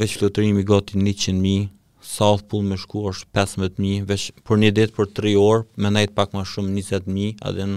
veç 0.00 0.14
flotërimi 0.16 0.64
goti 0.64 0.96
100.000, 0.96 1.66
South 2.14 2.46
Pool 2.48 2.64
me 2.70 2.80
shku 2.80 3.04
është 3.12 3.28
15.000, 3.42 4.08
veç 4.08 4.24
për 4.48 4.62
një 4.64 4.72
ditë 4.80 4.96
për 4.96 5.12
3 5.20 5.34
orë, 5.44 5.66
me 5.84 5.92
nejtë 6.00 6.16
pak 6.16 6.32
ma 6.38 6.46
shumë 6.48 6.72
20.000, 6.80 7.36
adhe 7.52 7.68
në 7.74 7.76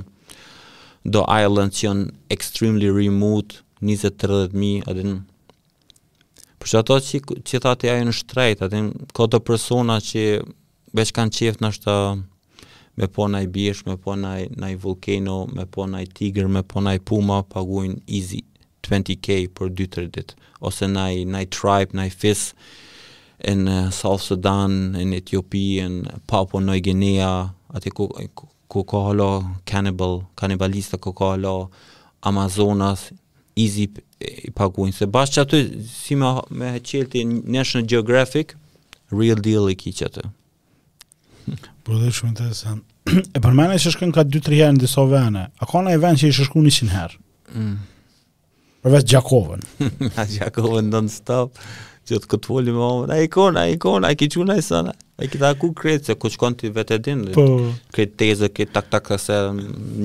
do 1.18 1.26
island 1.36 1.76
që 1.76 1.88
janë 1.90 2.08
extremely 2.38 2.88
remote, 3.02 3.60
20-30.000, 3.84 4.86
adhe 4.96 5.10
në 5.12 5.18
Për 6.56 6.70
që 6.72 6.78
ato 6.80 6.96
që, 7.06 7.20
që 7.46 7.60
thati 7.62 7.90
ajo 7.92 8.06
në 8.08 8.14
shtrejt, 8.16 8.62
atë 8.66 8.80
në 8.86 9.06
kodë 9.14 9.42
persona 9.46 10.00
që 10.02 10.22
veç 10.96 11.12
kanë 11.18 11.34
qift 11.36 11.62
në 11.64 11.70
është 11.74 11.94
me 13.02 13.08
po 13.16 13.26
në 13.28 13.40
i 13.46 13.50
bish, 13.56 13.82
me 13.88 13.96
po 14.06 14.14
në 14.20 14.72
i 14.72 14.76
vulkeno, 14.80 15.42
me 15.58 15.66
po 15.76 15.84
në 15.92 16.04
i 16.06 16.10
tigr, 16.18 16.48
me 16.56 16.62
po 16.72 16.80
në 16.84 16.94
i 17.00 17.04
puma, 17.10 17.42
paguajnë 17.52 17.98
easy 18.16 18.40
20k 18.86 19.36
për 19.58 19.74
2-3 19.80 20.06
dit, 20.16 20.32
ose 20.64 20.88
në 20.88 21.06
i 21.26 21.50
tribe, 21.52 21.98
në 21.98 22.06
i 22.10 22.14
fis, 22.14 22.46
në 23.44 23.80
eh, 23.88 23.92
South 23.92 24.24
Sudan, 24.30 24.78
in 25.02 25.12
Etiopi, 25.18 25.66
në 26.06 26.22
Papo, 26.30 26.62
në 26.64 26.78
i 26.80 27.20
ati 27.20 27.90
ku, 27.92 28.08
ku, 28.38 28.48
ku 28.72 28.84
ka 28.88 29.02
halo 29.10 29.30
cannibal, 29.68 30.22
cannibalista 30.40 30.98
ku 30.98 31.12
ka 31.14 31.34
halo 31.36 31.58
Amazonas, 32.26 33.10
easy 33.56 33.90
i 34.20 34.50
paguajnë. 34.56 34.96
Se 34.98 35.06
bashkë 35.12 35.34
që 35.36 35.44
atë, 35.44 35.60
si 35.92 36.16
me, 36.18 36.32
me 36.56 36.72
National 37.52 37.86
Geographic, 37.88 38.56
real 39.12 39.36
deal 39.46 39.68
i 39.70 39.76
ki 39.76 39.92
që 40.00 40.10
atë. 40.10 40.26
Po 41.86 41.94
dhe 42.00 42.10
shumë 42.14 42.32
interesant. 42.34 42.84
e 43.38 43.42
përmene 43.44 43.78
që 43.82 43.92
shkën 43.96 44.14
ka 44.16 44.24
2-3 44.28 44.60
herë 44.64 44.76
në 44.78 44.84
diso 44.86 45.04
vene, 45.12 45.48
a 45.62 45.70
ka 45.70 45.82
në 45.86 45.96
e 45.98 46.02
vend 46.02 46.22
që 46.22 46.30
i 46.32 46.36
shkën 46.40 46.66
një 46.68 46.74
qënë 46.80 46.96
herë? 46.98 47.20
Mm. 47.56 47.76
Përves 48.86 49.06
Gjakovën. 49.12 49.66
a 50.20 50.30
Gjakovën 50.32 50.90
në 50.94 51.04
stop, 51.14 51.60
që 52.10 52.20
të 52.24 52.30
këtë 52.34 52.50
foli 52.50 52.74
më 52.74 52.84
omën, 52.86 53.14
a 53.14 53.20
i 53.26 53.30
kona, 53.34 53.66
a 53.68 53.74
i 53.74 53.78
kona, 53.82 54.10
a 54.12 54.16
i 54.16 54.20
këtë 54.22 54.42
i 54.42 54.64
a 55.24 55.26
i 55.26 55.30
këtë 55.32 55.46
aku 55.54 55.70
kretë, 55.80 56.10
se 56.10 56.16
ku 56.20 56.28
shkën 56.34 56.58
të 56.60 56.72
vetë 56.76 56.98
din, 57.06 57.22
po. 57.34 57.46
këtë 57.96 58.18
teze, 58.20 58.50
këtë 58.52 58.74
tak 58.76 58.90
tak 58.94 59.06
të 59.14 59.18
se, 59.24 59.38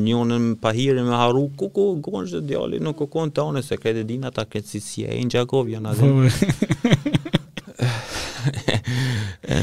një 0.06 1.02
me 1.08 1.16
haru, 1.18 1.48
ku 1.58 1.66
ku 1.74 1.86
gonsh 2.04 2.36
dhe 2.36 2.44
djali, 2.52 2.78
nuk 2.84 3.00
ku 3.02 3.08
kënë 3.16 3.34
të 3.34 3.48
anë, 3.48 3.64
se 3.66 3.80
këtë 3.82 4.04
e 4.04 4.04
din 4.12 4.28
ata 4.30 4.44
kretë 4.46 4.68
si 4.70 4.80
si 4.86 5.02
e, 5.04 5.16
e 5.18 5.24
në 5.26 5.34
Gjakovë, 5.34 5.80
janë 5.80 7.16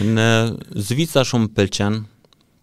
Në 0.08 0.28
Zvica 0.88 1.24
shumë 1.28 1.52
pëlqen, 1.58 2.00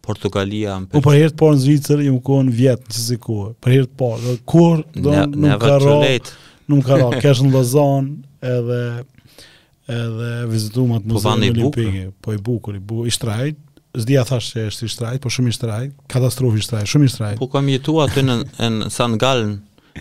Portugalia 0.04 0.76
më 0.80 0.86
pëlqen. 0.90 1.00
Po 1.02 1.08
për 1.08 1.16
herë 1.20 1.32
të 1.34 1.40
parë 1.40 1.56
në 1.58 1.62
Zvicër 1.64 2.02
jam 2.04 2.18
qenë 2.26 2.54
vjet 2.60 2.82
në 2.84 2.94
çësë 2.94 3.18
ku. 3.24 3.36
Për 3.64 3.74
herë 3.76 3.88
të 3.90 3.98
parë, 4.02 4.34
kur 4.52 4.82
do 5.06 5.14
në 5.44 5.54
Karolet, 5.62 6.32
në 6.70 6.80
Karolet, 6.88 7.20
ka 7.24 7.32
shumë 7.38 7.54
lazon 7.56 8.10
edhe 8.44 8.82
edhe 9.94 10.28
vizituam 10.48 10.94
atë 10.96 11.10
muzeun 11.12 11.42
e 11.44 11.48
Lipingu, 11.52 12.04
po 12.24 12.32
i 12.32 12.38
bukur, 12.40 12.72
i 12.72 12.80
bukur, 12.80 13.08
i 13.08 13.12
shtrajt. 13.12 13.60
a 14.18 14.24
thash 14.26 14.52
se 14.54 14.62
është 14.66 14.84
i 14.84 14.88
shtrajt, 14.88 15.20
po 15.22 15.28
shumë 15.30 15.48
i 15.48 15.52
shtrajt, 15.52 15.92
katastrofi 16.08 16.58
i 16.58 16.64
shtrajt, 16.64 16.86
shumë 16.88 17.04
i 17.04 17.08
shtrajt. 17.12 17.38
Po 17.38 17.48
kam 17.52 17.68
jetuar 17.68 18.08
aty 18.08 18.22
në 18.24 18.36
në 18.70 18.90
San 18.90 19.18
Gallen, 19.20 19.58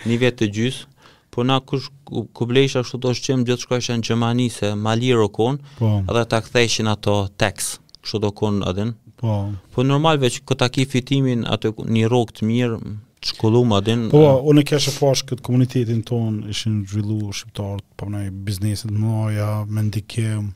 një 0.08 0.18
vit 0.22 0.40
të 0.40 0.48
gjys. 0.56 0.86
Po 1.34 1.44
na 1.44 1.58
kush 1.66 1.90
ku 2.38 2.46
blejsh 2.46 2.76
ashtu 2.78 3.00
të 3.02 3.12
shqim 3.18 3.44
gjithë 3.48 3.66
shka 3.66 3.78
në 3.88 4.04
Gjemani 4.06 4.46
se 4.54 4.70
ma 4.78 4.92
lirë 5.00 5.24
o 5.26 5.30
konë 5.34 5.78
po. 5.80 5.88
edhe 6.06 6.22
ta 6.30 6.40
këthejshin 6.46 6.90
ato 6.92 7.16
teks 7.42 7.72
kështu 8.04 8.20
do 8.26 8.30
konë 8.38 8.68
adin. 8.70 8.92
Po. 9.18 9.34
po 9.74 9.86
normal 9.88 10.20
veç 10.22 10.38
këta 10.50 10.68
ki 10.76 10.84
fitimin 10.92 11.42
ato 11.56 11.72
një 11.96 12.06
rogë 12.12 12.36
të 12.38 12.50
mirë 12.52 12.76
të 12.78 13.32
shkullu 13.32 13.64
adin. 13.80 14.04
Po, 14.14 14.22
unë 14.52 14.62
e 14.62 14.68
keshë 14.74 14.94
këtë 15.32 15.42
komunitetin 15.48 16.04
tonë 16.12 16.52
ishin 16.54 16.84
gjvillu 16.92 17.32
shqiptarët 17.32 17.82
shqiptartë 17.82 17.86
po 17.96 18.06
pa 18.06 18.12
mënaj 18.12 18.30
bizneset 18.50 18.92
mënaja, 18.94 19.48
me 19.74 19.86
ndikem, 19.90 20.52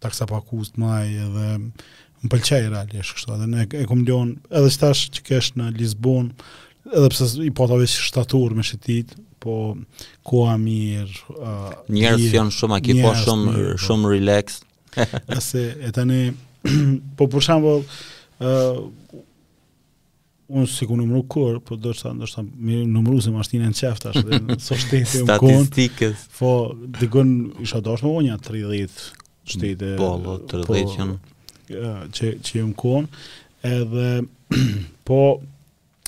taksa 0.00 0.28
pa 0.30 0.40
kust 0.48 0.80
mënaj 0.80 1.10
edhe 1.26 1.48
më 2.22 2.30
pëlqaj 2.32 2.64
e 2.70 2.70
rali 2.72 3.02
është 3.02 3.18
kështu 3.18 3.36
adin. 3.36 3.58
E, 3.66 3.68
e 3.82 3.84
kom 3.90 4.06
djonë 4.08 4.48
edhe 4.48 4.72
qëtash 4.78 5.04
që 5.18 5.26
kesh 5.28 5.52
në 5.60 5.68
Lisbon, 5.76 6.32
edhe 6.88 7.12
pse 7.12 7.28
i 7.44 7.50
pa 7.52 7.68
ta 7.68 7.82
shtator 7.98 8.56
me 8.56 8.64
shitit, 8.64 9.12
po 9.42 9.58
koha 10.26 10.56
mirë. 10.60 11.12
Uh, 11.32 11.68
njerëz 11.92 12.34
janë 12.38 12.54
shumë 12.56 12.78
aq 12.78 12.90
po, 13.00 13.10
po 13.10 13.14
shumë 13.22 13.50
mirë, 13.56 13.76
shumë 13.82 14.12
relax. 14.14 14.60
Qase 14.94 15.64
e 15.88 15.92
tani 15.96 16.20
po 17.18 17.28
për 17.32 17.46
shembull 17.48 17.82
ë 18.42 18.56
uh, 18.56 18.82
unë 20.52 20.68
si 20.68 20.84
ku 20.84 20.96
nëmru 20.98 21.22
kur, 21.32 21.54
po 21.64 21.78
do 21.80 21.94
shta, 21.96 22.12
mi 22.44 22.82
nëmru 22.86 23.22
se 23.24 23.30
ma 23.32 23.40
në 23.42 23.70
qefta, 23.78 24.10
shë 24.12 24.22
dhe 24.28 24.40
në 24.46 24.56
së 24.60 24.76
shtetë 24.82 25.20
e 25.22 25.22
më 25.30 25.36
konë, 25.40 25.86
po, 26.36 26.50
dikën, 27.00 27.30
isha 27.64 27.80
do 27.80 27.94
është 27.96 28.04
më 28.04 28.12
unja, 28.20 28.36
30 28.44 28.98
shtetë, 29.54 29.94
po, 30.02 30.10
lo, 30.20 30.34
po, 30.50 30.58
30 30.66 30.66
po, 30.66 30.82
janë, 30.98 32.12
që, 32.18 32.32
që 32.44 32.60
e 32.60 32.66
më 32.68 32.76
konë, 32.82 33.22
edhe, 33.70 34.10
po, 35.08 35.22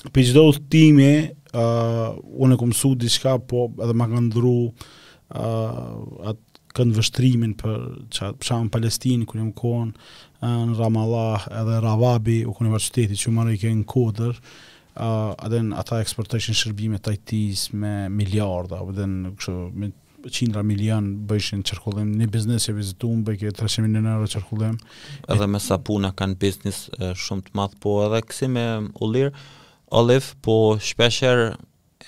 për 0.05 0.21
gjithdo 0.21 0.45
të 0.59 0.65
time, 0.77 1.09
uh, 1.55 2.11
unë 2.45 2.55
e 2.55 2.59
ku 2.59 2.67
mësu 2.69 2.93
diçka, 2.99 3.37
po 3.47 3.69
edhe 3.83 3.95
ma 3.97 4.09
kanë 4.11 4.27
ndru 4.29 4.55
uh, 4.65 6.29
atë 6.31 6.41
kënë 6.75 6.97
vështrimin 6.97 7.53
për 7.55 7.75
qatë 8.11 8.35
përsham 8.41 8.65
në 8.67 8.71
Palestini, 8.75 9.27
kërë 9.27 9.39
jam 9.41 9.51
konë 9.55 9.91
uh, 9.95 10.61
në 10.69 10.77
Ramallah 10.79 11.45
edhe 11.63 11.77
Ravabi 11.85 12.39
u 12.43 12.51
kënë 12.51 12.67
universiteti 12.67 13.15
që 13.21 13.31
marë 13.37 13.53
i 13.55 13.61
kënë 13.61 13.85
kodër, 13.91 14.33
uh, 14.35 15.35
adhen 15.45 15.71
ata 15.79 16.01
eksportajshin 16.03 16.57
shërbime 16.59 16.99
të 16.99 17.15
me 17.79 17.93
miljarda, 18.11 18.81
edhe 18.89 19.07
kështë 19.37 19.59
me 19.79 19.93
qindra 20.25 20.63
milion 20.65 21.05
bëjshin 21.29 21.59
qërkullim, 21.69 22.15
një 22.17 22.27
biznes 22.33 22.63
që 22.65 22.73
vizitum, 22.73 23.19
bëjke 23.27 23.51
300 23.59 23.83
milion 23.85 24.07
euro 24.09 24.25
qërkullim. 24.27 24.79
Edhe 25.29 25.47
me 25.47 25.59
sa 25.61 25.77
puna 25.85 26.09
kanë 26.17 26.37
biznis 26.41 26.87
eh, 26.97 27.11
shumë 27.13 27.45
të 27.45 27.53
madhë, 27.59 27.77
po 27.83 27.93
edhe 28.07 28.23
kësi 28.25 28.49
me 28.49 28.63
u 29.05 29.11
lirë, 29.13 29.29
Olive, 29.91 30.33
po 30.41 30.75
shpesher 30.81 31.53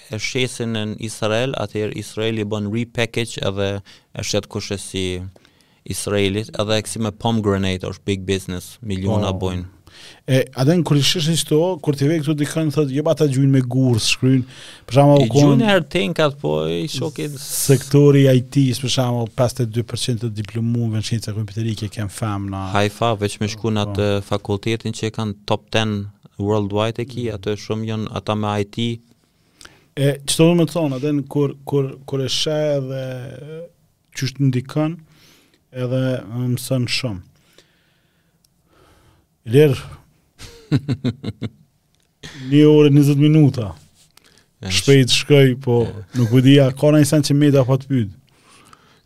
e 0.09 0.17
shesin 0.21 0.73
në 0.77 0.83
Israel, 1.07 1.53
atëherë 1.59 1.97
Israel 1.99 2.41
i 2.41 2.45
bon 2.47 2.69
repackage 2.73 3.41
edhe 3.45 3.69
e 3.79 4.23
shet 4.25 4.47
kushe 4.51 4.77
si 4.81 5.05
Israelit, 5.87 6.53
edhe 6.59 6.77
e 6.77 6.83
kësi 6.83 7.01
me 7.03 7.13
pomegranate, 7.15 7.87
është 7.91 8.07
big 8.07 8.23
business, 8.29 8.77
miliona 8.81 9.33
oh. 9.33 9.39
bojnë. 9.41 9.65
E, 10.29 10.43
adën, 10.61 10.83
kërë 10.85 11.01
shesh 11.01 11.27
një 11.31 11.37
sto, 11.41 11.57
kërë 11.83 11.97
të 11.97 12.07
vej 12.11 12.19
këtu 12.21 12.33
dikën, 12.37 12.67
thëtë, 12.75 12.91
jë 12.93 12.99
jo, 12.99 13.03
ata 13.09 13.25
gjujnë 13.33 13.49
me 13.55 13.61
gurë, 13.71 14.01
së 14.03 14.11
shkrynë, 14.13 14.57
për 14.85 14.97
shama 14.99 15.15
u 15.15 15.23
konë... 15.23 15.29
E 15.29 15.47
gjujnë 15.47 15.71
tenkat, 15.95 16.35
po, 16.41 16.51
i 16.69 16.83
shokit... 16.91 17.39
Sektori 17.41 18.21
IT, 18.29 18.59
së 18.77 18.85
për 18.85 18.93
shama, 18.93 19.23
52% 19.39 20.21
të 20.21 20.29
diplomuve 20.37 20.99
në 21.01 21.07
shkencë 21.07 21.33
kompjuterike 21.39 21.87
kanë 21.89 21.95
kemë 21.97 22.15
fem 22.19 22.45
në... 22.53 22.61
Hajfa, 22.75 23.11
veç 23.23 23.39
me 23.41 23.49
shku 23.55 23.73
në 23.73 23.87
po. 23.87 23.93
atë 23.95 24.09
fakultetin 24.29 24.95
që 25.01 25.11
kanë 25.17 25.35
top 25.49 25.65
worldwide 26.39 27.01
e 27.01 27.05
ki, 27.09 27.25
atë 27.33 27.55
shumë 27.59 27.87
janë 27.91 28.09
ata 28.17 28.35
me 28.37 28.53
IT. 28.61 28.79
E 29.97 30.07
çfarë 30.29 30.59
do 30.61 30.65
të 30.69 30.75
thonë 30.75 30.99
atë 30.99 31.13
kur 31.33 31.55
kur 31.67 31.87
kur 32.09 32.23
e 32.23 32.27
shaj 32.29 32.67
edhe 32.77 33.05
çysh 34.17 34.35
të 34.37 34.47
ndikon 34.51 34.97
edhe 35.85 36.01
mëson 36.29 36.85
shumë. 36.97 37.23
Lër. 39.53 39.73
Një 42.51 42.63
orë 42.69 42.91
20 42.93 43.21
minuta. 43.23 43.71
Shpejt 44.73 45.13
shkoj, 45.13 45.51
po 45.63 45.83
nuk 46.17 46.31
u 46.31 46.31
po 46.35 46.39
dija, 46.45 46.69
ka 46.75 46.89
në 46.91 47.03
një 47.03 47.07
sen 47.11 47.23
që 47.27 47.35
me 47.37 47.49
da 47.53 47.61
të 47.69 47.89
pyt. 47.89 48.13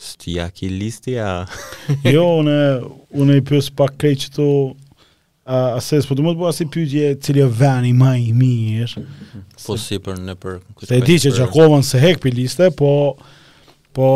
Së 0.02 0.14
ti 0.18 0.36
ja 0.40 0.46
ki 0.50 0.70
listi, 0.74 1.14
a? 1.22 1.46
jo, 2.08 2.24
une, 2.40 2.56
une 3.14 3.36
i 3.38 3.44
pës 3.46 3.68
pak 3.78 4.00
krej 4.02 4.16
që 4.24 4.32
a 5.46 5.82
se 5.82 5.98
s'po 6.04 6.14
të 6.16 6.34
bua 6.38 6.52
si 6.54 6.68
pyetje 6.70 7.16
cili 7.24 7.42
është 7.42 7.58
vani 7.62 7.92
më 7.98 8.12
i 8.28 8.34
mirë. 8.38 9.04
Po 9.66 9.78
si 9.80 9.98
për 9.98 10.20
në 10.28 10.36
për 10.38 10.60
këtë. 10.60 10.88
Se 10.92 11.00
di 11.08 11.16
që 11.24 11.32
Xhakovën 11.38 11.86
se 11.86 12.00
hek 12.04 12.22
pi 12.22 12.32
liste, 12.36 12.70
po 12.78 13.18
po 13.94 14.12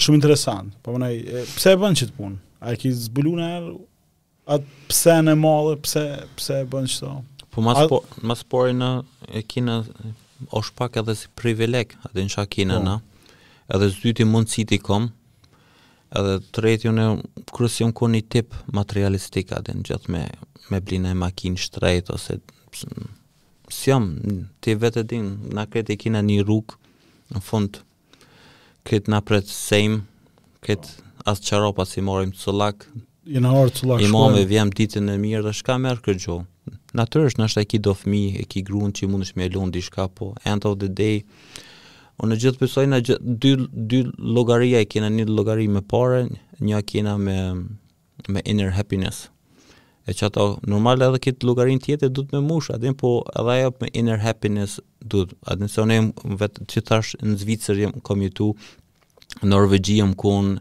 shumë 0.00 0.16
interesant. 0.20 0.72
Po 0.82 0.96
më 0.98 1.12
pse 1.54 1.74
e 1.76 1.76
bën 1.78 1.94
çit 1.98 2.14
punë? 2.16 2.36
A 2.64 2.72
e 2.72 2.80
ke 2.80 2.92
at 4.48 4.62
pse 4.88 5.18
në 5.26 5.34
mallë, 5.36 5.74
pse 5.84 6.02
pse 6.38 6.62
e 6.62 6.64
bën 6.72 6.86
çto? 6.88 7.18
Po 7.52 7.62
mas 7.62 7.84
po 7.92 8.00
mas 8.24 8.42
pori 8.44 8.72
në 8.74 8.88
e 9.36 9.44
kinë 9.44 9.76
është 10.56 10.76
pak 10.78 10.96
edhe 11.02 11.14
si 11.18 11.28
privileg 11.36 11.92
edhe 12.08 12.24
në 12.24 12.32
Shakina, 12.32 12.78
po. 12.78 12.84
na. 12.88 12.96
Edhe 13.68 13.90
zyti 13.92 14.24
mundësit 14.24 14.72
i 14.72 14.78
kom, 14.80 15.10
edhe 16.16 16.36
të 16.54 16.62
rejtë 16.64 16.88
ju 16.88 16.92
në 16.96 17.06
kërësi 17.52 17.84
unë 17.88 17.96
ku 17.98 18.08
një 18.08 18.20
tip 18.32 18.54
materialistik 18.74 19.52
atë 19.56 19.74
në 19.78 19.82
gjithë 19.88 20.12
me, 20.14 20.22
me 20.72 20.80
blinë 20.84 21.12
e 21.12 21.18
makinë 21.20 21.60
shtrejt 21.64 22.12
ose 22.14 22.38
si 23.76 23.90
jam, 23.90 24.06
ti 24.64 24.76
vetë 24.80 25.02
din, 25.10 25.28
na 25.54 25.66
kretë 25.68 25.94
i 25.94 25.98
kina 26.00 26.22
një 26.24 26.38
rrugë 26.46 26.78
në 27.36 27.42
fund 27.44 27.80
këtë 28.88 29.12
na 29.12 29.20
pretë 29.28 29.52
sejmë 29.52 30.00
këtë 30.64 31.12
asë 31.28 31.46
qaropa 31.50 31.84
si 31.88 32.04
morim 32.04 32.32
të 32.32 32.40
sëllak 32.46 32.88
i 33.28 33.42
në 33.44 33.52
orë 33.60 33.76
të 33.82 34.08
i 34.40 34.46
vjem 34.48 34.72
ditën 34.72 35.12
e 35.12 35.18
mirë 35.20 35.44
dhe 35.44 35.52
shka 35.60 35.76
merë 35.84 36.04
kërë 36.06 36.24
gjohë 36.24 36.76
natërësh 36.96 37.36
nështë 37.36 37.64
e 37.64 37.68
ki 37.68 37.82
do 37.84 37.92
e 37.92 38.44
ki 38.48 38.62
grunë 38.70 38.92
që 38.96 39.08
mund 39.12 39.24
është 39.28 39.40
me 39.42 39.48
lundi 39.52 39.82
shka 39.84 40.08
po 40.08 40.32
end 40.48 40.64
of 40.64 40.78
the 40.80 40.88
day 40.88 41.20
O 42.18 42.26
në 42.26 42.36
gjithë 42.42 42.58
pësojnë, 42.58 42.96
dy, 43.42 43.52
dy 43.90 43.98
logaria 44.36 44.80
e 44.82 44.86
kena 44.90 45.10
një 45.14 45.26
logari 45.30 45.68
me 45.70 45.82
pare, 45.86 46.24
një 46.58 46.80
kena 46.90 47.12
me, 47.22 47.36
me 48.26 48.42
inner 48.44 48.72
happiness. 48.74 49.28
E 50.08 50.14
që 50.16 50.24
ato, 50.30 50.46
normal 50.66 51.04
edhe 51.04 51.20
këtë 51.28 51.46
logarin 51.46 51.78
tjetër 51.84 52.10
dhëtë 52.10 52.32
të 52.32 52.38
me 52.40 52.48
mush, 52.48 52.72
adin 52.74 52.96
po 52.98 53.12
edhe 53.38 53.54
ajo 53.60 53.70
me 53.84 53.90
inner 54.00 54.18
happiness 54.24 54.78
dhëtë. 55.04 55.36
adin 55.52 55.68
se 55.70 55.82
unë 55.84 55.98
vetë, 56.40 56.66
që 56.72 56.82
thash 56.90 57.12
në 57.22 57.36
Zvicër 57.42 57.82
jem 57.84 57.94
kom 58.08 58.24
jetu, 58.26 58.48
Norvegji 59.44 59.98
jem 60.00 60.14
kun, 60.22 60.56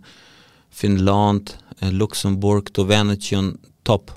Finland, 0.69 1.55
Luxemburg, 2.01 2.67
këto 2.69 2.85
venet 2.91 3.23
që 3.25 3.34
jënë 3.38 3.55
top, 3.88 4.13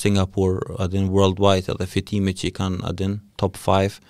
Singapore, 0.00 0.62
adin 0.86 1.10
worldwide, 1.12 1.68
edhe 1.74 1.86
fitimi 1.96 2.32
që 2.40 2.48
i 2.48 2.54
kanë 2.60 2.80
adin 2.92 3.18
top 3.42 3.58
5, 3.68 4.00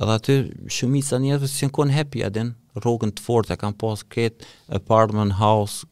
edhe 0.00 0.14
aty 0.16 0.36
shumica 0.72 1.18
njerëzve 1.20 1.48
që 1.52 1.66
kanë 1.66 1.74
kon 1.76 1.90
happy 1.92 2.22
atë 2.26 2.44
rrogën 2.80 3.10
të 3.12 3.24
fortë 3.26 3.56
kanë 3.60 3.78
pas 3.82 4.04
këtë 4.14 4.46
apartment 4.78 5.34
house 5.36 5.84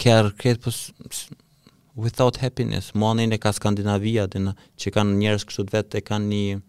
ker 0.00 0.30
këtë 0.40 0.62
pos 0.64 0.78
without 2.00 2.40
happiness 2.40 2.94
money 2.96 3.28
në 3.28 3.40
ka 3.42 3.52
Skandinavia 3.56 4.24
atë 4.28 4.54
që 4.80 4.92
kanë 4.96 5.18
njerëz 5.20 5.44
kështu 5.50 5.66
vetë 5.74 6.00
e 6.00 6.06
kanë 6.08 6.30
një 6.32 6.60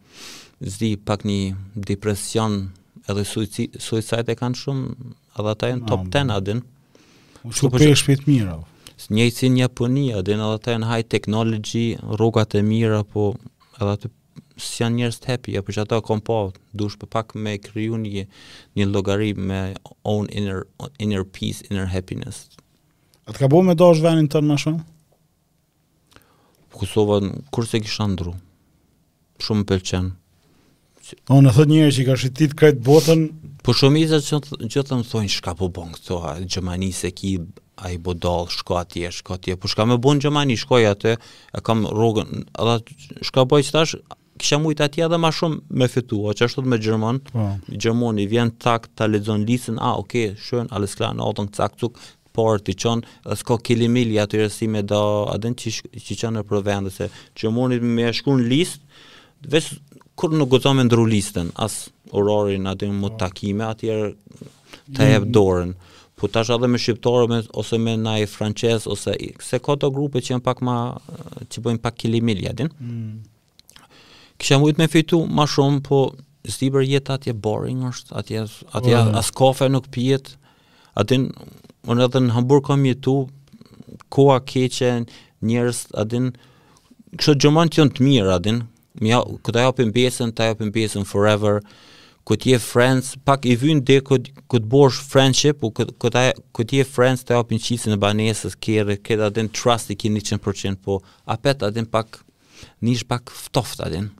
zdi 0.75 0.91
pak 1.07 1.23
një 1.25 1.39
depresion 1.89 2.57
edhe 3.09 3.23
suicide, 3.25 3.79
suicide 3.81 4.27
e 4.27 4.35
kanë 4.41 4.59
shumë 4.59 5.09
edhe 5.39 5.55
ata 5.55 5.71
janë 5.71 5.87
top 5.89 6.03
10 6.13 6.35
aden 6.35 6.65
shumë 7.47 7.77
për 7.77 7.95
shpejt 8.03 8.27
mirë 8.27 8.59
njëjtë 9.07 9.39
si 9.41 9.47
një 9.55 9.63
Japonia 9.69 10.19
aden 10.19 10.43
edhe 10.45 10.59
ata 10.59 10.75
në 10.83 10.91
high 10.91 11.07
technology 11.09 11.85
rrogat 12.11 12.59
e 12.59 12.65
mira 12.67 13.05
po 13.13 13.31
edhe 13.79 13.95
aty 13.95 14.09
të 14.11 14.19
si 14.59 14.81
janë 14.83 14.99
njerëz 15.01 15.17
të 15.23 15.29
happy 15.31 15.55
apo 15.59 15.73
çfarë 15.75 15.99
kam 16.07 16.21
pa 16.25 16.37
dush 16.77 16.97
për 17.01 17.11
pak 17.13 17.35
me 17.35 17.57
kriju 17.61 17.99
një 18.01 18.23
një 18.79 18.87
llogari 18.91 19.31
me 19.35 19.61
own 20.03 20.29
inner 20.31 20.63
inner 20.99 21.23
peace 21.25 21.63
inner 21.69 21.89
happiness 21.93 22.45
atë 23.27 23.41
ka 23.43 23.51
bëu 23.51 23.63
me 23.67 23.75
dosh 23.79 24.01
vënë 24.03 24.27
tonë 24.33 24.51
më 24.53 24.61
shumë 24.65 24.87
Kosova 26.71 27.17
kurse 27.53 27.81
kisha 27.83 28.07
ndru 28.13 28.35
shumë 29.43 29.67
pëlqen 29.71 30.11
Po 31.27 31.41
në 31.43 31.51
thot 31.57 31.67
njerëz 31.67 31.97
që 31.99 32.03
ka 32.07 32.15
shitit 32.15 32.53
këtë 32.55 32.83
botën, 32.87 33.23
po 33.65 33.73
shumë 33.75 34.03
isha 34.05 34.19
që 34.23 34.37
gjithë 34.61 34.83
them 34.91 35.01
thonë 35.03 35.31
çka 35.33 35.51
po 35.59 35.67
bën 35.75 35.89
këto, 35.97 36.19
Gjermani 36.45 36.87
se 36.95 37.09
ki 37.11 37.33
ai 37.83 37.97
bodall, 37.99 38.45
shko 38.53 38.77
atje, 38.79 39.09
shko 39.17 39.35
atje. 39.35 39.57
Po 39.59 39.67
shka 39.67 39.83
më 39.89 39.97
bën 39.99 40.21
Gjermani, 40.23 40.55
shkoj 40.61 40.85
atje, 40.87 41.17
e 41.17 41.63
kam 41.67 41.81
rrugën. 41.89 42.45
Edhe 42.55 43.27
shka 43.27 43.43
bëj 43.49 43.73
tash, 43.75 43.97
kisha 44.41 44.57
mujt 44.63 44.81
aty 44.85 45.01
edhe 45.05 45.17
më 45.23 45.29
shumë 45.37 45.59
me 45.81 45.87
fitua, 45.93 46.33
që 46.37 46.47
ashtu 46.47 46.63
me 46.71 46.77
gjerman, 46.81 47.19
oh. 47.37 47.53
Po. 47.85 48.09
i 48.23 48.27
vjen 48.33 48.51
tak 48.65 48.87
ta 48.97 49.07
lexon 49.11 49.45
listën, 49.49 49.77
ah 49.89 49.95
ok, 50.01 50.13
shkon 50.45 50.67
alles 50.77 50.95
klar 50.97 51.13
në 51.17 51.23
autën 51.27 51.51
tak 51.57 51.77
tuk 51.81 51.99
por 52.35 52.61
ti 52.65 52.73
çon 52.81 53.03
as 53.33 53.43
ka 53.47 53.57
kilimili 53.69 54.17
aty 54.23 54.39
rësi 54.41 54.67
do 54.91 55.01
a 55.33 55.37
den 55.37 55.53
që 55.53 56.15
çon 56.21 56.33
në 56.39 56.45
provendë 56.49 56.91
se 56.97 57.07
që 57.37 57.51
më 57.51 57.79
me 57.97 58.07
shkruan 58.17 58.41
listë 58.53 58.81
vetë 59.51 59.79
kur 60.19 60.31
nuk 60.37 60.49
gozon 60.53 60.77
me 60.77 60.83
ndru 60.87 61.05
listën 61.11 61.51
as 61.65 61.75
orarin 62.15 62.65
aty 62.71 62.85
më 62.87 63.09
po. 63.09 63.17
takime 63.19 63.65
aty 63.67 63.87
ta 64.95 65.03
jep 65.11 65.25
mm. 65.27 65.33
dorën 65.35 65.73
po 66.15 66.27
tash 66.31 66.53
edhe 66.55 66.67
me 66.71 66.77
shqiptarë 66.79 67.27
me, 67.31 67.39
ose 67.61 67.77
me 67.83 67.97
nai 67.99 68.23
francez 68.29 68.87
ose 68.87 69.11
se 69.49 69.59
ka 69.59 69.75
to 69.83 69.91
grupe 69.91 70.23
që 70.23 70.33
janë 70.35 70.45
pak 70.47 70.63
më 70.63 70.77
që 71.51 71.65
bëjnë 71.65 71.83
pak 71.83 71.99
kilimili 72.03 72.47
kisha 74.41 74.59
mujt 74.59 74.77
me 74.81 74.87
fitu 74.89 75.19
ma 75.37 75.45
shumë, 75.49 75.83
po 75.85 75.97
zdi 76.49 76.71
për 76.73 76.85
jetë 76.89 77.13
atje 77.17 77.33
boring 77.45 77.83
është, 77.91 78.15
atje, 78.17 78.41
atje 78.77 78.95
as 79.21 79.29
kafe 79.37 79.67
nuk 79.69 79.85
pijet, 79.93 80.31
atje 80.97 81.19
në 81.21 81.99
edhe 82.07 82.21
në 82.25 82.33
Hamburg 82.35 82.65
kam 82.71 82.87
jetu, 82.89 83.13
koa 84.09 84.39
keqe, 84.51 84.95
njerës, 85.45 85.83
atje 86.01 86.23
në, 86.25 86.31
kështë 87.19 87.37
gjëman 87.43 87.69
të 87.69 87.81
jënë 87.83 87.95
të 87.99 88.07
mirë, 88.09 88.27
atje 88.39 88.55
në, 88.57 88.65
ja, 89.11 89.21
këta 89.45 89.67
japim 89.69 89.93
besën, 89.95 90.33
ta 90.37 90.49
japim 90.49 90.73
besën 90.75 91.05
forever, 91.07 91.61
këtë 92.29 92.51
je 92.55 92.59
friends, 92.65 93.11
pak 93.27 93.45
i 93.49 93.53
vynë 93.61 93.85
dhe 93.87 93.99
këtë, 94.09 94.63
borsh 94.73 95.01
friendship, 95.11 95.61
këtë, 96.01 96.25
je 96.79 96.87
friends, 96.89 97.27
ta 97.29 97.37
japim 97.37 97.61
qisën 97.61 97.93
e 97.93 98.01
banesës, 98.07 98.57
kërë, 98.65 98.97
këtë 99.05 99.29
atje 99.29 99.45
trust 99.61 99.93
i 99.93 99.99
kini 100.01 100.23
100%, 100.25 100.81
po 100.81 100.97
apet 101.29 101.65
atje 101.69 101.85
pak, 101.93 102.23
nishë 102.85 103.07
pak 103.09 103.29
ftoft 103.35 103.81
atë 103.85 104.01
në 104.07 104.17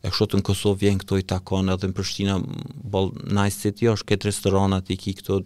e 0.00 0.08
kështu 0.08 0.26
të 0.32 0.38
në 0.40 0.46
Kosovë 0.48 0.80
vjen 0.84 0.98
këto 1.02 1.18
i 1.20 1.24
takon, 1.28 1.68
edhe 1.72 1.90
në 1.90 1.96
Prishtina, 1.96 2.38
bol, 2.42 3.10
nice 3.36 3.60
city, 3.60 3.88
është 3.92 4.08
këtë 4.08 4.30
restoranat 4.30 4.88
i 4.92 4.96
ki 5.00 5.12
këto, 5.18 5.40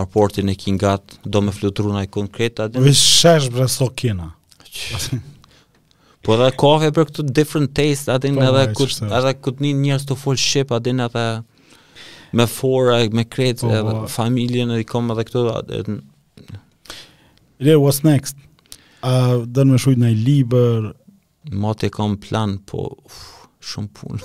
arportin 0.00 0.50
e 0.52 0.56
kingat, 0.58 1.16
do 1.26 1.42
me 1.42 1.54
flutru 1.54 1.90
i 2.00 2.06
konkret, 2.10 2.60
adin... 2.62 2.84
Vishë 2.86 3.10
shesh 3.18 3.50
bre 3.54 3.66
së 3.70 3.88
kina. 3.98 4.30
po 6.24 6.36
edhe 6.38 6.52
kohë 6.58 6.90
e 6.90 6.94
për 6.96 7.08
këtu 7.10 7.26
different 7.34 7.74
taste, 7.78 8.12
adin 8.14 8.38
po, 8.38 8.46
edhe 8.46 8.70
këtë 8.78 9.34
kut, 9.44 9.62
një 9.62 9.74
njërës 9.88 10.08
të 10.12 10.20
full 10.22 10.38
ship, 10.42 10.74
adin 10.78 11.02
edhe 11.08 11.24
me 12.34 12.46
fora, 12.50 13.02
me 13.14 13.26
kretë, 13.30 13.60
po, 13.68 13.74
edhe 13.74 13.98
po. 14.00 14.08
familjen 14.16 14.74
e 14.74 14.82
i 14.84 14.90
kom 14.90 15.10
edhe 15.14 15.26
këtu. 15.28 15.44
Re, 17.58 17.74
what's 17.78 18.04
next? 18.06 18.38
A 19.04 19.42
Dërë 19.44 19.74
me 19.74 19.78
shujt 19.82 19.98
në 20.00 20.14
i 20.14 20.20
liber? 20.22 20.92
Ma 21.52 21.74
e 21.82 21.90
kom 21.92 22.20
plan, 22.22 22.58
po 22.70 22.92
shumë 23.68 23.92
punë. 23.98 24.24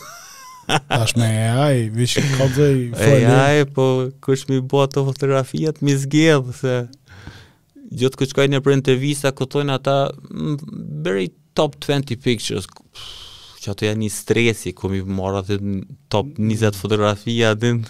Tash 0.92 1.16
me 1.18 1.28
AI, 1.50 1.88
vish 1.96 2.20
kodë 2.38 2.68
i 2.82 2.88
folën. 2.94 3.34
AI 3.34 3.64
po 3.74 3.88
kush 4.24 4.48
më 4.52 4.60
bua 4.70 4.86
ato 4.88 5.06
fotografiat 5.08 5.80
mi 5.86 5.96
zgjedh 5.98 6.52
se 6.60 6.76
gjithë 8.02 8.20
kush 8.22 8.36
ka 8.38 8.46
një 8.46 8.62
intervista 8.80 9.32
këto 9.34 9.48
këtojnë 9.64 9.78
ata 9.80 9.96
very 11.08 11.32
top 11.58 11.80
20 11.86 12.20
pictures. 12.24 12.68
Që 13.60 13.74
ato 13.74 13.88
janë 13.90 14.06
një 14.06 14.12
stresi 14.14 14.74
ku 14.78 14.92
mi 14.94 15.02
marr 15.04 15.42
atë 15.42 15.58
top 16.14 16.30
20 16.38 16.78
fotografia 16.80 17.56
din. 17.62 17.82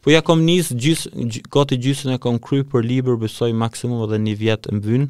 Po 0.00 0.14
ja 0.14 0.22
kom 0.24 0.46
nis 0.46 0.72
gjys 0.72 1.08
gati 1.52 1.76
gjysën 1.78 2.16
e 2.16 2.20
kom 2.22 2.38
kry 2.40 2.64
për 2.64 2.86
libër 2.88 3.18
besoj 3.26 3.52
maksimum 3.54 4.06
edhe 4.08 4.22
një 4.24 4.38
vit 4.40 4.70
mbyn 4.80 5.08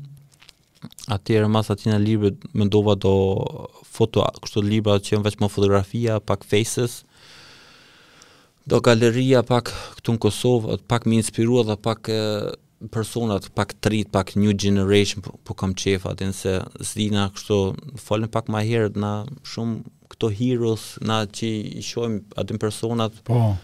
atëherë 1.10 1.48
mas 1.50 1.70
atina 1.72 1.98
librit 1.98 2.40
më 2.56 2.68
ndova 2.68 2.94
do 3.00 3.12
foto 3.88 4.24
kështu 4.44 4.62
libra 4.68 4.98
që 5.02 5.16
janë 5.16 5.26
vetëm 5.28 5.50
fotografi 5.52 6.04
pak 6.28 6.46
faces 6.46 7.00
do 8.68 8.80
galeria 8.84 9.42
pak 9.48 9.72
këtu 9.98 10.14
në 10.16 10.22
Kosovë 10.26 10.76
atë 10.76 10.88
pak 10.92 11.06
më 11.08 11.20
inspirua 11.22 11.64
dhe 11.70 11.78
pak 11.86 12.10
e, 12.12 12.18
personat 12.94 13.48
pak 13.58 13.72
trit 13.84 14.10
pak 14.14 14.34
new 14.38 14.52
generation 14.52 15.24
po, 15.24 15.34
po 15.44 15.56
kam 15.58 15.74
çef 15.74 16.04
atë 16.12 16.30
se 16.42 16.54
zina 16.92 17.28
kështu 17.34 17.58
folën 18.04 18.30
pak 18.36 18.50
më 18.52 18.64
herët 18.70 19.00
na 19.02 19.14
shumë 19.54 19.80
këto 20.12 20.30
heroes 20.40 20.90
na 21.04 21.22
që 21.28 21.50
i 21.80 21.84
shohim 21.84 22.20
atë 22.40 22.60
personat 22.62 23.18
po 23.26 23.38
oh. 23.50 23.56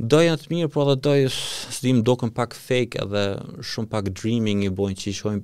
Doja 0.00 0.38
të 0.40 0.46
mirë, 0.48 0.68
por 0.72 0.88
edhe 0.88 0.96
doja 1.04 1.28
së 1.30 1.82
dim 1.84 1.98
dokën 2.08 2.30
pak 2.32 2.54
fake 2.56 3.02
edhe 3.02 3.24
shumë 3.68 3.90
pak 3.92 4.06
dreaming 4.16 4.62
i 4.64 4.70
bojnë 4.72 4.96
që 4.96 5.10
i 5.10 5.16
shojnë, 5.18 5.42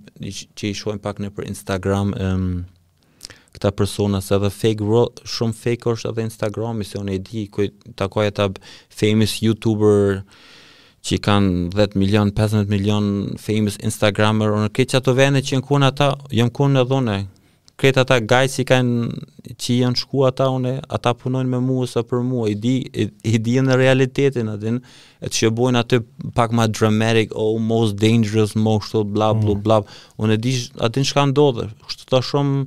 që 0.57 0.71
i 0.71 0.77
shohim 0.79 1.01
pak 1.05 1.19
në 1.21 1.29
për 1.37 1.49
Instagram 1.51 2.15
um, 2.17 2.47
këta 3.53 3.75
persona 3.77 4.23
se 4.25 4.33
edhe 4.39 4.49
fake 4.55 4.87
world, 4.89 5.21
shumë 5.29 5.59
fake 5.61 5.91
është 5.93 6.11
edhe 6.15 6.25
Instagrami, 6.31 6.89
se 6.89 6.97
unë 7.03 7.19
e 7.19 7.19
di 7.29 7.45
kuj 7.53 7.69
takoj 8.01 8.31
ata 8.31 8.49
famous 8.89 9.37
YouTuber 9.45 10.23
që 11.05 11.15
i 11.19 11.23
kanë 11.29 11.53
10 11.77 12.01
milion, 12.01 12.33
15 12.41 12.73
milion 12.73 13.13
famous 13.45 13.77
Instagramer, 13.85 14.55
unë 14.57 14.73
keq 14.79 14.97
ato 15.03 15.13
vene 15.21 15.45
që 15.45 15.61
në 15.61 15.67
kun 15.69 15.85
ata, 15.93 16.15
jam 16.33 16.49
kun 16.49 16.73
në 16.79 16.87
dhune, 16.89 17.21
kreta 17.81 18.01
ata 18.07 18.19
gajë 18.25 18.51
si 18.55 18.65
kanë 18.69 19.55
që 19.61 19.75
janë 19.83 20.01
shku 20.01 20.23
ata 20.29 20.49
une, 20.55 20.75
ata 20.97 21.13
punojnë 21.21 21.53
me 21.53 21.61
mua 21.65 21.89
sa 21.89 22.03
për 22.09 22.23
mua, 22.25 22.49
i 22.53 22.57
di, 22.57 22.77
i, 22.89 23.07
i 23.37 23.41
di 23.45 23.57
në 23.63 23.77
realitetin 23.79 24.49
atin, 24.53 24.79
e 25.21 25.27
të 25.29 25.37
shëbojnë 25.43 25.83
atë 25.83 26.01
pak 26.39 26.55
ma 26.57 26.65
dramatic, 26.73 27.35
oh, 27.37 27.59
most 27.61 27.99
dangerous, 28.01 28.57
most 28.57 28.89
shto, 28.91 29.05
bla, 29.05 29.31
mm. 29.37 29.61
bla, 29.67 29.83
unë 30.21 30.37
e 30.37 30.41
di 30.47 30.55
atin 30.89 31.05
shka 31.05 31.27
ndodhe, 31.35 31.69
kështë 31.85 32.11
ta 32.15 32.23
shumë 32.25 32.65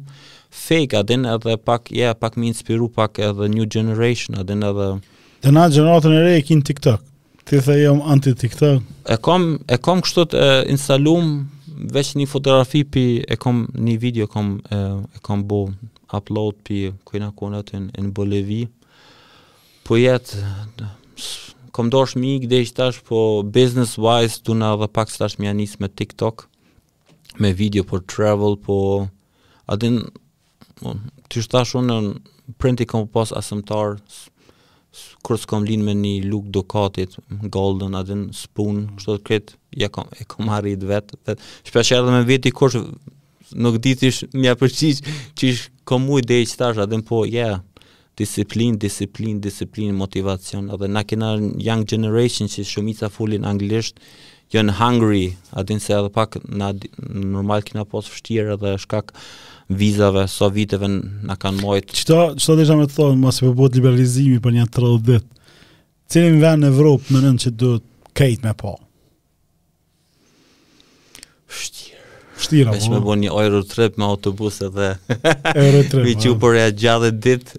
fake 0.61 0.99
atin, 1.01 1.25
edhe 1.33 1.57
pak, 1.61 1.89
ja, 1.93 2.11
yeah, 2.11 2.17
pak 2.17 2.37
mi 2.37 2.53
inspiru 2.53 2.89
pak 2.93 3.17
edhe 3.31 3.49
new 3.53 3.65
generation 3.65 4.37
atin 4.41 4.65
edhe... 4.69 4.91
Dhe 5.41 5.51
na 5.55 5.69
gjeneratën 5.73 6.17
e 6.19 6.25
re 6.25 6.33
e 6.37 6.43
kinë 6.45 6.65
TikTok, 6.69 7.03
ti 7.49 7.57
the 7.63 7.81
jam 7.81 8.01
anti 8.11 8.35
TikTok? 8.37 8.81
E 9.09 9.17
kom, 9.23 9.55
e 9.71 9.77
kom 9.81 10.01
kështot 10.05 10.33
e, 10.37 10.47
instalum, 10.75 11.39
veç 11.79 12.11
një 12.19 12.25
fotografi 12.27 12.81
pi 12.83 13.03
e 13.23 13.35
kom 13.39 13.63
një 13.73 13.95
video 14.01 14.27
kom 14.27 14.57
e, 14.67 14.77
e 15.15 15.19
kom 15.23 15.45
bo 15.47 15.69
upload 16.11 16.59
pi 16.67 16.89
kuina 17.07 17.29
konat 17.35 17.71
në 17.73 18.03
në 18.03 18.11
Bolivi. 18.17 18.63
Po 19.87 19.95
jet 19.97 20.33
kom 21.71 21.89
dorësh 21.93 22.17
më 22.19 22.33
ik 22.41 22.47
deri 22.51 22.67
tash 22.75 22.99
po 23.07 23.41
business 23.45 23.95
wise 23.97 24.41
do 24.43 24.55
na 24.57 24.73
edhe 24.75 24.87
pak 24.91 25.11
tash 25.13 25.39
më 25.39 25.53
nis 25.55 25.77
me 25.79 25.87
TikTok 25.87 26.47
me 27.39 27.53
video 27.53 27.85
për 27.87 28.03
travel 28.11 28.57
po 28.59 28.79
atë 29.69 29.91
po, 30.81 30.97
ti 31.29 31.43
tash 31.47 31.77
unë 31.79 31.99
printi 32.59 32.89
kom 32.89 33.07
pas 33.13 33.31
asëmtar 33.31 33.99
kërës 35.25 35.43
s'kom 35.45 35.65
linë 35.67 35.85
me 35.85 35.93
një 35.97 36.13
luk 36.31 36.47
dukatit, 36.55 37.13
golden, 37.53 37.95
adin, 37.99 38.27
spoon, 38.33 38.85
mm. 38.87 39.23
kështë 39.27 39.39
të 39.51 39.57
ja 39.83 39.89
kom, 39.93 40.09
e 40.17 40.25
kom 40.29 40.49
arrit 40.55 40.83
vetë. 40.89 41.19
Vet. 41.29 41.41
Shpesh 41.69 41.91
erdhe 41.99 42.13
me 42.15 42.23
vjeti 42.27 42.51
kush, 42.55 42.79
nuk 43.55 43.77
ditë 43.85 44.09
ish 44.09 44.21
një 44.33 44.55
apërqiq, 44.55 45.03
që 45.37 45.51
ish 45.53 45.67
kom 45.89 46.07
mujt 46.09 46.27
dhe 46.29 46.41
i 46.43 46.47
qëtash, 46.49 46.81
adin 46.83 47.03
po, 47.05 47.21
ja, 47.29 47.51
yeah, 47.53 47.85
disiplin, 48.19 48.79
disiplin, 48.81 49.37
disiplin, 49.45 49.93
motivacion, 49.95 50.71
edhe 50.75 50.89
na 50.91 51.05
kena 51.07 51.35
young 51.37 51.85
generation 51.87 52.49
që 52.51 52.65
shumica 52.67 53.11
fullin 53.13 53.45
anglisht, 53.47 54.01
jën 54.49 54.73
hungry, 54.81 55.35
adin 55.61 55.77
se 55.79 55.93
edhe 55.93 56.09
pak, 56.15 56.39
na, 56.49 56.73
normal 57.05 57.61
kena 57.67 57.85
posë 57.85 58.15
fështirë, 58.15 58.57
edhe 58.57 58.73
shkak, 58.87 59.13
uh, 59.13 59.29
vizave, 59.69 60.21
sa 60.27 60.47
so 60.47 60.49
viteve 60.53 60.89
në 60.89 61.35
kanë 61.41 61.61
mojt. 61.63 61.91
Qëta, 61.93 62.33
qëta 62.37 62.55
desha 62.59 62.77
me 62.79 62.87
të 62.89 62.95
thonë, 62.97 63.19
mas 63.21 63.39
e 63.39 63.45
përbot 63.45 63.77
liberalizimi 63.77 64.39
për 64.41 64.55
një 64.57 64.67
30 64.75 65.03
ditë. 65.09 65.29
cilin 66.09 66.39
vend 66.41 66.63
në 66.63 66.67
Evropë 66.73 67.13
më 67.13 67.21
nënë 67.27 67.39
që 67.43 67.51
duhet 67.53 67.83
kejt 68.17 68.43
me 68.47 68.53
po? 68.57 68.75
Shtirë. 71.47 72.01
Shtirë, 72.41 72.65
po. 72.65 72.73
Me 72.73 72.81
që 72.85 72.91
me 72.95 73.01
bo 73.05 73.15
një 73.21 73.29
euro 73.37 73.61
trip 73.69 73.97
me 74.01 74.05
autobus 74.07 74.57
edhe 74.65 74.89
euro 75.55 75.83
trip, 75.85 76.05
për 76.05 76.13
po. 76.13 76.19
që 76.23 76.33
përre 76.41 76.65
gjadhe 76.81 77.11
dit, 77.13 77.53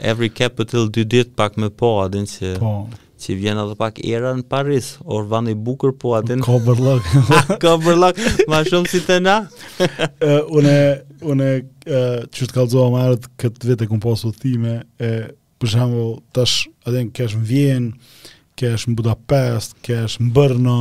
every 0.00 0.28
capital 0.28 0.88
do 0.92 1.04
dit 1.04 1.32
pak 1.36 1.56
me 1.56 1.70
pa, 1.70 1.94
adin 2.04 2.28
që... 2.28 2.58
po. 2.60 2.74
që 3.18 3.34
vjen 3.34 3.58
edhe 3.58 3.74
pak 3.74 3.96
era 4.06 4.34
në 4.36 4.44
Paris, 4.46 4.92
or 5.02 5.24
van 5.26 5.48
i 5.50 5.54
bukur 5.58 5.90
po 5.98 6.12
atë. 6.20 6.36
Ka 6.46 6.58
bërlak. 6.62 7.08
Ka 7.64 7.72
bërlak, 7.82 8.20
ma 8.52 8.60
shumë 8.68 8.86
si 8.86 9.00
të 9.02 9.16
na. 9.24 9.40
uh, 10.20 10.30
unë 11.24 11.48
që 11.88 12.48
të 12.48 12.54
kalzoha 12.54 12.90
më 12.92 13.02
arët 13.06 13.26
këtë 13.42 13.70
vete 13.72 13.88
këmë 13.90 14.02
posë 14.04 14.32
të 14.36 14.42
time, 14.42 14.76
e 15.02 15.12
për 15.58 15.72
shambull, 15.72 16.18
tash 16.36 16.66
adhen 16.86 17.10
kesh 17.16 17.36
në 17.40 17.48
vjen, 17.50 17.88
kesh 18.58 18.88
në 18.90 18.96
Budapest, 19.00 19.76
kesh 19.86 20.18
në 20.22 20.30
Bërnë, 20.36 20.76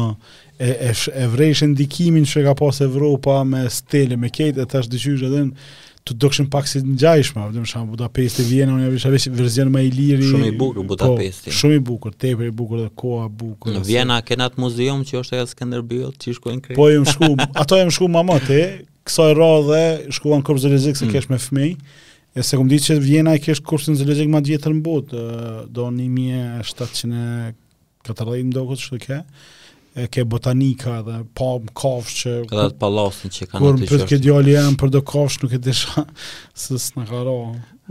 e, 0.61 0.69
e, 0.91 0.93
e 0.93 1.25
vrejsh 1.33 1.65
ndikimin 1.71 2.27
që 2.29 2.45
ka 2.49 2.55
posë 2.59 2.85
Evropa 2.89 3.39
me 3.47 3.65
stele, 3.73 4.17
me 4.17 4.31
kejtë, 4.33 4.63
e 4.65 4.69
tash 4.71 4.89
dyqysh 4.93 5.27
adhen 5.29 5.51
të 6.07 6.15
do 6.21 6.27
pak 6.53 6.69
si 6.71 6.79
të 6.79 6.93
njajshma, 6.93 7.49
për 7.51 7.63
shambull, 7.67 7.97
Budapest 7.97 8.37
e 8.39 8.45
Vjenë, 8.47 8.71
unë 8.77 8.85
e 8.87 8.91
vishë 8.93 9.31
version 9.35 9.67
më 9.73 9.81
i 9.89 9.89
liri. 9.91 10.29
Shumë 10.29 10.51
i 10.53 10.53
bukur, 10.55 10.77
po, 10.77 10.85
Budapest. 10.93 11.49
shumë 11.51 11.81
i 11.81 11.81
bukur, 11.89 12.13
tepër 12.15 12.47
i 12.47 12.53
bukur 12.55 12.79
dhe 12.79 12.87
koha 12.95 13.25
bukur. 13.27 13.73
Në 13.75 14.19
kanë 14.29 14.45
atë 14.45 14.63
muzeum 14.63 15.01
që 15.03 15.17
është 15.19 15.41
e 15.41 15.49
Skanderbjot, 15.51 16.15
që 16.23 16.37
shkoin 16.37 16.61
shkojnë 16.63 16.77
Po, 16.79 16.87
jëmë 16.93 17.11
shku, 17.11 17.33
ato 17.59 17.81
jëmë 17.81 17.91
shku 17.97 18.07
mamot, 18.13 18.47
e, 18.55 18.63
kësaj 19.07 19.29
dhe 19.67 19.83
shkuan 20.17 20.41
kurs 20.45 20.61
zoologjik 20.65 20.95
se 20.99 21.05
mm. 21.07 21.11
kesh 21.15 21.27
me 21.31 21.37
fëmijë. 21.41 21.75
E 22.37 22.39
se 22.45 22.53
kom 22.59 22.67
ditë 22.69 22.85
që 22.89 22.93
Vjena 23.01 23.31
i 23.39 23.43
kesh 23.43 23.61
kursin 23.65 23.95
zoologjik 23.97 24.29
ma 24.31 24.39
djetër 24.45 24.71
në 24.77 24.83
botë, 24.85 25.13
do 25.73 25.83
1740 25.93 25.99
më 28.45 28.53
do 28.55 28.61
këtë 28.69 28.81
shtu 28.83 28.97
ke, 29.05 29.17
e 29.97 30.03
ke 30.13 30.25
botanika 30.29 30.93
dhe 31.07 31.17
pa 31.37 31.47
më 31.63 31.71
kafsh 31.81 32.15
që... 32.19 32.31
Edhe 32.45 32.67
të 32.75 32.79
palasin 32.83 33.29
që 33.33 33.43
kanë 33.47 33.57
të 33.57 33.57
qështë. 33.57 33.59
Kërë 33.63 33.69
më 33.79 33.85
për 33.93 34.01
këtë 34.11 34.23
djali 34.27 34.51
e 34.59 34.61
për 34.83 34.89
do 34.97 35.01
kafsh 35.13 35.37
nuk 35.41 35.53
e 35.57 35.59
desha 35.69 35.99
së 36.65 36.73
së 36.85 36.91
në 36.99 37.03
karo. 37.09 37.37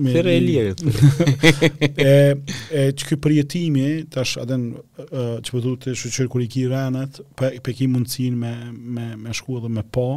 Fere 0.07 0.31
e 0.31 0.33
e, 2.13 2.13
e 2.85 2.87
që 2.95 3.09
këtë 3.09 3.23
përjetimi, 3.27 3.89
tash 4.15 4.33
aden 4.45 4.63
që 5.11 5.49
përdu 5.51 5.69
po 5.73 5.77
të 5.89 5.93
shëqërë 5.99 6.31
kër 6.37 6.43
i 6.45 6.47
ki 6.55 6.63
renet, 6.71 7.13
me, 7.75 7.87
me, 8.39 8.55
me 9.27 9.31
shku 9.35 9.51
edhe 9.59 9.83
pa, 9.97 10.09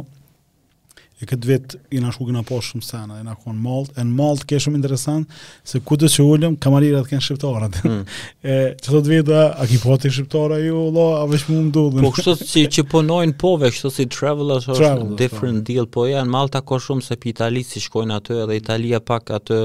e 1.20 1.26
këtë 1.28 1.48
vetë 1.50 1.78
i 1.94 2.00
nga 2.00 2.10
shukin 2.16 2.36
a 2.40 2.44
shumë 2.46 2.84
sana, 2.86 3.18
i 3.20 3.24
nga 3.26 3.34
konë 3.36 3.60
malt, 3.64 3.92
e 3.92 4.00
në 4.04 4.14
malt 4.16 4.44
ke 4.48 4.58
shumë 4.62 4.78
interesant, 4.80 5.28
se 5.68 5.80
ku 5.84 5.98
të 6.00 6.08
që 6.14 6.24
ullëm, 6.32 6.54
kamarirat 6.64 7.08
kënë 7.10 7.24
shqiptarët. 7.26 7.78
Mm. 7.84 8.02
e, 8.54 8.56
që 8.80 9.02
të 9.06 9.42
a 9.50 9.66
ki 9.68 9.80
po 9.82 9.96
shqiptarë, 10.00 10.60
ju, 10.64 10.80
lo, 10.96 11.04
a 11.20 11.24
vesh 11.28 11.46
mu 11.50 11.60
më 11.66 11.72
dudhën. 11.76 12.06
Po, 12.06 12.12
kështë 12.16 12.36
si, 12.50 12.64
që 12.78 12.86
punojnë 12.94 13.36
pove, 13.42 13.68
kështë 13.74 13.92
si 13.98 14.08
travelers, 14.16 14.68
është 14.72 14.92
në 15.02 15.18
different 15.20 15.64
deal, 15.68 15.88
po 15.98 16.06
janë 16.08 16.32
malta 16.34 16.62
ka 16.68 16.80
shumë, 16.80 17.04
se 17.08 17.18
pi 17.20 17.28
Itali 17.34 17.62
si 17.68 17.80
shkojnë 17.84 18.16
atë, 18.18 18.34
edhe 18.46 18.56
Italia 18.58 18.98
pak 19.04 19.30
atë, 19.36 19.58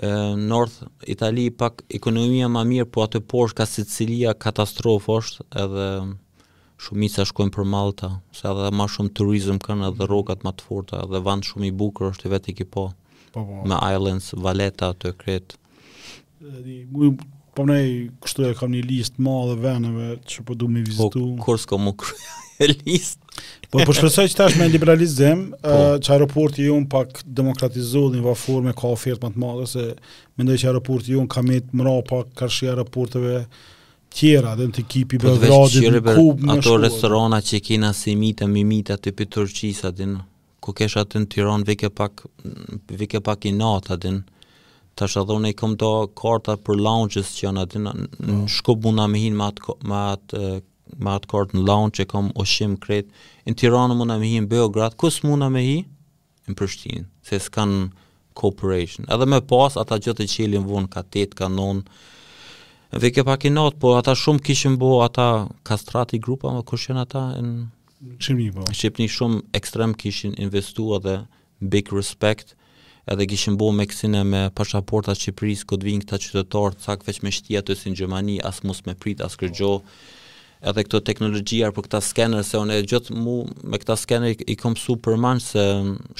e, 0.00 0.10
North 0.48 0.78
Itali 1.12 1.44
pak 1.52 1.82
ekonomia 1.98 2.46
ma 2.48 2.62
mirë, 2.68 2.86
po 2.96 3.02
atë 3.04 3.20
poshë 3.30 3.58
ka 3.60 3.66
Sicilia 3.72 4.32
katastrofë 4.46 5.18
është, 5.20 5.48
edhe 5.64 5.90
shumica 6.84 7.24
shkojnë 7.26 7.54
për 7.56 7.66
Malta, 7.70 8.08
se 8.36 8.48
edhe 8.50 8.68
ma 8.76 8.86
shumë 8.90 9.12
turizm 9.16 9.60
kanë 9.64 9.88
edhe 9.90 10.08
rrokat 10.10 10.42
ma 10.46 10.52
të 10.56 10.66
forta, 10.66 11.00
edhe 11.06 11.20
vand 11.24 11.46
shumë 11.48 11.70
i 11.70 11.74
bukur 11.82 12.10
është 12.12 12.28
i 12.28 12.32
vetë 12.34 12.52
i 12.52 12.56
kipo, 12.60 12.88
po, 13.32 13.40
po. 13.42 13.62
me 13.68 13.78
islands, 13.88 14.32
valeta, 14.46 14.92
të 15.00 15.14
kretë. 15.24 15.62
Mujë 16.92 17.32
Po 17.56 17.64
ne 17.64 17.76
kështu 18.20 18.44
e 18.50 18.50
kam 18.52 18.68
një 18.74 18.82
listë 18.84 19.22
madhe 19.24 19.54
vendeve 19.62 20.08
që 20.28 20.42
po 20.44 20.52
duam 20.60 20.74
të 20.74 20.82
po, 20.82 20.88
vizitu. 20.90 21.20
Po 21.38 21.44
kur 21.46 21.60
s'ka 21.62 21.78
më 21.80 21.92
kryja 22.02 22.66
listë? 22.82 23.44
Po 23.72 23.80
po 23.86 23.94
shpresoj 23.96 24.26
që 24.28 24.36
tash 24.36 24.58
me 24.60 24.66
liberalizëm, 24.68 25.44
po. 25.64 25.78
që 26.04 26.12
aeroporti 26.18 26.66
ju 26.66 26.76
në 26.82 26.88
pak 26.92 27.22
demokratizohet 27.40 28.20
vaforme 28.26 28.74
ka 28.76 28.90
ofertë 28.92 29.22
më 29.30 29.38
të 29.38 29.40
madhe, 29.46 29.70
se 29.72 29.86
mendoj 30.36 30.58
që 30.60 30.68
aeroporti 30.68 31.16
ju 31.16 31.24
në 31.24 31.32
kam 31.32 31.48
e 31.56 31.62
të 31.64 31.80
mra 31.80 31.96
pak 32.10 32.36
kërshë 32.42 32.70
aeroporteve 32.74 33.40
tjera 34.16 34.52
dhe 34.56 34.66
në 34.70 34.74
të 34.78 34.84
kipi 34.92 35.18
po 35.20 35.28
Belgradit, 35.36 35.86
në 35.92 36.14
kubë 36.16 36.46
në 36.48 36.54
Ato 36.56 36.76
restorana 36.80 37.40
që 37.44 37.60
kina 37.66 37.90
asimita, 37.94 38.48
mimita 38.48 38.96
të 38.98 39.12
për 39.18 39.28
Turqis, 39.36 39.82
adin, 39.88 40.16
ku 40.64 40.72
kesh 40.78 40.96
atë 41.02 41.20
në 41.22 41.28
Tiran, 41.34 41.64
vike 41.68 41.90
pak, 41.98 42.22
vike 43.00 43.20
pak 43.28 43.44
i 43.48 43.52
natë, 43.56 43.92
adin, 43.98 44.22
të 44.96 45.08
shadhone 45.12 45.50
i 45.52 45.56
këm 45.58 45.74
të 45.82 45.90
karta 46.16 46.54
për 46.64 46.80
lounges 46.86 47.34
që 47.36 47.48
janë, 47.48 47.66
adin, 47.66 47.90
në 47.90 48.06
oh. 48.06 48.24
Po. 48.24 48.38
shkubë 48.56 48.94
me 49.02 49.20
hinë 49.20 49.36
me 49.40 49.50
atë, 49.50 49.76
me 50.96 51.12
atë, 51.12 51.32
kartë 51.34 51.58
në 51.58 51.66
lounge 51.68 51.98
që 52.00 52.08
kam 52.14 52.32
oshim 52.40 52.78
kretë, 52.86 53.12
në 53.50 53.58
Tiranë 53.60 53.98
mund 54.00 54.16
me 54.16 54.24
hinë, 54.32 54.48
Beograd, 54.54 54.96
kus 55.02 55.20
mund 55.28 55.44
me 55.52 55.64
hi? 55.66 55.76
Në 56.46 56.56
Prishtinë, 56.60 57.04
se 57.26 57.42
s'kanë 57.42 57.86
cooperation. 58.36 59.04
Edhe 59.12 59.26
me 59.28 59.40
pas, 59.50 59.74
ata 59.80 59.96
gjithë 59.98 60.22
të 60.22 60.30
qilin 60.36 60.64
vonë, 60.68 60.92
ka 60.94 61.02
tetë, 61.12 61.34
ka 61.42 61.48
nonë, 61.52 61.82
Dhe 62.92 63.10
ke 63.10 63.22
pak 63.24 63.44
i 63.44 63.50
not, 63.50 63.74
po 63.82 63.96
ata 63.98 64.14
shumë 64.14 64.42
kishin 64.46 64.76
bo 64.78 65.02
ata 65.02 65.48
kastrat 65.66 66.12
i 66.14 66.20
grupa, 66.22 66.52
më 66.54 66.62
kushen 66.64 67.00
ata 67.02 67.24
në 67.34 67.72
Shqipni, 68.22 68.46
po. 68.54 68.62
Shqipni 68.70 69.08
shumë 69.10 69.40
ekstrem 69.58 69.94
kishin 69.98 70.36
investu 70.38 70.84
edhe 70.94 71.16
big 71.60 71.90
respect, 71.92 72.54
edhe 73.10 73.26
kishin 73.26 73.56
bo 73.58 73.72
me 73.72 73.86
kësine 73.90 74.22
me 74.24 74.42
pashaporta 74.54 75.16
Shqipëris, 75.18 75.64
këtë 75.66 75.86
vinë 75.88 76.04
këta 76.04 76.20
qytetarë, 76.22 76.76
të 76.78 76.86
sakë 76.86 77.08
veç 77.10 77.20
me 77.26 77.32
shtia 77.34 77.62
të 77.66 77.74
si 77.80 77.90
në 77.90 77.98
Gjëmani, 78.02 78.36
asë 78.50 78.68
mus 78.70 78.84
me 78.86 78.94
prit, 78.94 79.24
asë 79.26 79.40
kërgjo, 79.42 79.70
oh. 79.72 80.04
edhe 80.70 80.84
këto 80.86 81.00
teknologjia 81.10 81.72
për 81.74 81.88
këta 81.88 82.00
skener, 82.06 82.44
se 82.46 82.60
onë 82.60 82.78
e 82.78 82.86
gjithë 82.86 83.18
mu 83.18 83.38
me 83.66 83.80
këta 83.82 83.98
skener 83.98 84.36
i, 84.36 84.38
i 84.54 84.56
kom 84.62 84.76
su 84.76 84.94
se 85.42 85.64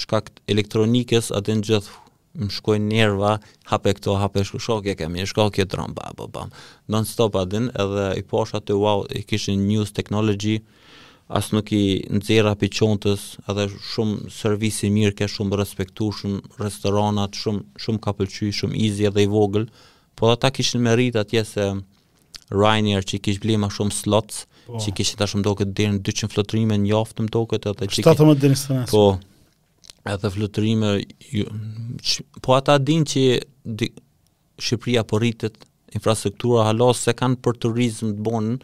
shkakt 0.03 0.41
elektronikës, 0.51 1.31
atë 1.39 1.61
në 1.61 1.63
gjithë 1.71 1.91
më 2.37 2.53
shkoj 2.59 2.81
njerëva, 2.85 3.33
hape 3.71 3.93
këto, 3.99 4.17
hape 4.21 4.43
shkoj, 4.47 4.63
shkoj, 4.67 4.95
kemi, 4.99 5.25
shkoj, 5.31 5.51
kje 5.57 5.67
dronë, 5.73 5.97
ba, 5.97 6.11
ba, 6.17 6.27
ba. 6.35 6.45
Non 6.93 7.09
stop 7.09 7.39
adin, 7.41 7.71
edhe 7.85 8.07
i 8.21 8.25
posh 8.33 8.55
atë, 8.59 8.77
wow, 8.83 9.05
i 9.21 9.25
kishin 9.29 9.65
news 9.69 9.93
technology, 9.97 10.59
as 11.39 11.49
nuk 11.55 11.73
i 11.75 11.81
nëzira 12.15 12.53
për 12.61 12.73
qontës, 12.79 13.27
edhe 13.51 13.69
shumë 13.93 14.31
servisi 14.31 14.93
mirë, 14.95 15.17
ke 15.23 15.29
shumë 15.31 15.59
respektu, 15.63 16.11
shumë 16.21 16.63
restoranat, 16.63 17.39
shumë, 17.41 17.67
shumë 17.87 18.03
ka 18.05 18.15
pëlqy, 18.21 18.53
shumë 18.61 18.79
izi 18.89 19.09
edhe 19.11 19.25
i 19.27 19.31
vogël, 19.33 19.69
po 20.17 20.31
dhe 20.31 20.39
ta 20.45 20.53
kishin 20.55 20.85
merit 20.87 21.17
atje 21.23 21.45
se 21.45 21.71
Rainier, 22.53 23.03
që 23.03 23.17
i 23.17 23.23
kishë 23.27 23.43
blima 23.43 23.67
shumë 23.75 23.91
slots, 23.95 24.45
po. 24.69 24.79
që 24.79 24.93
i 24.93 24.93
kishin 25.01 25.19
ta 25.19 25.27
shumë 25.31 25.43
doket 25.49 25.73
në 25.75 25.99
200 26.07 26.31
flotrime, 26.35 26.77
një 26.83 26.95
aftë 27.01 27.25
më 27.27 27.33
doket, 27.35 27.67
edhe 27.73 27.89
që 27.91 28.05
17 28.07 28.55
në 28.77 28.85
Po, 28.93 29.03
edhe 30.11 30.31
flutërime, 30.31 30.91
po 32.45 32.55
ata 32.57 32.79
din 32.79 33.05
që 33.07 33.23
di, 33.63 33.91
Shqipëria 34.57 35.03
po 35.05 35.19
rritet, 35.21 35.59
infrastruktura 35.97 36.65
halo 36.71 36.89
se 36.97 37.13
kanë 37.17 37.43
për 37.45 37.59
turizm 37.67 38.15
të 38.17 38.23
bonën, 38.25 38.55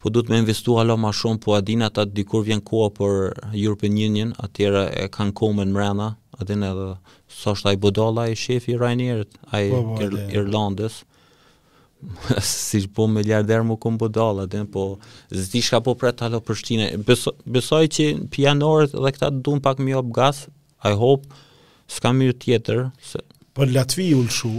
po 0.00 0.08
du 0.10 0.22
të 0.24 0.32
me 0.32 0.40
investu 0.42 0.74
hala 0.78 0.96
ma 0.98 1.12
shumë, 1.14 1.38
po 1.44 1.54
adin 1.54 1.84
ata 1.86 2.06
dikur 2.08 2.42
vjen 2.46 2.62
koha 2.66 2.88
për 2.96 3.14
European 3.60 3.98
Union, 4.00 4.32
atjera 4.42 4.88
e 4.90 5.06
kanë 5.14 5.34
kome 5.38 5.66
në 5.68 5.74
mrena, 5.76 6.08
adin 6.40 6.64
edhe 6.66 6.88
sa 7.30 7.54
shtaj 7.54 7.76
bodala 7.82 8.24
e 8.32 8.38
shefi 8.42 8.74
i 8.74 8.80
rajnerit, 8.80 9.36
po, 9.38 9.46
po, 9.46 9.56
a 9.58 9.62
i 9.62 10.06
Ir 10.06 10.36
Irlandës, 10.42 11.04
si 12.64 12.80
po 12.96 13.04
me 13.06 13.20
mu 13.68 13.76
këmë 13.76 13.98
bodala, 14.00 14.48
adin 14.48 14.66
po 14.66 14.96
zdi 15.30 15.60
shka 15.62 15.82
po 15.84 15.94
pre 15.94 16.10
të 16.12 16.30
për 16.48 16.58
shtine, 16.62 16.90
Beso, 17.06 17.36
besoj 17.44 17.84
që 17.86 18.06
pjanorët 18.32 18.96
dhe 18.96 19.14
këta 19.14 19.30
du 19.30 19.58
në 19.60 19.62
pak 19.68 19.84
mjë 19.84 19.98
op 20.00 20.10
gasë, 20.16 20.50
I 20.84 20.94
hope 20.96 21.26
s'ka 21.90 22.12
mirë 22.16 22.36
tjetër. 22.42 22.84
Se... 23.04 23.20
Për 23.56 23.72
Latvi 23.74 24.06
u 24.16 24.22
lëshu, 24.24 24.52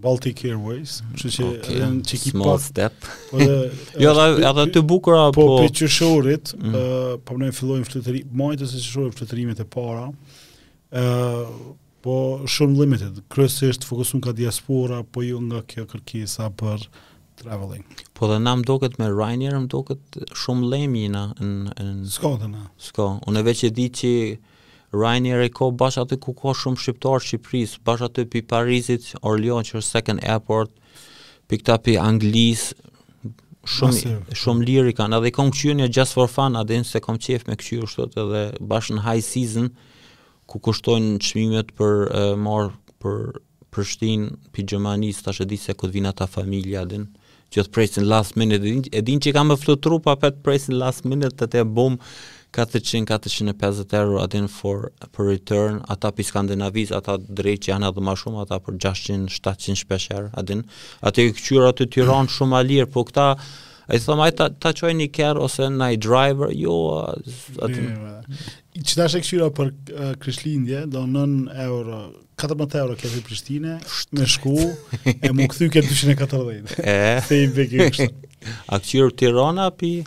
Baltic 0.00 0.42
Airways, 0.48 0.98
që 1.18 1.30
që 1.34 1.44
okay. 1.48 1.76
edhe 1.76 1.90
në 1.92 2.20
Small 2.22 2.58
step. 2.62 3.04
Po 3.30 3.40
jo, 4.04 4.14
dhe 4.18 4.28
edhe 4.48 4.64
të 4.76 4.82
bukura, 4.88 5.26
po... 5.28 5.28
Mhm. 5.28 5.50
Po, 5.50 5.58
për 5.66 5.74
qëshorit, 5.80 6.54
uh, 6.56 7.12
po 7.26 7.36
më 7.36 7.44
nëjë 7.46 7.58
fillojnë 7.58 7.88
fletëri, 7.90 8.22
majtës 8.42 8.74
e 8.74 8.80
qëshorit 8.82 9.18
fletërimit 9.22 9.62
e 9.62 9.68
para, 9.76 10.06
uh, 11.02 11.46
po 12.00 12.16
shumë 12.48 12.80
limited, 12.80 13.18
kryesisht 13.30 13.84
fokusun 13.84 14.22
ka 14.24 14.32
diaspora, 14.38 15.02
po 15.04 15.20
ju 15.26 15.42
nga 15.50 15.60
kjo 15.70 15.84
kërkisa 15.90 16.48
për 16.58 16.86
traveling. 17.42 17.84
Po 18.16 18.30
dhe 18.30 18.38
na 18.40 18.54
më 18.56 18.66
doket 18.68 18.96
me 19.00 19.10
Ryanair, 19.12 19.58
më 19.66 19.70
doket 19.74 20.16
shumë 20.42 20.70
lemjina 20.74 21.26
në... 21.38 21.52
në... 21.76 22.14
Skotën. 22.14 22.46
dhe 22.46 22.54
na. 22.54 22.64
Sko, 22.86 23.12
unë 23.30 23.46
e 23.52 23.56
e 23.70 23.74
di 23.78 23.90
që... 24.00 24.10
Ryan 24.92 25.26
i 25.26 25.34
Reko 25.36 25.70
bash 25.72 25.98
aty 26.02 26.16
ku 26.18 26.32
ka 26.34 26.50
shumë 26.56 26.78
shqiptarë 26.82 27.22
Shqipërisë, 27.24 27.76
bash 27.86 28.02
aty 28.08 28.24
pi 28.26 28.40
Parisit, 28.42 29.12
Orleans 29.22 29.68
që 29.68 29.76
është 29.78 29.86
second 29.90 30.24
airport, 30.26 30.72
pi 31.46 31.60
këta 31.60 31.76
pi 31.86 31.94
Anglisë, 32.00 32.90
shumë 33.70 33.94
Masim. 33.94 34.16
shumë 34.34 34.66
liri 34.66 34.94
kanë, 34.98 35.20
edhe 35.22 35.30
kanë 35.36 35.54
qenë 35.60 35.88
just 35.94 36.16
for 36.18 36.26
fun, 36.30 36.58
a 36.58 36.64
dinë 36.66 36.88
se 36.90 37.02
kam 37.04 37.20
qejf 37.22 37.46
me 37.46 37.58
këtu 37.60 37.78
ashtu 37.86 38.08
edhe 38.18 38.42
bash 38.72 38.90
në 38.90 39.04
high 39.06 39.22
season 39.22 39.70
ku 40.50 40.58
kushtojnë 40.58 41.20
çmimet 41.28 41.70
për 41.78 42.10
e, 42.10 42.26
mar 42.48 42.72
për 42.98 43.40
Prishtinë, 43.70 44.34
pi 44.50 44.64
Gjermanisë, 44.66 45.22
tash 45.28 45.44
e 45.44 45.46
di 45.46 45.56
se 45.60 45.76
ku 45.78 45.86
vin 45.94 46.10
ata 46.10 46.26
familja 46.26 46.82
din 46.90 47.06
që 47.54 47.62
të 47.66 47.72
presin 47.74 48.06
last 48.10 48.34
minute, 48.38 48.90
e 48.94 49.00
din 49.06 49.22
që 49.22 49.32
kam 49.34 49.50
e 49.54 49.56
flutru 49.58 50.00
pa 50.02 50.16
petë 50.22 50.42
presin 50.46 50.78
last 50.78 51.06
minute 51.06 51.34
të 51.44 51.50
te 51.50 51.62
bom, 51.66 51.96
400-450 52.52 53.92
euro 53.94 54.20
adin 54.24 54.48
for 54.50 54.90
për 55.14 55.28
return, 55.30 55.80
ata 55.90 56.10
për 56.12 56.26
Skandinaviz, 56.30 56.90
ata 56.96 57.14
drejt 57.20 57.66
që 57.68 57.72
janë 57.74 57.90
edhe 57.92 58.02
ma 58.04 58.14
shumë, 58.18 58.42
ata 58.44 58.58
për 58.64 58.78
600-700 58.82 59.78
shpesher, 59.84 60.30
adin, 60.40 60.64
atë 61.06 61.28
e 61.28 61.34
këqyra 61.36 61.70
të 61.78 61.86
tyron 61.94 62.28
shumë 62.30 62.58
alirë, 62.60 62.88
po 62.94 63.04
këta, 63.06 63.28
e 63.90 64.00
thëma, 64.02 64.26
ta, 64.38 64.48
ta 64.62 64.72
qoj 64.78 64.90
një 64.98 65.08
kërë 65.16 65.46
ose 65.46 65.68
në 65.74 65.92
i 65.96 66.00
driver, 66.02 66.50
jo, 66.58 66.74
adin. 67.62 67.94
Që 68.80 68.98
da 68.98 69.06
shë 69.14 69.22
këqyra 69.22 69.50
për 69.60 69.70
uh, 69.70 70.10
Krishlindje, 70.22 70.84
do 70.90 71.06
9 71.06 71.54
euro, 71.68 72.02
14 72.40 72.80
euro 72.82 72.96
këtë 72.98 73.14
i 73.20 73.24
Prishtine, 73.26 73.76
me 74.16 74.26
shku, 74.30 74.56
e 75.10 75.30
mu 75.36 75.46
këthy 75.50 75.68
këtë 75.76 75.96
240. 76.16 76.78
E? 76.88 76.98
Se 77.28 77.42
i 77.44 77.50
bëgjë 77.52 77.90
kështë. 77.94 78.32
A 78.72 78.78
këqyra 78.80 79.10
Tirana, 79.22 79.68
pi? 79.76 79.98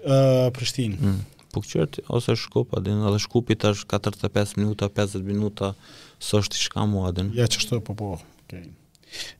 Uh, 0.00 0.48
Prishtinë. 0.56 0.96
Mm. 0.96 1.18
Po 1.52 1.62
ose 2.08 2.36
shkup, 2.36 2.76
adin, 2.78 3.02
edhe 3.08 3.18
shkupi 3.18 3.56
tash 3.58 3.84
45 3.84 4.56
minuta, 4.56 4.88
50 4.88 5.24
minuta, 5.26 5.74
së 6.22 6.38
është 6.42 6.58
i 6.58 6.64
shkamu 6.66 7.06
adin. 7.08 7.30
Ja, 7.34 7.46
që 7.50 7.62
shtë, 7.64 7.78
po, 7.86 7.94
po, 7.98 8.10
okej. 8.18 8.60
Okay. 8.62 8.70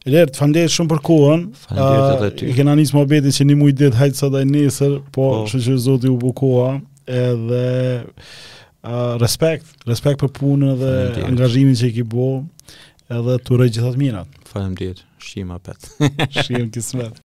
Eler, 0.07 0.27
të 0.35 0.65
shumë 0.75 0.91
për 0.91 1.01
kohën. 1.07 1.45
Fandje 1.67 2.01
edhe 2.07 2.33
ty. 2.41 2.49
I 2.51 2.57
kena 2.59 2.73
njësë 2.79 2.97
më 2.99 3.05
betin 3.13 3.35
që 3.37 3.47
një 3.51 3.57
mujtë 3.61 3.81
ditë 3.85 4.01
hajtë 4.01 4.19
sot 4.23 4.39
e 4.41 4.43
nesër, 4.49 4.97
po, 5.15 5.21
po. 5.21 5.47
që 5.53 5.61
që 5.69 5.77
zoti 5.87 6.11
u 6.11 6.17
bukoha, 6.25 6.73
edhe 7.07 7.63
respekt, 9.23 9.71
respekt 9.87 10.25
për 10.25 10.33
punën 10.41 10.75
dhe 10.83 10.95
angazhimin 11.31 11.79
që 11.79 11.93
i 11.93 11.99
ki 12.01 12.09
bo, 12.17 12.31
edhe 13.21 13.39
të 13.47 13.61
rëjë 13.63 13.77
gjithat 13.79 14.01
mirat. 14.03 14.39
Falem 14.51 14.75
djetë, 14.83 15.07
shqima 15.29 15.61
petë. 15.63 16.15
shqima 16.41 16.67
kismetë. 16.75 17.30